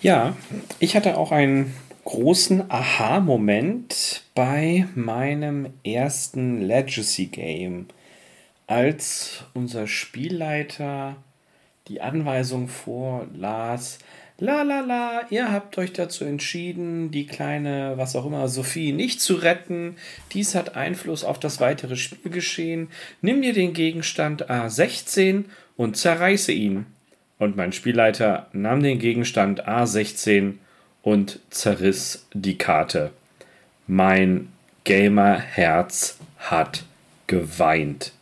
Ja, 0.00 0.36
ich 0.80 0.96
hatte 0.96 1.16
auch 1.16 1.30
einen 1.30 1.72
großen 2.04 2.70
Aha-Moment 2.70 4.24
bei 4.34 4.86
meinem 4.94 5.68
ersten 5.84 6.60
Legacy-Game, 6.60 7.86
als 8.66 9.44
unser 9.54 9.86
Spielleiter 9.86 11.16
die 11.88 12.00
Anweisung 12.00 12.68
vorlas, 12.68 13.98
la 14.38 14.62
la 14.62 14.80
la, 14.80 15.26
ihr 15.30 15.52
habt 15.52 15.78
euch 15.78 15.92
dazu 15.92 16.24
entschieden, 16.24 17.10
die 17.10 17.26
kleine, 17.26 17.94
was 17.96 18.16
auch 18.16 18.26
immer, 18.26 18.48
Sophie 18.48 18.92
nicht 18.92 19.20
zu 19.20 19.34
retten. 19.34 19.96
Dies 20.32 20.54
hat 20.54 20.74
Einfluss 20.74 21.22
auf 21.22 21.38
das 21.38 21.60
weitere 21.60 21.96
Spielgeschehen. 21.96 22.88
Nimm 23.20 23.42
dir 23.42 23.52
den 23.52 23.72
Gegenstand 23.72 24.50
A16 24.50 25.44
und 25.76 25.96
zerreiße 25.96 26.52
ihn. 26.52 26.86
Und 27.38 27.56
mein 27.56 27.72
Spielleiter 27.72 28.48
nahm 28.52 28.82
den 28.82 28.98
Gegenstand 28.98 29.68
A16 29.68 30.54
und 31.02 31.40
zerriss 31.50 32.26
die 32.32 32.58
Karte. 32.58 33.12
Mein 33.86 34.52
Gamer-Herz 34.84 36.18
hat 36.38 36.84
geweint. 37.26 38.12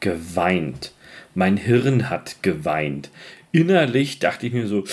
Geweint. 0.00 0.92
Mein 1.34 1.56
Hirn 1.56 2.08
hat 2.10 2.42
geweint. 2.42 3.10
Innerlich 3.52 4.18
dachte 4.18 4.46
ich 4.46 4.52
mir 4.52 4.66
so, 4.66 4.84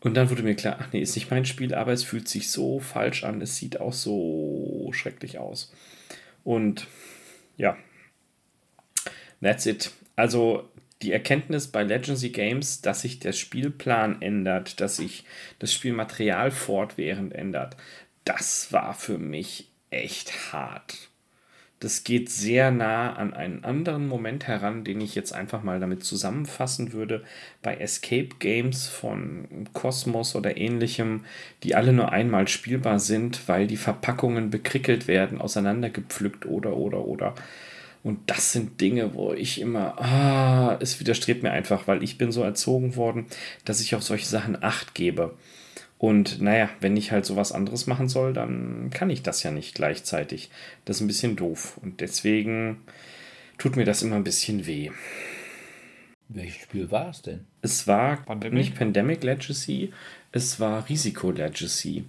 und 0.00 0.14
dann 0.14 0.30
wurde 0.30 0.42
mir 0.42 0.54
klar, 0.54 0.76
ach 0.80 0.88
nee, 0.92 1.00
ist 1.00 1.16
nicht 1.16 1.30
mein 1.30 1.44
Spiel, 1.44 1.74
aber 1.74 1.92
es 1.92 2.04
fühlt 2.04 2.28
sich 2.28 2.50
so 2.50 2.78
falsch 2.78 3.24
an. 3.24 3.40
Es 3.42 3.56
sieht 3.56 3.80
auch 3.80 3.92
so 3.92 4.90
schrecklich 4.92 5.38
aus. 5.38 5.72
Und 6.44 6.86
ja, 7.56 7.76
that's 9.42 9.66
it. 9.66 9.90
Also 10.14 10.68
die 11.02 11.12
Erkenntnis 11.12 11.68
bei 11.68 11.82
Legacy 11.82 12.30
Games, 12.30 12.80
dass 12.80 13.02
sich 13.02 13.20
der 13.20 13.32
Spielplan 13.32 14.20
ändert, 14.20 14.80
dass 14.80 14.96
sich 14.96 15.24
das 15.58 15.72
Spielmaterial 15.72 16.50
fortwährend 16.50 17.32
ändert, 17.32 17.76
das 18.24 18.72
war 18.72 18.94
für 18.94 19.18
mich 19.18 19.70
echt 19.90 20.52
hart. 20.52 21.08
Das 21.80 22.02
geht 22.02 22.28
sehr 22.28 22.72
nah 22.72 23.12
an 23.14 23.32
einen 23.34 23.62
anderen 23.62 24.08
Moment 24.08 24.48
heran, 24.48 24.82
den 24.82 25.00
ich 25.00 25.14
jetzt 25.14 25.32
einfach 25.32 25.62
mal 25.62 25.78
damit 25.78 26.02
zusammenfassen 26.02 26.92
würde. 26.92 27.22
Bei 27.62 27.76
Escape 27.76 28.30
Games 28.40 28.88
von 28.88 29.68
Cosmos 29.74 30.34
oder 30.34 30.56
ähnlichem, 30.56 31.24
die 31.62 31.76
alle 31.76 31.92
nur 31.92 32.10
einmal 32.10 32.48
spielbar 32.48 32.98
sind, 32.98 33.48
weil 33.48 33.68
die 33.68 33.76
Verpackungen 33.76 34.50
bekrickelt 34.50 35.06
werden, 35.06 35.40
auseinandergepflückt 35.40 36.46
oder 36.46 36.76
oder 36.76 37.04
oder. 37.04 37.36
Und 38.08 38.30
das 38.30 38.52
sind 38.52 38.80
Dinge, 38.80 39.12
wo 39.12 39.34
ich 39.34 39.60
immer, 39.60 40.00
ah, 40.00 40.78
es 40.80 40.98
widerstrebt 40.98 41.42
mir 41.42 41.50
einfach, 41.50 41.86
weil 41.86 42.02
ich 42.02 42.16
bin 42.16 42.32
so 42.32 42.42
erzogen 42.42 42.96
worden, 42.96 43.26
dass 43.66 43.82
ich 43.82 43.94
auf 43.94 44.02
solche 44.02 44.24
Sachen 44.24 44.62
Acht 44.62 44.94
gebe. 44.94 45.36
Und 45.98 46.40
naja, 46.40 46.70
wenn 46.80 46.96
ich 46.96 47.12
halt 47.12 47.26
sowas 47.26 47.52
anderes 47.52 47.86
machen 47.86 48.08
soll, 48.08 48.32
dann 48.32 48.88
kann 48.94 49.10
ich 49.10 49.22
das 49.22 49.42
ja 49.42 49.50
nicht 49.50 49.74
gleichzeitig. 49.74 50.48
Das 50.86 50.96
ist 50.96 51.00
ein 51.02 51.06
bisschen 51.06 51.36
doof. 51.36 51.78
Und 51.82 52.00
deswegen 52.00 52.78
tut 53.58 53.76
mir 53.76 53.84
das 53.84 54.00
immer 54.00 54.16
ein 54.16 54.24
bisschen 54.24 54.64
weh. 54.64 54.90
Welches 56.30 56.62
Spiel 56.62 56.90
war 56.90 57.10
es 57.10 57.20
denn? 57.20 57.44
Es 57.60 57.86
war 57.86 58.24
Pandemic? 58.24 58.58
nicht 58.58 58.74
Pandemic 58.74 59.22
Legacy, 59.22 59.92
es 60.32 60.58
war 60.58 60.88
Risiko 60.88 61.30
Legacy 61.30 62.06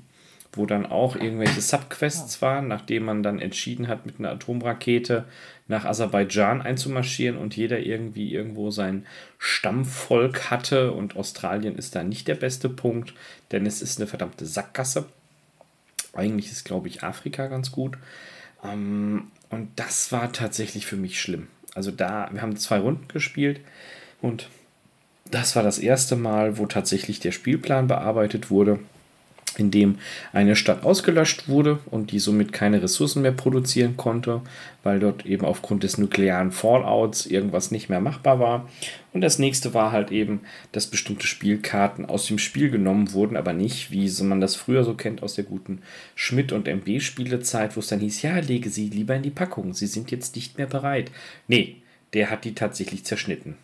wo 0.54 0.66
dann 0.66 0.86
auch 0.86 1.16
irgendwelche 1.16 1.62
Subquests 1.62 2.42
waren, 2.42 2.68
nachdem 2.68 3.06
man 3.06 3.24
dann 3.24 3.40
entschieden 3.40 3.88
hat, 3.88 4.06
mit 4.06 4.20
einer 4.20 4.32
Atomrakete 4.32 5.26
nach 5.70 5.86
Aserbaidschan 5.86 6.62
einzumarschieren 6.62 7.38
und 7.38 7.56
jeder 7.56 7.80
irgendwie 7.80 8.34
irgendwo 8.34 8.72
sein 8.72 9.06
Stammvolk 9.38 10.50
hatte 10.50 10.92
und 10.92 11.16
Australien 11.16 11.78
ist 11.78 11.96
da 11.96 12.04
nicht 12.04 12.28
der 12.28 12.36
beste 12.36 12.68
Punkt, 12.68 13.14
denn 13.52 13.66
es 13.66 13.82
ist 13.82 14.00
eine 14.00 14.08
verdammte 14.08 14.46
Sackgasse. 14.46 15.06
Eigentlich 16.14 16.52
ist, 16.52 16.66
glaube 16.66 16.88
ich, 16.88 17.04
Afrika 17.04 17.48
ganz 17.48 17.72
gut. 17.72 17.98
Ähm, 18.64 19.28
und 19.50 19.70
das 19.76 20.12
war 20.12 20.34
tatsächlich 20.34 20.88
für 20.88 20.98
mich 20.98 21.22
schlimm. 21.22 21.48
Also 21.76 21.92
da, 21.92 22.30
wir 22.34 22.42
haben 22.42 22.58
zwei 22.58 22.80
Runden 22.80 23.08
gespielt 23.08 23.62
und 24.22 24.50
das 25.30 25.56
war 25.56 25.62
das 25.62 25.78
erste 25.78 26.16
Mal, 26.16 26.58
wo 26.58 26.66
tatsächlich 26.66 27.20
der 27.20 27.32
Spielplan 27.32 27.88
bearbeitet 27.88 28.50
wurde 28.50 28.80
in 29.58 29.72
dem 29.72 29.98
eine 30.34 30.56
Stadt 30.56 30.84
ausgelöscht 30.84 31.48
wurde 31.48 31.80
und 31.90 32.12
die 32.12 32.20
somit 32.20 32.54
keine 32.54 32.82
Ressourcen 32.82 33.22
mehr 33.22 33.32
produzieren 33.32 33.98
konnte, 33.98 34.42
weil 34.84 35.00
dort 35.00 35.26
eben 35.26 35.46
aufgrund 35.46 35.84
des 35.84 35.98
nuklearen 35.98 36.52
Fallouts 36.52 37.26
irgendwas 37.26 37.72
nicht 37.72 37.90
mehr 37.90 38.00
machbar 38.00 38.40
war. 38.40 38.70
Und 39.12 39.22
das 39.22 39.40
nächste 39.40 39.74
war 39.74 39.92
halt 39.92 40.12
eben, 40.12 40.42
dass 40.72 40.88
bestimmte 40.88 41.28
Spielkarten 41.28 42.06
aus 42.06 42.28
dem 42.28 42.38
Spiel 42.38 42.70
genommen 42.70 43.14
wurden, 43.14 43.38
aber 43.38 43.54
nicht, 43.54 43.92
wie 43.92 44.10
man 44.24 44.42
das 44.42 44.56
früher 44.56 44.84
so 44.84 44.94
kennt 44.94 45.24
aus 45.24 45.36
der 45.36 45.46
guten 45.46 45.82
Schmidt- 46.16 46.52
und 46.52 46.68
MB-Spielezeit, 46.68 47.76
wo 47.76 47.80
es 47.80 47.88
dann 47.88 48.00
hieß, 48.00 48.22
ja, 48.22 48.38
lege 48.40 48.70
sie 48.70 48.88
lieber 48.88 49.16
in 49.16 49.24
die 49.24 49.30
Packung, 49.30 49.74
sie 49.74 49.88
sind 49.88 50.12
jetzt 50.12 50.36
nicht 50.36 50.58
mehr 50.58 50.68
bereit. 50.68 51.12
Nee, 51.48 51.78
der 52.14 52.30
hat 52.30 52.46
die 52.46 52.56
tatsächlich 52.56 53.06
zerschnitten. 53.06 53.56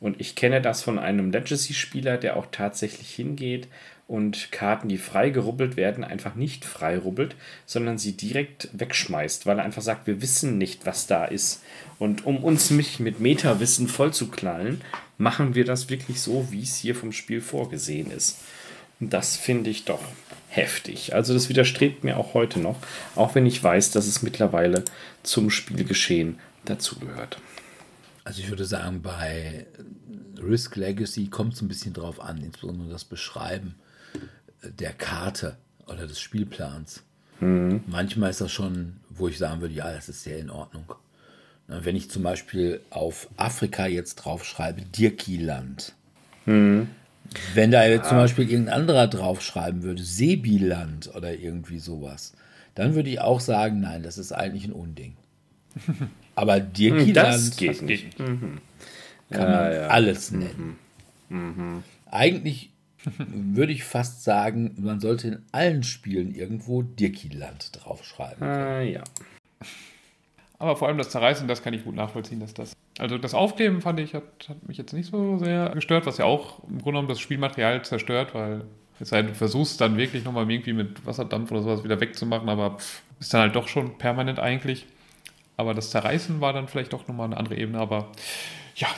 Und 0.00 0.20
ich 0.20 0.34
kenne 0.34 0.60
das 0.60 0.82
von 0.82 0.98
einem 0.98 1.30
Legacy-Spieler, 1.30 2.16
der 2.16 2.36
auch 2.36 2.46
tatsächlich 2.50 3.10
hingeht 3.14 3.68
und 4.08 4.50
Karten, 4.52 4.88
die 4.88 4.96
frei 4.96 5.28
gerubbelt 5.28 5.76
werden, 5.76 6.02
einfach 6.02 6.34
nicht 6.34 6.64
frei 6.64 6.98
rubbelt, 6.98 7.36
sondern 7.66 7.98
sie 7.98 8.16
direkt 8.16 8.70
wegschmeißt, 8.72 9.44
weil 9.44 9.58
er 9.58 9.64
einfach 9.64 9.82
sagt, 9.82 10.06
wir 10.06 10.22
wissen 10.22 10.56
nicht, 10.56 10.86
was 10.86 11.06
da 11.06 11.26
ist. 11.26 11.62
Und 11.98 12.24
um 12.24 12.42
uns 12.42 12.70
mich 12.70 13.00
mit 13.00 13.20
Meta-Wissen 13.20 13.86
vollzuknallen, 13.86 14.80
machen 15.18 15.54
wir 15.54 15.66
das 15.66 15.90
wirklich 15.90 16.22
so, 16.22 16.50
wie 16.50 16.62
es 16.62 16.76
hier 16.76 16.94
vom 16.94 17.12
Spiel 17.12 17.42
vorgesehen 17.42 18.10
ist. 18.10 18.38
Und 18.98 19.12
das 19.12 19.36
finde 19.36 19.68
ich 19.68 19.84
doch 19.84 20.00
heftig. 20.48 21.14
Also 21.14 21.34
das 21.34 21.50
widerstrebt 21.50 22.02
mir 22.02 22.16
auch 22.16 22.32
heute 22.32 22.60
noch, 22.60 22.78
auch 23.14 23.34
wenn 23.34 23.44
ich 23.44 23.62
weiß, 23.62 23.90
dass 23.90 24.06
es 24.06 24.22
mittlerweile 24.22 24.84
zum 25.22 25.50
Spielgeschehen 25.50 26.38
dazugehört. 26.64 27.38
Also 28.24 28.40
ich 28.40 28.48
würde 28.48 28.64
sagen, 28.64 29.02
bei 29.02 29.66
Risk 30.40 30.76
Legacy 30.76 31.26
kommt 31.26 31.52
es 31.54 31.60
ein 31.60 31.68
bisschen 31.68 31.92
drauf 31.92 32.20
an, 32.20 32.42
insbesondere 32.42 32.88
das 32.88 33.04
Beschreiben 33.04 33.74
der 34.62 34.92
Karte 34.92 35.56
oder 35.86 36.06
des 36.06 36.20
Spielplans. 36.20 37.02
Mhm. 37.40 37.82
Manchmal 37.86 38.30
ist 38.30 38.40
das 38.40 38.52
schon, 38.52 38.96
wo 39.10 39.28
ich 39.28 39.38
sagen 39.38 39.60
würde, 39.60 39.74
ja, 39.74 39.92
das 39.92 40.08
ist 40.08 40.22
sehr 40.22 40.38
in 40.38 40.50
Ordnung. 40.50 40.92
Wenn 41.66 41.96
ich 41.96 42.10
zum 42.10 42.22
Beispiel 42.22 42.80
auf 42.90 43.28
Afrika 43.36 43.86
jetzt 43.86 44.16
draufschreibe, 44.16 44.82
Dirkiland. 44.82 45.92
Mhm. 46.46 46.88
Wenn 47.52 47.70
da 47.70 47.84
jetzt 47.84 48.04
ja. 48.04 48.08
zum 48.08 48.18
Beispiel 48.18 48.50
irgendein 48.50 48.80
anderer 48.80 49.06
draufschreiben 49.06 49.82
würde, 49.82 50.02
Sebiland 50.02 51.14
oder 51.14 51.34
irgendwie 51.34 51.78
sowas, 51.78 52.32
dann 52.74 52.94
würde 52.94 53.10
ich 53.10 53.20
auch 53.20 53.40
sagen, 53.40 53.80
nein, 53.80 54.02
das 54.02 54.16
ist 54.16 54.32
eigentlich 54.32 54.64
ein 54.64 54.72
Unding. 54.72 55.16
Aber 56.34 56.58
Dirkiland 56.58 57.34
das 57.34 57.56
geht 57.56 57.82
nicht. 57.82 58.18
Mhm. 58.18 58.60
kann 59.30 59.42
ja, 59.42 59.50
man 59.50 59.72
ja. 59.72 59.86
alles 59.88 60.30
nennen. 60.30 60.76
Mhm. 61.28 61.38
mhm. 61.38 61.82
Eigentlich 62.10 62.70
würde 63.18 63.72
ich 63.72 63.84
fast 63.84 64.24
sagen, 64.24 64.74
man 64.78 65.00
sollte 65.00 65.28
in 65.28 65.42
allen 65.52 65.82
Spielen 65.82 66.34
irgendwo 66.34 66.82
Dirkiland 66.82 67.70
draufschreiben. 67.72 68.46
Äh, 68.46 68.92
ja. 68.92 69.04
Aber 70.58 70.76
vor 70.76 70.88
allem 70.88 70.98
das 70.98 71.10
Zerreißen, 71.10 71.46
das 71.46 71.62
kann 71.62 71.74
ich 71.74 71.84
gut 71.84 71.94
nachvollziehen, 71.94 72.40
dass 72.40 72.52
das. 72.52 72.72
Also 72.98 73.16
das 73.16 73.32
Aufkleben 73.32 73.80
fand 73.80 74.00
ich, 74.00 74.14
hat, 74.14 74.48
hat 74.48 74.66
mich 74.66 74.76
jetzt 74.76 74.92
nicht 74.92 75.10
so 75.10 75.38
sehr 75.38 75.70
gestört, 75.70 76.04
was 76.06 76.18
ja 76.18 76.24
auch 76.24 76.64
im 76.64 76.78
Grunde 76.78 76.84
genommen 76.84 77.08
das 77.08 77.20
Spielmaterial 77.20 77.84
zerstört, 77.84 78.34
weil 78.34 78.64
es 78.98 79.12
halt, 79.12 79.28
du 79.28 79.34
versuchst 79.34 79.80
dann 79.80 79.96
wirklich 79.96 80.24
nochmal 80.24 80.50
irgendwie 80.50 80.72
mit 80.72 81.06
Wasserdampf 81.06 81.52
oder 81.52 81.62
sowas 81.62 81.84
wieder 81.84 82.00
wegzumachen, 82.00 82.48
aber 82.48 82.78
pff, 82.78 83.02
ist 83.20 83.32
dann 83.32 83.42
halt 83.42 83.54
doch 83.54 83.68
schon 83.68 83.98
permanent 83.98 84.40
eigentlich. 84.40 84.86
Aber 85.56 85.74
das 85.74 85.90
Zerreißen 85.90 86.40
war 86.40 86.52
dann 86.52 86.66
vielleicht 86.66 86.92
doch 86.92 87.06
nochmal 87.06 87.26
eine 87.26 87.36
andere 87.36 87.56
Ebene, 87.56 87.78
aber 87.78 88.10
ja, 88.74 88.88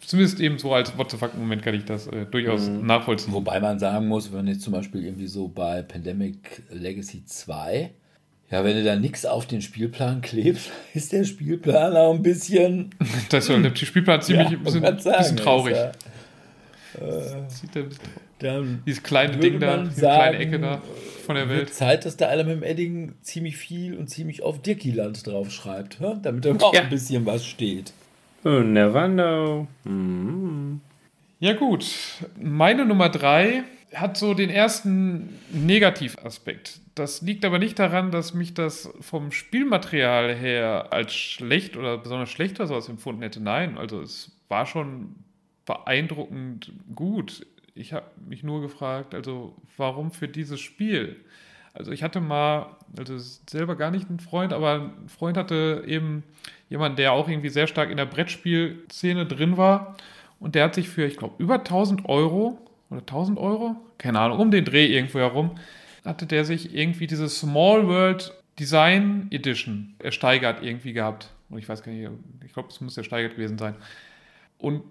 zumindest 0.00 0.40
eben 0.40 0.58
so 0.58 0.72
als 0.72 0.96
What 0.96 1.10
the 1.10 1.16
fuck 1.16 1.34
Moment 1.36 1.62
kann 1.62 1.74
ich 1.74 1.84
das 1.84 2.06
äh, 2.06 2.26
durchaus 2.26 2.68
mhm. 2.68 2.86
nachvollziehen. 2.86 3.32
Wobei 3.32 3.60
man 3.60 3.78
sagen 3.78 4.08
muss, 4.08 4.32
wenn 4.32 4.46
jetzt 4.46 4.62
zum 4.62 4.72
Beispiel 4.72 5.04
irgendwie 5.04 5.26
so 5.26 5.48
bei 5.48 5.82
Pandemic 5.82 6.62
Legacy 6.70 7.24
2, 7.24 7.90
ja, 8.50 8.64
wenn 8.64 8.76
du 8.76 8.84
da 8.84 8.96
nichts 8.96 9.26
auf 9.26 9.46
den 9.46 9.62
Spielplan 9.62 10.20
klebst, 10.20 10.70
ist 10.94 11.12
der 11.12 11.24
Spielplan 11.24 11.96
auch 11.96 12.14
ein 12.14 12.22
bisschen. 12.22 12.90
das 13.30 13.48
ist 13.48 13.62
der 13.62 13.86
Spielplan 13.86 14.22
ziemlich 14.22 14.50
ja, 14.50 14.56
ein 14.56 14.62
bisschen, 14.62 14.82
sagen, 14.82 15.18
bisschen 15.18 15.36
traurig. 15.36 15.76
Ja, 15.76 17.48
sieht 17.48 17.76
ein 17.76 17.88
bisschen 17.88 18.82
Dieses 18.86 19.02
kleine 19.02 19.36
Ding 19.38 19.58
da, 19.58 19.78
diese 19.78 20.00
sagen, 20.00 20.16
kleine 20.16 20.38
Ecke 20.38 20.60
da 20.60 20.82
von 21.24 21.36
der 21.36 21.48
Welt. 21.48 21.74
Zeit, 21.74 22.04
dass 22.04 22.16
da 22.16 22.28
einer 22.28 22.44
mit 22.44 22.56
dem 22.56 22.62
Edding 22.62 23.14
ziemlich 23.22 23.56
viel 23.56 23.96
und 23.96 24.08
ziemlich 24.08 24.42
auf 24.42 24.62
Dirkiland 24.62 25.26
draufschreibt, 25.26 25.98
damit 26.22 26.44
da 26.44 26.54
auch 26.54 26.74
ja. 26.74 26.82
ein 26.82 26.90
bisschen 26.90 27.26
was 27.26 27.46
steht. 27.46 27.92
Never 28.44 29.08
know. 29.08 29.66
Mhm. 29.84 30.80
Ja, 31.40 31.54
gut. 31.54 31.86
Meine 32.40 32.84
Nummer 32.84 33.08
drei 33.08 33.64
hat 33.94 34.16
so 34.16 34.34
den 34.34 34.50
ersten 34.50 35.38
Negativaspekt. 35.50 36.80
Das 36.94 37.22
liegt 37.22 37.44
aber 37.44 37.58
nicht 37.58 37.78
daran, 37.78 38.10
dass 38.10 38.34
mich 38.34 38.54
das 38.54 38.92
vom 39.00 39.32
Spielmaterial 39.32 40.34
her 40.34 40.88
als 40.90 41.14
schlecht 41.14 41.76
oder 41.76 41.98
besonders 41.98 42.30
schlecht 42.30 42.60
oder 42.60 42.68
sowas 42.68 42.88
empfunden 42.88 43.22
hätte. 43.22 43.40
Nein, 43.40 43.78
also 43.78 44.00
es 44.00 44.32
war 44.48 44.66
schon 44.66 45.14
beeindruckend 45.64 46.72
gut. 46.94 47.46
Ich 47.74 47.92
habe 47.92 48.06
mich 48.28 48.42
nur 48.42 48.60
gefragt, 48.60 49.14
also 49.14 49.56
warum 49.76 50.10
für 50.12 50.28
dieses 50.28 50.60
Spiel? 50.60 51.16
Also 51.72 51.90
ich 51.90 52.04
hatte 52.04 52.20
mal, 52.20 52.76
also 52.96 53.18
selber 53.18 53.74
gar 53.74 53.90
nicht 53.90 54.08
einen 54.08 54.20
Freund, 54.20 54.52
aber 54.52 54.92
ein 55.02 55.08
Freund 55.08 55.36
hatte 55.36 55.82
eben 55.86 56.22
jemanden, 56.74 56.96
der 56.96 57.12
auch 57.12 57.28
irgendwie 57.28 57.50
sehr 57.50 57.68
stark 57.68 57.90
in 57.90 57.96
der 57.96 58.04
Brettspielszene 58.04 59.26
drin 59.26 59.56
war. 59.56 59.96
Und 60.40 60.56
der 60.56 60.64
hat 60.64 60.74
sich 60.74 60.88
für, 60.88 61.06
ich 61.06 61.16
glaube, 61.16 61.36
über 61.38 61.54
1000 61.54 62.08
Euro 62.08 62.58
oder 62.90 62.98
1000 63.00 63.38
Euro, 63.38 63.76
keine 63.96 64.18
Ahnung, 64.18 64.40
um 64.40 64.50
den 64.50 64.64
Dreh 64.64 64.86
irgendwo 64.86 65.20
herum, 65.20 65.52
hatte 66.04 66.26
der 66.26 66.44
sich 66.44 66.74
irgendwie 66.74 67.06
diese 67.06 67.28
Small 67.28 67.86
World 67.86 68.34
Design 68.58 69.28
Edition 69.30 69.94
ersteigert 70.00 70.62
irgendwie 70.62 70.92
gehabt. 70.92 71.30
Und 71.48 71.58
ich 71.58 71.68
weiß 71.68 71.84
gar 71.84 71.92
nicht, 71.92 72.10
ich 72.44 72.52
glaube, 72.52 72.70
es 72.70 72.80
muss 72.80 72.96
ersteigert 72.96 73.36
gewesen 73.36 73.56
sein. 73.56 73.76
Und 74.58 74.82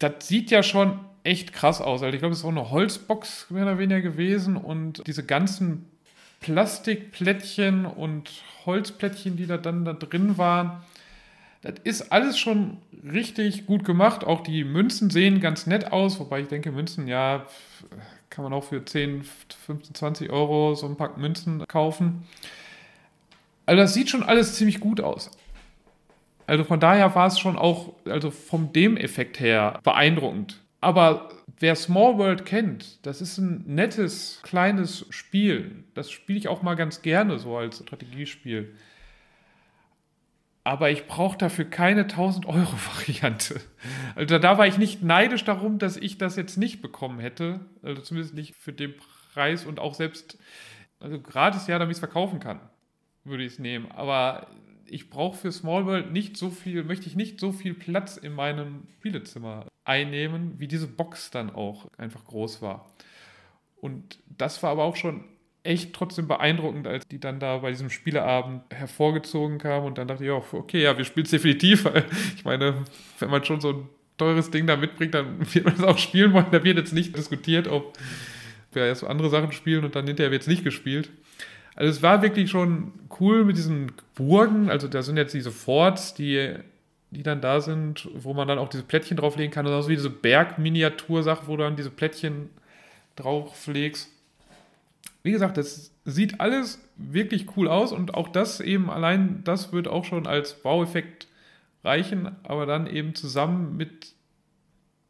das 0.00 0.26
sieht 0.26 0.50
ja 0.50 0.64
schon 0.64 0.98
echt 1.22 1.52
krass 1.52 1.80
aus. 1.80 2.02
Also 2.02 2.12
ich 2.12 2.20
glaube, 2.20 2.32
es 2.32 2.40
ist 2.40 2.44
auch 2.44 2.50
eine 2.50 2.70
Holzbox 2.70 3.50
mehr 3.50 3.62
oder 3.62 3.78
weniger 3.78 4.00
gewesen 4.00 4.56
und 4.56 5.06
diese 5.06 5.24
ganzen 5.24 5.86
Plastikplättchen 6.40 7.86
und 7.86 8.30
Holzplättchen, 8.66 9.36
die 9.36 9.46
da 9.46 9.58
dann 9.58 9.84
da 9.84 9.92
drin 9.92 10.38
waren, 10.38 10.82
das 11.62 11.74
ist 11.84 12.12
alles 12.12 12.38
schon 12.38 12.78
richtig 13.04 13.66
gut 13.66 13.84
gemacht. 13.84 14.24
Auch 14.24 14.42
die 14.42 14.64
Münzen 14.64 15.10
sehen 15.10 15.40
ganz 15.40 15.66
nett 15.66 15.92
aus, 15.92 16.18
wobei 16.18 16.40
ich 16.40 16.48
denke, 16.48 16.72
Münzen, 16.72 17.06
ja, 17.06 17.46
kann 18.30 18.44
man 18.44 18.52
auch 18.52 18.64
für 18.64 18.84
10, 18.84 19.24
15, 19.66 19.94
20 19.94 20.30
Euro 20.30 20.74
so 20.74 20.86
ein 20.86 20.96
Pack 20.96 21.18
Münzen 21.18 21.66
kaufen. 21.66 22.26
Also 23.66 23.82
das 23.82 23.94
sieht 23.94 24.08
schon 24.08 24.22
alles 24.22 24.54
ziemlich 24.54 24.80
gut 24.80 25.00
aus. 25.00 25.30
Also 26.46 26.64
von 26.64 26.80
daher 26.80 27.14
war 27.14 27.26
es 27.26 27.38
schon 27.38 27.56
auch, 27.56 27.94
also 28.06 28.30
vom 28.30 28.72
dem 28.72 28.96
Effekt 28.96 29.38
her 29.38 29.78
beeindruckend. 29.84 30.60
Aber 30.80 31.28
wer 31.58 31.76
Small 31.76 32.18
World 32.18 32.46
kennt, 32.46 33.04
das 33.06 33.20
ist 33.20 33.38
ein 33.38 33.64
nettes, 33.66 34.40
kleines 34.42 35.06
Spiel. 35.10 35.84
Das 35.94 36.10
spiele 36.10 36.38
ich 36.38 36.48
auch 36.48 36.62
mal 36.62 36.74
ganz 36.74 37.02
gerne 37.02 37.38
so 37.38 37.56
als 37.56 37.78
Strategiespiel. 37.78 38.74
Aber 40.62 40.90
ich 40.90 41.06
brauche 41.06 41.38
dafür 41.38 41.64
keine 41.64 42.02
1000 42.02 42.46
Euro 42.46 42.72
Variante. 42.96 43.60
Also 44.14 44.38
da 44.38 44.58
war 44.58 44.66
ich 44.66 44.78
nicht 44.78 45.02
neidisch 45.02 45.44
darum, 45.44 45.78
dass 45.78 45.96
ich 45.96 46.18
das 46.18 46.36
jetzt 46.36 46.56
nicht 46.56 46.82
bekommen 46.82 47.18
hätte. 47.18 47.60
Also 47.82 48.02
zumindest 48.02 48.34
nicht 48.34 48.56
für 48.56 48.72
den 48.72 48.94
Preis 49.32 49.64
und 49.64 49.78
auch 49.78 49.94
selbst, 49.94 50.38
also 51.00 51.20
gratis 51.20 51.66
ja, 51.66 51.78
damit 51.78 51.92
ich 51.92 51.96
es 51.96 52.00
verkaufen 52.00 52.40
kann, 52.40 52.60
würde 53.24 53.44
ich 53.44 53.54
es 53.54 53.58
nehmen. 53.58 53.90
Aber 53.92 54.48
ich 54.86 55.08
brauche 55.08 55.38
für 55.38 55.52
Small 55.52 55.86
World 55.86 56.12
nicht 56.12 56.36
so 56.36 56.50
viel, 56.50 56.84
möchte 56.84 57.06
ich 57.06 57.16
nicht 57.16 57.40
so 57.40 57.52
viel 57.52 57.74
Platz 57.74 58.16
in 58.16 58.34
meinem 58.34 58.86
Spielezimmer 58.98 59.66
einnehmen, 59.84 60.58
wie 60.58 60.68
diese 60.68 60.88
Box 60.88 61.30
dann 61.30 61.50
auch 61.50 61.88
einfach 61.96 62.24
groß 62.24 62.60
war. 62.60 62.90
Und 63.76 64.18
das 64.26 64.62
war 64.62 64.70
aber 64.70 64.84
auch 64.84 64.96
schon 64.96 65.24
echt 65.62 65.92
trotzdem 65.92 66.26
beeindruckend, 66.26 66.86
als 66.86 67.06
die 67.06 67.20
dann 67.20 67.38
da 67.38 67.58
bei 67.58 67.70
diesem 67.70 67.90
Spieleabend 67.90 68.62
hervorgezogen 68.70 69.58
kam 69.58 69.84
und 69.84 69.98
dann 69.98 70.08
dachte 70.08 70.24
ich 70.24 70.30
auch, 70.30 70.52
okay, 70.52 70.82
ja, 70.82 70.96
wir 70.96 71.04
spielen 71.04 71.24
es 71.24 71.30
definitiv. 71.30 71.86
Ich 72.36 72.44
meine, 72.44 72.84
wenn 73.18 73.30
man 73.30 73.44
schon 73.44 73.60
so 73.60 73.70
ein 73.70 73.88
teures 74.16 74.50
Ding 74.50 74.66
da 74.66 74.76
mitbringt, 74.76 75.14
dann 75.14 75.38
wird 75.54 75.64
man 75.64 75.74
es 75.74 75.82
auch 75.82 75.98
spielen 75.98 76.32
wollen. 76.32 76.46
Da 76.50 76.64
wird 76.64 76.78
jetzt 76.78 76.92
nicht 76.92 77.16
diskutiert, 77.16 77.68
ob 77.68 77.98
wir 78.72 78.84
erst 78.84 79.04
andere 79.04 79.28
Sachen 79.28 79.52
spielen 79.52 79.84
und 79.84 79.94
dann 79.94 80.06
hinterher 80.06 80.30
wird 80.30 80.42
es 80.42 80.48
nicht 80.48 80.64
gespielt. 80.64 81.10
Also 81.74 81.90
es 81.90 82.02
war 82.02 82.22
wirklich 82.22 82.50
schon 82.50 82.92
cool 83.20 83.44
mit 83.44 83.56
diesen 83.56 83.92
Burgen, 84.14 84.70
also 84.70 84.88
da 84.88 85.02
sind 85.02 85.16
jetzt 85.16 85.34
diese 85.34 85.50
Forts, 85.50 86.14
die, 86.14 86.54
die 87.10 87.22
dann 87.22 87.40
da 87.40 87.60
sind, 87.60 88.08
wo 88.14 88.34
man 88.34 88.48
dann 88.48 88.58
auch 88.58 88.68
diese 88.68 88.82
Plättchen 88.82 89.16
drauflegen 89.16 89.52
kann, 89.52 89.66
und 89.66 89.82
so 89.82 89.88
wie 89.88 89.96
diese 89.96 90.10
Bergminiatursache, 90.10 91.46
wo 91.46 91.56
du 91.56 91.62
dann 91.62 91.76
diese 91.76 91.90
Plättchen 91.90 92.50
drauflegst. 93.16 94.10
Wie 95.22 95.32
gesagt, 95.32 95.56
das 95.56 95.92
sieht 96.04 96.40
alles 96.40 96.80
wirklich 96.96 97.56
cool 97.56 97.68
aus 97.68 97.92
und 97.92 98.14
auch 98.14 98.28
das 98.28 98.60
eben 98.60 98.90
allein, 98.90 99.42
das 99.44 99.72
wird 99.72 99.88
auch 99.88 100.04
schon 100.04 100.26
als 100.26 100.62
Baueffekt 100.62 101.28
reichen, 101.84 102.36
aber 102.42 102.66
dann 102.66 102.86
eben 102.86 103.14
zusammen 103.14 103.76
mit 103.76 104.14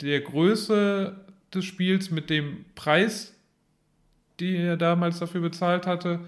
der 0.01 0.20
Größe 0.20 1.16
des 1.55 1.65
Spiels, 1.65 2.11
mit 2.11 2.31
dem 2.31 2.65
Preis, 2.74 3.35
den 4.41 4.62
er 4.62 4.77
damals 4.77 5.19
dafür 5.19 5.43
bezahlt 5.43 5.87
hatte. 5.87 6.20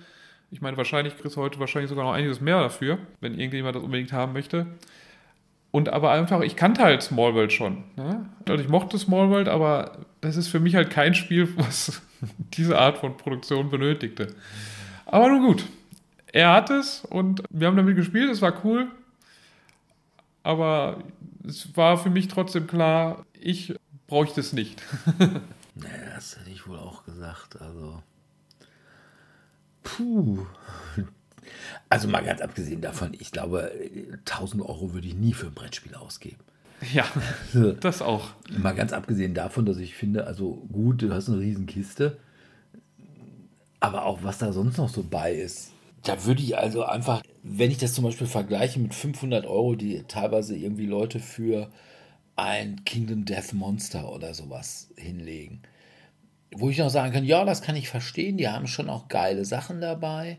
Ich 0.50 0.60
meine, 0.60 0.76
wahrscheinlich 0.76 1.16
kriegst 1.16 1.36
du 1.36 1.40
heute 1.40 1.58
wahrscheinlich 1.58 1.88
sogar 1.88 2.04
noch 2.04 2.12
einiges 2.12 2.40
mehr 2.40 2.60
dafür, 2.60 2.98
wenn 3.20 3.38
irgendjemand 3.38 3.74
das 3.74 3.82
unbedingt 3.82 4.12
haben 4.12 4.32
möchte. 4.32 4.66
Und 5.72 5.88
aber 5.88 6.12
einfach, 6.12 6.42
ich 6.42 6.54
kannte 6.54 6.82
halt 6.82 7.02
Small 7.02 7.34
World 7.34 7.52
schon. 7.52 7.82
Ne? 7.96 8.26
Also 8.46 8.62
ich 8.62 8.68
mochte 8.68 8.98
Small 8.98 9.30
World, 9.30 9.48
aber 9.48 9.98
das 10.20 10.36
ist 10.36 10.48
für 10.48 10.60
mich 10.60 10.74
halt 10.74 10.90
kein 10.90 11.14
Spiel, 11.14 11.48
was 11.56 12.02
diese 12.52 12.78
Art 12.78 12.98
von 12.98 13.16
Produktion 13.16 13.70
benötigte. 13.70 14.28
Aber 15.06 15.28
nun 15.28 15.42
gut, 15.42 15.64
er 16.26 16.52
hat 16.52 16.70
es 16.70 17.04
und 17.06 17.42
wir 17.50 17.66
haben 17.66 17.76
damit 17.76 17.96
gespielt, 17.96 18.30
es 18.30 18.42
war 18.42 18.64
cool. 18.64 18.86
Aber 20.42 21.02
es 21.46 21.74
war 21.76 21.96
für 21.96 22.10
mich 22.10 22.28
trotzdem 22.28 22.66
klar, 22.66 23.24
ich 23.40 23.74
bräuchte 24.08 24.40
es 24.40 24.52
nicht. 24.52 24.82
naja, 25.74 26.14
das 26.14 26.38
hätte 26.38 26.50
ich 26.50 26.66
wohl 26.66 26.78
auch 26.78 27.04
gesagt. 27.04 27.60
Also. 27.60 28.02
Puh. 29.82 30.46
Also 31.88 32.08
mal 32.08 32.24
ganz 32.24 32.40
abgesehen 32.40 32.80
davon, 32.80 33.12
ich 33.18 33.32
glaube, 33.32 33.72
1000 34.24 34.62
Euro 34.62 34.92
würde 34.92 35.08
ich 35.08 35.14
nie 35.14 35.34
für 35.34 35.46
ein 35.46 35.54
Brettspiel 35.54 35.94
ausgeben. 35.94 36.38
Ja, 36.92 37.04
das 37.80 38.02
auch. 38.02 38.30
Mal 38.56 38.74
ganz 38.74 38.92
abgesehen 38.92 39.34
davon, 39.34 39.66
dass 39.66 39.78
ich 39.78 39.94
finde, 39.94 40.26
also 40.26 40.66
gut, 40.72 41.02
du 41.02 41.12
hast 41.12 41.28
eine 41.28 41.38
riesen 41.38 41.66
Kiste, 41.66 42.18
aber 43.80 44.04
auch 44.04 44.22
was 44.22 44.38
da 44.38 44.52
sonst 44.52 44.78
noch 44.78 44.88
so 44.88 45.04
bei 45.08 45.32
ist, 45.32 45.72
da 46.04 46.24
würde 46.24 46.42
ich 46.42 46.58
also 46.58 46.84
einfach, 46.84 47.22
wenn 47.42 47.70
ich 47.70 47.78
das 47.78 47.92
zum 47.92 48.04
Beispiel 48.04 48.26
vergleiche 48.26 48.80
mit 48.80 48.94
500 48.94 49.46
Euro, 49.46 49.76
die 49.76 50.02
teilweise 50.08 50.56
irgendwie 50.56 50.86
Leute 50.86 51.20
für 51.20 51.70
ein 52.34 52.84
Kingdom 52.84 53.24
Death 53.24 53.52
Monster 53.52 54.12
oder 54.12 54.34
sowas 54.34 54.88
hinlegen, 54.96 55.62
wo 56.54 56.70
ich 56.70 56.78
noch 56.78 56.90
sagen 56.90 57.12
kann, 57.12 57.24
ja, 57.24 57.44
das 57.44 57.62
kann 57.62 57.76
ich 57.76 57.88
verstehen, 57.88 58.36
die 58.36 58.48
haben 58.48 58.66
schon 58.66 58.90
auch 58.90 59.08
geile 59.08 59.44
Sachen 59.44 59.80
dabei 59.80 60.38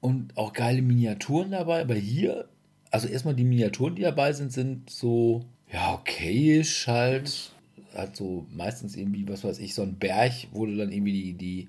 und 0.00 0.36
auch 0.36 0.52
geile 0.52 0.82
Miniaturen 0.82 1.50
dabei, 1.50 1.80
aber 1.80 1.94
hier, 1.94 2.48
also 2.90 3.08
erstmal 3.08 3.34
die 3.34 3.44
Miniaturen, 3.44 3.94
die 3.94 4.02
dabei 4.02 4.32
sind, 4.32 4.52
sind 4.52 4.90
so, 4.90 5.44
ja, 5.72 5.94
okayisch 5.94 6.86
halt, 6.86 7.52
halt 7.94 8.16
so 8.16 8.46
meistens 8.50 8.96
irgendwie, 8.96 9.28
was 9.28 9.44
weiß 9.44 9.58
ich, 9.58 9.74
so 9.74 9.82
ein 9.82 9.94
Berg, 9.94 10.32
wo 10.52 10.66
du 10.66 10.76
dann 10.76 10.92
irgendwie 10.92 11.12
die, 11.12 11.32
die 11.34 11.68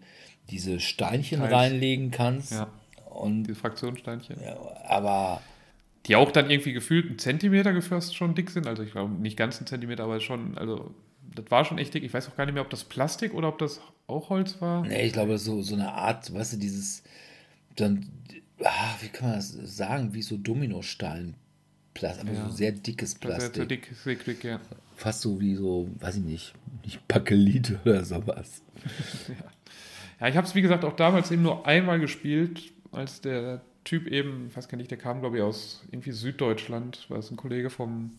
diese 0.49 0.79
Steinchen 0.79 1.39
Teils. 1.39 1.53
reinlegen 1.53 2.11
kannst. 2.11 2.53
Ja. 2.53 2.69
Und, 3.09 3.43
diese 3.43 3.59
Fraktionssteinchen. 3.59 4.37
Ja, 4.43 4.57
aber 4.85 5.41
die 6.05 6.15
auch 6.15 6.31
dann 6.31 6.49
irgendwie 6.49 6.73
gefühlt 6.73 7.07
einen 7.07 7.19
Zentimeter 7.19 7.73
gefasst 7.73 8.15
schon 8.15 8.35
dick 8.35 8.49
sind. 8.49 8.67
Also 8.67 8.83
ich 8.83 8.91
glaube 8.91 9.13
nicht 9.13 9.35
ganz 9.35 9.57
einen 9.57 9.67
Zentimeter, 9.67 10.03
aber 10.03 10.19
schon, 10.19 10.57
also 10.57 10.93
das 11.35 11.49
war 11.49 11.65
schon 11.65 11.77
echt 11.77 11.93
dick. 11.93 12.03
Ich 12.03 12.13
weiß 12.13 12.29
auch 12.29 12.37
gar 12.37 12.45
nicht 12.45 12.53
mehr, 12.53 12.63
ob 12.63 12.69
das 12.69 12.83
Plastik 12.83 13.33
oder 13.33 13.49
ob 13.49 13.57
das 13.57 13.81
auch 14.07 14.29
Holz 14.29 14.61
war. 14.61 14.83
Nee, 14.83 15.07
ich 15.07 15.13
glaube, 15.13 15.37
so, 15.37 15.61
so 15.61 15.75
eine 15.75 15.91
Art, 15.91 16.33
weißt 16.33 16.53
du, 16.53 16.57
dieses, 16.57 17.03
dann, 17.79 18.09
ah, 18.63 18.95
wie 19.01 19.09
kann 19.09 19.29
man 19.29 19.37
das 19.37 19.51
sagen, 19.51 20.13
wie 20.13 20.21
so 20.21 20.37
Dominostein. 20.37 21.35
aber 21.95 22.31
ja. 22.31 22.45
so 22.45 22.51
sehr 22.51 22.71
dickes 22.71 23.15
Plastik. 23.15 23.55
Sehr, 23.55 23.65
dick, 23.65 23.89
sehr 24.03 24.15
dick, 24.15 24.43
ja. 24.43 24.59
Fast 24.95 25.21
so 25.21 25.39
wie 25.39 25.55
so, 25.55 25.89
weiß 25.99 26.17
ich 26.17 26.23
nicht, 26.23 26.53
nicht 26.83 27.07
Bakelit 27.07 27.77
oder 27.85 28.03
sowas. 28.03 28.61
ja. 29.27 29.35
ja, 30.19 30.27
ich 30.27 30.35
habe 30.35 30.47
es 30.47 30.55
wie 30.55 30.61
gesagt 30.61 30.85
auch 30.85 30.95
damals 30.95 31.31
eben 31.31 31.43
nur 31.43 31.65
einmal 31.65 31.99
gespielt, 31.99 32.71
als 32.91 33.21
der 33.21 33.61
Typ 33.83 34.07
eben, 34.07 34.47
ich 34.49 34.57
weiß 34.57 34.67
gar 34.67 34.77
nicht, 34.77 34.91
der 34.91 34.97
kam 34.97 35.21
glaube 35.21 35.37
ich 35.37 35.43
aus 35.43 35.83
irgendwie 35.91 36.11
Süddeutschland, 36.11 37.09
war 37.09 37.19
es 37.19 37.31
ein 37.31 37.37
Kollege 37.37 37.69
vom, 37.69 38.11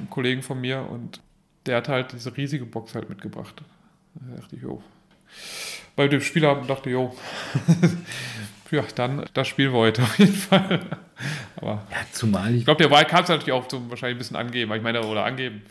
ein 0.00 0.10
Kollegen 0.10 0.42
von 0.42 0.60
mir 0.60 0.88
und 0.90 1.20
der 1.66 1.76
hat 1.76 1.88
halt 1.88 2.12
diese 2.12 2.36
riesige 2.36 2.64
Box 2.64 2.94
halt 2.94 3.08
mitgebracht. 3.08 3.62
Da 4.14 4.36
dachte 4.36 4.56
ich, 4.56 4.62
jo. 4.62 4.82
Bei 5.94 6.08
dem 6.08 6.20
Spielabend 6.20 6.68
dachte 6.68 6.88
ich, 6.88 6.94
jo. 6.94 7.14
ja, 8.70 8.84
dann, 8.94 9.24
das 9.34 9.48
spielen 9.48 9.72
wir 9.72 9.78
heute 9.78 10.02
auf 10.04 10.18
jeden 10.18 10.34
Fall. 10.34 10.80
Aber 11.56 11.86
ja, 11.90 11.98
zumal 12.12 12.52
ich. 12.52 12.58
Ich 12.58 12.64
glaube, 12.64 12.82
der 12.82 12.90
Wahl 12.90 13.06
kann 13.06 13.24
es 13.24 13.28
natürlich 13.28 13.52
auch 13.52 13.68
zum 13.68 13.90
wahrscheinlich 13.90 14.16
ein 14.16 14.18
bisschen 14.18 14.36
angeben, 14.36 14.72
ich 14.74 14.82
meine, 14.82 15.02
oder 15.04 15.24
angeben. 15.24 15.62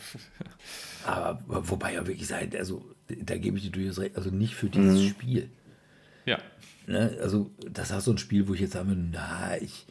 Aber 1.06 1.38
wobei 1.46 1.94
ja 1.94 2.06
wirklich 2.06 2.26
sein, 2.26 2.50
also 2.58 2.84
da 3.08 3.36
gebe 3.36 3.56
ich 3.56 3.64
dir 3.64 3.70
durchaus 3.70 3.98
recht, 4.00 4.16
also 4.16 4.30
nicht 4.30 4.54
für 4.54 4.68
dieses 4.68 5.02
mhm. 5.02 5.08
Spiel. 5.08 5.50
Ja. 6.24 6.38
Ne, 6.86 7.16
also, 7.20 7.50
das 7.70 7.90
ist 7.90 8.04
so 8.04 8.12
ein 8.12 8.18
Spiel, 8.18 8.48
wo 8.48 8.54
ich 8.54 8.60
jetzt 8.60 8.72
sage, 8.72 8.94
na, 8.94 9.56
ich. 9.60 9.86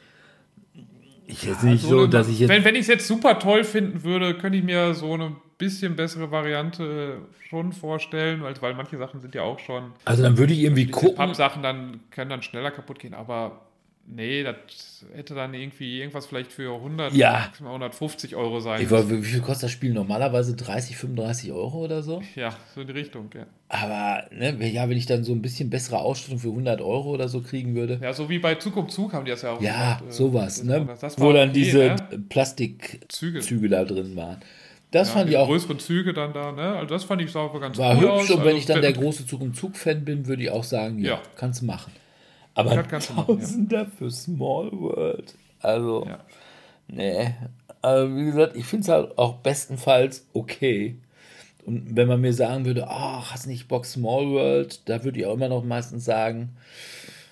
Ich 1.27 1.43
jetzt 1.43 1.63
ja, 1.63 1.69
nicht 1.69 1.81
so, 1.81 1.89
so 1.89 2.07
dass 2.07 2.27
ich 2.27 2.39
jetzt. 2.39 2.49
Wenn, 2.49 2.63
wenn 2.63 2.75
ich 2.75 2.81
es 2.81 2.87
jetzt 2.87 3.07
super 3.07 3.39
toll 3.39 3.63
finden 3.63 4.03
würde, 4.03 4.35
könnte 4.35 4.57
ich 4.57 4.63
mir 4.63 4.93
so 4.93 5.13
eine 5.13 5.35
bisschen 5.57 5.95
bessere 5.95 6.31
Variante 6.31 7.19
schon 7.49 7.71
vorstellen, 7.71 8.43
weil, 8.43 8.53
weil 8.61 8.73
manche 8.73 8.97
Sachen 8.97 9.21
sind 9.21 9.33
ja 9.35 9.41
auch 9.43 9.59
schon. 9.59 9.93
Also 10.03 10.23
dann 10.23 10.37
würde 10.37 10.53
ich 10.53 10.59
irgendwie 10.59 10.87
gucken. 10.87 11.15
Pappsachen 11.15 11.63
dann 11.63 12.01
können 12.11 12.29
dann 12.29 12.41
schneller 12.41 12.71
kaputt 12.71 12.99
gehen, 12.99 13.13
aber 13.13 13.64
nee, 14.07 14.43
das 14.43 14.55
hätte 15.13 15.35
dann 15.35 15.53
irgendwie 15.53 15.99
irgendwas 15.99 16.25
vielleicht 16.25 16.51
für 16.51 16.73
100, 16.75 17.13
ja. 17.13 17.51
150 17.59 18.35
Euro 18.35 18.59
sein. 18.59 18.81
Ich 18.81 18.91
war, 18.91 19.09
wie 19.09 19.21
viel 19.21 19.41
kostet 19.41 19.63
das 19.63 19.71
Spiel 19.71 19.93
normalerweise? 19.93 20.55
30, 20.55 20.97
35 20.97 21.51
Euro 21.51 21.83
oder 21.83 22.03
so? 22.03 22.21
Ja, 22.35 22.55
so 22.73 22.81
in 22.81 22.87
die 22.87 22.93
Richtung, 22.93 23.29
ja. 23.33 23.45
Aber 23.69 24.25
ne, 24.31 24.55
ja, 24.69 24.87
wenn 24.89 24.97
ich 24.97 25.05
dann 25.05 25.23
so 25.23 25.33
ein 25.33 25.41
bisschen 25.41 25.69
bessere 25.69 25.99
Ausstattung 25.99 26.39
für 26.39 26.49
100 26.49 26.81
Euro 26.81 27.09
oder 27.11 27.27
so 27.27 27.41
kriegen 27.41 27.75
würde. 27.75 27.99
Ja, 28.01 28.13
so 28.13 28.29
wie 28.29 28.39
bei 28.39 28.55
Zug 28.55 28.77
um 28.77 28.89
Zug 28.89 29.13
haben 29.13 29.25
die 29.25 29.31
das 29.31 29.41
ja 29.41 29.51
auch 29.53 29.61
Ja, 29.61 29.95
gemacht, 29.95 30.03
äh, 30.09 30.11
sowas, 30.11 30.59
äh, 30.59 30.65
ne? 30.65 30.87
Wo 31.17 31.33
dann 31.33 31.49
okay, 31.49 31.59
diese 31.59 31.77
ne? 31.79 31.95
Plastikzüge 32.29 33.69
da 33.69 33.83
drin 33.83 34.15
waren. 34.15 34.37
Das 34.91 35.09
ja, 35.09 35.15
fand 35.15 35.29
ich 35.29 35.37
auch. 35.37 35.47
größere 35.47 35.77
Züge 35.77 36.13
dann 36.13 36.31
da, 36.31 36.51
ne? 36.51 36.75
Also 36.77 36.85
das 36.85 37.03
fand 37.03 37.21
ich 37.21 37.31
sauber 37.31 37.59
ganz 37.59 37.77
War 37.77 37.97
cool 37.97 38.01
hübsch 38.01 38.11
aus. 38.11 38.31
und 38.31 38.39
wenn 38.39 38.45
also, 38.47 38.57
ich 38.57 38.65
dann 38.65 38.81
der 38.81 38.93
große 38.93 39.25
Zug 39.27 39.41
um 39.41 39.53
Zug-Fan 39.53 40.05
bin, 40.05 40.27
würde 40.27 40.43
ich 40.43 40.51
auch 40.51 40.63
sagen, 40.63 40.99
ja, 40.99 41.15
ja. 41.15 41.21
kannst 41.35 41.61
du 41.61 41.65
machen. 41.65 41.91
Aber 42.55 42.83
Tausender 42.87 43.83
ja. 43.83 43.85
für 43.85 44.09
Small 44.09 44.71
World. 44.71 45.35
Also, 45.59 46.05
ja. 46.07 46.19
nee. 46.87 47.33
Aber 47.81 48.15
wie 48.15 48.25
gesagt, 48.25 48.55
ich 48.55 48.65
finde 48.65 48.83
es 48.83 48.89
halt 48.89 49.17
auch 49.17 49.35
bestenfalls 49.35 50.25
okay. 50.33 50.95
Und 51.65 51.95
wenn 51.95 52.07
man 52.07 52.21
mir 52.21 52.33
sagen 52.33 52.65
würde, 52.65 52.87
ach, 52.87 53.27
oh, 53.27 53.31
hast 53.31 53.47
nicht 53.47 53.67
Bock 53.67 53.85
Small 53.85 54.29
World, 54.29 54.87
da 54.87 55.03
würde 55.03 55.19
ich 55.19 55.25
auch 55.25 55.33
immer 55.33 55.49
noch 55.49 55.63
meistens 55.63 56.05
sagen, 56.05 56.49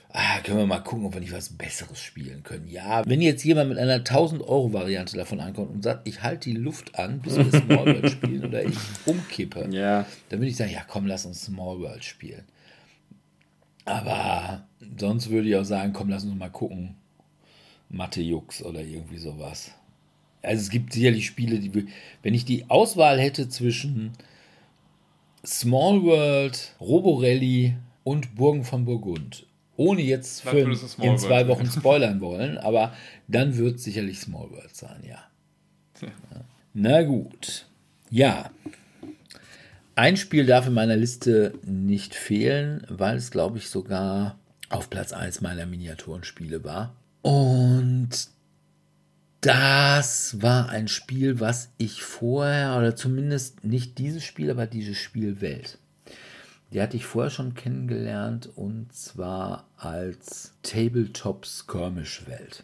ah, 0.10 0.40
können 0.44 0.58
wir 0.58 0.66
mal 0.66 0.80
gucken, 0.80 1.06
ob 1.06 1.14
wir 1.14 1.22
nicht 1.22 1.34
was 1.34 1.50
Besseres 1.50 2.00
spielen 2.00 2.44
können. 2.44 2.68
Ja, 2.68 3.04
wenn 3.06 3.22
jetzt 3.22 3.44
jemand 3.44 3.70
mit 3.70 3.78
einer 3.78 3.98
1000-Euro-Variante 3.98 5.18
davon 5.18 5.40
ankommt 5.40 5.72
und 5.72 5.84
sagt, 5.84 6.08
ich 6.08 6.22
halte 6.22 6.50
die 6.50 6.56
Luft 6.56 6.98
an, 6.98 7.20
bis 7.20 7.38
wir 7.38 7.52
Small 7.52 7.86
World 7.86 8.12
spielen 8.12 8.46
oder 8.46 8.64
ich 8.64 8.78
umkippe, 9.06 9.68
ja. 9.72 10.06
dann 10.30 10.40
würde 10.40 10.50
ich 10.50 10.58
sagen, 10.58 10.72
ja 10.72 10.82
komm, 10.88 11.08
lass 11.08 11.26
uns 11.26 11.44
Small 11.44 11.80
World 11.80 12.04
spielen. 12.04 12.44
Aber 13.86 14.66
sonst 14.98 15.30
würde 15.30 15.50
ich 15.50 15.56
auch 15.56 15.66
sagen, 15.66 15.94
komm, 15.94 16.10
lass 16.10 16.24
uns 16.24 16.36
mal 16.36 16.50
gucken. 16.50 16.96
Mathe 17.90 18.22
Jux 18.22 18.64
oder 18.64 18.82
irgendwie 18.82 19.18
sowas. 19.18 19.72
Also 20.42 20.62
es 20.62 20.70
gibt 20.70 20.94
sicherlich 20.94 21.26
Spiele, 21.26 21.60
die, 21.60 21.88
wenn 22.22 22.34
ich 22.34 22.44
die 22.44 22.70
Auswahl 22.70 23.20
hätte 23.20 23.48
zwischen 23.50 24.14
Small 25.46 26.04
World, 26.04 26.74
Roborelli 26.80 27.76
und 28.04 28.36
Burgen 28.36 28.64
von 28.64 28.86
Burgund, 28.86 29.46
ohne 29.78 30.02
jetzt 30.02 30.42
für 30.42 30.60
in 31.02 31.18
zwei 31.18 31.48
Wochen 31.48 31.66
spoilern 31.68 32.20
wollen, 32.22 32.58
aber 32.58 32.94
dann 33.28 33.58
wird 33.58 33.78
es 33.78 33.84
sicherlich 33.84 34.20
Small 34.20 34.52
World 34.52 34.76
sein, 34.76 35.02
ja. 35.08 35.24
ja. 36.02 36.10
Na 36.74 37.04
gut. 37.04 37.68
Ja. 38.10 38.52
Ein 39.96 40.18
Spiel 40.18 40.48
darf 40.48 40.66
in 40.66 40.74
meiner 40.74 40.96
Liste 40.96 41.54
nicht 41.64 42.16
fehlen, 42.16 42.84
weil 42.90 43.16
es, 43.16 43.30
glaube 43.30 43.60
ich, 43.60 43.70
sogar 43.70 44.40
auf 44.70 44.90
Platz 44.90 45.14
1 45.14 45.42
meiner 45.42 45.68
Miniaturenspiele 45.68 46.64
war. 46.64 46.96
Und 47.22 48.10
das 49.42 50.42
war 50.42 50.70
ein 50.70 50.88
Spiel, 50.88 51.40
was 51.40 51.70
ich 51.78 52.02
vorher, 52.02 52.76
oder 52.78 52.96
zumindest 52.96 53.64
nicht 53.64 54.00
dieses 54.00 54.24
Spiel, 54.24 54.50
aber 54.50 54.66
diese 54.66 54.96
Spielwelt. 54.96 55.78
Die 56.72 56.82
hatte 56.82 56.98
ich 56.98 57.06
vorher 57.06 57.30
schon 57.30 57.54
kennengelernt 57.54 58.50
und 58.56 58.92
zwar 58.94 59.68
als 59.78 60.54
Tabletop 60.64 61.46
Skirmish 61.46 62.26
Welt. 62.26 62.64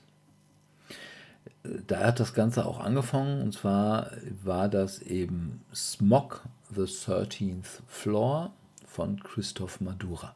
Da 1.86 2.08
hat 2.08 2.20
das 2.20 2.34
Ganze 2.34 2.66
auch 2.66 2.80
angefangen 2.80 3.44
und 3.44 3.54
zwar 3.54 4.12
war 4.44 4.68
das 4.68 5.00
eben 5.00 5.62
Smog 5.76 6.44
the 6.74 6.82
13th 6.82 7.82
Floor 7.88 8.54
von 8.88 9.22
Christoph 9.22 9.82
Madura. 9.82 10.36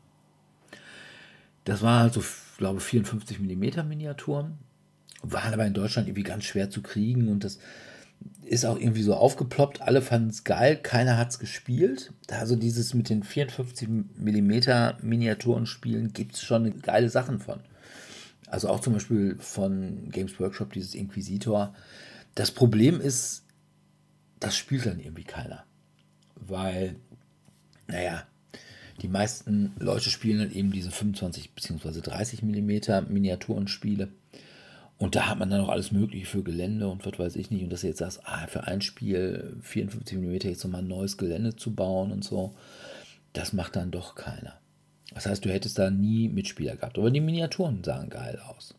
Das 1.65 1.81
war 1.81 2.01
also, 2.01 2.23
glaube 2.57 2.79
ich, 2.79 2.83
54 2.85 3.39
mm 3.39 3.87
Miniaturen, 3.87 4.57
waren 5.21 5.53
aber 5.53 5.65
in 5.65 5.73
Deutschland 5.73 6.07
irgendwie 6.07 6.23
ganz 6.23 6.43
schwer 6.43 6.69
zu 6.69 6.81
kriegen 6.81 7.29
und 7.29 7.43
das 7.43 7.59
ist 8.43 8.65
auch 8.65 8.77
irgendwie 8.77 9.03
so 9.03 9.15
aufgeploppt. 9.15 9.81
Alle 9.81 10.01
fanden 10.01 10.29
es 10.29 10.43
geil, 10.43 10.77
keiner 10.77 11.17
hat 11.17 11.29
es 11.29 11.39
gespielt. 11.39 12.13
Also 12.29 12.55
dieses 12.55 12.93
mit 12.93 13.09
den 13.09 13.23
54 13.23 13.87
mm 13.87 14.51
Miniaturen 15.01 15.65
spielen 15.65 16.13
gibt 16.13 16.35
es 16.35 16.43
schon 16.43 16.81
geile 16.81 17.09
Sachen 17.09 17.39
von. 17.39 17.59
Also 18.47 18.69
auch 18.69 18.81
zum 18.81 18.93
Beispiel 18.93 19.35
von 19.39 20.09
Games 20.09 20.39
Workshop, 20.39 20.73
dieses 20.73 20.93
Inquisitor. 20.93 21.73
Das 22.35 22.51
Problem 22.51 23.01
ist, 23.01 23.43
das 24.39 24.55
spielt 24.55 24.85
dann 24.85 24.99
irgendwie 24.99 25.23
keiner. 25.23 25.65
Weil, 26.47 26.95
naja, 27.87 28.25
die 29.01 29.07
meisten 29.07 29.73
Leute 29.79 30.09
spielen 30.09 30.39
dann 30.39 30.51
eben 30.51 30.71
diese 30.71 30.91
25 30.91 31.51
bzw. 31.51 32.01
30 32.01 32.43
mm 32.43 32.79
Miniaturenspiele. 33.09 34.09
Und 34.97 35.15
da 35.15 35.27
hat 35.27 35.39
man 35.39 35.49
dann 35.49 35.61
auch 35.61 35.69
alles 35.69 35.91
Mögliche 35.91 36.25
für 36.25 36.43
Gelände 36.43 36.87
und 36.87 37.05
was 37.05 37.19
weiß 37.19 37.35
ich 37.35 37.51
nicht. 37.51 37.63
Und 37.63 37.71
dass 37.71 37.81
du 37.81 37.87
jetzt 37.87 37.99
sagst, 37.99 38.21
ah, 38.25 38.47
für 38.47 38.65
ein 38.65 38.81
Spiel 38.81 39.57
54 39.61 40.17
mm 40.17 40.31
jetzt 40.31 40.63
nochmal 40.63 40.81
ein 40.81 40.87
neues 40.87 41.17
Gelände 41.17 41.55
zu 41.55 41.73
bauen 41.73 42.11
und 42.11 42.23
so, 42.23 42.53
das 43.33 43.53
macht 43.53 43.75
dann 43.75 43.91
doch 43.91 44.15
keiner. 44.15 44.59
Das 45.13 45.25
heißt, 45.25 45.43
du 45.43 45.51
hättest 45.51 45.77
da 45.77 45.89
nie 45.89 46.29
Mitspieler 46.29 46.75
gehabt. 46.75 46.97
Aber 46.97 47.11
die 47.11 47.19
Miniaturen 47.19 47.83
sahen 47.83 48.09
geil 48.09 48.39
aus. 48.47 48.75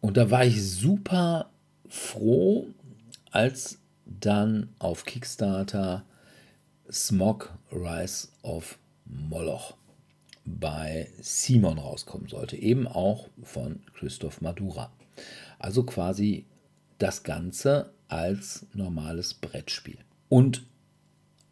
Und 0.00 0.16
da 0.16 0.30
war 0.30 0.44
ich 0.44 0.62
super 0.62 1.50
froh, 1.88 2.66
als 3.30 3.78
dann 4.04 4.68
auf 4.78 5.04
Kickstarter 5.04 6.04
Smog 6.90 7.52
Rise 7.72 8.28
of 8.42 8.78
Moloch 9.04 9.74
bei 10.44 11.08
Simon 11.20 11.78
rauskommen 11.78 12.28
sollte. 12.28 12.56
Eben 12.56 12.86
auch 12.86 13.28
von 13.42 13.80
Christoph 13.94 14.40
Madura. 14.40 14.92
Also 15.58 15.84
quasi 15.84 16.46
das 16.98 17.22
Ganze 17.22 17.92
als 18.08 18.66
normales 18.74 19.34
Brettspiel. 19.34 19.98
Und 20.28 20.66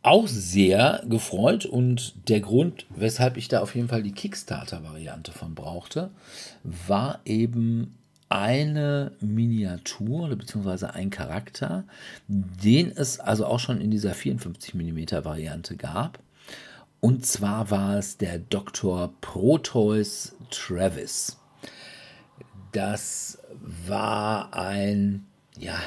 auch 0.02 0.26
sehr 0.26 1.04
gefreut 1.08 1.64
und 1.64 2.28
der 2.28 2.40
Grund, 2.40 2.86
weshalb 2.90 3.36
ich 3.36 3.48
da 3.48 3.60
auf 3.60 3.74
jeden 3.76 3.88
Fall 3.88 4.02
die 4.02 4.12
Kickstarter-Variante 4.12 5.30
von 5.30 5.54
brauchte, 5.54 6.10
war 6.64 7.20
eben 7.24 7.96
eine 8.32 9.12
Miniatur 9.20 10.24
oder 10.24 10.36
beziehungsweise 10.36 10.94
ein 10.94 11.10
Charakter, 11.10 11.84
den 12.28 12.90
es 12.90 13.20
also 13.20 13.44
auch 13.44 13.60
schon 13.60 13.80
in 13.80 13.90
dieser 13.90 14.14
54 14.14 14.74
mm 14.74 15.24
Variante 15.24 15.76
gab. 15.76 16.18
Und 17.00 17.26
zwar 17.26 17.70
war 17.70 17.98
es 17.98 18.16
der 18.16 18.38
Dr. 18.38 19.12
Proteus 19.20 20.34
Travis. 20.50 21.36
Das 22.72 23.38
war 23.86 24.54
ein, 24.54 25.26
ja, 25.58 25.78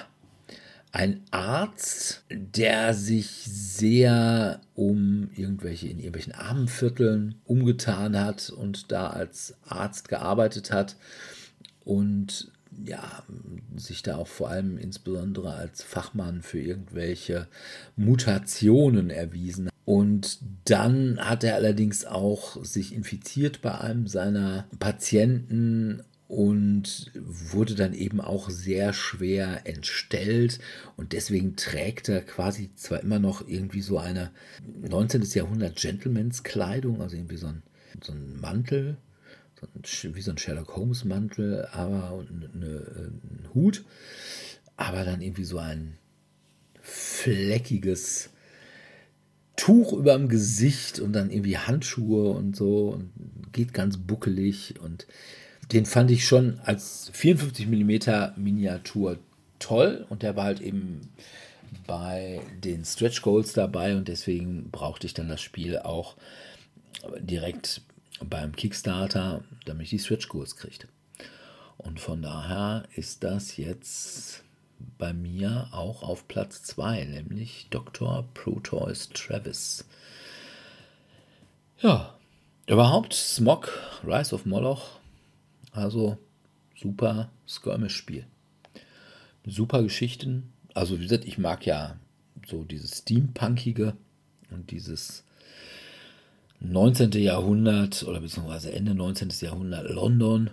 ein 0.92 1.24
Arzt, 1.32 2.26
der 2.30 2.94
sich 2.94 3.28
sehr 3.28 4.62
um 4.76 5.30
irgendwelche 5.36 5.88
in 5.88 5.98
irgendwelchen 5.98 6.34
Armenvierteln 6.34 7.36
umgetan 7.46 8.20
hat 8.20 8.50
und 8.50 8.92
da 8.92 9.08
als 9.08 9.56
Arzt 9.68 10.10
gearbeitet 10.10 10.72
hat 10.72 10.96
und 11.86 12.52
ja, 12.84 13.24
sich 13.78 14.04
da 14.04 14.18
auch 14.18 14.28
vor 14.28 14.50
allem 14.50 14.78
insbesondere 14.78 15.54
als 15.54 15.82
Fachmann 15.82 16.42
für 16.42 16.60
irgendwelche 16.60 17.48
Mutationen 17.96 19.10
erwiesen. 19.10 19.70
Und 19.86 20.40
dann 20.66 21.20
hat 21.20 21.44
er 21.44 21.56
allerdings 21.56 22.06
auch 22.06 22.64
sich 22.66 22.94
infiziert 22.94 23.62
bei 23.62 23.80
einem 23.80 24.08
seiner 24.08 24.68
Patienten 24.80 26.04
und 26.28 27.12
wurde 27.14 27.76
dann 27.76 27.94
eben 27.94 28.20
auch 28.20 28.50
sehr 28.50 28.94
schwer 28.94 29.62
entstellt 29.66 30.60
und 30.98 31.14
deswegen 31.14 31.56
trägt 31.56 32.10
er 32.10 32.22
quasi 32.22 32.74
zwar 32.74 33.02
immer 33.02 33.20
noch 33.20 33.48
irgendwie 33.48 33.82
so 33.82 34.00
eine 34.00 34.32
19. 34.82 35.22
Jahrhundert 35.22 35.76
Gentleman's 35.76 36.44
Kleidung, 36.44 37.02
also 37.02 37.16
irgendwie 37.16 37.38
so 37.38 37.48
ein, 37.48 37.62
so 38.02 38.12
ein 38.12 38.40
Mantel, 38.42 38.98
wie 40.04 40.22
so 40.22 40.32
ein 40.32 40.38
Sherlock 40.38 40.76
Holmes 40.76 41.06
Mantel, 41.06 41.68
aber 41.72 42.26
eine, 42.54 42.68
ein 42.68 43.50
Hut, 43.54 43.84
aber 44.78 45.04
dann 45.04 45.22
irgendwie 45.22 45.46
so 45.46 45.58
ein 45.58 45.98
fleckiges 46.82 48.30
Tuch 49.56 49.94
über 49.94 50.14
dem 50.14 50.28
Gesicht 50.28 51.00
und 51.00 51.14
dann 51.14 51.30
irgendwie 51.30 51.58
Handschuhe 51.58 52.32
und 52.32 52.56
so 52.56 52.90
und 52.90 53.12
geht 53.54 53.74
ganz 53.74 53.98
buckelig 53.98 54.76
und 54.82 55.08
den 55.72 55.86
fand 55.86 56.12
ich 56.12 56.28
schon 56.28 56.60
als 56.64 57.10
54 57.14 57.68
mm 57.68 58.42
Miniatur 58.42 59.18
toll 59.60 60.06
und 60.10 60.24
der 60.24 60.36
war 60.36 60.46
halt 60.46 60.62
eben 60.62 61.10
bei 61.88 62.42
den 62.64 62.84
Stretch 62.86 63.22
Goals 63.22 63.54
dabei 63.54 63.96
und 63.96 64.08
deswegen 64.08 64.70
brauchte 64.72 65.08
ich 65.08 65.14
dann 65.14 65.30
das 65.30 65.42
Spiel 65.42 65.80
auch 65.80 66.16
direkt 67.20 67.82
beim 68.24 68.56
Kickstarter, 68.56 69.44
damit 69.66 69.86
ich 69.86 69.90
die 69.90 70.00
Stretch 70.00 70.30
Goals 70.30 70.56
kriegte. 70.56 70.88
Und 71.78 72.00
von 72.00 72.22
daher 72.22 72.84
ist 72.96 73.24
das 73.24 73.58
jetzt 73.58 74.44
bei 74.98 75.14
mir 75.14 75.68
auch 75.72 76.04
auf 76.04 76.28
Platz 76.28 76.64
2, 76.64 77.06
nämlich 77.06 77.68
Dr. 77.70 78.26
Proteus 78.34 79.10
Travis. 79.10 79.86
Ja, 81.82 82.18
überhaupt 82.68 83.14
Smog, 83.14 83.72
Rise 84.06 84.34
of 84.34 84.46
Moloch, 84.46 85.00
also 85.72 86.18
super 86.76 87.30
Skirmish-Spiel. 87.48 88.26
Super 89.46 89.84
Geschichten. 89.84 90.52
Also 90.74 90.98
wie 90.98 91.04
gesagt, 91.04 91.26
ich 91.26 91.38
mag 91.38 91.66
ja 91.66 91.98
so 92.48 92.64
dieses 92.64 93.00
Steampunkige 93.00 93.96
und 94.50 94.72
dieses 94.72 95.25
19. 96.72 97.12
Jahrhundert 97.12 98.04
oder 98.04 98.20
beziehungsweise 98.22 98.72
Ende 98.72 98.96
19. 98.96 99.30
Jahrhundert 99.42 99.90
London. 99.90 100.50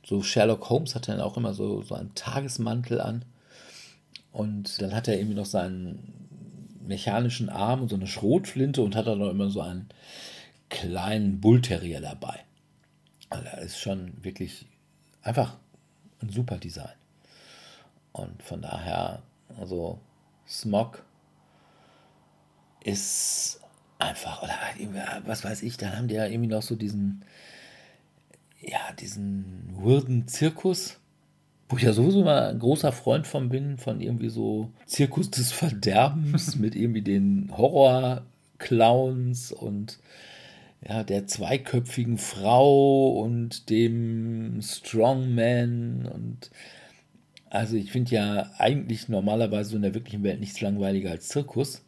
so 0.10 0.24
Sherlock 0.24 0.70
Holmes 0.70 0.96
hat 0.96 1.08
dann 1.08 1.22
auch 1.22 1.38
immer 1.38 1.54
so, 1.54 1.84
so 1.84 1.94
einen 1.94 2.16
Tagesmantel 2.16 3.00
an. 3.00 3.24
Und 4.32 4.82
dann 4.82 4.94
hat 4.94 5.08
er 5.08 5.18
irgendwie 5.18 5.36
noch 5.36 5.46
seinen 5.46 6.19
mechanischen 6.90 7.50
Arm 7.50 7.82
und 7.82 7.90
so 7.90 7.96
eine 7.96 8.08
Schrotflinte 8.08 8.82
und 8.82 8.96
hat 8.96 9.08
dann 9.08 9.20
noch 9.20 9.30
immer 9.30 9.50
so 9.50 9.62
einen 9.62 9.88
kleinen 10.70 11.40
Bullterrier 11.40 12.02
dabei. 12.02 12.44
Also 13.30 13.46
das 13.46 13.64
ist 13.64 13.80
schon 13.80 14.14
wirklich 14.24 14.66
einfach 15.22 15.56
ein 16.22 16.30
super 16.30 16.58
Design. 16.58 16.96
Und 18.12 18.44
von 18.44 18.62
daher, 18.62 19.22
also 19.60 20.00
Smog 20.48 21.04
ist 22.84 23.62
einfach, 24.00 24.42
oder 24.42 24.56
was 25.26 25.44
weiß 25.44 25.62
ich, 25.64 25.78
dann 25.78 25.96
haben 25.96 26.08
die 26.08 26.16
ja 26.16 26.26
irgendwie 26.26 26.50
noch 26.50 26.64
so 26.64 26.76
diesen, 26.76 27.24
ja, 28.62 28.92
diesen 29.00 29.76
weirden 29.78 30.28
Zirkus, 30.28 31.00
wo 31.70 31.78
ich 31.78 31.84
ja 31.84 31.94
sowieso 31.94 32.24
mal 32.24 32.50
ein 32.50 32.60
großer 32.60 32.92
Freund 32.92 33.28
von 33.28 33.50
bin, 33.50 33.78
von 33.78 34.02
irgendwie 34.02 34.30
so 34.30 34.72
Zirkus 34.88 35.30
des 35.30 35.52
Verderbens 35.52 36.56
mit 36.60 36.76
irgendwie 36.76 37.04
den 37.04 37.52
Horror-Clowns 37.56 39.52
und 39.52 40.00
ja, 40.88 41.04
der 41.04 41.28
zweiköpfigen 41.28 42.18
Frau 42.18 43.10
und 43.20 43.70
dem 43.70 44.62
Strongman 44.62 46.10
und 46.12 46.50
also 47.52 47.76
ich 47.76 47.92
finde 47.92 48.16
ja 48.16 48.52
eigentlich 48.58 49.10
normalerweise 49.10 49.76
in 49.76 49.82
der 49.82 49.94
wirklichen 49.94 50.24
Welt 50.24 50.40
nichts 50.40 50.62
langweiliger 50.62 51.12
als 51.12 51.30
Zirkus. 51.30 51.84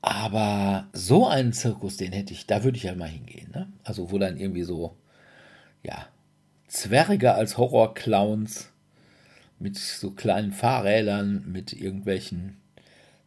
Aber 0.00 0.88
so 0.92 1.26
einen 1.26 1.52
Zirkus, 1.52 1.96
den 1.96 2.12
hätte 2.12 2.32
ich, 2.32 2.46
da 2.46 2.64
würde 2.64 2.76
ich 2.76 2.84
ja 2.84 2.94
mal 2.94 3.08
hingehen. 3.08 3.50
Ne? 3.54 3.68
Also 3.84 4.10
wo 4.10 4.18
dann 4.18 4.38
irgendwie 4.38 4.62
so, 4.64 4.96
ja, 5.82 6.06
Zwerge 6.66 7.34
als 7.34 7.58
Horrorclowns 7.58 8.73
mit 9.64 9.78
so 9.78 10.10
kleinen 10.10 10.52
Fahrrädern, 10.52 11.50
mit 11.50 11.72
irgendwelchen, 11.72 12.58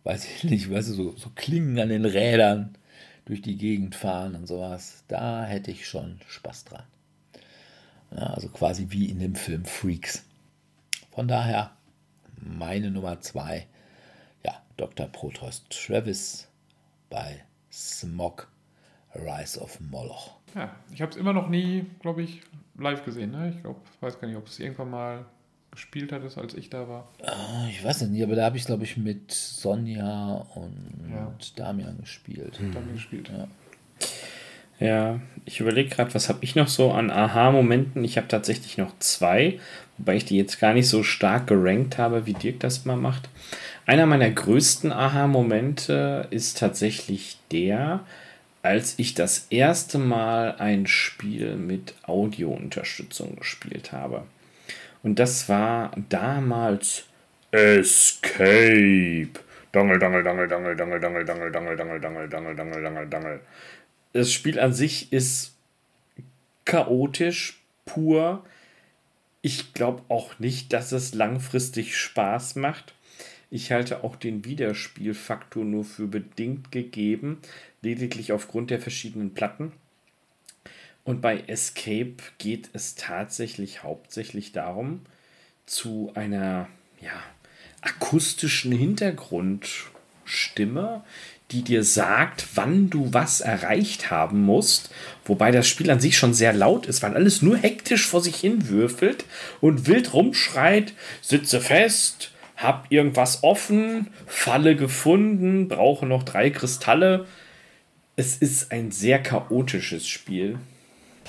weiß 0.04 0.24
ich 0.26 0.44
nicht, 0.44 0.72
weißt 0.72 0.90
du, 0.90 0.94
so, 0.94 1.12
so 1.18 1.32
Klingen 1.34 1.80
an 1.80 1.90
den 1.90 2.06
Rädern 2.06 2.78
durch 3.26 3.42
die 3.42 3.58
Gegend 3.58 3.96
fahren 3.96 4.36
und 4.36 4.46
sowas. 4.46 5.04
Da 5.08 5.46
hätte 5.46 5.72
ich 5.72 5.88
schon 5.88 6.20
Spaß 6.28 6.66
dran. 6.66 6.84
Ja, 8.12 8.28
also 8.28 8.50
quasi 8.50 8.86
wie 8.92 9.10
in 9.10 9.18
dem 9.18 9.34
Film 9.34 9.66
Freaks. 9.66 10.26
Von 11.10 11.28
daher 11.28 11.72
meine 12.40 12.92
Nummer 12.92 13.20
zwei, 13.20 13.66
ja, 14.46 14.62
Dr. 14.78 15.08
Proteus 15.08 15.66
Travis 15.70 16.48
bei 17.10 17.44
Smog 17.72 18.48
Rise 19.16 19.60
of 19.60 19.80
Moloch. 19.80 20.38
Ja, 20.54 20.76
ich 20.94 21.02
habe 21.02 21.12
es 21.12 21.18
immer 21.18 21.34
noch 21.34 21.50
nie, 21.50 21.88
glaube 22.00 22.22
ich, 22.22 22.42
live 22.78 23.04
gesehen. 23.04 23.32
Ne? 23.32 23.50
Ich 23.56 23.64
glaube, 23.64 23.82
weiß 24.02 24.20
gar 24.20 24.28
nicht, 24.28 24.38
ob 24.38 24.46
es 24.46 24.60
irgendwann 24.60 24.92
mal 24.92 25.26
gespielt 25.78 26.12
hattest, 26.12 26.40
als 26.40 26.56
ich 26.56 26.72
da 26.72 26.88
war. 26.88 27.08
Ah, 27.24 27.68
ich 27.70 27.84
weiß 27.84 28.02
nicht, 28.02 28.24
aber 28.24 28.36
da 28.36 28.46
habe 28.46 28.58
ich, 28.58 28.66
glaube 28.66 28.84
ich, 28.84 28.98
mit 28.98 29.32
Sonja 29.32 30.46
und 30.56 31.12
ja. 31.12 31.32
Damian 31.56 32.00
gespielt. 32.00 32.58
Hm. 32.58 32.74
Damian 32.74 32.96
gespielt. 32.96 33.30
Ja. 33.30 33.48
Ja, 34.80 35.20
ich 35.46 35.60
überlege 35.60 35.90
gerade, 35.90 36.14
was 36.14 36.30
habe 36.30 36.40
ich 36.42 36.56
noch 36.56 36.68
so 36.68 36.92
an 36.92 37.10
Aha-Momenten? 37.10 38.04
Ich 38.04 38.18
habe 38.18 38.28
tatsächlich 38.28 38.78
noch 38.78 38.98
zwei, 39.00 39.60
wobei 39.98 40.18
ich 40.18 40.26
die 40.26 40.38
jetzt 40.38 40.60
gar 40.60 40.74
nicht 40.74 40.88
so 40.88 41.02
stark 41.04 41.48
gerankt 41.48 41.98
habe, 41.98 42.26
wie 42.26 42.34
Dirk 42.34 42.60
das 42.60 42.86
mal 42.86 42.96
macht. 42.96 43.30
Einer 43.86 44.06
meiner 44.06 44.30
größten 44.30 44.92
Aha-Momente 44.92 46.28
ist 46.30 46.58
tatsächlich 46.58 47.38
der, 47.52 48.02
als 48.62 48.96
ich 48.98 49.14
das 49.14 49.48
erste 49.50 49.98
Mal 49.98 50.56
ein 50.58 50.86
Spiel 50.88 51.56
mit 51.56 51.96
Audio-Unterstützung 52.04 53.36
gespielt 53.38 53.92
habe. 53.92 54.26
Und 55.04 55.20
das 55.20 55.48
war 55.50 55.92
damals 56.10 57.06
Escape. 57.52 59.30
Dangel, 59.72 60.00
dangel, 60.00 60.24
dangel, 60.24 60.48
dangel, 60.48 60.76
dangel, 60.76 61.00
dangel, 61.00 61.26
dangel, 61.26 61.52
dangel, 61.52 61.82
dangel, 61.82 62.00
dangel, 62.00 62.30
dangel, 62.30 62.56
dangel, 62.56 62.84
dangel, 62.84 63.10
dangel 63.10 63.42
das 64.18 64.34
Spiel 64.34 64.60
an 64.60 64.74
sich 64.74 65.14
ist 65.14 65.56
chaotisch, 66.66 67.62
pur. 67.86 68.44
Ich 69.42 69.74
glaube 69.74 70.04
auch 70.10 70.40
nicht, 70.40 70.74
dass 70.74 70.92
es 70.92 71.14
langfristig 71.14 71.96
Spaß 71.96 72.56
macht. 72.56 72.96
Ich 73.50 73.72
halte 73.72 74.04
auch 74.04 74.16
den 74.16 74.44
Wiederspielfaktor 74.44 75.64
nur 75.64 75.86
für 75.86 76.08
bedingt 76.08 76.72
gegeben, 76.72 77.40
lediglich 77.82 78.32
aufgrund 78.34 78.72
der 78.72 78.82
verschiedenen 78.82 79.34
Platten. 79.34 79.72
Und 81.08 81.22
bei 81.22 81.44
Escape 81.48 82.18
geht 82.38 82.70
es 82.74 82.94
tatsächlich 82.96 83.82
hauptsächlich 83.82 84.52
darum, 84.52 85.00
zu 85.66 86.12
einer 86.16 86.68
ja, 87.00 87.24
akustischen 87.80 88.74
Hintergrundstimme, 88.74 91.06
die 91.52 91.62
dir 91.62 91.86
sagt, 91.86 92.46
wann 92.56 92.90
du 92.90 93.14
was 93.14 93.40
erreicht 93.40 94.12
haben 94.12 94.42
musst. 94.42 94.90
Wobei 95.24 95.52
das 95.52 95.66
Spiel 95.66 95.90
an 95.92 96.02
sich 96.02 96.18
schon 96.18 96.34
sehr 96.34 96.52
laut 96.52 96.88
ist, 96.88 97.02
weil 97.02 97.14
alles 97.14 97.42
nur 97.42 97.56
hektisch 97.56 98.06
vor 98.06 98.22
sich 98.22 98.36
hin 98.36 98.68
würfelt 98.68 99.24
und 99.62 99.88
wild 99.88 100.14
rumschreit, 100.14 100.92
sitze 101.22 101.62
fest, 101.62 102.34
hab 102.58 102.92
irgendwas 102.92 103.44
offen, 103.44 104.08
Falle 104.26 104.76
gefunden, 104.76 105.70
brauche 105.70 106.06
noch 106.06 106.24
drei 106.24 106.50
Kristalle. 106.50 107.28
Es 108.18 108.36
ist 108.36 108.74
ein 108.74 108.92
sehr 108.92 109.24
chaotisches 109.24 110.06
Spiel. 110.06 110.60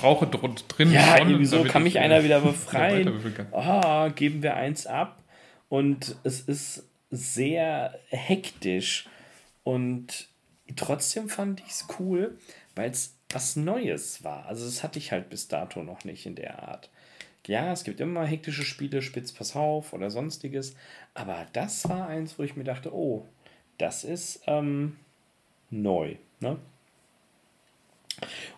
Brauche 0.00 0.26
drin. 0.26 0.92
Ja, 0.92 1.18
schon, 1.18 1.38
wieso 1.38 1.64
kann 1.64 1.82
mich 1.82 1.98
einer 1.98 2.22
wieder 2.24 2.40
befreien? 2.40 3.12
Ah, 3.52 4.08
geben 4.08 4.42
wir 4.42 4.54
eins 4.54 4.86
ab. 4.86 5.22
Und 5.68 6.16
es 6.24 6.40
ist 6.40 6.88
sehr 7.10 7.98
hektisch. 8.08 9.08
Und 9.64 10.28
trotzdem 10.76 11.28
fand 11.28 11.60
ich 11.60 11.70
es 11.70 11.86
cool, 11.98 12.38
weil 12.74 12.90
es 12.90 13.16
was 13.30 13.56
Neues 13.56 14.24
war. 14.24 14.46
Also 14.46 14.64
das 14.64 14.82
hatte 14.82 14.98
ich 14.98 15.12
halt 15.12 15.28
bis 15.28 15.48
dato 15.48 15.82
noch 15.82 16.04
nicht 16.04 16.26
in 16.26 16.34
der 16.34 16.62
Art. 16.62 16.90
Ja, 17.46 17.72
es 17.72 17.84
gibt 17.84 18.00
immer 18.00 18.24
hektische 18.26 18.62
Spiele, 18.62 19.00
Spitz, 19.00 19.32
pass 19.32 19.56
auf 19.56 19.94
oder 19.94 20.10
sonstiges. 20.10 20.74
Aber 21.14 21.46
das 21.52 21.88
war 21.88 22.06
eins, 22.06 22.38
wo 22.38 22.42
ich 22.42 22.56
mir 22.56 22.64
dachte, 22.64 22.94
oh, 22.94 23.26
das 23.78 24.04
ist 24.04 24.42
ähm, 24.46 24.96
neu. 25.70 26.16
Ne? 26.40 26.58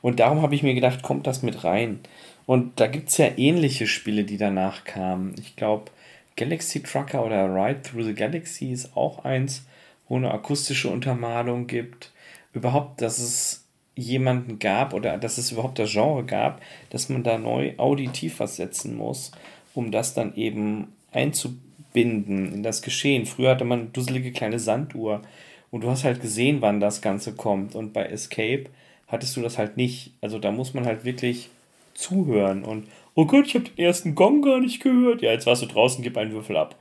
Und 0.02 0.20
darum 0.20 0.42
habe 0.42 0.54
ich 0.54 0.62
mir 0.62 0.74
gedacht, 0.74 1.02
kommt 1.02 1.26
das 1.26 1.42
mit 1.42 1.64
rein. 1.64 2.00
Und 2.46 2.80
da 2.80 2.86
gibt 2.86 3.10
es 3.10 3.18
ja 3.18 3.28
ähnliche 3.36 3.86
Spiele, 3.86 4.24
die 4.24 4.36
danach 4.36 4.84
kamen. 4.84 5.34
Ich 5.38 5.56
glaube, 5.56 5.90
Galaxy 6.36 6.82
Trucker 6.82 7.24
oder 7.24 7.54
Ride 7.54 7.82
Through 7.82 8.04
the 8.04 8.14
Galaxy 8.14 8.72
ist 8.72 8.96
auch 8.96 9.24
eins, 9.24 9.66
wo 10.08 10.16
eine 10.16 10.32
akustische 10.32 10.88
Untermalung 10.88 11.66
gibt. 11.66 12.12
Überhaupt, 12.52 13.00
dass 13.02 13.18
es 13.18 13.66
jemanden 13.94 14.58
gab 14.58 14.94
oder 14.94 15.18
dass 15.18 15.38
es 15.38 15.52
überhaupt 15.52 15.78
das 15.78 15.92
Genre 15.92 16.24
gab, 16.24 16.60
dass 16.90 17.08
man 17.08 17.22
da 17.22 17.38
neu 17.38 17.74
auditiv 17.76 18.40
was 18.40 18.56
setzen 18.56 18.96
muss, 18.96 19.32
um 19.74 19.90
das 19.90 20.14
dann 20.14 20.34
eben 20.34 20.88
einzubinden 21.12 22.52
in 22.54 22.62
das 22.62 22.82
Geschehen. 22.82 23.26
Früher 23.26 23.50
hatte 23.50 23.64
man 23.64 23.92
dusselige 23.92 24.32
kleine 24.32 24.58
Sanduhr 24.58 25.22
und 25.70 25.84
du 25.84 25.90
hast 25.90 26.04
halt 26.04 26.20
gesehen, 26.20 26.62
wann 26.62 26.80
das 26.80 27.02
Ganze 27.02 27.34
kommt. 27.34 27.74
Und 27.74 27.92
bei 27.92 28.06
Escape 28.06 28.64
hattest 29.10 29.36
du 29.36 29.42
das 29.42 29.58
halt 29.58 29.76
nicht. 29.76 30.12
Also 30.20 30.38
da 30.38 30.50
muss 30.52 30.74
man 30.74 30.86
halt 30.86 31.04
wirklich 31.04 31.50
zuhören 31.94 32.64
und 32.64 32.86
oh 33.14 33.26
Gott, 33.26 33.46
ich 33.46 33.54
habe 33.54 33.64
den 33.64 33.78
ersten 33.78 34.14
Gong 34.14 34.42
gar 34.42 34.60
nicht 34.60 34.82
gehört. 34.82 35.22
Ja, 35.22 35.32
jetzt 35.32 35.46
warst 35.46 35.62
du 35.62 35.66
draußen, 35.66 36.02
gib 36.02 36.16
einen 36.16 36.32
Würfel 36.32 36.56
ab. 36.56 36.76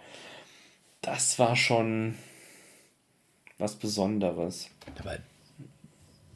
Das 1.02 1.40
war 1.40 1.56
schon 1.56 2.16
was 3.58 3.76
Besonderes. 3.76 4.70
Aber 5.00 5.18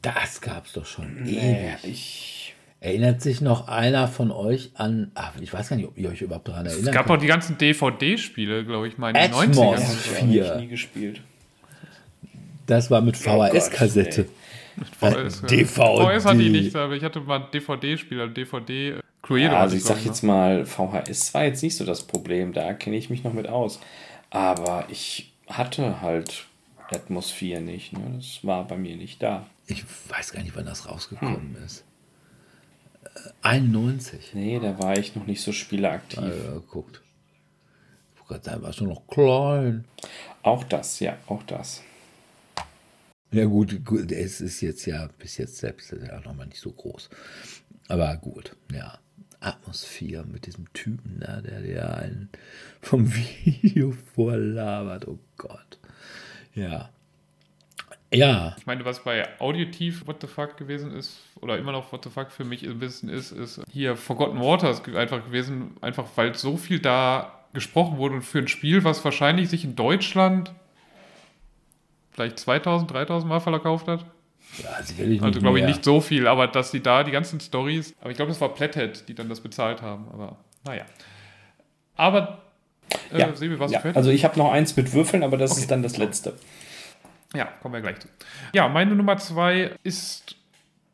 das 0.02 0.42
gab 0.42 0.66
es 0.66 0.74
doch 0.74 0.86
schon 0.86 1.24
nee, 1.24 1.76
ewig. 1.82 1.84
Ich 1.84 2.44
Erinnert 2.84 3.22
sich 3.22 3.40
noch 3.40 3.70
einer 3.70 4.10
von 4.10 4.30
euch 4.30 4.72
an, 4.74 5.10
ach, 5.16 5.32
ich 5.40 5.54
weiß 5.54 5.70
gar 5.70 5.78
nicht, 5.78 5.88
ob 5.88 5.98
ihr 5.98 6.10
euch 6.10 6.22
überhaupt 6.22 6.50
daran 6.50 6.66
erinnert. 6.66 6.90
Es 6.90 6.94
gab 6.94 7.10
auch 7.10 7.16
die 7.16 7.28
ganzen 7.28 7.58
DVD-Spiele, 7.58 8.66
glaube 8.66 8.90
ich, 8.90 8.98
mal 8.98 9.12
in 9.12 9.16
den 9.16 9.32
90ern. 9.32 9.72
Das 9.72 10.22
habe 10.22 10.34
ich 10.34 10.56
nie 10.56 10.68
gespielt. 10.68 11.22
Das 12.66 12.92
war 12.92 13.00
mit 13.00 13.16
VHS-Kassette. 13.16 14.26
Oh 14.28 14.43
VHS, 15.00 15.44
äh, 15.44 15.48
DVD. 15.48 15.66
VHS 15.68 16.26
hatte 16.26 16.42
ich 16.42 16.52
nicht, 16.52 16.76
aber 16.76 16.96
ich 16.96 17.04
hatte 17.04 17.20
mal 17.22 17.42
ein 17.42 17.52
DVD-Spiel, 17.52 18.22
ein 18.22 18.34
DVD. 18.34 19.00
Cluedo 19.22 19.54
ja, 19.54 19.60
also 19.60 19.78
ich 19.78 19.84
sag 19.84 19.98
ne? 19.98 20.06
jetzt 20.06 20.22
mal, 20.22 20.66
VHS 20.66 21.34
war 21.34 21.46
jetzt 21.46 21.64
nicht 21.64 21.78
so 21.78 21.86
das 21.86 22.04
Problem, 22.04 22.52
da 22.52 22.74
kenne 22.74 22.98
ich 22.98 23.10
mich 23.10 23.24
noch 23.24 23.34
mit 23.34 23.48
aus. 23.48 23.80
Aber 24.30 24.86
ich 24.90 25.34
hatte 25.48 26.02
halt 26.02 26.46
Atmosphäre 26.92 27.62
nicht. 27.62 27.94
Ne? 27.94 28.16
Das 28.16 28.40
war 28.44 28.68
bei 28.68 28.78
mir 28.78 28.96
nicht 28.96 29.22
da. 29.22 29.48
Ich 29.68 29.86
weiß 30.10 30.34
gar 30.34 30.44
nicht, 30.44 30.56
wann 30.56 30.66
das 30.66 30.90
rausgekommen 30.90 31.56
hm. 31.56 31.66
ist. 31.66 31.86
91. 33.42 34.32
Nee, 34.34 34.60
da 34.60 34.78
war 34.80 34.98
ich 34.98 35.16
noch 35.16 35.26
nicht 35.26 35.42
so 35.42 35.52
spieleaktiv. 35.52 36.20
Ja, 36.20 36.60
guckt. 36.70 37.02
Da 38.42 38.60
warst 38.64 38.80
du 38.80 38.86
noch 38.86 39.06
klein. 39.08 39.86
Auch 40.42 40.64
das, 40.64 41.00
ja, 41.00 41.18
auch 41.28 41.44
das. 41.44 41.84
Ja, 43.34 43.46
gut, 43.46 43.84
gut, 43.84 44.12
es 44.12 44.42
ist 44.42 44.62
jetzt 44.62 44.86
ja 44.86 45.10
bis 45.18 45.38
jetzt 45.38 45.58
selbst 45.58 45.92
ja 45.92 46.20
noch 46.20 46.36
mal 46.36 46.46
nicht 46.46 46.60
so 46.60 46.72
groß. 46.72 47.10
Aber 47.88 48.16
gut, 48.18 48.56
ja. 48.72 49.00
Atmosphäre 49.40 50.24
mit 50.26 50.46
diesem 50.46 50.72
Typen 50.72 51.20
da, 51.20 51.42
der 51.42 51.62
dir 51.62 51.98
einen 51.98 52.30
vom 52.80 53.12
Video 53.44 53.92
vorlabert. 53.92 55.08
Oh 55.08 55.20
Gott. 55.38 55.80
Ja. 56.54 56.90
Ja. 58.14 58.56
Ich 58.60 58.68
meine, 58.68 58.86
was 58.86 59.04
bei 59.04 59.28
Audiotief 59.40 60.06
What 60.06 60.22
the 60.22 60.28
Fuck 60.28 60.56
gewesen 60.58 60.92
ist, 60.92 61.18
oder 61.42 61.58
immer 61.58 61.72
noch 61.72 61.92
What 61.92 62.04
the 62.04 62.12
Fuck 62.12 62.32
für 62.32 62.46
mich 62.46 62.64
ein 62.64 62.80
bisschen 62.80 63.10
ist, 63.10 63.32
ist 63.32 63.62
hier 63.70 63.98
Forgotten 63.98 64.40
Waters 64.40 64.84
einfach 64.96 65.26
gewesen, 65.26 65.72
einfach 65.82 66.08
weil 66.16 66.36
so 66.36 66.56
viel 66.56 66.80
da 66.80 67.40
gesprochen 67.54 67.98
wurde 67.98 68.16
und 68.16 68.22
für 68.22 68.40
ein 68.40 68.48
Spiel, 68.48 68.84
was 68.84 69.04
wahrscheinlich 69.04 69.50
sich 69.50 69.64
in 69.66 69.76
Deutschland 69.76 70.54
vielleicht 72.14 72.40
2000, 72.40 72.90
3000 72.92 73.30
Mal 73.30 73.40
verkauft 73.40 73.88
hat. 73.88 74.06
Ja, 74.62 74.84
sicherlich 74.84 75.22
Also 75.22 75.40
glaube 75.40 75.60
ich 75.60 75.66
nicht 75.66 75.84
so 75.84 76.00
viel, 76.00 76.28
aber 76.28 76.48
dass 76.48 76.72
sie 76.72 76.82
da 76.82 77.04
die 77.04 77.12
ganzen 77.12 77.40
Stories, 77.40 77.96
aber 78.02 78.12
ich 78.12 78.18
glaube, 78.18 78.30
das 78.30 78.40
war 78.40 78.50
Plätthead, 78.50 79.08
die 79.08 79.16
dann 79.16 79.30
das 79.30 79.42
bezahlt 79.42 79.82
haben, 79.82 80.08
aber 80.14 80.38
naja. 80.64 80.86
Aber, 81.96 82.42
äh, 83.12 83.20
ja, 83.20 83.36
Sebi, 83.36 83.60
was 83.60 83.72
ja. 83.72 83.82
Also 83.94 84.12
ich 84.12 84.24
habe 84.24 84.38
noch 84.38 84.52
eins 84.52 84.76
mit 84.76 84.94
Würfeln, 84.94 85.24
aber 85.24 85.38
das 85.38 85.52
okay. 85.52 85.62
ist 85.62 85.72
dann 85.72 85.82
das 85.82 85.98
letzte. 85.98 86.34
Ja, 87.36 87.46
kommen 87.62 87.74
wir 87.74 87.82
gleich 87.82 88.00
zu. 88.00 88.08
Ja, 88.54 88.68
meine 88.68 88.96
Nummer 88.96 89.18
zwei 89.18 89.72
ist 89.84 90.36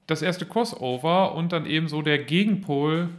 das 0.08 0.22
erste 0.22 0.46
Crossover 0.46 1.36
und 1.36 1.52
dann 1.52 1.66
eben 1.66 1.88
so 1.88 2.02
der 2.02 2.18
Gegenpol 2.20 3.10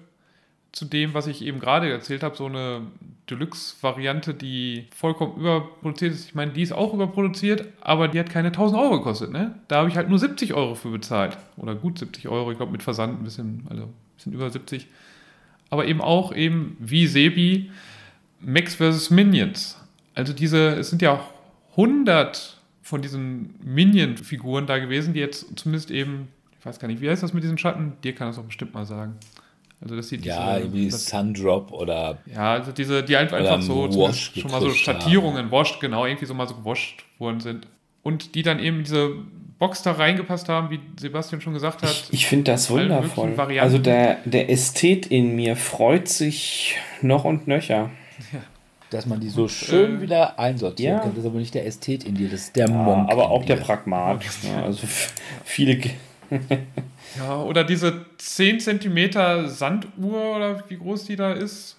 zu 0.73 0.85
dem, 0.85 1.15
was 1.15 1.27
ich 1.27 1.43
eben 1.43 1.59
gerade 1.59 1.91
erzählt 1.91 2.23
habe, 2.23 2.37
so 2.37 2.47
eine 2.47 2.83
Deluxe-Variante, 3.29 4.35
die 4.35 4.87
vollkommen 4.95 5.37
überproduziert 5.37 6.13
ist. 6.13 6.27
Ich 6.27 6.35
meine, 6.35 6.53
die 6.53 6.63
ist 6.63 6.73
auch 6.73 6.95
überproduziert, 6.95 7.67
aber 7.81 8.09
die 8.09 8.19
hat 8.19 8.31
keine 8.31 8.49
1000 8.49 8.81
Euro 8.81 8.99
gekostet. 8.99 9.31
Ne? 9.33 9.55
Da 9.69 9.79
habe 9.79 9.89
ich 9.89 9.97
halt 9.97 10.09
nur 10.09 10.19
70 10.19 10.55
Euro 10.55 10.75
für 10.75 10.91
bezahlt. 10.91 11.39
Oder 11.57 11.75
gut 11.75 11.99
70 11.99 12.29
Euro, 12.29 12.51
ich 12.51 12.57
glaube 12.57 12.73
mit 12.73 12.83
Versand 12.83 13.21
ein 13.21 13.25
bisschen, 13.25 13.67
also 13.69 13.85
ein 13.85 13.95
bisschen 14.17 14.33
über 14.33 14.51
70. 14.51 14.87
Aber 15.71 15.87
eben 15.87 16.01
auch 16.01 16.35
eben 16.35 16.77
wie 16.81 17.07
Sebi 17.07 17.71
Max 18.41 18.77
vs. 18.77 19.11
Minions. 19.11 19.79
Also 20.15 20.33
diese, 20.33 20.71
es 20.77 20.91
sind 20.91 21.03
ja 21.03 21.25
100 21.73 22.61
von 22.83 23.03
diesen 23.03 23.55
Minion-Figuren 23.63 24.67
da 24.67 24.79
gewesen, 24.79 25.15
die 25.15 25.21
jetzt 25.21 25.47
zumindest 25.57 25.91
eben, 25.91 26.29
ich 26.59 26.67
weiß 26.67 26.81
gar 26.81 26.89
nicht, 26.89 27.01
wie 27.01 27.09
heißt 27.09 27.23
das 27.23 27.33
mit 27.33 27.45
diesen 27.45 27.59
Schatten? 27.59 27.93
Dir 28.03 28.15
kann 28.15 28.29
das 28.29 28.39
auch 28.39 28.45
bestimmt 28.45 28.75
mal 28.75 28.87
sagen. 28.87 29.15
Also 29.83 29.97
das 29.97 30.09
sieht 30.09 30.27
ja 30.27 30.59
diese, 30.59 30.73
wie 30.73 30.89
das, 30.91 31.07
Sundrop 31.07 31.73
oder 31.73 32.19
ja 32.27 32.53
also 32.53 32.71
diese 32.71 33.03
die 33.03 33.17
einfach, 33.17 33.39
einfach 33.39 33.63
so 33.63 33.91
schon 33.91 34.51
mal 34.51 34.61
so 34.61 34.71
Schattierungen 34.71 35.51
washed 35.51 35.81
genau 35.81 36.05
irgendwie 36.05 36.27
so 36.27 36.35
mal 36.35 36.47
so 36.47 36.55
gewascht 36.55 37.05
worden 37.19 37.41
sind 37.41 37.67
und 38.03 38.35
die 38.35 38.43
dann 38.43 38.59
eben 38.59 38.85
diese 38.85 39.13
Box 39.59 39.83
da 39.83 39.93
reingepasst 39.93 40.49
haben, 40.49 40.71
wie 40.71 40.81
Sebastian 40.99 41.43
schon 41.43 41.53
gesagt 41.53 41.83
hat. 41.83 41.91
Ich, 41.91 42.13
ich 42.13 42.27
finde 42.27 42.51
das 42.51 42.71
wundervoll. 42.71 43.35
Also 43.59 43.77
der 43.77 44.17
der 44.25 44.51
Ästhet 44.51 45.07
in 45.07 45.37
mir 45.37 45.55
freut 45.55 46.09
sich 46.09 46.77
noch 47.03 47.25
und 47.25 47.47
nöcher. 47.47 47.91
Ja. 48.33 48.41
Dass 48.91 49.07
man 49.07 49.21
die 49.21 49.29
so 49.29 49.43
und, 49.43 49.51
schön 49.51 49.99
äh, 49.99 50.01
wieder 50.01 50.39
einsortieren 50.39 50.97
ja. 50.97 51.01
kann. 51.03 51.11
Das 51.11 51.25
ist 51.25 51.31
aber 51.31 51.39
nicht 51.39 51.55
der 51.55 51.67
Ästhet 51.67 52.05
in 52.05 52.17
dir, 52.17 52.29
das 52.29 52.41
ist 52.41 52.57
der 52.57 52.69
ja, 52.69 52.75
Monk. 52.75 53.11
Aber 53.11 53.31
auch 53.31 53.45
der 53.45 53.57
Pragmat. 53.57 54.25
Ja, 54.43 54.65
also 54.65 54.87
viele 55.45 55.81
Ja, 57.19 57.43
oder 57.43 57.65
diese 57.65 58.07
10 58.19 58.61
cm 58.61 59.49
Sanduhr 59.49 60.37
oder 60.37 60.65
wie 60.69 60.77
groß 60.77 61.05
die 61.05 61.17
da 61.17 61.33
ist. 61.33 61.77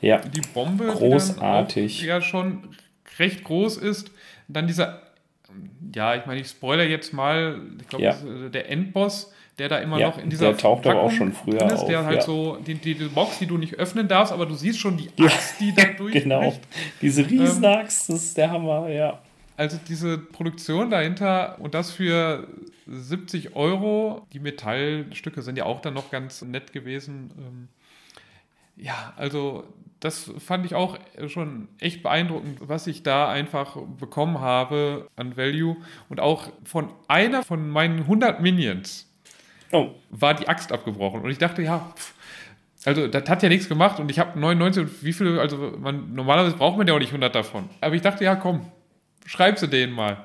Ja. 0.00 0.18
Die 0.18 0.42
Bombe, 0.52 0.86
großartig. 0.86 2.00
die 2.00 2.06
ja 2.06 2.20
schon 2.20 2.68
recht 3.18 3.44
groß 3.44 3.78
ist. 3.78 4.10
Dann 4.48 4.66
dieser, 4.66 5.00
ja, 5.94 6.14
ich 6.14 6.26
meine, 6.26 6.40
ich 6.40 6.48
spoiler 6.48 6.84
jetzt 6.84 7.12
mal, 7.12 7.60
ich 7.80 7.88
glaube, 7.88 8.04
ja. 8.04 8.16
der 8.52 8.70
Endboss, 8.70 9.32
der 9.58 9.68
da 9.68 9.78
immer 9.78 9.98
ja, 9.98 10.08
noch 10.08 10.18
in 10.18 10.28
dieser 10.28 10.48
Der 10.48 10.56
taucht 10.56 10.86
aber 10.86 11.02
auch 11.02 11.10
schon 11.10 11.32
früher 11.32 11.64
ist, 11.66 11.80
auf. 11.80 11.86
Der 11.86 12.04
halt 12.04 12.16
ja. 12.16 12.22
so, 12.22 12.56
die, 12.56 12.74
die, 12.74 12.94
die, 12.94 13.04
Box, 13.04 13.38
die 13.38 13.46
du 13.46 13.56
nicht 13.56 13.74
öffnen 13.74 14.08
darfst, 14.08 14.32
aber 14.32 14.46
du 14.46 14.54
siehst 14.54 14.80
schon 14.80 14.96
die 14.96 15.08
Axt, 15.22 15.60
die 15.60 15.72
da 15.74 15.84
durch. 15.96 16.12
genau, 16.22 16.52
diese 17.00 17.28
Riesenaxt, 17.28 18.10
ähm, 18.10 18.16
das 18.16 18.24
ist 18.24 18.36
der 18.36 18.50
Hammer, 18.50 18.88
ja. 18.88 19.20
Also 19.56 19.78
diese 19.88 20.18
Produktion 20.18 20.90
dahinter 20.90 21.56
und 21.60 21.74
das 21.74 21.92
für 21.92 22.48
70 22.86 23.54
Euro. 23.56 24.26
Die 24.32 24.40
Metallstücke 24.40 25.42
sind 25.42 25.56
ja 25.56 25.64
auch 25.64 25.80
dann 25.80 25.94
noch 25.94 26.10
ganz 26.10 26.42
nett 26.42 26.72
gewesen. 26.72 27.30
Ähm, 27.38 27.68
ja, 28.76 29.12
also 29.16 29.64
das 30.00 30.30
fand 30.38 30.66
ich 30.66 30.74
auch 30.74 30.98
schon 31.28 31.68
echt 31.78 32.02
beeindruckend, 32.02 32.58
was 32.60 32.86
ich 32.86 33.02
da 33.02 33.28
einfach 33.28 33.76
bekommen 33.98 34.40
habe 34.40 35.08
an 35.16 35.36
Value. 35.36 35.76
Und 36.08 36.20
auch 36.20 36.50
von 36.64 36.90
einer 37.08 37.42
von 37.42 37.70
meinen 37.70 38.00
100 38.00 38.40
Minions 38.40 39.10
oh. 39.72 39.90
war 40.10 40.34
die 40.34 40.48
Axt 40.48 40.72
abgebrochen. 40.72 41.22
Und 41.22 41.30
ich 41.30 41.38
dachte, 41.38 41.62
ja, 41.62 41.92
pff, 41.96 42.14
also 42.84 43.06
das 43.06 43.28
hat 43.28 43.42
ja 43.42 43.48
nichts 43.48 43.68
gemacht 43.68 43.98
und 43.98 44.10
ich 44.10 44.18
habe 44.18 44.38
99 44.38 45.02
wie 45.02 45.12
viele, 45.14 45.40
also 45.40 45.56
man, 45.78 46.14
normalerweise 46.14 46.56
braucht 46.56 46.76
man 46.76 46.86
ja 46.86 46.94
auch 46.94 46.98
nicht 46.98 47.08
100 47.08 47.34
davon. 47.34 47.70
Aber 47.80 47.94
ich 47.94 48.02
dachte, 48.02 48.24
ja 48.24 48.36
komm, 48.36 48.70
schreib 49.24 49.58
sie 49.58 49.68
denen 49.68 49.94
mal 49.94 50.18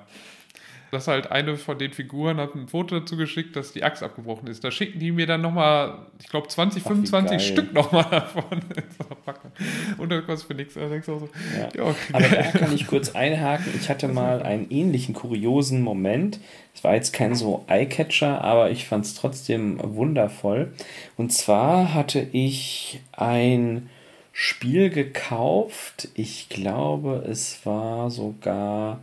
dass 0.92 1.08
halt 1.08 1.32
eine 1.32 1.58
von 1.58 1.78
den 1.78 1.92
Figuren 1.92 2.38
hat 2.38 2.56
ein 2.56 2.68
Foto 2.68 3.00
dazu 3.00 3.18
geschickt, 3.18 3.56
dass 3.56 3.74
die 3.74 3.84
Axt 3.84 4.02
abgebrochen 4.04 4.48
ist. 4.48 4.64
Da 4.64 4.72
schicken 4.72 5.00
die 5.00 5.12
mir 5.12 5.28
dann 5.28 5.42
nochmal, 5.42 6.08
ich 6.20 6.28
glaube, 6.28 6.48
20, 6.48 6.84
Ach, 6.84 6.88
25 6.88 7.46
Stück 7.46 7.74
nochmal 7.74 8.06
davon. 8.10 8.62
Und 9.98 10.10
das 10.10 10.26
kostet 10.26 10.48
für 10.48 10.54
nichts. 10.56 10.74
So, 11.06 11.30
ja. 11.58 11.70
Ja, 11.76 11.84
okay. 11.84 12.14
Aber 12.14 12.28
da 12.28 12.44
kann 12.44 12.74
ich 12.74 12.88
kurz 12.88 13.16
einhaken. 13.16 13.74
Ich 13.80 13.90
hatte 13.90 14.08
mal 14.08 14.42
einen 14.42 14.70
ähnlichen 14.72 15.14
kuriosen 15.14 15.82
Moment. 15.82 16.40
Es 16.74 16.84
war 16.84 16.96
jetzt 16.96 17.14
kein 17.14 17.36
so 17.36 17.66
Eyecatcher, 17.68 18.42
aber 18.42 18.72
ich 18.72 18.88
fand 18.88 19.06
es 19.06 19.14
trotzdem 19.14 19.80
wundervoll. 19.82 20.74
Und 21.18 21.34
zwar 21.34 21.94
hatte 21.94 22.26
ich 22.32 23.02
ein 23.12 23.90
Spiel 24.32 24.90
gekauft. 24.90 26.08
Ich 26.14 26.50
glaube, 26.50 27.26
es 27.30 27.66
war 27.66 28.10
sogar 28.10 29.02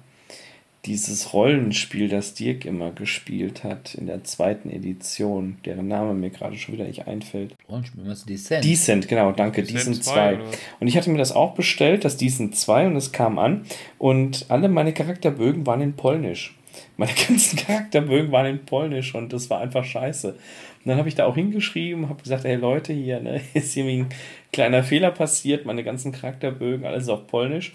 dieses 0.86 1.32
Rollenspiel, 1.32 2.08
das 2.08 2.34
Dirk 2.34 2.64
immer 2.64 2.92
gespielt 2.92 3.64
hat 3.64 3.94
in 3.94 4.06
der 4.06 4.24
zweiten 4.24 4.70
Edition, 4.70 5.58
deren 5.64 5.88
Name 5.88 6.14
mir 6.14 6.30
gerade 6.30 6.56
schon 6.56 6.74
wieder 6.74 6.84
nicht 6.84 7.06
einfällt. 7.06 7.54
Rollenspiel, 7.68 8.06
was 8.06 8.24
Descent? 8.24 8.64
Descent, 8.64 9.08
genau, 9.08 9.32
danke, 9.32 9.62
Descent, 9.62 10.02
2. 10.02 10.38
Und 10.80 10.86
ich 10.86 10.96
hatte 10.96 11.10
mir 11.10 11.18
das 11.18 11.32
auch 11.32 11.54
bestellt, 11.54 12.04
das 12.04 12.16
Descent 12.16 12.56
2, 12.56 12.86
und 12.86 12.96
es 12.96 13.12
kam 13.12 13.38
an 13.38 13.64
und 13.98 14.46
alle 14.48 14.68
meine 14.68 14.92
Charakterbögen 14.92 15.66
waren 15.66 15.80
in 15.80 15.94
Polnisch. 15.94 16.56
Meine 16.96 17.12
ganzen 17.28 17.58
Charakterbögen 17.58 18.32
waren 18.32 18.46
in 18.46 18.64
Polnisch 18.64 19.14
und 19.14 19.32
das 19.32 19.50
war 19.50 19.60
einfach 19.60 19.84
scheiße. 19.84 20.28
Und 20.28 20.38
dann 20.84 20.98
habe 20.98 21.08
ich 21.08 21.16
da 21.16 21.26
auch 21.26 21.34
hingeschrieben, 21.34 22.08
habe 22.08 22.22
gesagt, 22.22 22.44
hey 22.44 22.54
Leute, 22.54 22.92
hier 22.92 23.20
ne, 23.20 23.40
ist 23.54 23.74
hier 23.74 23.84
ein 23.84 24.06
kleiner 24.52 24.82
Fehler 24.84 25.10
passiert, 25.10 25.66
meine 25.66 25.82
ganzen 25.82 26.12
Charakterbögen, 26.12 26.86
alles 26.86 27.08
auf 27.08 27.26
Polnisch. 27.26 27.74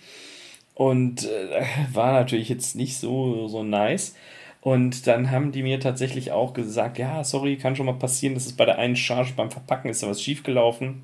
Und 0.75 1.25
äh, 1.25 1.65
war 1.93 2.13
natürlich 2.13 2.49
jetzt 2.49 2.75
nicht 2.75 2.97
so, 2.97 3.47
so 3.47 3.63
nice. 3.63 4.15
Und 4.61 5.07
dann 5.07 5.31
haben 5.31 5.51
die 5.51 5.63
mir 5.63 5.79
tatsächlich 5.79 6.31
auch 6.31 6.53
gesagt, 6.53 6.99
ja, 6.99 7.23
sorry, 7.23 7.57
kann 7.57 7.75
schon 7.75 7.87
mal 7.87 7.93
passieren, 7.93 8.35
das 8.35 8.45
ist 8.45 8.57
bei 8.57 8.65
der 8.65 8.77
einen 8.77 8.95
Charge 8.95 9.33
beim 9.35 9.49
Verpacken 9.49 9.89
ist 9.89 10.03
da 10.03 10.07
was 10.07 10.21
schiefgelaufen 10.21 11.01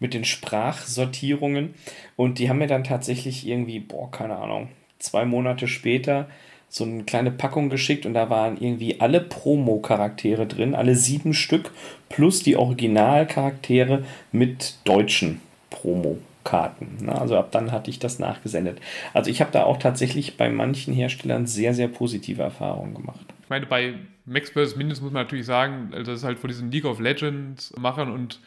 mit 0.00 0.14
den 0.14 0.24
Sprachsortierungen. 0.24 1.74
Und 2.16 2.38
die 2.38 2.48
haben 2.48 2.58
mir 2.58 2.66
dann 2.66 2.84
tatsächlich 2.84 3.46
irgendwie, 3.46 3.80
boah, 3.80 4.10
keine 4.10 4.36
Ahnung, 4.36 4.68
zwei 4.98 5.24
Monate 5.24 5.68
später 5.68 6.28
so 6.70 6.84
eine 6.84 7.04
kleine 7.04 7.30
Packung 7.30 7.70
geschickt 7.70 8.04
und 8.04 8.12
da 8.12 8.28
waren 8.28 8.58
irgendwie 8.60 9.00
alle 9.00 9.20
Promo-Charaktere 9.20 10.46
drin, 10.46 10.74
alle 10.74 10.96
sieben 10.96 11.32
Stück, 11.32 11.72
plus 12.10 12.42
die 12.42 12.56
Originalcharaktere 12.56 14.04
mit 14.32 14.76
deutschen 14.84 15.40
Promo. 15.70 16.18
Karten. 16.44 17.04
Ne? 17.04 17.20
Also 17.20 17.36
ab 17.36 17.50
dann 17.52 17.72
hatte 17.72 17.90
ich 17.90 17.98
das 17.98 18.18
nachgesendet. 18.18 18.80
Also 19.14 19.30
ich 19.30 19.40
habe 19.40 19.50
da 19.52 19.64
auch 19.64 19.78
tatsächlich 19.78 20.36
bei 20.36 20.48
manchen 20.48 20.94
Herstellern 20.94 21.46
sehr, 21.46 21.74
sehr 21.74 21.88
positive 21.88 22.42
Erfahrungen 22.42 22.94
gemacht. 22.94 23.26
Ich 23.42 23.50
meine, 23.50 23.66
bei 23.66 23.94
Max 24.24 24.50
vs. 24.50 24.76
Mindest 24.76 25.02
muss 25.02 25.12
man 25.12 25.24
natürlich 25.24 25.46
sagen, 25.46 25.90
das 25.92 26.08
ist 26.08 26.24
halt 26.24 26.38
vor 26.38 26.48
diesen 26.48 26.70
League 26.70 26.84
of 26.84 27.00
Legends 27.00 27.74
machen 27.76 28.10
und 28.10 28.40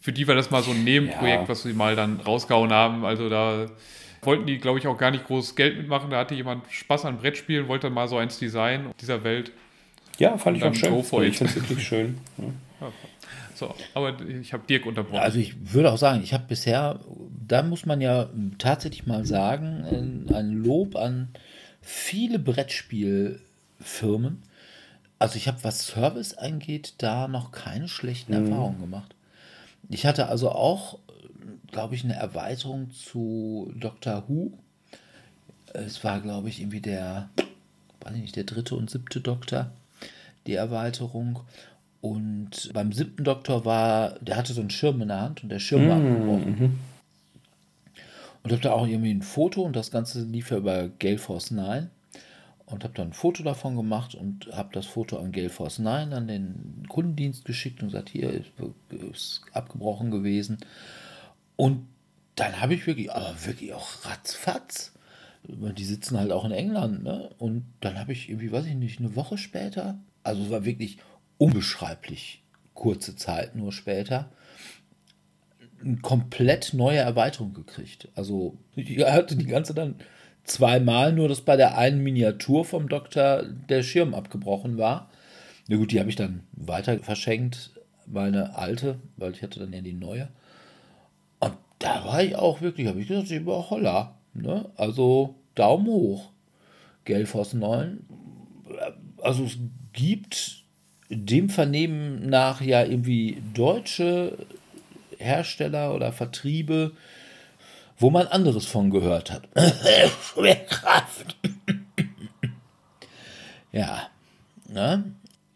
für 0.00 0.12
die 0.12 0.28
war 0.28 0.34
das 0.34 0.50
mal 0.50 0.62
so 0.62 0.70
ein 0.72 0.84
Nebenprojekt, 0.84 1.42
ja. 1.42 1.48
was 1.48 1.62
sie 1.62 1.72
mal 1.72 1.96
dann 1.96 2.20
rausgehauen 2.20 2.72
haben. 2.72 3.04
Also 3.04 3.28
da 3.28 3.66
wollten 4.22 4.46
die, 4.46 4.58
glaube 4.58 4.78
ich, 4.78 4.86
auch 4.86 4.98
gar 4.98 5.10
nicht 5.10 5.26
groß 5.26 5.56
Geld 5.56 5.78
mitmachen. 5.78 6.10
Da 6.10 6.18
hatte 6.18 6.34
jemand 6.34 6.64
Spaß 6.70 7.04
an 7.06 7.18
Brettspielen, 7.18 7.68
wollte 7.68 7.88
mal 7.88 8.08
so 8.08 8.18
eins 8.18 8.38
designen 8.38 8.92
dieser 9.00 9.24
Welt. 9.24 9.52
Ja, 10.18 10.36
fand 10.36 10.56
ich 10.56 10.64
auch 10.64 10.74
schön. 10.74 10.94
Ich 11.24 11.38
finde 11.38 11.52
es 11.52 11.56
wirklich 11.56 11.82
schön. 11.86 12.18
Ja. 12.36 12.44
So, 13.58 13.74
aber 13.92 14.20
ich 14.20 14.52
habe 14.52 14.64
Dirk 14.68 14.86
unterbrochen. 14.86 15.18
Also 15.18 15.40
ich 15.40 15.74
würde 15.74 15.90
auch 15.90 15.98
sagen, 15.98 16.22
ich 16.22 16.32
habe 16.32 16.44
bisher, 16.46 17.00
da 17.44 17.64
muss 17.64 17.86
man 17.86 18.00
ja 18.00 18.30
tatsächlich 18.58 19.04
mal 19.04 19.24
sagen, 19.24 20.28
ein 20.32 20.52
Lob 20.52 20.94
an 20.94 21.30
viele 21.80 22.38
Brettspielfirmen. 22.38 24.44
Also 25.18 25.36
ich 25.36 25.48
habe, 25.48 25.64
was 25.64 25.88
Service 25.88 26.34
angeht, 26.34 26.94
da 26.98 27.26
noch 27.26 27.50
keine 27.50 27.88
schlechten 27.88 28.32
mhm. 28.32 28.46
Erfahrungen 28.46 28.80
gemacht. 28.80 29.16
Ich 29.88 30.06
hatte 30.06 30.28
also 30.28 30.52
auch, 30.52 31.00
glaube 31.72 31.96
ich, 31.96 32.04
eine 32.04 32.14
Erweiterung 32.14 32.92
zu 32.92 33.72
Doctor 33.74 34.22
Who. 34.28 34.52
Es 35.72 36.04
war, 36.04 36.20
glaube 36.20 36.48
ich, 36.48 36.60
irgendwie 36.60 36.80
der, 36.80 37.28
weiß 38.02 38.14
ich 38.14 38.22
nicht, 38.22 38.36
der 38.36 38.44
dritte 38.44 38.76
und 38.76 38.88
siebte 38.88 39.20
Doktor, 39.20 39.72
die 40.46 40.54
Erweiterung. 40.54 41.40
Und 42.00 42.72
beim 42.72 42.92
siebten 42.92 43.24
Doktor 43.24 43.64
war, 43.64 44.18
der 44.20 44.36
hatte 44.36 44.52
so 44.52 44.60
einen 44.60 44.70
Schirm 44.70 45.02
in 45.02 45.08
der 45.08 45.20
Hand 45.20 45.42
und 45.42 45.48
der 45.48 45.58
Schirm 45.58 45.88
war 45.88 45.96
mhm. 45.96 46.12
abgebrochen. 46.12 46.58
Mhm. 46.58 46.78
Und 48.42 48.52
habe 48.52 48.62
da 48.62 48.72
auch 48.72 48.86
irgendwie 48.86 49.12
ein 49.12 49.22
Foto 49.22 49.62
und 49.62 49.74
das 49.74 49.90
Ganze 49.90 50.22
lief 50.22 50.50
ja 50.50 50.58
über 50.58 50.88
Gale 50.88 51.18
Force 51.18 51.50
9. 51.50 51.90
und 52.66 52.84
habe 52.84 52.94
dann 52.94 53.08
ein 53.08 53.12
Foto 53.12 53.42
davon 53.42 53.76
gemacht 53.76 54.14
und 54.14 54.48
habe 54.52 54.70
das 54.72 54.86
Foto 54.86 55.18
an 55.18 55.32
Gale 55.32 55.50
Force 55.50 55.80
9 55.80 56.12
an 56.12 56.28
den 56.28 56.84
Kundendienst 56.88 57.44
geschickt 57.44 57.82
und 57.82 57.88
gesagt, 57.88 58.10
hier 58.10 58.30
ist, 58.30 58.52
ist 59.10 59.42
abgebrochen 59.52 60.10
gewesen. 60.10 60.58
Und 61.56 61.88
dann 62.36 62.60
habe 62.60 62.74
ich 62.74 62.86
wirklich, 62.86 63.12
aber 63.12 63.34
wirklich 63.44 63.74
auch 63.74 64.04
ratzfatz. 64.04 64.92
Die 65.44 65.84
sitzen 65.84 66.18
halt 66.18 66.30
auch 66.30 66.44
in 66.44 66.52
England, 66.52 67.02
ne? 67.02 67.30
Und 67.38 67.64
dann 67.80 67.98
habe 67.98 68.12
ich 68.12 68.28
irgendwie, 68.28 68.52
weiß 68.52 68.66
ich 68.66 68.74
nicht, 68.74 69.00
eine 69.00 69.16
Woche 69.16 69.38
später, 69.38 69.98
also 70.22 70.42
es 70.42 70.50
war 70.50 70.64
wirklich 70.64 70.98
unbeschreiblich 71.38 72.42
kurze 72.74 73.16
Zeit 73.16 73.56
nur 73.56 73.72
später, 73.72 74.30
eine 75.80 75.96
komplett 75.96 76.74
neue 76.74 76.98
Erweiterung 76.98 77.54
gekriegt. 77.54 78.08
Also 78.14 78.56
ich 78.74 78.98
hatte 79.04 79.36
die 79.36 79.46
ganze 79.46 79.74
dann 79.74 79.96
zweimal, 80.44 81.12
nur 81.12 81.28
dass 81.28 81.40
bei 81.40 81.56
der 81.56 81.76
einen 81.76 82.02
Miniatur 82.02 82.64
vom 82.64 82.88
Doktor 82.88 83.44
der 83.68 83.82
Schirm 83.82 84.14
abgebrochen 84.14 84.78
war. 84.78 85.10
Na 85.68 85.76
gut, 85.76 85.92
die 85.92 86.00
habe 86.00 86.08
ich 86.08 86.16
dann 86.16 86.46
weiter 86.52 86.98
verschenkt, 87.00 87.72
meine 88.06 88.56
alte, 88.56 88.98
weil 89.16 89.32
ich 89.32 89.42
hatte 89.42 89.60
dann 89.60 89.72
ja 89.72 89.80
die 89.80 89.92
neue. 89.92 90.28
Und 91.40 91.54
da 91.78 92.04
war 92.04 92.22
ich 92.22 92.36
auch 92.36 92.60
wirklich, 92.60 92.86
habe 92.86 93.00
ich 93.00 93.08
gesagt, 93.08 93.30
ich 93.30 93.44
war 93.44 93.70
holla. 93.70 94.18
Ne? 94.34 94.70
Also 94.76 95.34
Daumen 95.54 95.86
hoch. 95.86 96.30
Gelfos 97.04 97.54
9. 97.54 98.00
Also 99.20 99.44
es 99.44 99.58
gibt 99.92 100.64
dem 101.08 101.48
Vernehmen 101.48 102.28
nach 102.28 102.60
ja 102.60 102.84
irgendwie 102.84 103.42
deutsche 103.54 104.36
Hersteller 105.18 105.94
oder 105.94 106.12
Vertriebe, 106.12 106.92
wo 107.98 108.10
man 108.10 108.26
anderes 108.26 108.66
von 108.66 108.90
gehört 108.90 109.30
hat. 109.30 109.48
Schwerkraft. 110.22 111.36
ja. 113.72 114.08
Ne? 114.68 115.12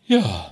Ja. 0.06 0.50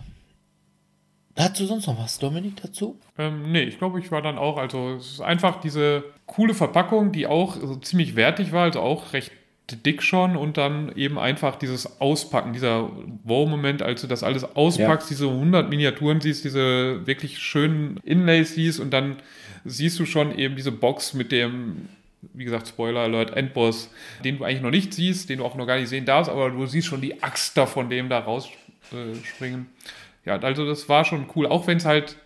Hast 1.37 1.59
du 1.59 1.65
sonst 1.65 1.87
noch 1.87 1.99
was, 1.99 2.19
Dominik, 2.19 2.61
dazu? 2.61 2.99
Ähm, 3.17 3.51
nee, 3.51 3.63
ich 3.63 3.79
glaube, 3.79 3.99
ich 3.99 4.13
war 4.13 4.21
dann 4.21 4.37
auch, 4.37 4.59
also 4.59 4.97
es 4.97 5.13
ist 5.13 5.21
einfach 5.23 5.61
diese 5.61 6.05
coole 6.27 6.53
Verpackung, 6.53 7.13
die 7.13 7.27
auch 7.27 7.57
so 7.57 7.77
ziemlich 7.77 8.15
wertig 8.15 8.53
war, 8.53 8.65
also 8.65 8.81
auch 8.81 9.15
recht 9.15 9.33
dick 9.77 10.03
schon 10.03 10.37
und 10.37 10.57
dann 10.57 10.93
eben 10.97 11.19
einfach 11.19 11.57
dieses 11.57 12.01
Auspacken, 12.01 12.53
dieser 12.53 12.91
Wow-Moment, 13.25 13.83
als 13.83 14.01
du 14.01 14.07
das 14.07 14.23
alles 14.23 14.45
auspackst, 14.45 15.11
ja. 15.11 15.17
diese 15.17 15.29
100 15.29 15.69
Miniaturen 15.71 16.21
siehst, 16.21 16.45
diese 16.45 17.07
wirklich 17.07 17.39
schönen 17.39 17.99
Inlays 18.05 18.55
siehst 18.55 18.81
und 18.81 18.91
dann 18.91 19.17
siehst 19.65 19.99
du 19.99 20.07
schon 20.07 20.37
eben 20.37 20.57
diese 20.57 20.73
Box 20.73 21.15
mit 21.15 21.33
dem, 21.33 21.89
wie 22.33 22.45
gesagt, 22.45 22.69
Spoiler 22.69 23.01
Alert, 23.01 23.37
Endboss, 23.37 23.91
den 24.25 24.39
du 24.39 24.45
eigentlich 24.45 24.63
noch 24.63 24.71
nicht 24.71 24.95
siehst, 24.95 25.29
den 25.29 25.39
du 25.39 25.45
auch 25.45 25.55
noch 25.55 25.67
gar 25.67 25.79
nicht 25.79 25.89
sehen 25.89 26.05
darfst, 26.05 26.31
aber 26.31 26.51
du 26.51 26.67
siehst 26.67 26.87
schon 26.87 27.01
die 27.01 27.23
Axt 27.23 27.57
da 27.57 27.67
von 27.67 27.91
dem 27.91 28.09
da 28.09 28.19
rausspringen. 28.19 29.67
Ja, 30.25 30.39
also 30.39 30.67
das 30.67 30.89
war 30.89 31.05
schon 31.05 31.27
cool, 31.35 31.47
auch 31.47 31.67
wenn 31.67 31.79
es 31.79 31.85
halt 31.85 32.17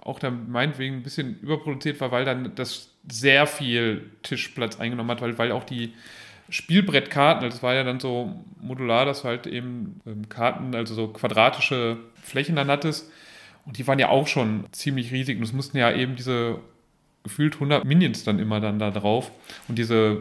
auch 0.00 0.18
dann 0.18 0.50
meinetwegen 0.50 0.96
ein 0.96 1.02
bisschen 1.02 1.38
überproduziert 1.40 2.00
war, 2.00 2.10
weil 2.10 2.24
dann 2.24 2.52
das 2.56 2.90
sehr 3.10 3.46
viel 3.46 4.10
Tischplatz 4.22 4.78
eingenommen 4.80 5.10
hat, 5.10 5.20
weil, 5.20 5.38
weil 5.38 5.52
auch 5.52 5.64
die 5.64 5.94
Spielbrettkarten, 6.52 7.44
also 7.44 7.56
es 7.56 7.62
war 7.62 7.72
ja 7.72 7.82
dann 7.82 7.98
so 7.98 8.44
modular, 8.60 9.06
dass 9.06 9.22
du 9.22 9.28
halt 9.28 9.46
eben 9.46 10.00
ähm, 10.06 10.28
Karten, 10.28 10.74
also 10.74 10.94
so 10.94 11.08
quadratische 11.08 11.96
Flächen 12.22 12.56
dann 12.56 12.68
hattest. 12.68 13.10
Und 13.64 13.78
die 13.78 13.86
waren 13.86 13.98
ja 13.98 14.10
auch 14.10 14.26
schon 14.26 14.66
ziemlich 14.70 15.12
riesig. 15.12 15.38
Und 15.38 15.44
es 15.44 15.54
mussten 15.54 15.78
ja 15.78 15.90
eben 15.90 16.14
diese 16.14 16.58
gefühlt 17.22 17.54
100 17.54 17.86
Minions 17.86 18.24
dann 18.24 18.38
immer 18.38 18.60
dann 18.60 18.78
da 18.78 18.90
drauf. 18.90 19.30
Und 19.66 19.78
diese 19.78 20.18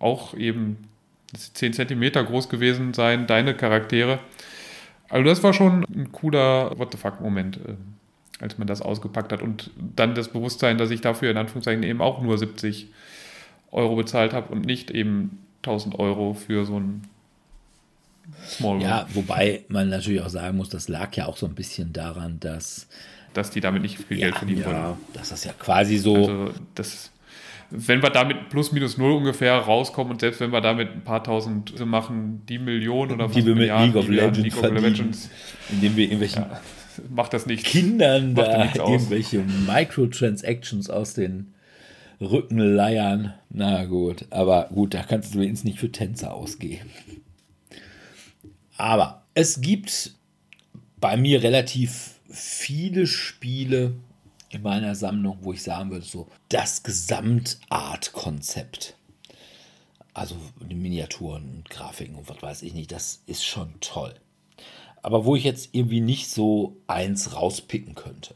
auch 0.00 0.34
eben 0.34 0.88
10 1.36 1.72
Zentimeter 1.72 2.24
groß 2.24 2.48
gewesen 2.48 2.92
sein, 2.92 3.28
deine 3.28 3.54
Charaktere. 3.54 4.18
Also 5.08 5.24
das 5.24 5.44
war 5.44 5.52
schon 5.54 5.84
ein 5.84 6.10
cooler 6.10 6.76
What 6.80 6.90
the 6.90 6.98
fuck-Moment, 6.98 7.58
äh, 7.58 7.74
als 8.40 8.58
man 8.58 8.66
das 8.66 8.82
ausgepackt 8.82 9.30
hat. 9.30 9.42
Und 9.42 9.70
dann 9.76 10.16
das 10.16 10.32
Bewusstsein, 10.32 10.78
dass 10.78 10.90
ich 10.90 11.00
dafür 11.00 11.30
in 11.30 11.36
Anführungszeichen 11.36 11.84
eben 11.84 12.00
auch 12.00 12.20
nur 12.22 12.38
70 12.38 12.88
Euro 13.70 13.96
bezahlt 13.96 14.32
habe 14.32 14.52
und 14.52 14.64
nicht 14.64 14.90
eben 14.90 15.38
1000 15.62 15.98
Euro 15.98 16.34
für 16.34 16.64
so 16.64 16.78
ein 16.78 17.02
Small 18.46 18.82
Ja, 18.82 19.06
wobei 19.14 19.64
man 19.68 19.88
natürlich 19.88 20.20
auch 20.20 20.28
sagen 20.28 20.56
muss, 20.56 20.68
das 20.68 20.88
lag 20.88 21.14
ja 21.16 21.26
auch 21.26 21.36
so 21.36 21.46
ein 21.46 21.54
bisschen 21.54 21.92
daran, 21.92 22.38
dass. 22.40 22.88
Dass 23.34 23.50
die 23.50 23.60
damit 23.60 23.82
nicht 23.82 23.98
viel 23.98 24.16
Geld 24.16 24.32
ja, 24.32 24.38
verdienen 24.38 24.62
ja, 24.62 24.66
wollen. 24.66 24.96
Das 25.12 25.44
ja 25.44 25.52
quasi 25.52 25.98
so. 25.98 26.16
Also 26.16 26.50
das, 26.74 27.12
wenn 27.70 28.02
wir 28.02 28.10
damit 28.10 28.48
plus 28.48 28.72
minus 28.72 28.96
null 28.96 29.12
ungefähr 29.12 29.54
rauskommen 29.54 30.12
und 30.12 30.20
selbst 30.20 30.40
wenn 30.40 30.50
wir 30.50 30.62
damit 30.62 30.90
ein 30.92 31.04
paar 31.04 31.22
tausend 31.22 31.78
machen, 31.84 32.42
die 32.48 32.58
Millionen 32.58 33.12
oder 33.12 33.28
die 33.28 33.44
wir 33.44 33.54
mit 33.54 33.68
League 33.68 33.96
of 33.96 34.08
Legends, 34.08 34.38
League 34.38 34.56
of 34.56 34.82
Legends 34.82 35.30
indem 35.70 35.96
wir 35.96 36.04
irgendwelchen 36.04 36.44
ja, 36.44 36.60
macht 37.10 37.34
das 37.34 37.44
nicht 37.44 37.64
Kindern 37.64 38.34
da 38.34 38.72
irgendwelche 38.74 39.44
Microtransactions 39.66 40.88
aus 40.88 41.12
den 41.12 41.52
Rückenleiern. 42.20 43.34
Na 43.50 43.84
gut, 43.84 44.26
aber 44.30 44.70
gut, 44.74 44.94
da 44.94 45.02
kannst 45.02 45.34
du 45.34 45.40
wenigstens 45.40 45.64
nicht 45.64 45.78
für 45.78 45.92
Tänzer 45.92 46.34
ausgeben. 46.34 46.90
Aber 48.76 49.22
es 49.34 49.60
gibt 49.60 50.12
bei 51.00 51.16
mir 51.16 51.42
relativ 51.42 52.14
viele 52.30 53.06
Spiele 53.06 53.94
in 54.50 54.62
meiner 54.62 54.94
Sammlung, 54.94 55.38
wo 55.42 55.52
ich 55.52 55.62
sagen 55.62 55.90
würde, 55.90 56.06
so 56.06 56.26
das 56.48 56.82
Gesamtart-Konzept. 56.82 58.96
Also 60.14 60.36
Miniaturen 60.68 61.56
und 61.56 61.68
Grafiken 61.70 62.16
und 62.16 62.28
was 62.28 62.42
weiß 62.42 62.62
ich 62.62 62.74
nicht, 62.74 62.90
das 62.90 63.22
ist 63.26 63.44
schon 63.44 63.74
toll. 63.80 64.14
Aber 65.02 65.24
wo 65.24 65.36
ich 65.36 65.44
jetzt 65.44 65.68
irgendwie 65.72 66.00
nicht 66.00 66.28
so 66.28 66.76
eins 66.86 67.34
rauspicken 67.34 67.94
könnte. 67.94 68.34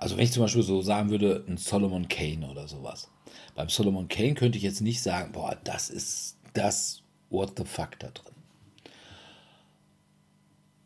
Also 0.00 0.16
wenn 0.16 0.24
ich 0.24 0.32
zum 0.32 0.42
Beispiel 0.42 0.62
so 0.62 0.80
sagen 0.80 1.10
würde, 1.10 1.44
ein 1.46 1.58
Solomon 1.58 2.08
Kane 2.08 2.48
oder 2.50 2.66
sowas. 2.66 3.10
Beim 3.54 3.68
Solomon 3.68 4.08
Kane 4.08 4.34
könnte 4.34 4.56
ich 4.56 4.64
jetzt 4.64 4.80
nicht 4.80 5.02
sagen, 5.02 5.32
boah, 5.32 5.56
das 5.62 5.90
ist 5.90 6.38
das 6.54 7.02
What 7.28 7.52
the 7.58 7.64
fuck 7.64 7.98
da 8.00 8.08
drin. 8.08 8.34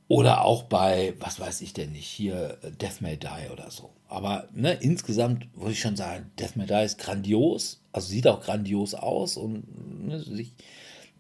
Oder 0.09 0.45
auch 0.45 0.65
bei, 0.65 1.15
was 1.21 1.39
weiß 1.41 1.61
ich 1.63 1.73
denn 1.73 1.93
nicht, 1.93 2.09
hier 2.09 2.59
Death 2.81 3.01
May 3.01 3.17
Die 3.17 3.51
oder 3.53 3.71
so. 3.71 3.91
Aber 4.09 4.49
ne, 4.53 4.75
insgesamt 4.75 5.47
würde 5.55 5.73
ich 5.73 5.81
schon 5.81 5.97
sagen, 5.97 6.31
Death 6.39 6.57
May 6.57 6.67
Die 6.67 6.85
ist 6.85 6.99
grandios, 6.99 7.81
also 7.93 8.09
sieht 8.09 8.27
auch 8.27 8.43
grandios 8.43 8.95
aus 8.95 9.37
und 9.37 10.07
ne, 10.07 10.21
sich 10.21 10.53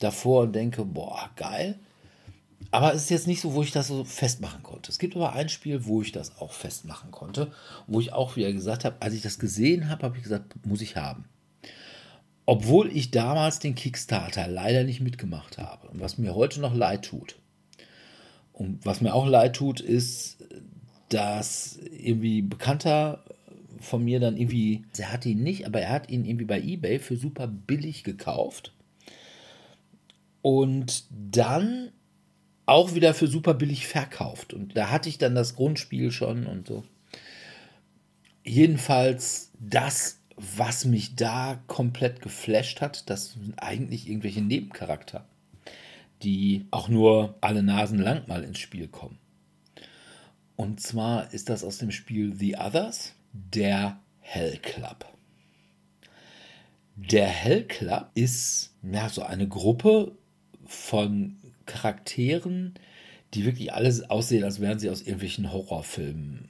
davor 0.00 0.48
denke, 0.48 0.84
boah, 0.84 1.30
geil. 1.36 1.78
Aber 2.70 2.92
es 2.92 3.04
ist 3.04 3.10
jetzt 3.10 3.26
nicht 3.26 3.40
so, 3.40 3.54
wo 3.54 3.62
ich 3.62 3.70
das 3.70 3.88
so 3.88 4.04
festmachen 4.04 4.62
konnte. 4.62 4.90
Es 4.90 4.98
gibt 4.98 5.14
aber 5.16 5.32
ein 5.32 5.48
Spiel, 5.48 5.84
wo 5.86 6.02
ich 6.02 6.12
das 6.12 6.38
auch 6.38 6.52
festmachen 6.52 7.10
konnte, 7.10 7.52
wo 7.86 8.00
ich 8.00 8.12
auch 8.12 8.36
wieder 8.36 8.52
gesagt 8.52 8.84
habe, 8.84 8.96
als 9.00 9.14
ich 9.14 9.22
das 9.22 9.38
gesehen 9.38 9.88
habe, 9.88 10.02
habe 10.02 10.16
ich 10.16 10.22
gesagt, 10.22 10.66
muss 10.66 10.80
ich 10.80 10.96
haben. 10.96 11.24
Obwohl 12.46 12.94
ich 12.94 13.10
damals 13.10 13.58
den 13.58 13.74
Kickstarter 13.74 14.48
leider 14.48 14.84
nicht 14.84 15.00
mitgemacht 15.00 15.58
habe 15.58 15.88
und 15.88 16.00
was 16.00 16.18
mir 16.18 16.34
heute 16.34 16.60
noch 16.60 16.74
leid 16.74 17.04
tut. 17.06 17.36
Und 18.52 18.84
was 18.84 19.00
mir 19.00 19.14
auch 19.14 19.26
leid 19.26 19.56
tut, 19.56 19.80
ist, 19.80 20.44
dass 21.08 21.78
irgendwie 21.90 22.42
Bekannter 22.42 23.24
von 23.80 24.04
mir 24.04 24.20
dann 24.20 24.36
irgendwie, 24.36 24.84
er 24.96 25.12
hat 25.12 25.26
ihn 25.26 25.42
nicht, 25.42 25.66
aber 25.66 25.80
er 25.80 25.90
hat 25.90 26.10
ihn 26.10 26.24
irgendwie 26.24 26.44
bei 26.44 26.60
eBay 26.60 26.98
für 26.98 27.16
super 27.16 27.46
billig 27.46 28.04
gekauft. 28.04 28.72
Und 30.42 31.04
dann 31.10 31.92
auch 32.66 32.94
wieder 32.94 33.14
für 33.14 33.26
super 33.26 33.54
billig 33.54 33.86
verkauft. 33.86 34.54
Und 34.54 34.76
da 34.76 34.90
hatte 34.90 35.08
ich 35.08 35.18
dann 35.18 35.34
das 35.34 35.56
Grundspiel 35.56 36.12
schon 36.12 36.46
und 36.46 36.66
so. 36.66 36.84
Jedenfalls, 38.44 39.50
das, 39.58 40.20
was 40.36 40.84
mich 40.84 41.16
da 41.16 41.62
komplett 41.66 42.20
geflasht 42.20 42.80
hat, 42.80 43.08
das 43.08 43.32
sind 43.32 43.54
eigentlich 43.58 44.08
irgendwelche 44.08 44.42
Nebencharakter, 44.42 45.26
die 46.22 46.66
auch 46.70 46.88
nur 46.88 47.36
alle 47.40 47.62
Nasen 47.62 47.98
lang 47.98 48.26
mal 48.28 48.44
ins 48.44 48.58
Spiel 48.58 48.88
kommen. 48.88 49.18
Und 50.56 50.80
zwar 50.80 51.32
ist 51.32 51.48
das 51.48 51.64
aus 51.64 51.78
dem 51.78 51.90
Spiel 51.90 52.34
The 52.34 52.56
Others, 52.56 53.14
der 53.32 53.98
Hell 54.20 54.58
Club. 54.58 55.06
Der 56.96 57.26
Hell 57.26 57.64
Club 57.64 58.10
ist 58.14 58.72
ja, 58.82 59.08
so 59.08 59.22
eine 59.22 59.48
Gruppe 59.48 60.16
von 60.64 61.36
Charakteren, 61.66 62.74
die 63.34 63.44
wirklich 63.44 63.72
alles 63.72 64.08
aussehen, 64.08 64.44
als 64.44 64.60
wären 64.60 64.78
sie 64.78 64.90
aus 64.90 65.02
irgendwelchen 65.02 65.52
Horrorfilmen 65.52 66.48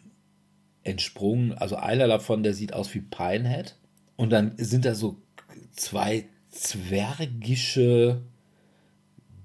entsprungen. 0.82 1.53
Also 1.55 1.77
einer 1.77 2.07
davon, 2.07 2.43
der 2.43 2.55
sieht 2.55 2.73
aus 2.73 2.95
wie 2.95 3.01
Pinehead. 3.01 3.77
Und 4.16 4.31
dann 4.31 4.55
sind 4.59 4.85
da 4.85 4.95
so 4.95 5.20
zwei 5.73 6.28
zwergische 6.51 8.23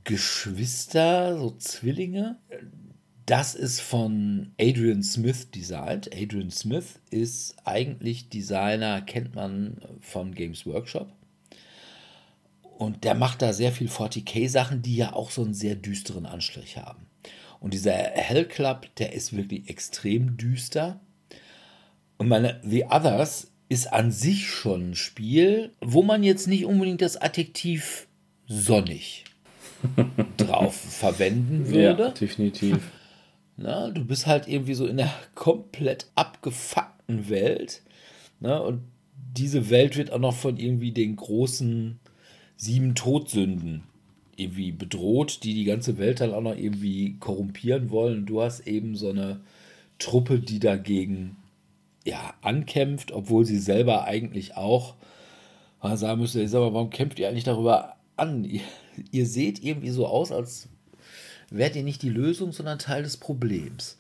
Geschwister, 0.03 1.37
so 1.37 1.51
Zwillinge. 1.51 2.39
Das 3.25 3.53
ist 3.53 3.79
von 3.79 4.53
Adrian 4.59 5.03
Smith 5.03 5.51
designt. 5.51 6.09
Adrian 6.13 6.51
Smith 6.51 6.99
ist 7.11 7.55
eigentlich 7.63 8.29
Designer, 8.29 9.01
kennt 9.01 9.35
man 9.35 9.77
von 10.01 10.33
Games 10.33 10.65
Workshop. 10.65 11.13
Und 12.79 13.03
der 13.03 13.13
macht 13.13 13.41
da 13.41 13.51
sehr 13.51 13.73
viel 13.73 13.89
40k-Sachen, 13.89 14.81
die 14.81 14.95
ja 14.95 15.11
auch 15.11 15.31
so 15.31 15.43
einen 15.43 15.53
sehr 15.53 15.75
düsteren 15.75 16.25
Anstrich 16.25 16.77
haben. 16.77 17.07
Und 17.59 17.73
dieser 17.73 17.91
Hell 17.91 18.45
Club, 18.45 18.87
der 18.95 19.11
ist 19.11 19.35
wirklich 19.35 19.69
extrem 19.69 20.37
düster. 20.37 21.01
Und 22.17 22.29
meine 22.29 22.61
The 22.63 22.85
Others 22.85 23.51
ist 23.67 23.91
an 23.91 24.13
sich 24.13 24.49
schon 24.49 24.91
ein 24.91 24.95
Spiel, 24.95 25.73
wo 25.81 26.03
man 26.03 26.23
jetzt 26.23 26.47
nicht 26.47 26.63
unbedingt 26.63 27.01
das 27.01 27.17
Adjektiv 27.17 28.07
sonnig 28.47 29.25
drauf 30.37 30.73
verwenden 30.73 31.67
würde. 31.67 32.03
Ja, 32.03 32.09
definitiv. 32.11 32.79
Na, 33.57 33.89
du 33.89 34.05
bist 34.05 34.25
halt 34.25 34.47
irgendwie 34.47 34.73
so 34.73 34.87
in 34.87 34.95
der 34.95 35.13
komplett 35.35 36.09
abgefuckten 36.15 37.27
Welt. 37.27 37.81
Na, 38.39 38.59
und 38.59 38.83
diese 39.33 39.69
Welt 39.69 39.97
wird 39.97 40.13
auch 40.13 40.19
noch 40.19 40.35
von 40.35 40.55
irgendwie 40.55 40.93
den 40.93 41.17
großen 41.17 41.99
sieben 42.59 42.93
Todsünden 42.93 43.83
irgendwie 44.35 44.71
bedroht, 44.71 45.43
die 45.43 45.53
die 45.53 45.63
ganze 45.63 45.97
Welt 45.97 46.19
dann 46.19 46.33
auch 46.33 46.41
noch 46.41 46.55
irgendwie 46.55 47.17
korrumpieren 47.19 47.89
wollen. 47.89 48.25
Du 48.25 48.41
hast 48.41 48.67
eben 48.67 48.95
so 48.95 49.09
eine 49.09 49.39
Truppe, 49.97 50.39
die 50.39 50.59
dagegen 50.59 51.37
ja, 52.05 52.33
ankämpft, 52.41 53.11
obwohl 53.11 53.45
sie 53.45 53.59
selber 53.59 54.03
eigentlich 54.03 54.55
auch 54.55 54.95
sagen 55.81 56.19
müsste, 56.19 56.41
ich 56.41 56.49
sag 56.51 56.59
mal, 56.59 56.73
warum 56.73 56.89
kämpft 56.89 57.19
ihr 57.19 57.29
eigentlich 57.29 57.45
darüber 57.45 57.95
an? 58.17 58.43
Ihr, 58.43 58.61
ihr 59.11 59.25
seht 59.25 59.63
irgendwie 59.63 59.91
so 59.91 60.07
aus, 60.07 60.31
als 60.31 60.67
wärt 61.49 61.77
ihr 61.77 61.83
nicht 61.83 62.01
die 62.01 62.09
Lösung, 62.09 62.51
sondern 62.51 62.79
Teil 62.79 63.03
des 63.03 63.15
Problems. 63.15 63.97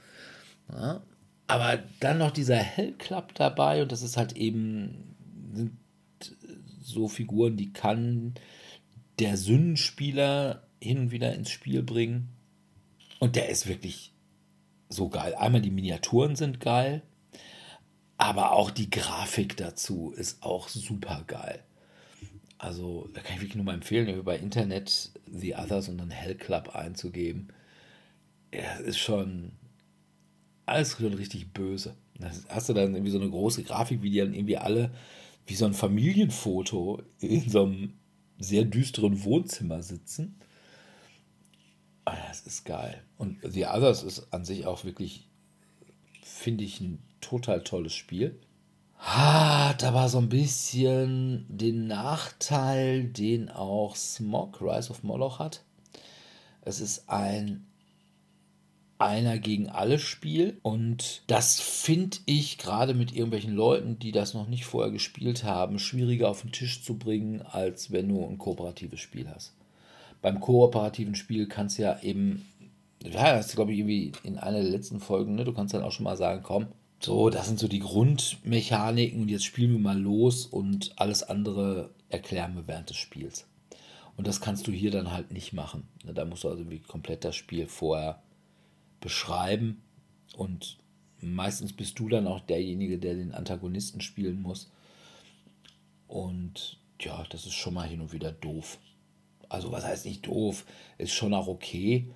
Ja? 0.69 1.01
Aber 1.47 1.79
dann 2.01 2.17
noch 2.17 2.31
dieser 2.31 2.57
Hellklapp 2.57 3.33
dabei 3.35 3.81
und 3.81 3.93
das 3.93 4.01
ist 4.01 4.17
halt 4.17 4.35
eben, 4.35 5.15
so 6.89 7.07
Figuren, 7.07 7.57
die 7.57 7.71
kann 7.71 8.33
der 9.19 9.37
Sündenspieler 9.37 10.67
hin 10.81 10.99
und 10.99 11.11
wieder 11.11 11.33
ins 11.33 11.49
Spiel 11.49 11.83
bringen. 11.83 12.29
Und 13.19 13.35
der 13.35 13.49
ist 13.49 13.67
wirklich 13.67 14.13
so 14.87 15.09
geil. 15.09 15.35
Einmal 15.35 15.61
die 15.61 15.71
Miniaturen 15.71 16.35
sind 16.35 16.59
geil, 16.59 17.01
aber 18.17 18.53
auch 18.53 18.71
die 18.71 18.89
Grafik 18.89 19.57
dazu 19.57 20.11
ist 20.15 20.43
auch 20.43 20.67
super 20.69 21.23
geil. 21.27 21.63
Also, 22.57 23.09
da 23.13 23.21
kann 23.21 23.35
ich 23.35 23.41
wirklich 23.41 23.55
nur 23.55 23.65
mal 23.65 23.73
empfehlen, 23.73 24.09
über 24.09 24.37
Internet 24.37 25.11
The 25.31 25.55
Others 25.55 25.87
und 25.87 25.97
dann 25.97 26.09
Hell 26.09 26.35
Club 26.35 26.75
einzugeben. 26.75 27.53
Ja, 28.53 28.75
ist 28.77 28.97
schon 28.97 29.53
alles 30.65 30.97
schon 30.97 31.13
richtig 31.13 31.53
böse. 31.53 31.95
Da 32.19 32.29
hast 32.49 32.67
du 32.69 32.73
dann 32.73 32.93
irgendwie 32.93 33.11
so 33.11 33.19
eine 33.19 33.29
große 33.29 33.63
Grafik, 33.63 34.01
wie 34.01 34.09
die 34.09 34.17
dann 34.17 34.33
irgendwie 34.33 34.57
alle 34.57 34.91
wie 35.49 35.55
so 35.55 35.65
ein 35.65 35.73
Familienfoto 35.73 37.01
in 37.19 37.49
so 37.49 37.63
einem 37.63 37.93
sehr 38.37 38.65
düsteren 38.65 39.23
Wohnzimmer 39.23 39.81
sitzen. 39.81 40.39
Ah, 42.05 42.15
das 42.27 42.41
ist 42.41 42.65
geil. 42.65 43.03
Und 43.17 43.39
The 43.43 43.65
Others 43.65 44.03
ist 44.03 44.31
an 44.31 44.45
sich 44.45 44.67
auch 44.67 44.85
wirklich, 44.85 45.27
finde 46.21 46.63
ich, 46.63 46.79
ein 46.79 47.01
total 47.19 47.63
tolles 47.63 47.95
Spiel. 47.95 48.39
Hat 48.97 49.83
aber 49.83 50.07
so 50.07 50.19
ein 50.19 50.29
bisschen 50.29 51.45
den 51.49 51.87
Nachteil, 51.87 53.05
den 53.05 53.49
auch 53.49 53.95
Smog, 53.95 54.61
Rise 54.61 54.91
of 54.91 55.01
Moloch 55.03 55.39
hat. 55.39 55.63
Es 56.61 56.79
ist 56.79 57.09
ein 57.09 57.65
einer 58.99 59.39
gegen 59.39 59.69
alle 59.69 59.97
Spiel. 59.97 60.59
Und 60.61 61.23
das 61.27 61.59
finde 61.59 62.17
ich 62.25 62.57
gerade 62.57 62.93
mit 62.93 63.13
irgendwelchen 63.13 63.53
Leuten, 63.53 63.97
die 63.97 64.11
das 64.11 64.33
noch 64.33 64.47
nicht 64.47 64.65
vorher 64.65 64.91
gespielt 64.91 65.43
haben, 65.43 65.79
schwieriger 65.79 66.29
auf 66.29 66.41
den 66.41 66.51
Tisch 66.51 66.83
zu 66.83 66.97
bringen, 66.97 67.41
als 67.41 67.91
wenn 67.91 68.09
du 68.09 68.23
ein 68.25 68.37
kooperatives 68.37 68.99
Spiel 68.99 69.27
hast. 69.33 69.53
Beim 70.21 70.39
kooperativen 70.41 71.15
Spiel 71.15 71.47
kannst 71.47 71.77
du 71.77 71.83
ja 71.83 71.99
eben, 72.01 72.45
ja, 73.03 73.37
das 73.37 73.55
glaube 73.55 73.71
ich 73.71 73.79
irgendwie 73.79 74.11
in 74.23 74.37
einer 74.37 74.61
der 74.61 74.69
letzten 74.69 74.99
Folgen, 74.99 75.35
ne, 75.35 75.45
du 75.45 75.53
kannst 75.53 75.73
dann 75.73 75.83
auch 75.83 75.93
schon 75.93 76.03
mal 76.03 76.17
sagen, 76.17 76.43
komm, 76.43 76.67
so, 76.99 77.29
das 77.29 77.47
sind 77.47 77.57
so 77.57 77.69
die 77.69 77.79
Grundmechaniken 77.79 79.21
und 79.21 79.29
jetzt 79.29 79.45
spielen 79.45 79.71
wir 79.71 79.79
mal 79.79 79.97
los 79.97 80.45
und 80.45 80.91
alles 80.97 81.23
andere 81.23 81.91
erklären 82.09 82.55
wir 82.55 82.67
während 82.67 82.89
des 82.89 82.97
Spiels. 82.97 83.47
Und 84.17 84.27
das 84.27 84.41
kannst 84.41 84.67
du 84.67 84.73
hier 84.73 84.91
dann 84.91 85.13
halt 85.13 85.31
nicht 85.31 85.53
machen. 85.53 85.87
Da 86.03 86.25
musst 86.25 86.43
du 86.43 86.49
also 86.49 86.69
wie 86.69 86.79
komplett 86.79 87.23
das 87.23 87.37
Spiel 87.37 87.67
vorher 87.67 88.21
beschreiben 88.99 89.81
und 90.35 90.77
meistens 91.21 91.73
bist 91.73 91.99
du 91.99 92.09
dann 92.09 92.27
auch 92.27 92.39
derjenige, 92.41 92.97
der 92.97 93.15
den 93.15 93.33
Antagonisten 93.33 94.01
spielen 94.01 94.41
muss. 94.41 94.71
Und 96.07 96.79
ja, 96.99 97.23
das 97.29 97.45
ist 97.45 97.53
schon 97.53 97.73
mal 97.73 97.87
hin 97.87 98.01
und 98.01 98.13
wieder 98.13 98.31
doof. 98.31 98.79
Also 99.47 99.71
was 99.71 99.83
heißt 99.83 100.05
nicht 100.05 100.27
doof, 100.27 100.65
ist 100.97 101.13
schon 101.13 101.33
auch 101.33 101.47
okay, 101.47 102.07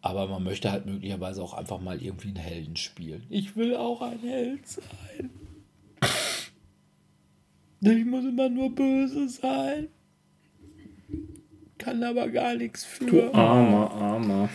aber 0.00 0.26
man 0.26 0.42
möchte 0.44 0.70
halt 0.70 0.86
möglicherweise 0.86 1.42
auch 1.42 1.54
einfach 1.54 1.80
mal 1.80 2.02
irgendwie 2.02 2.28
einen 2.28 2.36
Helden 2.36 2.76
spielen. 2.76 3.26
Ich 3.28 3.56
will 3.56 3.76
auch 3.76 4.02
ein 4.02 4.20
Held 4.20 4.66
sein. 4.66 5.30
Ich 7.80 8.04
muss 8.04 8.24
immer 8.24 8.48
nur 8.48 8.74
böse 8.74 9.28
sein. 9.28 9.88
Kann 11.78 12.02
aber 12.02 12.28
gar 12.28 12.54
nichts 12.54 12.84
für. 12.84 13.06
Du 13.06 13.34
armer, 13.34 13.90
armer. 13.90 14.48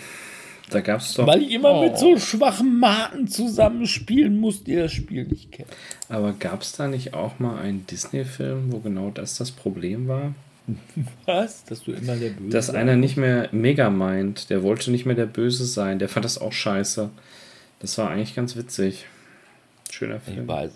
Da 0.71 0.79
gab's 0.79 1.13
doch. 1.13 1.27
Weil 1.27 1.43
ich 1.43 1.51
immer 1.51 1.73
oh. 1.73 1.83
mit 1.83 1.97
so 1.97 2.17
schwachen 2.17 2.79
Maten 2.79 3.27
zusammenspielen 3.27 4.39
muss, 4.39 4.63
die 4.63 4.75
das 4.75 4.93
Spiel 4.93 5.25
nicht 5.25 5.51
kennen. 5.51 5.69
Aber 6.07 6.33
gab 6.33 6.61
es 6.61 6.71
da 6.71 6.87
nicht 6.87 7.13
auch 7.13 7.39
mal 7.39 7.59
einen 7.59 7.85
Disney-Film, 7.87 8.71
wo 8.71 8.79
genau 8.79 9.11
das 9.11 9.37
das 9.37 9.51
Problem 9.51 10.07
war? 10.07 10.33
Was? 11.25 11.65
Dass 11.65 11.83
du 11.83 11.91
immer 11.91 12.15
der 12.15 12.29
Böse 12.29 12.49
Dass 12.49 12.69
einer 12.69 12.95
nicht 12.95 13.17
mehr 13.17 13.49
Mega 13.51 13.89
meint, 13.89 14.49
der 14.49 14.63
wollte 14.63 14.91
nicht 14.91 15.05
mehr 15.05 15.15
der 15.15 15.25
Böse 15.25 15.65
sein, 15.65 15.99
der 15.99 16.07
fand 16.07 16.23
das 16.23 16.39
auch 16.39 16.53
scheiße. 16.53 17.09
Das 17.79 17.97
war 17.97 18.09
eigentlich 18.09 18.33
ganz 18.33 18.55
witzig. 18.55 19.05
Schöner 19.89 20.21
Film. 20.21 20.43
Ich 20.43 20.47
weiß. 20.47 20.71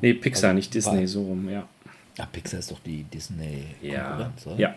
Nee, 0.00 0.14
Pixar, 0.14 0.50
also, 0.50 0.56
nicht 0.56 0.72
Disney, 0.72 1.06
so 1.06 1.24
rum, 1.24 1.50
ja. 1.50 1.68
Ja, 2.18 2.24
Pixar 2.24 2.60
ist 2.60 2.70
doch 2.70 2.80
die 2.80 3.04
Disney. 3.04 3.66
Ja, 3.82 4.32
ja. 4.56 4.74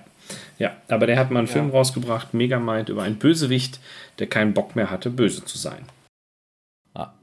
Ja, 0.58 0.76
aber 0.90 1.08
der 1.08 1.18
hat 1.18 1.32
mal 1.32 1.40
einen 1.40 1.48
ja. 1.48 1.54
Film 1.54 1.70
rausgebracht, 1.70 2.34
Megamind, 2.34 2.90
über 2.90 3.04
einen 3.04 3.18
Bösewicht, 3.18 3.80
der 4.20 4.28
keinen 4.28 4.54
Bock 4.54 4.76
mehr 4.76 4.92
hatte, 4.92 5.10
böse 5.10 5.46
zu 5.46 5.58
sein. 5.58 5.86
Ah. 6.94 7.14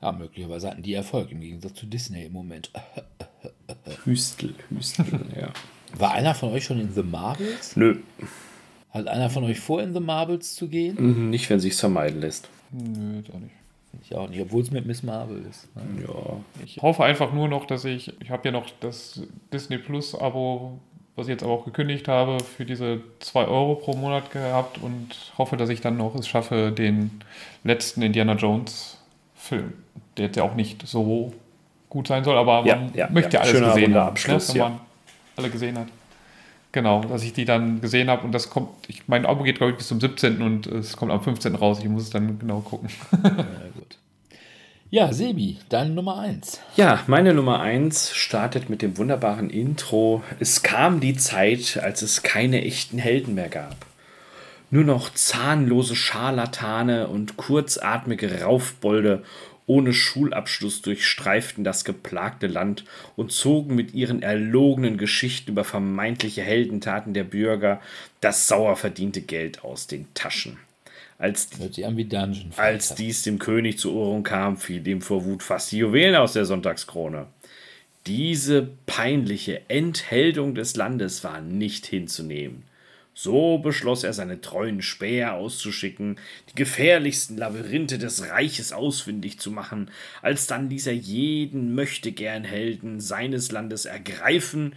Ja, 0.00 0.12
möglicherweise 0.12 0.70
hatten 0.70 0.82
die 0.82 0.94
Erfolg 0.94 1.32
im 1.32 1.40
Gegensatz 1.40 1.74
zu 1.74 1.86
Disney 1.86 2.26
im 2.26 2.32
Moment. 2.32 2.70
Hüstel, 4.04 4.54
Hüstel, 4.70 5.04
ja. 5.36 5.52
War 5.98 6.12
einer 6.12 6.34
von 6.34 6.52
euch 6.52 6.64
schon 6.64 6.80
in 6.80 6.92
The 6.92 7.02
Marbles? 7.02 7.76
Nö. 7.76 7.98
Hat 8.90 9.08
einer 9.08 9.30
von 9.30 9.42
euch 9.44 9.58
vor, 9.58 9.82
in 9.82 9.92
The 9.92 10.00
Marbles 10.00 10.54
zu 10.54 10.68
gehen? 10.68 10.96
Mhm, 10.98 11.30
nicht, 11.30 11.50
wenn 11.50 11.58
sich's 11.58 11.80
vermeiden 11.80 12.20
lässt. 12.20 12.48
Nö, 12.70 13.20
doch 13.22 13.38
nicht. 13.40 13.54
Ich 14.02 14.14
auch 14.14 14.28
nicht, 14.28 14.40
obwohl 14.40 14.62
es 14.62 14.70
mit 14.70 14.86
Miss 14.86 15.02
Marvel 15.02 15.44
ist. 15.48 15.74
Ne? 15.76 16.04
Ja. 16.06 16.36
Ich 16.64 16.80
hoffe 16.82 17.04
einfach 17.04 17.32
nur 17.32 17.48
noch, 17.48 17.66
dass 17.66 17.84
ich, 17.84 18.12
ich 18.20 18.30
habe 18.30 18.48
ja 18.48 18.52
noch 18.52 18.66
das 18.80 19.22
Disney 19.52 19.78
Plus 19.78 20.14
Abo, 20.14 20.78
was 21.16 21.26
ich 21.26 21.32
jetzt 21.32 21.42
aber 21.42 21.52
auch 21.52 21.64
gekündigt 21.64 22.08
habe, 22.08 22.38
für 22.40 22.64
diese 22.64 23.00
2 23.20 23.46
Euro 23.46 23.76
pro 23.76 23.94
Monat 23.94 24.30
gehabt 24.30 24.78
und 24.78 25.32
hoffe, 25.38 25.56
dass 25.56 25.68
ich 25.68 25.80
dann 25.80 25.96
noch 25.96 26.14
es 26.14 26.26
schaffe, 26.26 26.72
den 26.72 27.20
letzten 27.62 28.02
Indiana 28.02 28.34
Jones 28.34 28.98
Film, 29.34 29.74
der 30.16 30.26
jetzt 30.26 30.36
ja 30.36 30.42
auch 30.42 30.54
nicht 30.54 30.86
so 30.86 31.32
gut 31.88 32.08
sein 32.08 32.24
soll, 32.24 32.36
aber 32.36 32.64
man 32.64 32.92
ja, 32.94 33.08
möchte 33.10 33.36
ja, 33.36 33.42
alles 33.42 33.52
gesehen 33.52 33.94
haben, 33.94 34.08
Abschluss, 34.08 34.48
ne, 34.48 34.54
wenn 34.54 34.60
man 34.72 34.80
alle 35.36 35.50
gesehen 35.50 35.78
hat. 35.78 35.88
Genau, 36.74 37.02
dass 37.02 37.22
ich 37.22 37.32
die 37.32 37.44
dann 37.44 37.80
gesehen 37.80 38.10
habe 38.10 38.24
und 38.24 38.32
das 38.32 38.50
kommt, 38.50 38.68
ich, 38.88 39.06
mein 39.06 39.26
Abo 39.26 39.44
geht 39.44 39.58
glaube 39.58 39.70
ich 39.70 39.78
bis 39.78 39.86
zum 39.86 40.00
17. 40.00 40.42
und 40.42 40.66
es 40.66 40.96
kommt 40.96 41.12
am 41.12 41.22
15. 41.22 41.54
raus. 41.54 41.78
Ich 41.78 41.88
muss 41.88 42.02
es 42.02 42.10
dann 42.10 42.36
genau 42.40 42.58
gucken. 42.62 42.88
ja, 43.12 43.28
gut. 43.76 43.96
Ja, 44.90 45.12
Sebi, 45.12 45.58
deine 45.68 45.90
Nummer 45.90 46.18
1. 46.18 46.60
Ja, 46.74 46.98
meine 47.06 47.32
Nummer 47.32 47.60
1 47.60 48.12
startet 48.16 48.70
mit 48.70 48.82
dem 48.82 48.98
wunderbaren 48.98 49.50
Intro. 49.50 50.24
Es 50.40 50.64
kam 50.64 50.98
die 50.98 51.14
Zeit, 51.14 51.78
als 51.80 52.02
es 52.02 52.24
keine 52.24 52.64
echten 52.64 52.98
Helden 52.98 53.36
mehr 53.36 53.50
gab. 53.50 53.76
Nur 54.72 54.82
noch 54.82 55.14
zahnlose 55.14 55.94
Scharlatane 55.94 57.06
und 57.06 57.36
kurzatmige 57.36 58.42
Raufbolde 58.42 59.22
ohne 59.66 59.92
Schulabschluss 59.92 60.82
durchstreiften 60.82 61.64
das 61.64 61.84
geplagte 61.84 62.46
Land 62.46 62.84
und 63.16 63.32
zogen 63.32 63.74
mit 63.74 63.94
ihren 63.94 64.22
erlogenen 64.22 64.98
Geschichten 64.98 65.52
über 65.52 65.64
vermeintliche 65.64 66.42
Heldentaten 66.42 67.14
der 67.14 67.24
Bürger 67.24 67.80
das 68.20 68.46
sauer 68.46 68.76
verdiente 68.76 69.22
Geld 69.22 69.64
aus 69.64 69.86
den 69.86 70.06
Taschen. 70.14 70.58
Als, 71.16 71.48
als 72.56 72.94
dies 72.96 73.22
dem 73.22 73.38
König 73.38 73.78
zu 73.78 73.94
Ohren 73.94 74.24
kam, 74.24 74.56
fiel 74.56 74.86
ihm 74.86 75.00
vor 75.00 75.24
Wut 75.24 75.42
fast 75.42 75.72
die 75.72 75.78
Juwelen 75.78 76.16
aus 76.16 76.32
der 76.32 76.44
Sonntagskrone. 76.44 77.26
Diese 78.06 78.68
peinliche 78.84 79.62
Entheldung 79.68 80.54
des 80.54 80.76
Landes 80.76 81.24
war 81.24 81.40
nicht 81.40 81.86
hinzunehmen. 81.86 82.64
So 83.14 83.58
beschloss 83.58 84.02
er, 84.02 84.12
seine 84.12 84.40
treuen 84.40 84.82
Späher 84.82 85.34
auszuschicken, 85.34 86.18
die 86.50 86.56
gefährlichsten 86.56 87.36
Labyrinthe 87.36 87.96
des 87.96 88.28
Reiches 88.28 88.72
ausfindig 88.72 89.38
zu 89.38 89.52
machen. 89.52 89.90
Alsdann 90.20 90.68
ließ 90.68 90.88
er 90.88 90.94
jeden 90.94 91.76
Möchtegern 91.76 92.42
Helden 92.42 92.98
seines 92.98 93.52
Landes 93.52 93.84
ergreifen, 93.84 94.74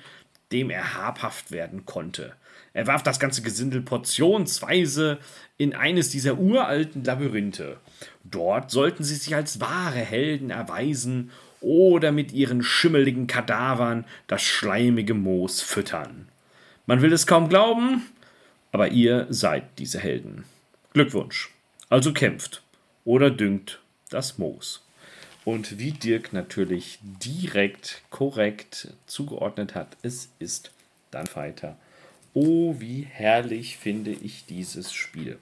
dem 0.51 0.69
er 0.69 0.95
habhaft 0.95 1.51
werden 1.51 1.85
konnte. 1.85 2.33
Er 2.73 2.85
warf 2.85 3.01
das 3.01 3.19
ganze 3.19 3.41
Gesindel 3.41 3.81
portionsweise 3.81 5.17
in 5.57 5.73
eines 5.73 6.11
dieser 6.11 6.37
uralten 6.37 7.03
Labyrinthe. 7.03 7.77
Dort 8.23 8.69
sollten 8.69 9.03
sie 9.03 9.15
sich 9.15 9.33
als 9.33 9.59
wahre 9.59 9.99
Helden 9.99 10.51
erweisen 10.51 11.31
oder 11.59 12.11
mit 12.11 12.33
ihren 12.33 12.61
schimmeligen 12.61 13.25
Kadavern 13.25 14.05
das 14.27 14.43
schleimige 14.43 15.15
Moos 15.15 15.63
füttern. 15.63 16.27
Man 16.85 17.01
will 17.01 17.11
es 17.11 17.25
kaum 17.25 17.49
glauben, 17.49 18.03
aber 18.71 18.89
ihr 18.89 19.27
seid 19.29 19.79
diese 19.79 19.99
Helden. 19.99 20.45
Glückwunsch. 20.93 21.51
Also 21.89 22.13
kämpft 22.13 22.63
oder 23.05 23.31
düngt 23.31 23.79
das 24.09 24.37
Moos. 24.37 24.83
Und 25.45 25.79
wie 25.79 25.91
Dirk 25.91 26.33
natürlich 26.33 26.99
direkt 27.01 28.01
korrekt 28.09 28.93
zugeordnet 29.05 29.75
hat, 29.75 29.95
es 30.01 30.29
ist 30.39 30.71
dann 31.11 31.27
weiter. 31.35 31.77
Oh, 32.33 32.75
wie 32.79 33.03
herrlich 33.09 33.77
finde 33.77 34.11
ich 34.11 34.45
dieses 34.45 34.91
Spiel. 34.91 35.37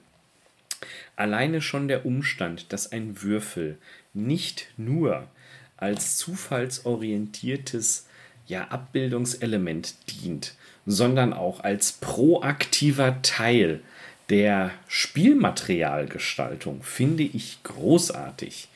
Alleine 1.16 1.60
schon 1.60 1.88
der 1.88 2.06
Umstand, 2.06 2.72
dass 2.72 2.92
ein 2.92 3.22
Würfel 3.22 3.78
nicht 4.14 4.68
nur 4.76 5.28
als 5.76 6.16
zufallsorientiertes 6.18 8.06
ja, 8.46 8.68
Abbildungselement 8.68 9.96
dient, 10.08 10.54
sondern 10.86 11.32
auch 11.32 11.60
als 11.60 11.92
proaktiver 11.92 13.20
Teil 13.22 13.80
der 14.28 14.70
Spielmaterialgestaltung, 14.88 16.82
finde 16.82 17.24
ich 17.24 17.58
großartig. 17.64 18.68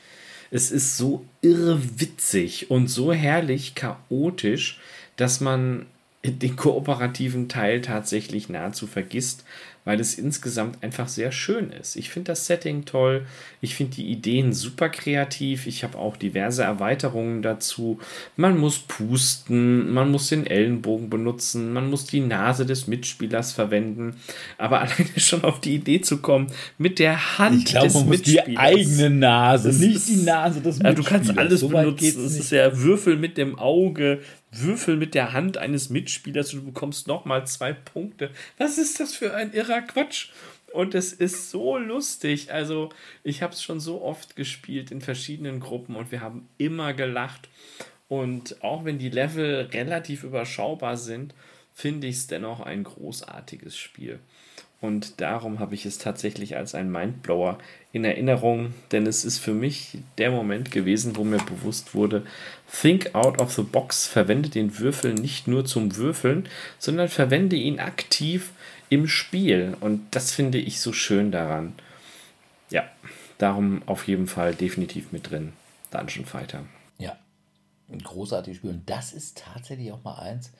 Es 0.49 0.71
ist 0.71 0.97
so 0.97 1.25
irrwitzig 1.41 2.69
und 2.69 2.87
so 2.87 3.13
herrlich 3.13 3.75
chaotisch, 3.75 4.79
dass 5.15 5.39
man 5.39 5.85
den 6.23 6.55
kooperativen 6.55 7.49
Teil 7.49 7.81
tatsächlich 7.81 8.49
nahezu 8.49 8.85
vergisst 8.85 9.43
weil 9.83 9.99
es 9.99 10.15
insgesamt 10.15 10.83
einfach 10.83 11.07
sehr 11.07 11.31
schön 11.31 11.71
ist. 11.71 11.95
Ich 11.95 12.09
finde 12.11 12.31
das 12.33 12.45
Setting 12.45 12.85
toll, 12.85 13.25
ich 13.61 13.73
finde 13.75 13.95
die 13.95 14.11
Ideen 14.11 14.53
super 14.53 14.89
kreativ, 14.89 15.65
ich 15.65 15.83
habe 15.83 15.97
auch 15.97 16.17
diverse 16.17 16.63
Erweiterungen 16.63 17.41
dazu. 17.41 17.99
Man 18.35 18.57
muss 18.59 18.77
pusten, 18.79 19.91
man 19.91 20.11
muss 20.11 20.29
den 20.29 20.45
Ellenbogen 20.45 21.09
benutzen, 21.09 21.73
man 21.73 21.89
muss 21.89 22.05
die 22.05 22.19
Nase 22.19 22.65
des 22.65 22.87
Mitspielers 22.87 23.53
verwenden, 23.53 24.15
aber 24.57 24.81
alleine 24.81 25.09
schon 25.17 25.43
auf 25.43 25.59
die 25.61 25.75
Idee 25.75 26.01
zu 26.01 26.17
kommen, 26.17 26.47
mit 26.77 26.99
der 26.99 27.37
Hand 27.39 27.57
ich 27.57 27.65
glaub, 27.65 27.83
des 27.85 27.93
man 27.95 28.09
Mitspielers. 28.09 28.45
Muss 28.47 28.53
die 28.53 28.57
eigene 28.57 29.09
Nase, 29.09 29.67
Das 29.69 29.77
nicht 29.79 29.95
ist- 29.95 30.09
die 30.09 30.15
Nase 30.17 30.61
des 30.61 30.77
ja, 30.79 30.93
du 30.93 31.03
kannst 31.03 31.27
Mitspielers. 31.27 31.37
alles 31.37 31.59
So 31.61 31.67
benutzen. 31.69 32.25
Es 32.25 32.35
ist 32.37 32.51
ja 32.51 32.77
Würfel 32.77 33.17
mit 33.17 33.37
dem 33.37 33.57
Auge, 33.57 34.19
Würfel 34.51 34.97
mit 34.97 35.15
der 35.15 35.33
Hand 35.33 35.57
eines 35.57 35.89
Mitspielers 35.89 36.53
und 36.53 36.59
du 36.61 36.65
bekommst 36.67 37.07
nochmal 37.07 37.47
zwei 37.47 37.73
Punkte. 37.73 38.31
Was 38.57 38.77
ist 38.77 38.99
das 38.99 39.15
für 39.15 39.33
ein 39.33 39.53
irrer 39.53 39.81
Quatsch? 39.81 40.29
Und 40.73 40.95
es 40.95 41.13
ist 41.13 41.49
so 41.49 41.77
lustig. 41.77 42.51
Also, 42.53 42.89
ich 43.23 43.41
habe 43.41 43.53
es 43.53 43.61
schon 43.61 43.79
so 43.79 44.01
oft 44.01 44.35
gespielt 44.35 44.91
in 44.91 45.01
verschiedenen 45.01 45.59
Gruppen 45.59 45.95
und 45.95 46.11
wir 46.11 46.21
haben 46.21 46.47
immer 46.57 46.93
gelacht. 46.93 47.49
Und 48.07 48.61
auch 48.61 48.83
wenn 48.83 48.99
die 48.99 49.09
Level 49.09 49.69
relativ 49.71 50.23
überschaubar 50.23 50.97
sind, 50.97 51.33
finde 51.73 52.07
ich 52.07 52.17
es 52.17 52.27
dennoch 52.27 52.59
ein 52.59 52.83
großartiges 52.83 53.77
Spiel. 53.77 54.19
Und 54.81 55.21
darum 55.21 55.59
habe 55.59 55.75
ich 55.75 55.85
es 55.85 55.99
tatsächlich 55.99 56.57
als 56.57 56.73
ein 56.73 56.91
Mindblower 56.91 57.59
in 57.93 58.05
Erinnerung, 58.05 58.73
denn 58.91 59.05
es 59.05 59.25
ist 59.25 59.39
für 59.39 59.53
mich 59.53 59.97
der 60.17 60.31
Moment 60.31 60.71
gewesen, 60.71 61.17
wo 61.17 61.23
mir 61.23 61.39
bewusst 61.39 61.93
wurde, 61.93 62.25
think 62.71 63.13
out 63.13 63.39
of 63.39 63.53
the 63.53 63.63
box, 63.63 64.07
verwende 64.07 64.49
den 64.49 64.79
Würfel 64.79 65.13
nicht 65.13 65.47
nur 65.47 65.65
zum 65.65 65.95
Würfeln, 65.97 66.47
sondern 66.79 67.09
verwende 67.09 67.57
ihn 67.57 67.79
aktiv 67.79 68.51
im 68.89 69.07
Spiel. 69.07 69.75
Und 69.81 70.05
das 70.11 70.31
finde 70.31 70.57
ich 70.57 70.79
so 70.79 70.93
schön 70.93 71.31
daran. 71.31 71.73
Ja, 72.69 72.89
darum 73.37 73.81
auf 73.87 74.07
jeden 74.07 74.27
Fall 74.27 74.55
definitiv 74.55 75.11
mit 75.11 75.29
drin. 75.29 75.51
Dungeon 75.89 76.25
Fighter. 76.25 76.63
Ja, 76.97 77.17
ein 77.91 77.99
großartiges 77.99 78.57
Spiel. 78.57 78.69
Und 78.69 78.89
das 78.89 79.11
ist 79.11 79.37
tatsächlich 79.37 79.91
auch 79.91 80.03
mal 80.03 80.19
eins, 80.19 80.51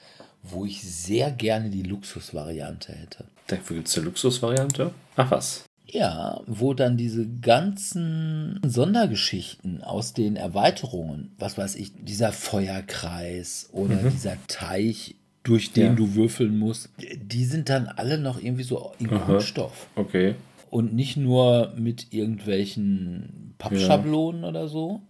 wo 0.44 0.66
ich 0.66 0.82
sehr 0.82 1.32
gerne 1.32 1.70
die 1.70 1.84
Luxusvariante 1.84 2.92
hätte. 2.92 3.26
Dafür 3.48 3.78
gibt 3.78 3.88
es 3.88 3.96
eine 3.96 4.06
Luxusvariante. 4.08 4.94
Ach 5.16 5.32
was. 5.32 5.64
Ja, 5.94 6.42
wo 6.48 6.74
dann 6.74 6.96
diese 6.96 7.28
ganzen 7.28 8.62
Sondergeschichten 8.66 9.84
aus 9.84 10.14
den 10.14 10.38
Erweiterungen, 10.38 11.32
was 11.38 11.58
weiß 11.58 11.76
ich, 11.76 11.92
dieser 12.00 12.32
Feuerkreis 12.32 13.70
oder 13.74 13.98
dieser 14.10 14.38
Teich, 14.48 15.16
durch 15.44 15.74
den 15.74 15.86
Ja. 15.86 15.94
du 15.94 16.16
würfeln 16.16 16.58
musst, 16.58 16.90
die 17.18 17.46
sind 17.46 17.68
dann 17.68 17.88
alle 17.88 18.18
noch 18.20 18.42
irgendwie 18.42 18.64
so 18.64 18.94
in 19.00 19.10
Kunststoff. 19.10 19.88
Okay. 19.96 20.36
Und 20.70 20.94
nicht 20.94 21.18
nur 21.18 21.74
mit 21.76 22.14
irgendwelchen 22.14 23.56
Pappschablonen 23.58 24.44
oder 24.46 24.68
so, 24.68 25.02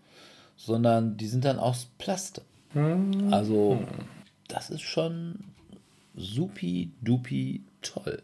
sondern 0.56 1.18
die 1.18 1.28
sind 1.28 1.46
dann 1.46 1.60
aus 1.60 1.90
Plastik. 1.98 2.46
Also, 3.30 3.84
das 4.48 4.70
ist 4.70 4.82
schon 4.82 5.36
supi 6.16 6.92
dupi 7.02 7.62
toll. 7.82 8.24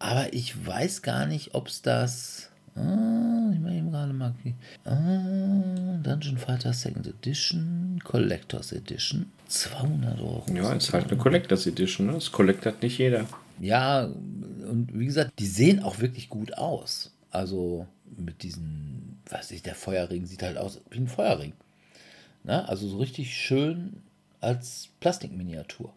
Aber 0.00 0.32
ich 0.32 0.66
weiß 0.66 1.02
gar 1.02 1.26
nicht, 1.26 1.54
ob 1.54 1.68
es 1.68 1.82
das. 1.82 2.48
Ah, 2.74 3.50
ich 3.52 3.60
mache 3.60 3.74
eben 3.74 3.90
gerade 3.90 4.12
mal. 4.14 4.34
Ah, 4.84 5.98
Dungeon 6.02 6.38
Fighter 6.38 6.72
Second 6.72 7.06
Edition, 7.06 8.00
Collectors 8.02 8.72
Edition. 8.72 9.30
200 9.48 10.18
Euro. 10.20 10.46
Ja, 10.54 10.72
ist 10.72 10.92
halt 10.94 11.08
eine 11.08 11.18
Collectors 11.18 11.66
Edition. 11.66 12.06
Ne? 12.06 12.14
Das 12.14 12.32
collectert 12.32 12.82
nicht 12.82 12.96
jeder. 12.98 13.26
Ja, 13.60 14.04
und 14.04 14.88
wie 14.94 15.04
gesagt, 15.04 15.32
die 15.38 15.46
sehen 15.46 15.82
auch 15.82 16.00
wirklich 16.00 16.30
gut 16.30 16.56
aus. 16.56 17.12
Also 17.30 17.86
mit 18.16 18.42
diesen, 18.42 19.18
weiß 19.28 19.50
ich, 19.50 19.62
der 19.62 19.74
Feuerring 19.74 20.24
sieht 20.24 20.42
halt 20.42 20.56
aus 20.56 20.80
wie 20.90 20.98
ein 20.98 21.08
Feuerring. 21.08 21.52
Ne? 22.44 22.66
Also 22.66 22.88
so 22.88 22.98
richtig 22.98 23.36
schön 23.36 24.00
als 24.40 24.88
Plastikminiatur. 25.00 25.92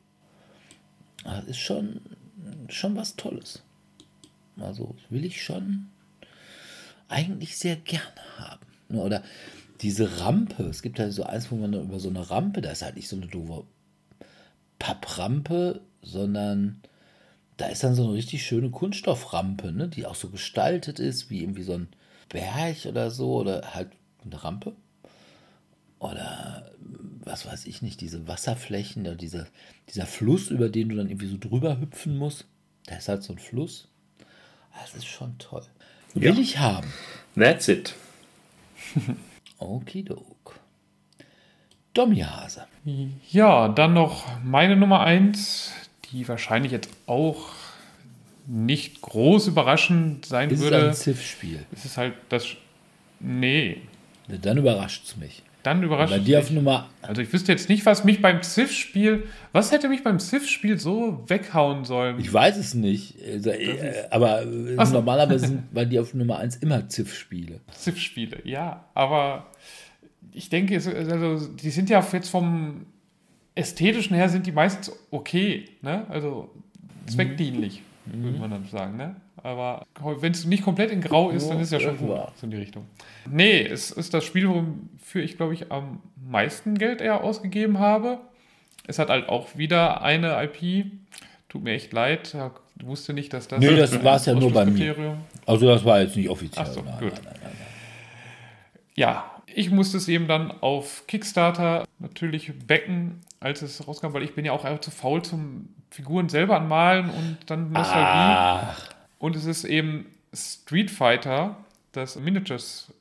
Das 1.24 1.46
ist 1.46 1.60
schon, 1.60 2.02
schon 2.68 2.98
was 2.98 3.16
Tolles. 3.16 3.64
Also 4.60 4.96
will 5.10 5.26
ich 5.26 5.44
schon 5.44 5.90
eigentlich 7.08 7.58
sehr 7.58 7.76
gerne 7.76 8.22
haben. 8.38 8.66
Ne, 8.90 9.02
Oder 9.02 9.24
diese 9.82 10.20
Rampe, 10.22 10.64
es 10.64 10.82
gibt 10.82 11.00
halt 11.00 11.14
so 11.14 11.24
eins, 11.24 11.52
wo 11.52 11.56
man 11.56 11.74
über 11.74 12.00
so 12.00 12.10
eine 12.10 12.30
Rampe, 12.30 12.62
da 12.62 12.72
ist 12.72 12.82
halt 12.82 12.96
nicht 12.96 13.10
so 13.10 13.18
eine 13.18 13.28
doofe 13.28 13.66
Papprampe, 14.80 15.82
sondern 16.02 16.82
da 17.58 17.68
ist 17.68 17.84
dann 17.84 17.96
so 17.96 18.04
eine 18.04 18.14
richtig 18.14 18.46
schöne 18.46 18.70
Kunststofframpe, 18.70 19.72
ne, 19.72 19.88
die 19.88 20.06
auch 20.06 20.16
so 20.16 20.30
gestaltet 20.30 21.00
ist, 21.00 21.30
wie 21.30 21.42
irgendwie 21.42 21.64
so 21.64 21.74
ein 21.74 21.88
Berg 22.30 22.86
oder 22.86 23.12
so, 23.12 23.36
oder 23.36 23.74
halt 23.74 23.92
eine 24.26 24.44
Rampe. 24.44 24.74
Oder 26.00 26.72
was 27.24 27.46
weiß 27.46 27.66
ich 27.66 27.82
nicht, 27.82 28.02
diese 28.02 28.28
Wasserflächen 28.28 29.04
oder 29.04 29.16
diese, 29.16 29.48
dieser 29.90 30.06
Fluss, 30.06 30.50
über 30.50 30.70
den 30.70 30.90
du 30.90 30.96
dann 30.96 31.08
irgendwie 31.10 31.30
so 31.30 31.38
drüber 31.38 31.80
hüpfen 31.80 32.18
musst. 32.18 32.46
Da 32.88 32.98
ist 32.98 33.08
halt 33.08 33.24
so 33.24 33.34
ein 33.34 33.40
Fluss. 33.40 33.88
Das 34.80 34.94
ist 34.95 35.06
schon 35.08 35.38
toll. 35.38 35.64
Will 36.14 36.36
Ja. 36.36 36.40
ich 36.41 36.58
haben. 36.60 36.91
That's 37.36 37.68
it. 37.68 37.95
Okidok. 39.60 40.60
Domihase. 41.94 42.66
Ja, 43.30 43.68
dann 43.70 43.94
noch 43.94 44.26
meine 44.44 44.76
Nummer 44.76 45.02
1, 45.02 45.72
die 46.12 46.28
wahrscheinlich 46.28 46.72
jetzt 46.72 46.90
auch 47.06 47.50
nicht 48.48 49.02
groß 49.02 49.48
überraschend 49.48 50.26
sein 50.26 50.50
Ist 50.50 50.60
es 50.60 50.64
würde. 50.64 50.88
ein 50.90 50.94
Ziff-Spiel? 50.94 51.66
Es 51.72 51.86
ist 51.86 51.98
halt 51.98 52.14
das. 52.30 52.48
Nee, 53.20 53.82
Ne, 54.28 54.40
Dann 54.40 54.58
überrascht 54.58 55.04
es 55.06 55.18
mich. 55.18 55.44
Dann 55.64 55.81
überrascht 55.81 56.11
Bei 56.11 56.19
dir 56.19 56.40
auf 56.40 56.52
Nummer. 56.52 56.90
Also 57.02 57.22
ich 57.22 57.31
wüsste 57.31 57.52
jetzt 57.52 57.69
nicht, 57.69 57.85
was 57.85 58.03
mich 58.03 58.22
beim 58.22 58.44
Civ-Spiel, 58.44 59.23
was 59.53 59.72
hätte 59.72 59.88
mich 59.90 60.03
beim 60.03 60.19
Civ-Spiel 60.19 60.77
so 60.77 61.23
weghauen 61.27 61.85
sollen? 61.85 62.19
Ich 62.19 62.31
weiß 62.31 62.57
es 62.57 62.73
nicht. 62.73 63.15
Also, 63.26 63.49
äh, 63.49 64.07
aber 64.11 64.44
äh, 64.44 64.85
so. 64.85 64.94
normalerweise 64.94 65.48
sind 65.48 65.73
bei 65.73 65.85
dir 65.85 66.02
auf 66.02 66.14
Nummer 66.14 66.38
1 66.38 66.57
immer 66.57 66.88
Ziff-Spiele. 66.90 67.61
Civ-Spiele, 67.73 68.40
ja, 68.44 68.85
aber 68.94 69.48
ich 70.34 70.49
denke, 70.49 70.76
es, 70.76 70.88
also 70.88 71.48
die 71.48 71.69
sind 71.69 71.90
ja 71.90 72.06
jetzt 72.11 72.30
vom 72.30 72.85
ästhetischen 73.56 74.15
her 74.15 74.30
sind 74.30 74.45
die 74.45 74.52
meistens 74.52 74.91
okay, 75.11 75.65
ne? 75.81 76.06
Also 76.10 76.49
zweckdienlich, 77.06 77.84
würde 78.06 78.40
man 78.40 78.52
dann 78.52 78.66
sagen, 78.66 78.98
ne? 78.98 79.16
Aber 79.38 79.86
wenn 80.20 80.32
es 80.32 80.46
nicht 80.46 80.64
komplett 80.64 80.92
in 80.92 81.02
Grau 81.02 81.30
ist, 81.30 81.50
dann 81.50 81.60
ist 81.60 81.72
ja 81.72 81.80
schon 81.80 81.98
gut, 81.98 82.10
war. 82.10 82.32
so 82.36 82.46
in 82.46 82.52
die 82.52 82.58
Richtung. 82.58 82.86
Nee, 83.30 83.62
es 83.62 83.92
ist 83.92 84.14
das 84.14 84.24
Spiel, 84.24 84.48
wofür 84.50 85.24
ich, 85.24 85.38
glaube 85.38 85.54
ich, 85.54 85.72
am 85.72 86.02
meisten 86.16 86.78
Geld 86.78 87.02
eher 87.02 87.24
ausgegeben 87.24 87.80
habe. 87.80 88.20
Es 88.88 89.00
hat 89.00 89.10
halt 89.10 89.30
auch 89.30 89.58
wieder 89.58 90.02
eine 90.02 90.42
IP. 90.44 90.86
Tut 91.50 91.64
mir 91.64 91.74
echt 91.74 91.94
leid. 91.94 92.36
Ich 92.80 92.86
wusste 92.86 93.14
nicht, 93.14 93.32
dass 93.34 93.48
das. 93.48 93.60
Nee, 93.60 93.76
das 93.76 94.04
war's 94.04 94.26
ja 94.26 94.34
nur 94.34 94.52
bei 94.52 94.66
mir. 94.66 95.18
Also 95.46 95.68
das 95.68 95.86
war 95.86 96.02
jetzt 96.02 96.16
nicht 96.16 96.30
offiziell. 96.30 96.66
Ach 96.68 96.72
so, 96.72 96.82
nein, 96.82 97.00
gut. 97.00 97.14
nein, 97.24 97.36
nein. 97.42 97.52
Ja, 98.96 99.26
ich 99.56 99.72
musste 99.72 99.98
es 99.98 100.08
eben 100.08 100.28
dann 100.28 100.52
auf 100.52 101.06
Kickstarter 101.08 101.86
natürlich 102.00 102.52
backen, 102.68 103.22
als 103.44 103.61
es 103.61 103.86
rauskam, 103.88 104.14
weil 104.14 104.24
ich 104.24 104.36
bin 104.36 104.45
ja 104.45 104.53
auch 104.53 104.64
einfach 104.64 104.82
zu 104.82 104.90
faul 104.90 105.22
zum 105.22 105.70
Figuren 105.91 106.30
selber 106.30 106.56
anmalen 106.56 107.10
und 107.10 107.38
dann 107.48 107.72
Nostalgie. 107.72 107.99
Ach, 108.06 108.90
Und 109.20 109.36
es 109.36 109.45
ist 109.45 109.65
eben 109.65 110.06
Street 110.34 110.90
Fighter, 110.90 111.57
das 111.91 112.15
Miniatures 112.15 112.91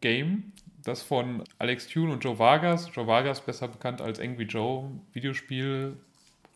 Game, 0.00 0.52
das 0.84 1.02
von 1.02 1.44
Alex 1.58 1.88
Tune 1.88 2.12
und 2.12 2.22
Joe 2.22 2.38
Vargas. 2.38 2.90
Joe 2.94 3.06
Vargas 3.06 3.40
besser 3.40 3.68
bekannt 3.68 4.00
als 4.00 4.20
Angry 4.20 4.44
Joe, 4.44 4.90
Videospiel 5.12 5.96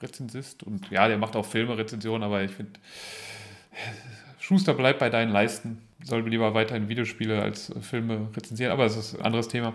Rezensist 0.03 0.63
und 0.63 0.91
ja, 0.91 1.09
der 1.09 1.17
macht 1.17 1.35
auch 1.35 1.47
Filme 1.47 1.79
Rezensionen, 1.79 2.23
aber 2.23 2.43
ich 2.43 2.51
finde 2.51 2.73
Schuster 4.39 4.75
bleibt 4.75 4.99
bei 4.99 5.09
deinen 5.09 5.33
Leisten. 5.33 5.81
Soll 6.03 6.29
lieber 6.29 6.53
weiterhin 6.53 6.89
Videospiele 6.89 7.41
als 7.41 7.73
Filme 7.81 8.29
rezensieren, 8.37 8.71
aber 8.73 8.85
es 8.85 8.97
ist 8.97 9.15
ein 9.15 9.23
anderes 9.23 9.49
Thema. 9.49 9.75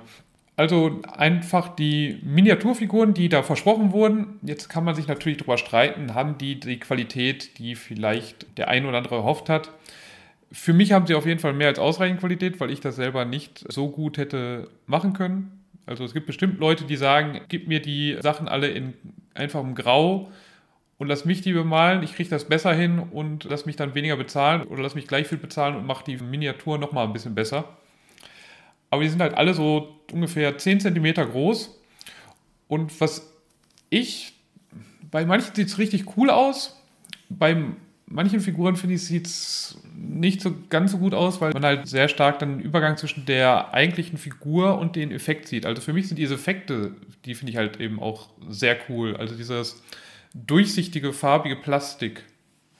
Also 0.60 1.00
einfach 1.16 1.74
die 1.74 2.20
Miniaturfiguren, 2.22 3.14
die 3.14 3.30
da 3.30 3.44
versprochen 3.44 3.94
wurden. 3.94 4.42
Jetzt 4.42 4.68
kann 4.68 4.84
man 4.84 4.94
sich 4.94 5.08
natürlich 5.08 5.38
darüber 5.38 5.58
streiten, 5.58 6.16
haben 6.16 6.38
die 6.38 6.60
die 6.60 6.78
Qualität, 6.82 7.58
die 7.60 7.76
vielleicht 7.76 8.58
der 8.58 8.68
ein 8.68 8.86
oder 8.86 8.98
andere 8.98 9.16
erhofft 9.16 9.48
hat. 9.48 9.72
Für 10.52 10.74
mich 10.74 10.92
haben 10.92 11.08
sie 11.08 11.16
auf 11.16 11.26
jeden 11.26 11.40
Fall 11.40 11.54
mehr 11.54 11.70
als 11.70 11.80
ausreichend 11.80 12.20
Qualität, 12.20 12.60
weil 12.60 12.72
ich 12.72 12.82
das 12.82 12.98
selber 12.98 13.24
nicht 13.24 13.64
so 13.72 13.88
gut 13.88 14.18
hätte 14.18 14.68
machen 14.86 15.14
können. 15.14 15.64
Also 15.86 16.04
es 16.04 16.14
gibt 16.14 16.26
bestimmt 16.26 16.60
Leute, 16.60 16.84
die 16.84 16.98
sagen, 16.98 17.40
gib 17.48 17.70
mir 17.70 17.82
die 17.82 18.18
Sachen 18.20 18.50
alle 18.50 18.68
in 18.68 18.96
einfachem 19.36 19.76
Grau 19.76 20.30
und 20.98 21.08
lass 21.08 21.24
mich 21.24 21.40
die 21.40 21.54
bemalen, 21.54 22.04
ich 22.04 22.16
kriege 22.16 22.30
das 22.30 22.50
besser 22.50 22.74
hin 22.74 23.00
und 23.00 23.46
lass 23.46 23.66
mich 23.66 23.78
dann 23.78 23.96
weniger 23.96 24.18
bezahlen 24.18 24.64
oder 24.64 24.84
lass 24.84 24.94
mich 24.94 25.08
gleich 25.08 25.26
viel 25.26 25.38
bezahlen 25.38 25.78
und 25.78 25.86
mach 25.86 26.02
die 26.02 26.18
Miniatur 26.18 26.78
nochmal 26.78 27.08
ein 27.08 27.14
bisschen 27.14 27.34
besser. 27.34 27.64
Aber 28.90 29.04
die 29.04 29.10
sind 29.10 29.22
halt 29.22 29.36
alle 29.36 29.54
so 29.54 29.96
ungefähr 30.12 30.58
10 30.58 30.80
cm 30.80 31.14
groß. 31.14 31.80
Und 32.68 33.00
was 33.02 33.32
ich, 33.90 34.34
bei 35.12 35.26
manchen 35.26 35.56
sieht 35.56 35.68
es 35.68 35.78
richtig 35.78 36.18
cool 36.18 36.30
aus, 36.30 36.80
bei 37.30 37.58
manchen 38.10 38.40
Figuren 38.40 38.76
finde 38.76 38.96
ich, 38.96 39.06
sieht 39.06 39.28
es 39.28 39.78
nicht 39.96 40.42
so 40.42 40.54
ganz 40.70 40.92
so 40.92 40.98
gut 40.98 41.14
aus, 41.14 41.42
weil 41.42 41.54
man 41.54 41.64
halt 41.64 41.88
sehr 41.88 42.08
stark 42.10 42.40
dann 42.40 42.58
den 42.58 42.66
Übergang 42.66 42.98
zwischen 42.98 43.26
der 43.26 43.74
eigentlichen 43.74 44.18
Figur 44.18 44.80
und 44.80 44.96
den 44.96 45.12
Effekt 45.12 45.48
sieht. 45.48 45.66
Also 45.66 45.82
für 45.82 45.94
mich 45.94 46.08
sind 46.08 46.18
diese 46.18 46.36
Effekte, 46.36 46.96
die 47.26 47.36
finde 47.36 47.52
ich 47.52 47.58
halt 47.58 47.80
eben 47.80 48.00
auch 48.00 48.30
sehr 48.50 48.78
cool. 48.90 49.16
Also 49.16 49.36
dieses 49.36 49.82
durchsichtige, 50.34 51.14
farbige 51.14 51.56
Plastik, 51.56 52.24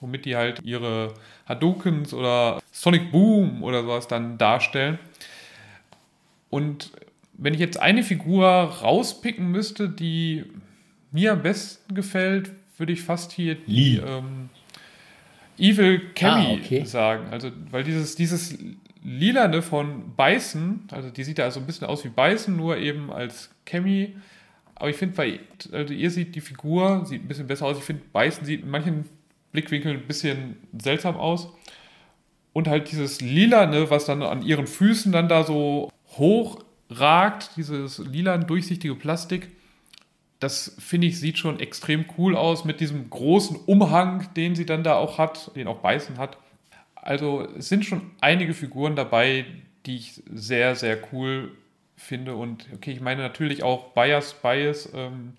womit 0.00 0.24
die 0.24 0.36
halt 0.36 0.62
ihre 0.64 1.14
Hadoukens 1.46 2.12
oder 2.12 2.60
Sonic 2.72 3.12
Boom 3.12 3.62
oder 3.62 3.82
sowas 3.82 4.08
dann 4.08 4.38
darstellen. 4.38 4.98
Und 6.50 6.90
wenn 7.34 7.54
ich 7.54 7.60
jetzt 7.60 7.80
eine 7.80 8.02
Figur 8.02 8.46
rauspicken 8.46 9.50
müsste, 9.50 9.88
die 9.88 10.44
mir 11.12 11.32
am 11.32 11.42
besten 11.42 11.94
gefällt, 11.94 12.50
würde 12.76 12.92
ich 12.92 13.02
fast 13.02 13.32
hier 13.32 13.54
die 13.54 13.72
Lee. 13.96 14.00
ähm, 14.06 14.48
Evil 15.58 16.00
Cammy 16.14 16.46
Ah, 16.46 16.52
okay. 16.54 16.84
sagen. 16.84 17.26
Also, 17.30 17.50
weil 17.70 17.84
dieses, 17.84 18.14
dieses 18.16 18.58
Lilane 19.02 19.62
von 19.62 20.14
Beißen, 20.16 20.88
also 20.90 21.10
die 21.10 21.24
sieht 21.24 21.38
ja 21.38 21.44
also 21.44 21.60
ein 21.60 21.66
bisschen 21.66 21.86
aus 21.86 22.04
wie 22.04 22.08
Beißen, 22.08 22.54
nur 22.56 22.76
eben 22.78 23.10
als 23.12 23.50
Cammy. 23.66 24.16
Aber 24.74 24.88
ich 24.88 24.96
finde, 24.96 25.16
bei 25.16 25.40
also 25.72 25.92
ihr 25.92 26.10
sieht 26.10 26.34
die 26.34 26.40
Figur, 26.40 27.04
sieht 27.04 27.22
ein 27.24 27.28
bisschen 27.28 27.46
besser 27.46 27.66
aus. 27.66 27.76
Ich 27.78 27.84
finde, 27.84 28.02
Beißen 28.12 28.44
sieht 28.46 28.62
in 28.62 28.70
manchen 28.70 29.04
Blickwinkeln 29.52 29.96
ein 29.98 30.06
bisschen 30.06 30.56
seltsam 30.78 31.16
aus. 31.16 31.48
Und 32.52 32.66
halt 32.66 32.90
dieses 32.90 33.20
Lilane, 33.20 33.90
was 33.90 34.06
dann 34.06 34.22
an 34.22 34.42
ihren 34.42 34.66
Füßen 34.66 35.12
dann 35.12 35.28
da 35.28 35.44
so 35.44 35.92
hoch 36.16 36.62
ragt, 36.90 37.50
dieses 37.56 37.98
lilan 37.98 38.46
durchsichtige 38.46 38.94
Plastik, 38.94 39.50
das 40.40 40.74
finde 40.78 41.06
ich 41.06 41.20
sieht 41.20 41.38
schon 41.38 41.60
extrem 41.60 42.06
cool 42.16 42.34
aus 42.34 42.64
mit 42.64 42.80
diesem 42.80 43.10
großen 43.10 43.56
Umhang, 43.56 44.32
den 44.34 44.54
sie 44.54 44.64
dann 44.64 44.82
da 44.82 44.96
auch 44.96 45.18
hat, 45.18 45.54
den 45.54 45.68
auch 45.68 45.80
Beißen 45.80 46.16
hat. 46.16 46.38
Also 46.94 47.46
es 47.56 47.68
sind 47.68 47.84
schon 47.84 48.10
einige 48.20 48.54
Figuren 48.54 48.96
dabei, 48.96 49.44
die 49.86 49.96
ich 49.96 50.22
sehr, 50.32 50.76
sehr 50.76 50.98
cool 51.12 51.52
finde. 51.96 52.34
Und 52.36 52.66
okay, 52.74 52.92
ich 52.92 53.00
meine 53.00 53.22
natürlich 53.22 53.62
auch 53.62 53.92
Bias, 53.92 54.34
Bias. 54.34 54.90
Ähm, 54.94 55.34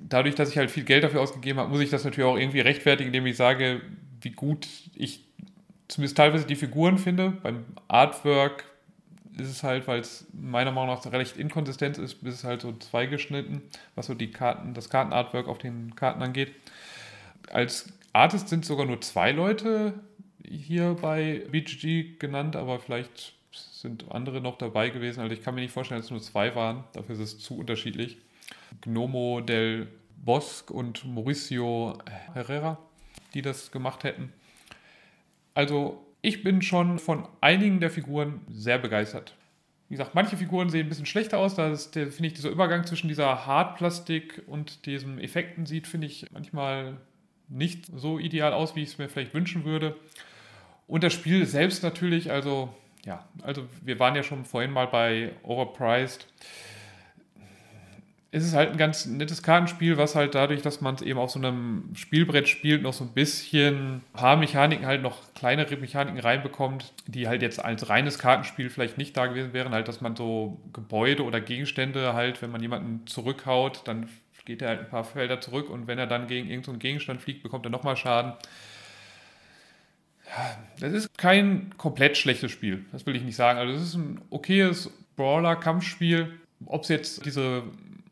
dadurch, 0.00 0.34
dass 0.34 0.50
ich 0.50 0.58
halt 0.58 0.70
viel 0.70 0.84
Geld 0.84 1.04
dafür 1.04 1.20
ausgegeben 1.20 1.60
habe, 1.60 1.70
muss 1.70 1.80
ich 1.80 1.90
das 1.90 2.04
natürlich 2.04 2.28
auch 2.28 2.36
irgendwie 2.36 2.60
rechtfertigen, 2.60 3.08
indem 3.08 3.26
ich 3.26 3.36
sage, 3.36 3.80
wie 4.20 4.30
gut 4.30 4.66
ich 4.94 5.24
zumindest 5.86 6.16
teilweise 6.16 6.46
die 6.46 6.56
Figuren 6.56 6.98
finde. 6.98 7.30
Beim 7.30 7.64
Artwork 7.86 8.64
ist 9.40 9.48
es 9.48 9.62
halt, 9.62 9.86
weil 9.86 10.00
es 10.00 10.26
meiner 10.32 10.72
Meinung 10.72 10.94
nach 10.94 11.12
recht 11.12 11.36
inkonsistent 11.36 11.98
ist, 11.98 12.22
ist 12.22 12.34
es 12.34 12.44
halt 12.44 12.62
so 12.62 12.72
zweigeschnitten, 12.72 13.62
was 13.94 14.06
so 14.06 14.14
die 14.14 14.30
Karten, 14.30 14.74
das 14.74 14.90
Kartenartwork 14.90 15.48
auf 15.48 15.58
den 15.58 15.94
Karten 15.96 16.22
angeht. 16.22 16.52
Als 17.50 17.92
Artist 18.12 18.48
sind 18.48 18.64
sogar 18.64 18.86
nur 18.86 19.00
zwei 19.00 19.32
Leute 19.32 19.94
hier 20.44 20.96
bei 21.00 21.42
BGG 21.50 22.18
genannt, 22.18 22.56
aber 22.56 22.78
vielleicht 22.80 23.34
sind 23.52 24.10
andere 24.10 24.40
noch 24.40 24.58
dabei 24.58 24.90
gewesen. 24.90 25.20
Also 25.20 25.34
ich 25.34 25.42
kann 25.42 25.54
mir 25.54 25.60
nicht 25.60 25.72
vorstellen, 25.72 26.00
dass 26.00 26.06
es 26.06 26.10
nur 26.10 26.20
zwei 26.20 26.54
waren. 26.54 26.84
Dafür 26.92 27.14
ist 27.14 27.20
es 27.20 27.38
zu 27.38 27.58
unterschiedlich. 27.58 28.18
Gnomo 28.82 29.40
del 29.40 29.88
Bosque 30.16 30.72
und 30.72 31.04
Mauricio 31.04 31.98
Herrera, 32.34 32.78
die 33.34 33.42
das 33.42 33.70
gemacht 33.70 34.04
hätten. 34.04 34.32
Also 35.54 36.04
ich 36.22 36.42
bin 36.42 36.62
schon 36.62 36.98
von 36.98 37.26
einigen 37.40 37.80
der 37.80 37.90
Figuren 37.90 38.40
sehr 38.48 38.78
begeistert. 38.78 39.34
Wie 39.88 39.94
gesagt, 39.94 40.14
manche 40.14 40.36
Figuren 40.36 40.68
sehen 40.68 40.86
ein 40.86 40.88
bisschen 40.88 41.06
schlechter 41.06 41.38
aus. 41.38 41.54
Da 41.54 41.74
finde 41.74 42.26
ich, 42.26 42.34
dieser 42.34 42.50
Übergang 42.50 42.84
zwischen 42.84 43.08
dieser 43.08 43.46
Hartplastik 43.46 44.42
und 44.46 44.84
diesem 44.84 45.18
Effekten 45.18 45.64
sieht, 45.64 45.86
finde 45.86 46.06
ich, 46.06 46.26
manchmal 46.32 46.98
nicht 47.48 47.86
so 47.96 48.18
ideal 48.18 48.52
aus, 48.52 48.76
wie 48.76 48.82
ich 48.82 48.90
es 48.90 48.98
mir 48.98 49.08
vielleicht 49.08 49.32
wünschen 49.32 49.64
würde. 49.64 49.96
Und 50.86 51.04
das 51.04 51.14
Spiel 51.14 51.46
selbst 51.46 51.82
natürlich, 51.82 52.30
also 52.30 52.74
ja, 53.06 53.26
also 53.42 53.66
wir 53.82 53.98
waren 53.98 54.14
ja 54.14 54.22
schon 54.22 54.44
vorhin 54.44 54.70
mal 54.70 54.86
bei 54.86 55.32
Overpriced. 55.42 56.26
Es 58.30 58.44
ist 58.44 58.54
halt 58.54 58.72
ein 58.72 58.76
ganz 58.76 59.06
nettes 59.06 59.42
Kartenspiel, 59.42 59.96
was 59.96 60.14
halt 60.14 60.34
dadurch, 60.34 60.60
dass 60.60 60.82
man 60.82 60.94
es 60.94 61.00
eben 61.00 61.18
auf 61.18 61.30
so 61.30 61.38
einem 61.38 61.90
Spielbrett 61.94 62.46
spielt, 62.46 62.82
noch 62.82 62.92
so 62.92 63.04
ein 63.04 63.14
bisschen 63.14 63.96
ein 63.96 64.02
paar 64.12 64.36
Mechaniken 64.36 64.84
halt 64.84 65.00
noch 65.00 65.32
kleinere 65.32 65.76
Mechaniken 65.76 66.20
reinbekommt, 66.20 66.92
die 67.06 67.26
halt 67.26 67.40
jetzt 67.40 67.64
als 67.64 67.88
reines 67.88 68.18
Kartenspiel 68.18 68.68
vielleicht 68.68 68.98
nicht 68.98 69.16
da 69.16 69.28
gewesen 69.28 69.54
wären, 69.54 69.72
halt, 69.72 69.88
dass 69.88 70.02
man 70.02 70.14
so 70.14 70.60
Gebäude 70.74 71.24
oder 71.24 71.40
Gegenstände 71.40 72.12
halt, 72.12 72.42
wenn 72.42 72.50
man 72.50 72.60
jemanden 72.60 73.06
zurückhaut, 73.06 73.80
dann 73.86 74.10
geht 74.44 74.60
er 74.60 74.68
halt 74.68 74.80
ein 74.80 74.88
paar 74.90 75.04
Felder 75.04 75.40
zurück 75.40 75.70
und 75.70 75.86
wenn 75.86 75.98
er 75.98 76.06
dann 76.06 76.26
gegen 76.26 76.50
irgendeinen 76.50 76.80
Gegenstand 76.80 77.22
fliegt, 77.22 77.42
bekommt 77.42 77.64
er 77.64 77.70
nochmal 77.70 77.96
Schaden. 77.96 78.34
Das 80.80 80.92
ist 80.92 81.16
kein 81.16 81.74
komplett 81.78 82.18
schlechtes 82.18 82.52
Spiel, 82.52 82.84
das 82.92 83.06
will 83.06 83.16
ich 83.16 83.22
nicht 83.22 83.36
sagen. 83.36 83.58
Also 83.58 83.74
es 83.74 83.82
ist 83.82 83.94
ein 83.94 84.20
okayes 84.28 84.90
Brawler-Kampfspiel. 85.16 86.38
Ob 86.66 86.82
es 86.82 86.88
jetzt 86.88 87.24
diese 87.24 87.62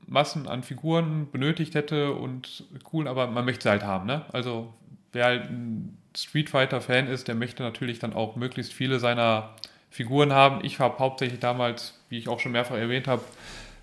Massen 0.06 0.46
an 0.46 0.62
Figuren 0.62 1.28
benötigt 1.30 1.74
hätte 1.74 2.12
und 2.12 2.64
cool, 2.92 3.08
aber 3.08 3.26
man 3.26 3.44
möchte 3.44 3.64
sie 3.64 3.70
halt 3.70 3.84
haben. 3.84 4.06
Ne? 4.06 4.24
Also 4.32 4.72
wer 5.12 5.24
halt 5.24 5.50
ein 5.50 5.96
Street 6.16 6.50
Fighter-Fan 6.50 7.08
ist, 7.08 7.28
der 7.28 7.34
möchte 7.34 7.62
natürlich 7.62 7.98
dann 7.98 8.12
auch 8.12 8.36
möglichst 8.36 8.72
viele 8.72 8.98
seiner 8.98 9.54
Figuren 9.90 10.32
haben. 10.32 10.64
Ich 10.64 10.78
habe 10.78 10.98
hauptsächlich 10.98 11.40
damals, 11.40 11.98
wie 12.08 12.18
ich 12.18 12.28
auch 12.28 12.40
schon 12.40 12.52
mehrfach 12.52 12.76
erwähnt 12.76 13.08
habe, 13.08 13.22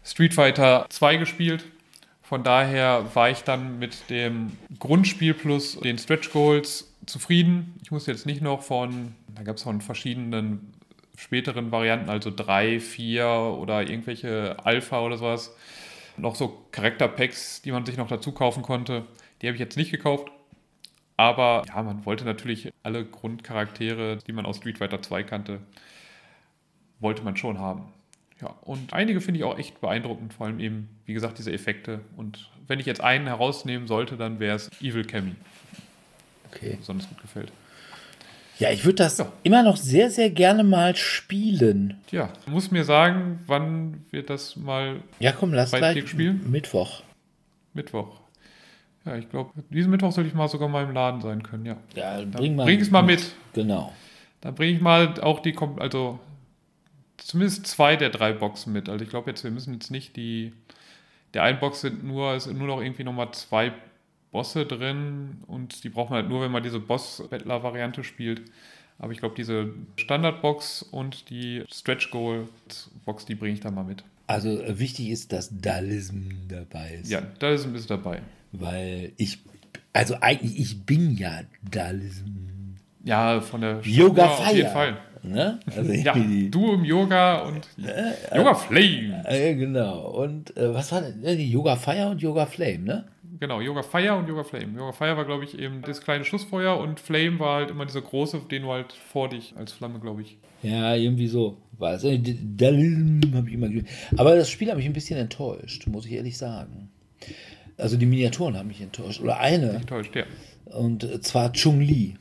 Street 0.04 0.34
Fighter 0.34 0.86
2 0.90 1.18
gespielt. 1.18 1.66
Von 2.22 2.44
daher 2.44 3.06
war 3.14 3.30
ich 3.30 3.44
dann 3.44 3.80
mit 3.80 4.10
dem 4.10 4.58
Grundspiel 4.80 5.34
plus 5.34 5.80
den 5.80 5.98
Stretch 5.98 6.32
Goals 6.32 6.94
zufrieden. 7.06 7.76
Ich 7.84 7.92
muss 7.92 8.06
jetzt 8.08 8.26
nicht 8.26 8.42
noch 8.42 8.62
von, 8.62 9.14
da 9.36 9.44
gab 9.44 9.58
es 9.58 9.64
von 9.64 9.82
verschiedenen 9.82 10.74
späteren 11.18 11.72
Varianten, 11.72 12.10
also 12.10 12.32
3, 12.36 12.80
4 12.80 13.28
oder 13.28 13.88
irgendwelche 13.88 14.58
Alpha 14.64 15.02
oder 15.02 15.18
sowas, 15.18 15.56
noch 16.18 16.36
so 16.36 16.66
Charakterpacks, 16.72 17.62
die 17.62 17.72
man 17.72 17.86
sich 17.86 17.98
noch 17.98 18.08
dazu 18.08 18.32
kaufen 18.32 18.64
konnte. 18.64 19.06
Die 19.42 19.48
habe 19.48 19.56
ich 19.56 19.60
jetzt 19.60 19.78
nicht 19.78 19.92
gekauft. 19.92 20.32
Aber 21.18 21.64
ja, 21.68 21.82
man 21.84 22.06
wollte 22.06 22.26
natürlich 22.26 22.72
alle 22.82 23.06
Grundcharaktere, 23.06 24.18
die 24.26 24.32
man 24.32 24.46
aus 24.46 24.58
Street 24.58 24.80
Fighter 24.80 25.02
2 25.02 25.24
kannte, 25.24 25.60
wollte 27.00 27.22
man 27.24 27.38
schon 27.38 27.60
haben. 27.60 27.84
Ja, 28.42 28.48
und 28.62 28.94
einige 28.94 29.22
finde 29.22 29.40
ich 29.40 29.44
auch 29.44 29.58
echt 29.58 29.80
beeindruckend, 29.80 30.34
vor 30.34 30.48
allem 30.48 30.60
eben, 30.60 30.90
wie 31.06 31.14
gesagt, 31.14 31.38
diese 31.38 31.52
Effekte. 31.54 32.02
Und 32.18 32.50
wenn 32.68 32.80
ich 32.80 32.86
jetzt 32.86 33.02
einen 33.02 33.28
herausnehmen 33.28 33.88
sollte, 33.88 34.18
dann 34.18 34.40
wäre 34.40 34.56
es 34.56 34.70
Evil 34.82 35.06
Cammy, 35.06 35.36
Okay. 36.52 36.76
besonders 36.78 37.08
gut 37.10 37.22
gefällt. 37.22 37.52
Ja, 38.60 38.70
ich 38.72 38.86
würde 38.86 38.98
das 38.98 39.18
Ja. 39.18 39.32
immer 39.44 39.64
noch 39.64 39.78
sehr, 39.78 40.10
sehr 40.12 40.30
gerne 40.30 40.64
mal 40.64 40.96
spielen. 40.96 41.96
Tja, 42.08 42.30
muss 42.46 42.70
mir 42.72 42.84
sagen, 42.84 43.40
wann 43.48 44.06
wir 44.12 44.24
das 44.24 44.56
mal 44.56 45.02
Ja, 45.20 45.32
komm, 45.32 45.54
lass 45.54 45.72
Bei 45.72 45.80
gleich 45.80 46.08
spielen? 46.08 46.50
Mittwoch. 46.52 47.02
Mittwoch. 47.74 48.20
Ja, 49.06 49.16
ich 49.18 49.30
glaube, 49.30 49.52
diesen 49.70 49.92
Mittwoch 49.92 50.12
sollte 50.12 50.30
ich 50.30 50.36
mal 50.36 50.48
sogar 50.48 50.70
mal 50.70 50.84
im 50.84 50.94
Laden 50.94 51.20
sein 51.22 51.44
können, 51.44 51.66
ja. 51.66 51.78
Ja, 51.96 52.20
Dann 52.20 52.32
bring 52.32 52.56
mal. 52.56 52.66
bring 52.66 52.80
es 52.80 52.90
mal 52.92 53.02
mit. 53.02 53.34
Genau. 53.54 53.92
Dann 54.42 54.56
bringe 54.56 54.76
ich 54.76 54.82
mal 54.82 55.20
auch 55.22 55.42
die, 55.42 55.56
also 55.78 56.20
zumindest 57.18 57.68
zwei 57.68 57.96
der 57.96 58.10
drei 58.12 58.32
Boxen 58.34 58.72
mit. 58.72 58.88
Also 58.88 59.04
ich 59.04 59.10
glaube 59.10 59.30
jetzt, 59.32 59.44
wir 59.44 59.52
müssen 59.52 59.74
jetzt 59.74 59.90
nicht 59.92 60.16
die, 60.16 60.54
der 61.34 61.44
einen 61.44 61.60
Box 61.60 61.82
sind 61.82 62.04
nur, 62.04 62.40
sind 62.40 62.58
nur 62.58 62.68
noch 62.68 62.82
irgendwie 62.82 63.04
nochmal 63.04 63.32
zwei 63.34 63.74
Bosse 64.34 64.66
drin 64.66 65.38
und 65.48 65.86
die 65.86 65.90
braucht 65.90 66.10
man 66.10 66.20
halt 66.22 66.30
nur, 66.30 66.42
wenn 66.42 66.52
man 66.52 66.62
diese 66.64 66.80
Boss-Bettler-Variante 66.82 68.04
spielt. 68.04 68.42
Aber 69.00 69.12
ich 69.14 69.20
glaube, 69.20 69.36
diese 69.36 69.70
Standard-Box 69.96 70.84
und 70.84 71.30
die 71.30 71.64
Stretch-Goal-Box, 71.72 73.26
die 73.26 73.36
bringe 73.36 73.54
ich 73.54 73.60
da 73.62 73.72
mal 73.72 73.84
mit. 73.84 74.04
Also 74.28 74.50
äh, 74.62 74.80
wichtig 74.80 75.10
ist, 75.10 75.32
dass 75.34 75.50
Dalism 75.62 76.30
dabei 76.48 77.00
ist. 77.02 77.12
Ja, 77.12 77.22
Dalism 77.40 77.76
ist 77.76 77.90
dabei. 77.90 78.22
Weil 78.52 79.12
ich, 79.18 79.40
also 79.94 80.16
eigentlich, 80.22 80.60
ich 80.60 80.86
bin 80.86 81.16
ja 81.16 81.42
Dalism. 81.70 82.26
Ja, 83.04 83.42
von 83.42 83.62
der 83.62 83.82
Yoga 83.82 84.28
Fire. 84.30 84.48
Auf 84.50 84.56
jeden 84.56 84.70
Fall. 84.72 84.98
Ne? 85.24 85.60
Also 85.76 85.92
ich 85.92 86.04
Ja, 86.06 86.14
du 86.16 86.74
im 86.74 86.86
Yoga 86.86 87.40
und 87.44 87.68
Yoga 88.36 88.54
Flame. 88.56 89.24
äh, 89.28 89.56
genau. 89.56 90.10
Und 90.12 90.56
äh, 90.58 90.74
was 90.74 90.92
war 90.92 91.02
denn? 91.02 91.24
Äh, 91.24 91.36
Die 91.36 91.50
Yoga 91.52 91.76
Fire 91.76 92.08
und 92.10 92.22
Yoga 92.22 92.46
Flame, 92.46 92.80
ne? 92.80 93.06
Genau, 93.40 93.62
Yoga 93.62 93.84
Fire 93.84 94.16
und 94.16 94.28
Yoga 94.28 94.44
Flame. 94.44 94.78
Yoga 94.78 94.92
Fire 94.92 95.18
war, 95.18 95.26
glaube 95.26 95.44
ich, 95.44 95.58
eben 95.58 95.82
das 95.82 96.02
kleine 96.02 96.24
Schussfeuer 96.26 96.78
und 96.78 97.00
Flame 97.00 97.40
war 97.40 97.56
halt 97.58 97.72
immer 97.72 97.86
dieser 97.86 98.02
große, 98.02 98.42
den 98.52 98.64
du 98.64 98.72
halt 98.72 98.94
vor 98.94 99.30
dich 99.30 99.54
als 99.58 99.72
Flamme, 99.72 100.00
glaube 100.00 100.22
ich. 100.22 100.38
Ja, 100.62 100.96
irgendwie 100.96 101.28
so 101.28 101.58
war 101.78 101.94
es. 101.94 102.04
Äh, 102.04 102.18
habe 102.20 103.48
ich 103.48 103.54
immer 103.54 103.70
Aber 104.18 104.36
das 104.36 104.50
Spiel 104.50 104.70
hat 104.70 104.78
mich 104.78 104.86
ein 104.86 104.94
bisschen 104.94 105.20
enttäuscht, 105.20 105.88
muss 105.88 106.06
ich 106.06 106.14
ehrlich 106.14 106.38
sagen. 106.38 106.90
Also 107.78 107.98
die 107.98 108.06
Miniaturen 108.06 108.56
haben 108.56 108.68
mich 108.68 108.82
enttäuscht. 108.82 109.22
Oder 109.22 109.40
eine. 109.40 109.72
Enttäuscht, 109.72 110.16
ja. 110.16 110.24
Und 110.66 111.24
zwar 111.26 111.52
Chung-Li. 111.52 112.16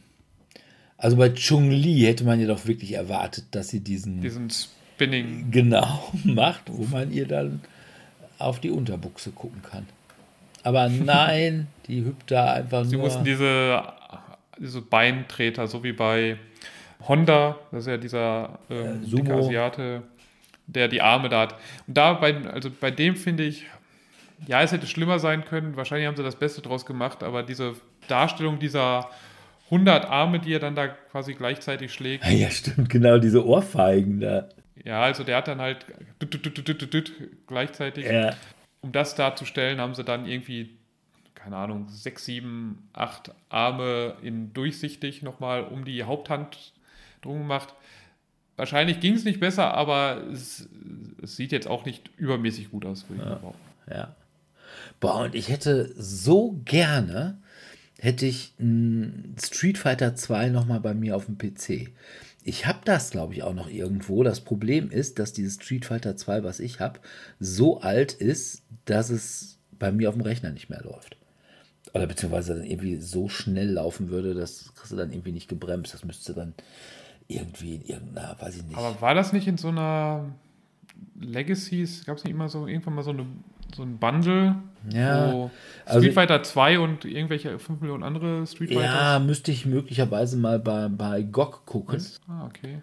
Also 0.97 1.17
bei 1.17 1.31
Chung-Li 1.31 2.01
hätte 2.01 2.25
man 2.25 2.41
ja 2.41 2.47
doch 2.47 2.67
wirklich 2.67 2.93
erwartet, 2.93 3.47
dass 3.53 3.69
sie 3.69 3.81
diesen 3.81 4.21
Diesen 4.21 4.49
Spinning. 4.51 5.51
genau 5.51 6.11
macht, 6.25 6.65
wo 6.73 6.85
man 6.85 7.13
ihr 7.13 7.27
dann 7.27 7.61
auf 8.39 8.61
die 8.61 8.71
Unterbuchse 8.71 9.31
gucken 9.31 9.63
kann. 9.63 9.87
Aber 10.63 10.89
nein, 10.89 11.67
die 11.87 12.05
hüpft 12.05 12.31
da 12.31 12.53
einfach 12.55 12.85
Sie 12.85 12.97
nur. 12.97 13.05
mussten 13.05 13.25
diese, 13.25 13.83
diese 14.59 14.81
Beintreter, 14.81 15.67
so 15.67 15.83
wie 15.83 15.93
bei 15.93 16.37
Honda, 17.09 17.59
das 17.71 17.81
ist 17.81 17.87
ja 17.89 17.97
dieser 17.97 18.59
ähm, 18.71 19.03
Äh, 19.03 19.07
dicke 19.17 19.35
Asiate, 19.35 20.03
der 20.67 20.89
die 20.89 21.03
Arme 21.03 21.29
da 21.29 21.41
hat. 21.41 21.55
Und 21.87 21.97
da 21.97 22.13
bei, 22.15 22.37
also 22.47 22.71
bei 22.71 22.91
dem 22.91 23.17
finde 23.17 23.43
ich, 23.45 23.67
ja, 24.47 24.63
es 24.63 24.73
hätte 24.73 24.87
schlimmer 24.87 25.19
sein 25.19 25.45
können. 25.45 25.77
Wahrscheinlich 25.77 26.07
haben 26.07 26.17
sie 26.17 26.23
das 26.23 26.37
Beste 26.37 26.63
draus 26.63 26.87
gemacht, 26.87 27.23
aber 27.23 27.43
diese 27.43 27.75
Darstellung 28.09 28.59
dieser 28.59 29.09
100 29.67 30.05
Arme, 30.05 30.39
die 30.39 30.53
er 30.53 30.59
dann 30.59 30.75
da 30.75 30.89
quasi 30.89 31.35
gleichzeitig 31.35 31.93
schlägt, 31.93 32.25
ja, 32.29 32.51
stimmt, 32.51 32.89
genau, 32.91 33.19
diese 33.19 33.45
Ohrfeigen 33.47 34.21
da. 34.21 34.49
ja, 34.85 35.01
also 35.03 35.25
der 35.25 35.39
hat 35.39 35.49
dann 35.49 35.61
halt 35.61 35.87
düt, 36.21 36.45
düt, 36.69 36.93
düt, 36.95 37.13
gleichzeitig. 37.47 38.05
Ja. 38.07 38.35
Um 38.83 38.93
das 38.93 39.15
darzustellen, 39.15 39.81
haben 39.81 39.95
sie 39.95 40.05
dann 40.05 40.27
irgendwie, 40.27 40.77
keine 41.35 41.57
Ahnung, 41.57 41.89
sechs, 41.89 42.25
sieben, 42.25 42.89
acht 42.93 43.33
Arme 43.49 44.17
in 44.23 44.53
durchsichtig 44.53 45.23
nochmal 45.23 45.65
um 45.65 45.85
die 45.85 46.05
Haupthand 46.05 46.73
drum 47.23 47.39
gemacht. 47.39 47.75
Wahrscheinlich 48.57 49.01
ging 49.01 49.15
es 49.15 49.25
nicht 49.25 49.41
besser, 49.41 49.73
aber 49.75 50.25
es, 50.33 50.69
es 51.23 51.37
sieht 51.37 51.53
jetzt 51.53 51.69
auch 51.69 51.85
nicht 51.85 52.11
übermäßig 52.17 52.71
gut 52.71 52.85
aus, 52.85 53.09
würde 53.09 53.23
ich 53.23 53.29
mal 53.29 53.37
behaupten. 53.37 53.61
Ja. 53.91 54.15
Boah, 55.01 55.25
und 55.25 55.35
ich 55.35 55.49
hätte 55.49 55.93
so 55.97 56.61
gerne, 56.65 57.39
hätte 57.99 58.27
ich 58.27 58.55
ein 58.61 59.37
Street 59.43 59.79
Fighter 59.79 60.15
2 60.15 60.49
nochmal 60.49 60.81
bei 60.81 60.95
mir 60.95 61.17
auf 61.17 61.27
dem 61.27 61.39
PC. 61.39 61.93
Ich 62.45 62.67
habe 62.67 62.81
das, 62.85 63.11
glaube 63.11 63.35
ich, 63.35 63.43
auch 63.43 63.55
noch 63.55 63.71
irgendwo. 63.71 64.25
Das 64.25 64.41
Problem 64.41 64.91
ist, 64.91 65.19
dass 65.19 65.33
dieses 65.33 65.55
Street 65.55 65.85
Fighter 65.87 66.17
2, 66.17 66.43
was 66.43 66.61
ich 66.61 66.81
habe, 66.81 67.01
so 67.39 67.81
alt 67.81 68.13
ist, 68.13 68.62
dass 68.85 69.11
es 69.11 69.59
bei 69.79 69.91
mir 69.93 70.09
auf 70.09 70.15
dem 70.15 70.23
Rechner 70.23 70.51
nicht 70.51 70.71
mehr 70.71 70.83
läuft. 70.83 71.17
Oder 71.95 72.07
beziehungsweise 72.07 72.55
dann 72.55 72.65
irgendwie 72.65 72.97
so 72.97 73.29
schnell 73.29 73.71
laufen 73.71 74.09
würde, 74.11 74.35
das 74.35 74.73
kriegst 74.75 74.93
du 74.93 74.97
dann 74.97 75.13
irgendwie 75.13 75.33
nicht 75.33 75.49
gebremst. 75.49 75.93
Das 75.93 76.05
müsste 76.05 76.33
dann 76.33 76.55
irgendwie 77.29 77.77
in 77.77 77.83
irgendeiner, 77.83 78.37
weiß 78.41 78.57
ich 78.57 78.65
nicht. 78.65 78.77
Aber 78.77 79.01
war 79.01 79.15
das 79.15 79.33
nicht 79.33 79.47
in 79.49 79.57
so 79.59 79.69
einer 79.69 80.27
Legacies, 81.21 82.05
gab 82.05 82.17
es 82.19 82.25
nicht 82.25 82.33
immer 82.33 82.49
so 82.49 82.67
irgendwann 82.67 82.95
mal 82.95 83.03
so, 83.03 83.11
eine, 83.11 83.27
so 83.75 83.83
ein 83.83 83.99
Bundle, 83.99 84.57
Ja, 84.91 85.33
wo 85.33 85.51
also- 85.85 86.01
Street 86.01 86.15
Fighter 86.15 86.43
2 86.43 86.79
und 86.79 87.05
irgendwelche 87.05 87.59
5 87.59 87.81
Millionen 87.81 88.03
andere 88.03 88.47
Street 88.47 88.71
Fighters? 88.73 88.85
ja, 88.85 89.19
müsste 89.19 89.51
ich 89.51 89.67
möglicherweise 89.67 90.37
mal 90.37 90.59
bei, 90.59 90.89
bei 90.89 91.23
GOG 91.23 91.65
gucken. 91.67 92.03
Ah, 92.29 92.47
okay. 92.47 92.81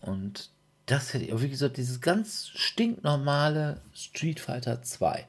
Und 0.00 0.50
das 0.92 1.14
hätte 1.14 1.24
ich, 1.24 1.42
wie 1.42 1.48
gesagt, 1.48 1.78
dieses 1.78 2.02
ganz 2.02 2.50
stinknormale 2.54 3.80
Street 3.94 4.40
Fighter 4.40 4.82
2. 4.82 5.24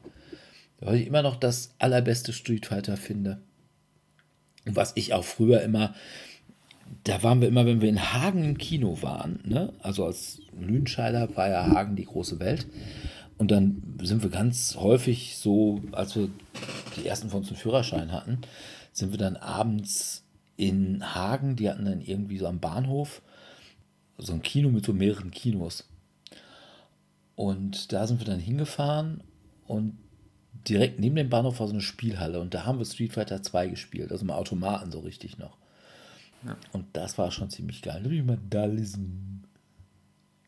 Weil 0.82 0.96
ich 0.96 1.08
immer 1.08 1.22
noch 1.22 1.38
das 1.38 1.74
allerbeste 1.80 2.34
Street 2.34 2.66
Fighter 2.66 2.98
finde. 2.98 3.40
Und 4.66 4.76
was 4.76 4.92
ich 4.96 5.14
auch 5.14 5.24
früher 5.24 5.62
immer, 5.62 5.96
da 7.06 7.24
waren 7.24 7.40
wir 7.40 7.48
immer, 7.48 7.66
wenn 7.66 7.80
wir 7.80 7.88
in 7.88 8.14
Hagen 8.14 8.44
im 8.44 8.58
Kino 8.58 9.02
waren, 9.02 9.40
ne? 9.46 9.72
also 9.80 10.06
als 10.06 10.42
Lüdenscheider 10.60 11.34
war 11.38 11.48
ja 11.48 11.66
Hagen 11.68 11.96
die 11.96 12.06
große 12.06 12.42
Welt. 12.42 12.68
Und 13.38 13.50
dann 13.50 13.82
sind 14.02 14.22
wir 14.22 14.30
ganz 14.30 14.76
häufig 14.76 15.38
so, 15.38 15.82
als 15.94 16.18
wir 16.18 16.30
die 16.98 17.08
ersten 17.08 17.30
von 17.30 17.40
uns 17.40 17.48
einen 17.48 17.58
Führerschein 17.58 18.12
hatten, 18.12 18.40
sind 18.92 19.12
wir 19.12 19.18
dann 19.18 19.38
abends 19.38 20.26
in 20.58 21.16
Hagen, 21.16 21.56
die 21.56 21.70
hatten 21.70 21.86
dann 21.86 22.02
irgendwie 22.02 22.38
so 22.38 22.48
am 22.48 22.60
Bahnhof 22.60 23.22
so 24.18 24.34
ein 24.34 24.42
Kino 24.42 24.70
mit 24.70 24.86
so 24.86 24.94
mehreren 24.94 25.32
Kinos. 25.32 25.86
Und 27.36 27.92
da 27.92 28.06
sind 28.08 28.20
wir 28.20 28.26
dann 28.26 28.40
hingefahren 28.40 29.22
und 29.66 29.98
direkt 30.68 31.00
neben 31.00 31.16
dem 31.16 31.30
Bahnhof 31.30 31.60
war 31.60 31.68
so 31.68 31.74
eine 31.74 31.82
Spielhalle 31.82 32.40
und 32.40 32.54
da 32.54 32.66
haben 32.66 32.78
wir 32.78 32.86
Street 32.86 33.14
Fighter 33.14 33.42
2 33.42 33.68
gespielt, 33.68 34.12
also 34.12 34.24
mal 34.26 34.36
Automaten 34.36 34.92
so 34.92 35.00
richtig 35.00 35.38
noch. 35.38 35.58
Und 36.74 36.86
das 36.94 37.18
war 37.18 37.32
schon 37.32 37.50
ziemlich 37.50 37.82
geil. 37.82 38.02
Da 38.04 38.10
bin 38.10 38.20
ich 38.20 38.94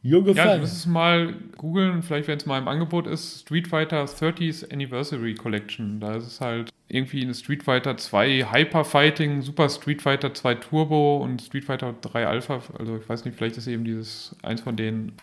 Dalism. 0.05 0.09
Jo 0.09 0.17
Ja, 0.17 0.23
du 0.23 0.33
gefallen. 0.33 0.61
musst 0.61 0.75
es 0.75 0.85
mal 0.85 1.33
googeln, 1.57 2.03
vielleicht 2.03 2.27
wenn 2.27 2.37
es 2.37 2.45
mal 2.45 2.59
im 2.59 2.67
Angebot 2.67 3.07
ist, 3.07 3.41
Street 3.41 3.67
Fighter 3.67 4.05
30th 4.05 4.71
Anniversary 4.71 5.35
Collection. 5.35 5.99
Da 5.99 6.15
ist 6.15 6.27
es 6.27 6.41
halt 6.41 6.69
irgendwie 6.87 7.23
eine 7.23 7.33
Street 7.33 7.63
Fighter 7.63 7.97
2 7.97 8.51
Hyper 8.51 8.85
Fighting, 8.85 9.41
Super 9.41 9.69
Street 9.69 10.01
Fighter 10.01 10.33
2 10.33 10.55
Turbo 10.55 11.17
und 11.17 11.41
Street 11.41 11.65
Fighter 11.65 11.95
3 11.99 12.27
Alpha. 12.27 12.61
Also 12.77 12.97
ich 12.97 13.09
weiß 13.09 13.25
nicht, 13.25 13.35
vielleicht 13.35 13.57
ist 13.57 13.67
eben 13.67 13.83
dieses 13.83 14.35
eins 14.43 14.61
von 14.61 14.75
denen, 14.75 15.13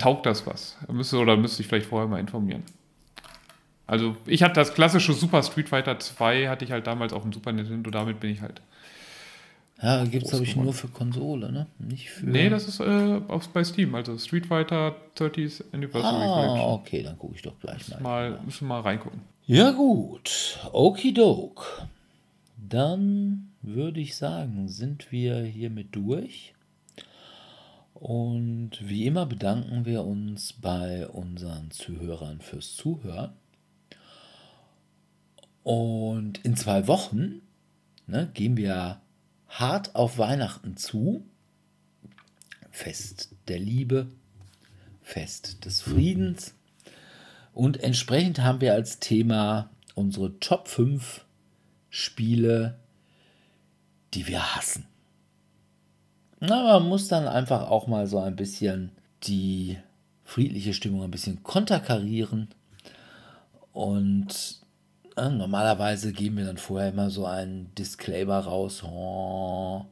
taugt 0.00 0.26
das 0.26 0.46
was? 0.46 0.76
Müsste 0.90 1.18
oder 1.18 1.36
müsste 1.36 1.62
ich 1.62 1.68
vielleicht 1.68 1.86
vorher 1.86 2.08
mal 2.08 2.18
informieren. 2.18 2.64
Also 3.86 4.16
ich 4.26 4.42
hatte 4.42 4.54
das 4.54 4.74
klassische 4.74 5.12
Super 5.12 5.42
Street 5.42 5.68
Fighter 5.68 5.98
2, 5.98 6.48
hatte 6.48 6.64
ich 6.64 6.72
halt 6.72 6.86
damals 6.86 7.12
auf 7.12 7.22
dem 7.22 7.32
Super 7.32 7.52
Nintendo, 7.52 7.90
damit 7.90 8.20
bin 8.20 8.30
ich 8.30 8.40
halt. 8.40 8.60
Ja, 9.82 10.04
gibt 10.04 10.24
es, 10.24 10.30
glaube 10.30 10.44
ich, 10.44 10.56
nur 10.56 10.72
für 10.72 10.88
Konsole, 10.88 11.50
ne? 11.52 11.66
Nicht 11.78 12.10
für. 12.10 12.26
Nee, 12.26 12.48
das 12.48 12.68
ist 12.68 12.80
äh, 12.80 13.20
auf, 13.28 13.48
bei 13.48 13.64
Steam, 13.64 13.94
also 13.94 14.16
Street 14.18 14.46
Fighter 14.46 14.94
30th 15.16 15.64
Anniversary 15.72 16.24
Ah, 16.24 16.34
Collection. 16.34 16.70
okay, 16.70 17.02
dann 17.02 17.18
gucke 17.18 17.34
ich 17.34 17.42
doch 17.42 17.58
gleich 17.60 17.88
mal. 17.88 18.00
Mal, 18.00 18.40
müssen 18.44 18.66
wir 18.66 18.68
mal 18.68 18.80
reingucken. 18.80 19.20
Ja, 19.46 19.72
gut. 19.72 20.58
Okidok. 20.72 21.86
Dann 22.56 23.50
würde 23.60 24.00
ich 24.00 24.16
sagen, 24.16 24.68
sind 24.68 25.10
wir 25.12 25.42
hiermit 25.42 25.88
durch. 25.94 26.54
Und 27.94 28.70
wie 28.80 29.06
immer 29.06 29.26
bedanken 29.26 29.84
wir 29.84 30.04
uns 30.04 30.52
bei 30.54 31.06
unseren 31.08 31.70
Zuhörern 31.70 32.40
fürs 32.40 32.74
Zuhören. 32.74 33.32
Und 35.62 36.38
in 36.44 36.56
zwei 36.56 36.88
Wochen 36.88 37.42
ne, 38.06 38.28
gehen 38.34 38.56
wir 38.56 39.00
hart 39.52 39.94
auf 39.94 40.18
Weihnachten 40.18 40.76
zu. 40.76 41.24
Fest 42.70 43.34
der 43.48 43.58
Liebe, 43.58 44.08
Fest 45.02 45.64
des 45.64 45.82
Friedens. 45.82 46.54
Und 47.52 47.82
entsprechend 47.82 48.40
haben 48.40 48.62
wir 48.62 48.72
als 48.72 48.98
Thema 48.98 49.70
unsere 49.94 50.38
Top 50.40 50.68
5 50.68 51.24
Spiele, 51.90 52.78
die 54.14 54.26
wir 54.26 54.56
hassen. 54.56 54.86
Na, 56.40 56.78
man 56.78 56.88
muss 56.88 57.08
dann 57.08 57.28
einfach 57.28 57.68
auch 57.68 57.86
mal 57.86 58.06
so 58.06 58.18
ein 58.18 58.36
bisschen 58.36 58.90
die 59.24 59.78
friedliche 60.24 60.72
Stimmung 60.72 61.02
ein 61.02 61.10
bisschen 61.10 61.42
konterkarieren. 61.42 62.48
Und 63.72 64.61
normalerweise 65.16 66.12
geben 66.12 66.38
wir 66.38 66.46
dann 66.46 66.56
vorher 66.56 66.90
immer 66.90 67.10
so 67.10 67.26
einen 67.26 67.74
Disclaimer 67.74 68.38
raus. 68.38 68.82
Oh, 68.82 69.84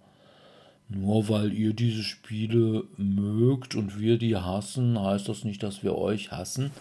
nur 0.89 1.29
weil 1.29 1.53
ihr 1.53 1.73
diese 1.73 2.03
Spiele 2.03 2.85
mögt 2.97 3.75
und 3.75 4.01
wir 4.01 4.19
die 4.19 4.37
hassen, 4.37 5.01
heißt 5.01 5.29
das 5.29 5.45
nicht, 5.45 5.63
dass 5.63 5.83
wir 5.83 5.97
euch 5.97 6.33
hassen. 6.33 6.73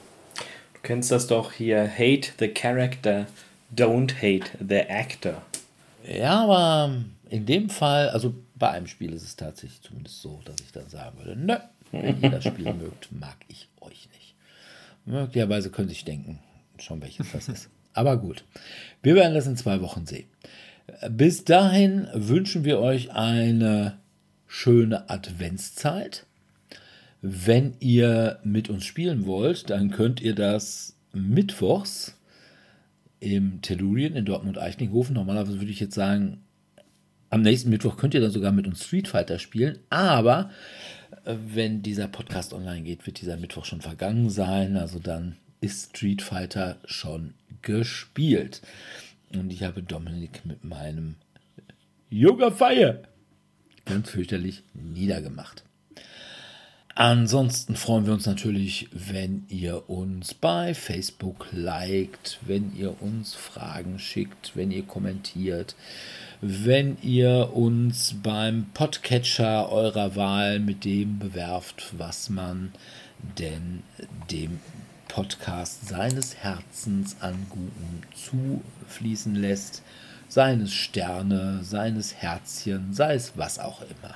Du 0.73 0.79
kennst 0.81 1.11
das 1.11 1.27
doch 1.27 1.51
hier, 1.51 1.87
hate 1.87 2.31
the 2.39 2.47
character, 2.47 3.27
don't 3.75 4.15
hate 4.15 4.49
the 4.67 4.81
actor. 4.89 5.41
Ja, 6.07 6.43
aber 6.43 6.95
in 7.29 7.45
dem 7.45 7.69
Fall, 7.69 8.09
also 8.09 8.33
bei 8.55 8.71
einem 8.71 8.87
Spiel 8.87 9.13
ist 9.13 9.23
es 9.23 9.35
tatsächlich 9.35 9.81
zumindest 9.81 10.21
so, 10.21 10.41
dass 10.45 10.55
ich 10.61 10.71
dann 10.71 10.89
sagen 10.89 11.17
würde, 11.17 11.35
nö, 11.35 11.57
wenn 11.91 12.21
ihr 12.21 12.29
das 12.31 12.45
Spiel 12.45 12.73
mögt, 12.73 13.11
mag 13.11 13.37
ich 13.47 13.67
euch 13.81 14.09
nicht. 14.13 14.35
Möglicherweise 15.05 15.69
können 15.69 15.89
Sie 15.89 15.95
sich 15.95 16.05
denken, 16.05 16.39
schon, 16.79 17.01
welches 17.01 17.31
das 17.31 17.47
ist. 17.47 17.69
Aber 17.99 18.15
gut, 18.15 18.45
wir 19.03 19.13
werden 19.15 19.33
das 19.33 19.45
in 19.45 19.57
zwei 19.57 19.81
Wochen 19.81 20.05
sehen. 20.05 20.29
Bis 21.09 21.43
dahin 21.43 22.07
wünschen 22.13 22.63
wir 22.63 22.79
euch 22.79 23.11
eine 23.11 23.97
schöne 24.47 25.09
Adventszeit. 25.09 26.25
Wenn 27.21 27.73
ihr 27.81 28.39
mit 28.45 28.69
uns 28.69 28.85
spielen 28.85 29.25
wollt, 29.25 29.69
dann 29.69 29.91
könnt 29.91 30.21
ihr 30.21 30.33
das 30.33 30.95
mittwochs 31.11 32.17
im 33.19 33.61
Tellurien 33.61 34.15
in 34.15 34.23
Dortmund-Eichlinghofen. 34.23 35.15
Normalerweise 35.15 35.59
würde 35.59 35.71
ich 35.71 35.81
jetzt 35.81 35.95
sagen, 35.95 36.37
am 37.29 37.41
nächsten 37.41 37.69
Mittwoch 37.69 37.97
könnt 37.97 38.13
ihr 38.13 38.21
dann 38.21 38.31
sogar 38.31 38.53
mit 38.53 38.65
uns 38.65 38.85
Street 38.85 39.09
Fighter 39.09 39.39
spielen. 39.39 39.79
Aber 39.89 40.51
äh, 41.25 41.35
wenn 41.53 41.81
dieser 41.81 42.07
Podcast 42.07 42.53
online 42.53 42.83
geht, 42.83 43.05
wird 43.05 43.19
dieser 43.19 43.35
Mittwoch 43.35 43.65
schon 43.65 43.81
vergangen 43.81 44.29
sein. 44.29 44.77
Also 44.77 44.99
dann 44.99 45.35
ist 45.59 45.89
Street 45.97 46.21
Fighter 46.21 46.77
schon 46.85 47.33
gespielt. 47.61 48.61
Und 49.33 49.51
ich 49.51 49.63
habe 49.63 49.83
Dominik 49.83 50.45
mit 50.45 50.63
meinem 50.63 51.15
Yoga 52.09 52.51
Feier 52.51 53.03
ganz 53.85 54.09
fürchterlich 54.09 54.63
niedergemacht. 54.73 55.63
Ansonsten 56.95 57.77
freuen 57.77 58.05
wir 58.05 58.13
uns 58.13 58.25
natürlich, 58.25 58.89
wenn 58.91 59.45
ihr 59.47 59.89
uns 59.89 60.33
bei 60.33 60.73
Facebook 60.73 61.47
liked, 61.53 62.39
wenn 62.45 62.75
ihr 62.75 63.01
uns 63.01 63.35
Fragen 63.35 63.99
schickt, 63.99 64.51
wenn 64.55 64.69
ihr 64.69 64.83
kommentiert, 64.83 65.75
wenn 66.41 66.97
ihr 67.01 67.51
uns 67.53 68.15
beim 68.21 68.65
Podcatcher 68.73 69.71
eurer 69.71 70.17
Wahl 70.17 70.59
mit 70.59 70.83
dem 70.83 71.19
bewerft, 71.19 71.93
was 71.97 72.29
man 72.29 72.73
denn 73.37 73.83
dem 74.29 74.59
Podcast 75.09 75.89
seines 75.89 76.37
Herzens 76.37 77.17
an 77.19 77.47
Guten 77.49 78.03
zufließen 78.15 79.35
lässt, 79.35 79.83
seines 80.29 80.73
Sterne, 80.73 81.59
seines 81.63 82.15
Herzchen, 82.15 82.93
sei 82.93 83.15
es 83.15 83.33
was 83.35 83.59
auch 83.59 83.81
immer. 83.81 84.15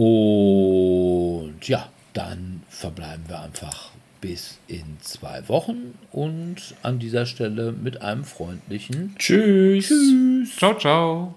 Und 0.00 1.66
ja, 1.66 1.88
dann 2.12 2.62
verbleiben 2.68 3.24
wir 3.26 3.40
einfach 3.40 3.90
bis 4.20 4.58
in 4.68 4.98
zwei 5.00 5.48
Wochen 5.48 5.98
und 6.12 6.74
an 6.82 6.98
dieser 6.98 7.26
Stelle 7.26 7.72
mit 7.72 8.02
einem 8.02 8.24
freundlichen 8.24 9.16
Tschüss. 9.18 9.88
Tschüss. 9.88 10.56
Ciao, 10.56 10.78
ciao. 10.78 11.34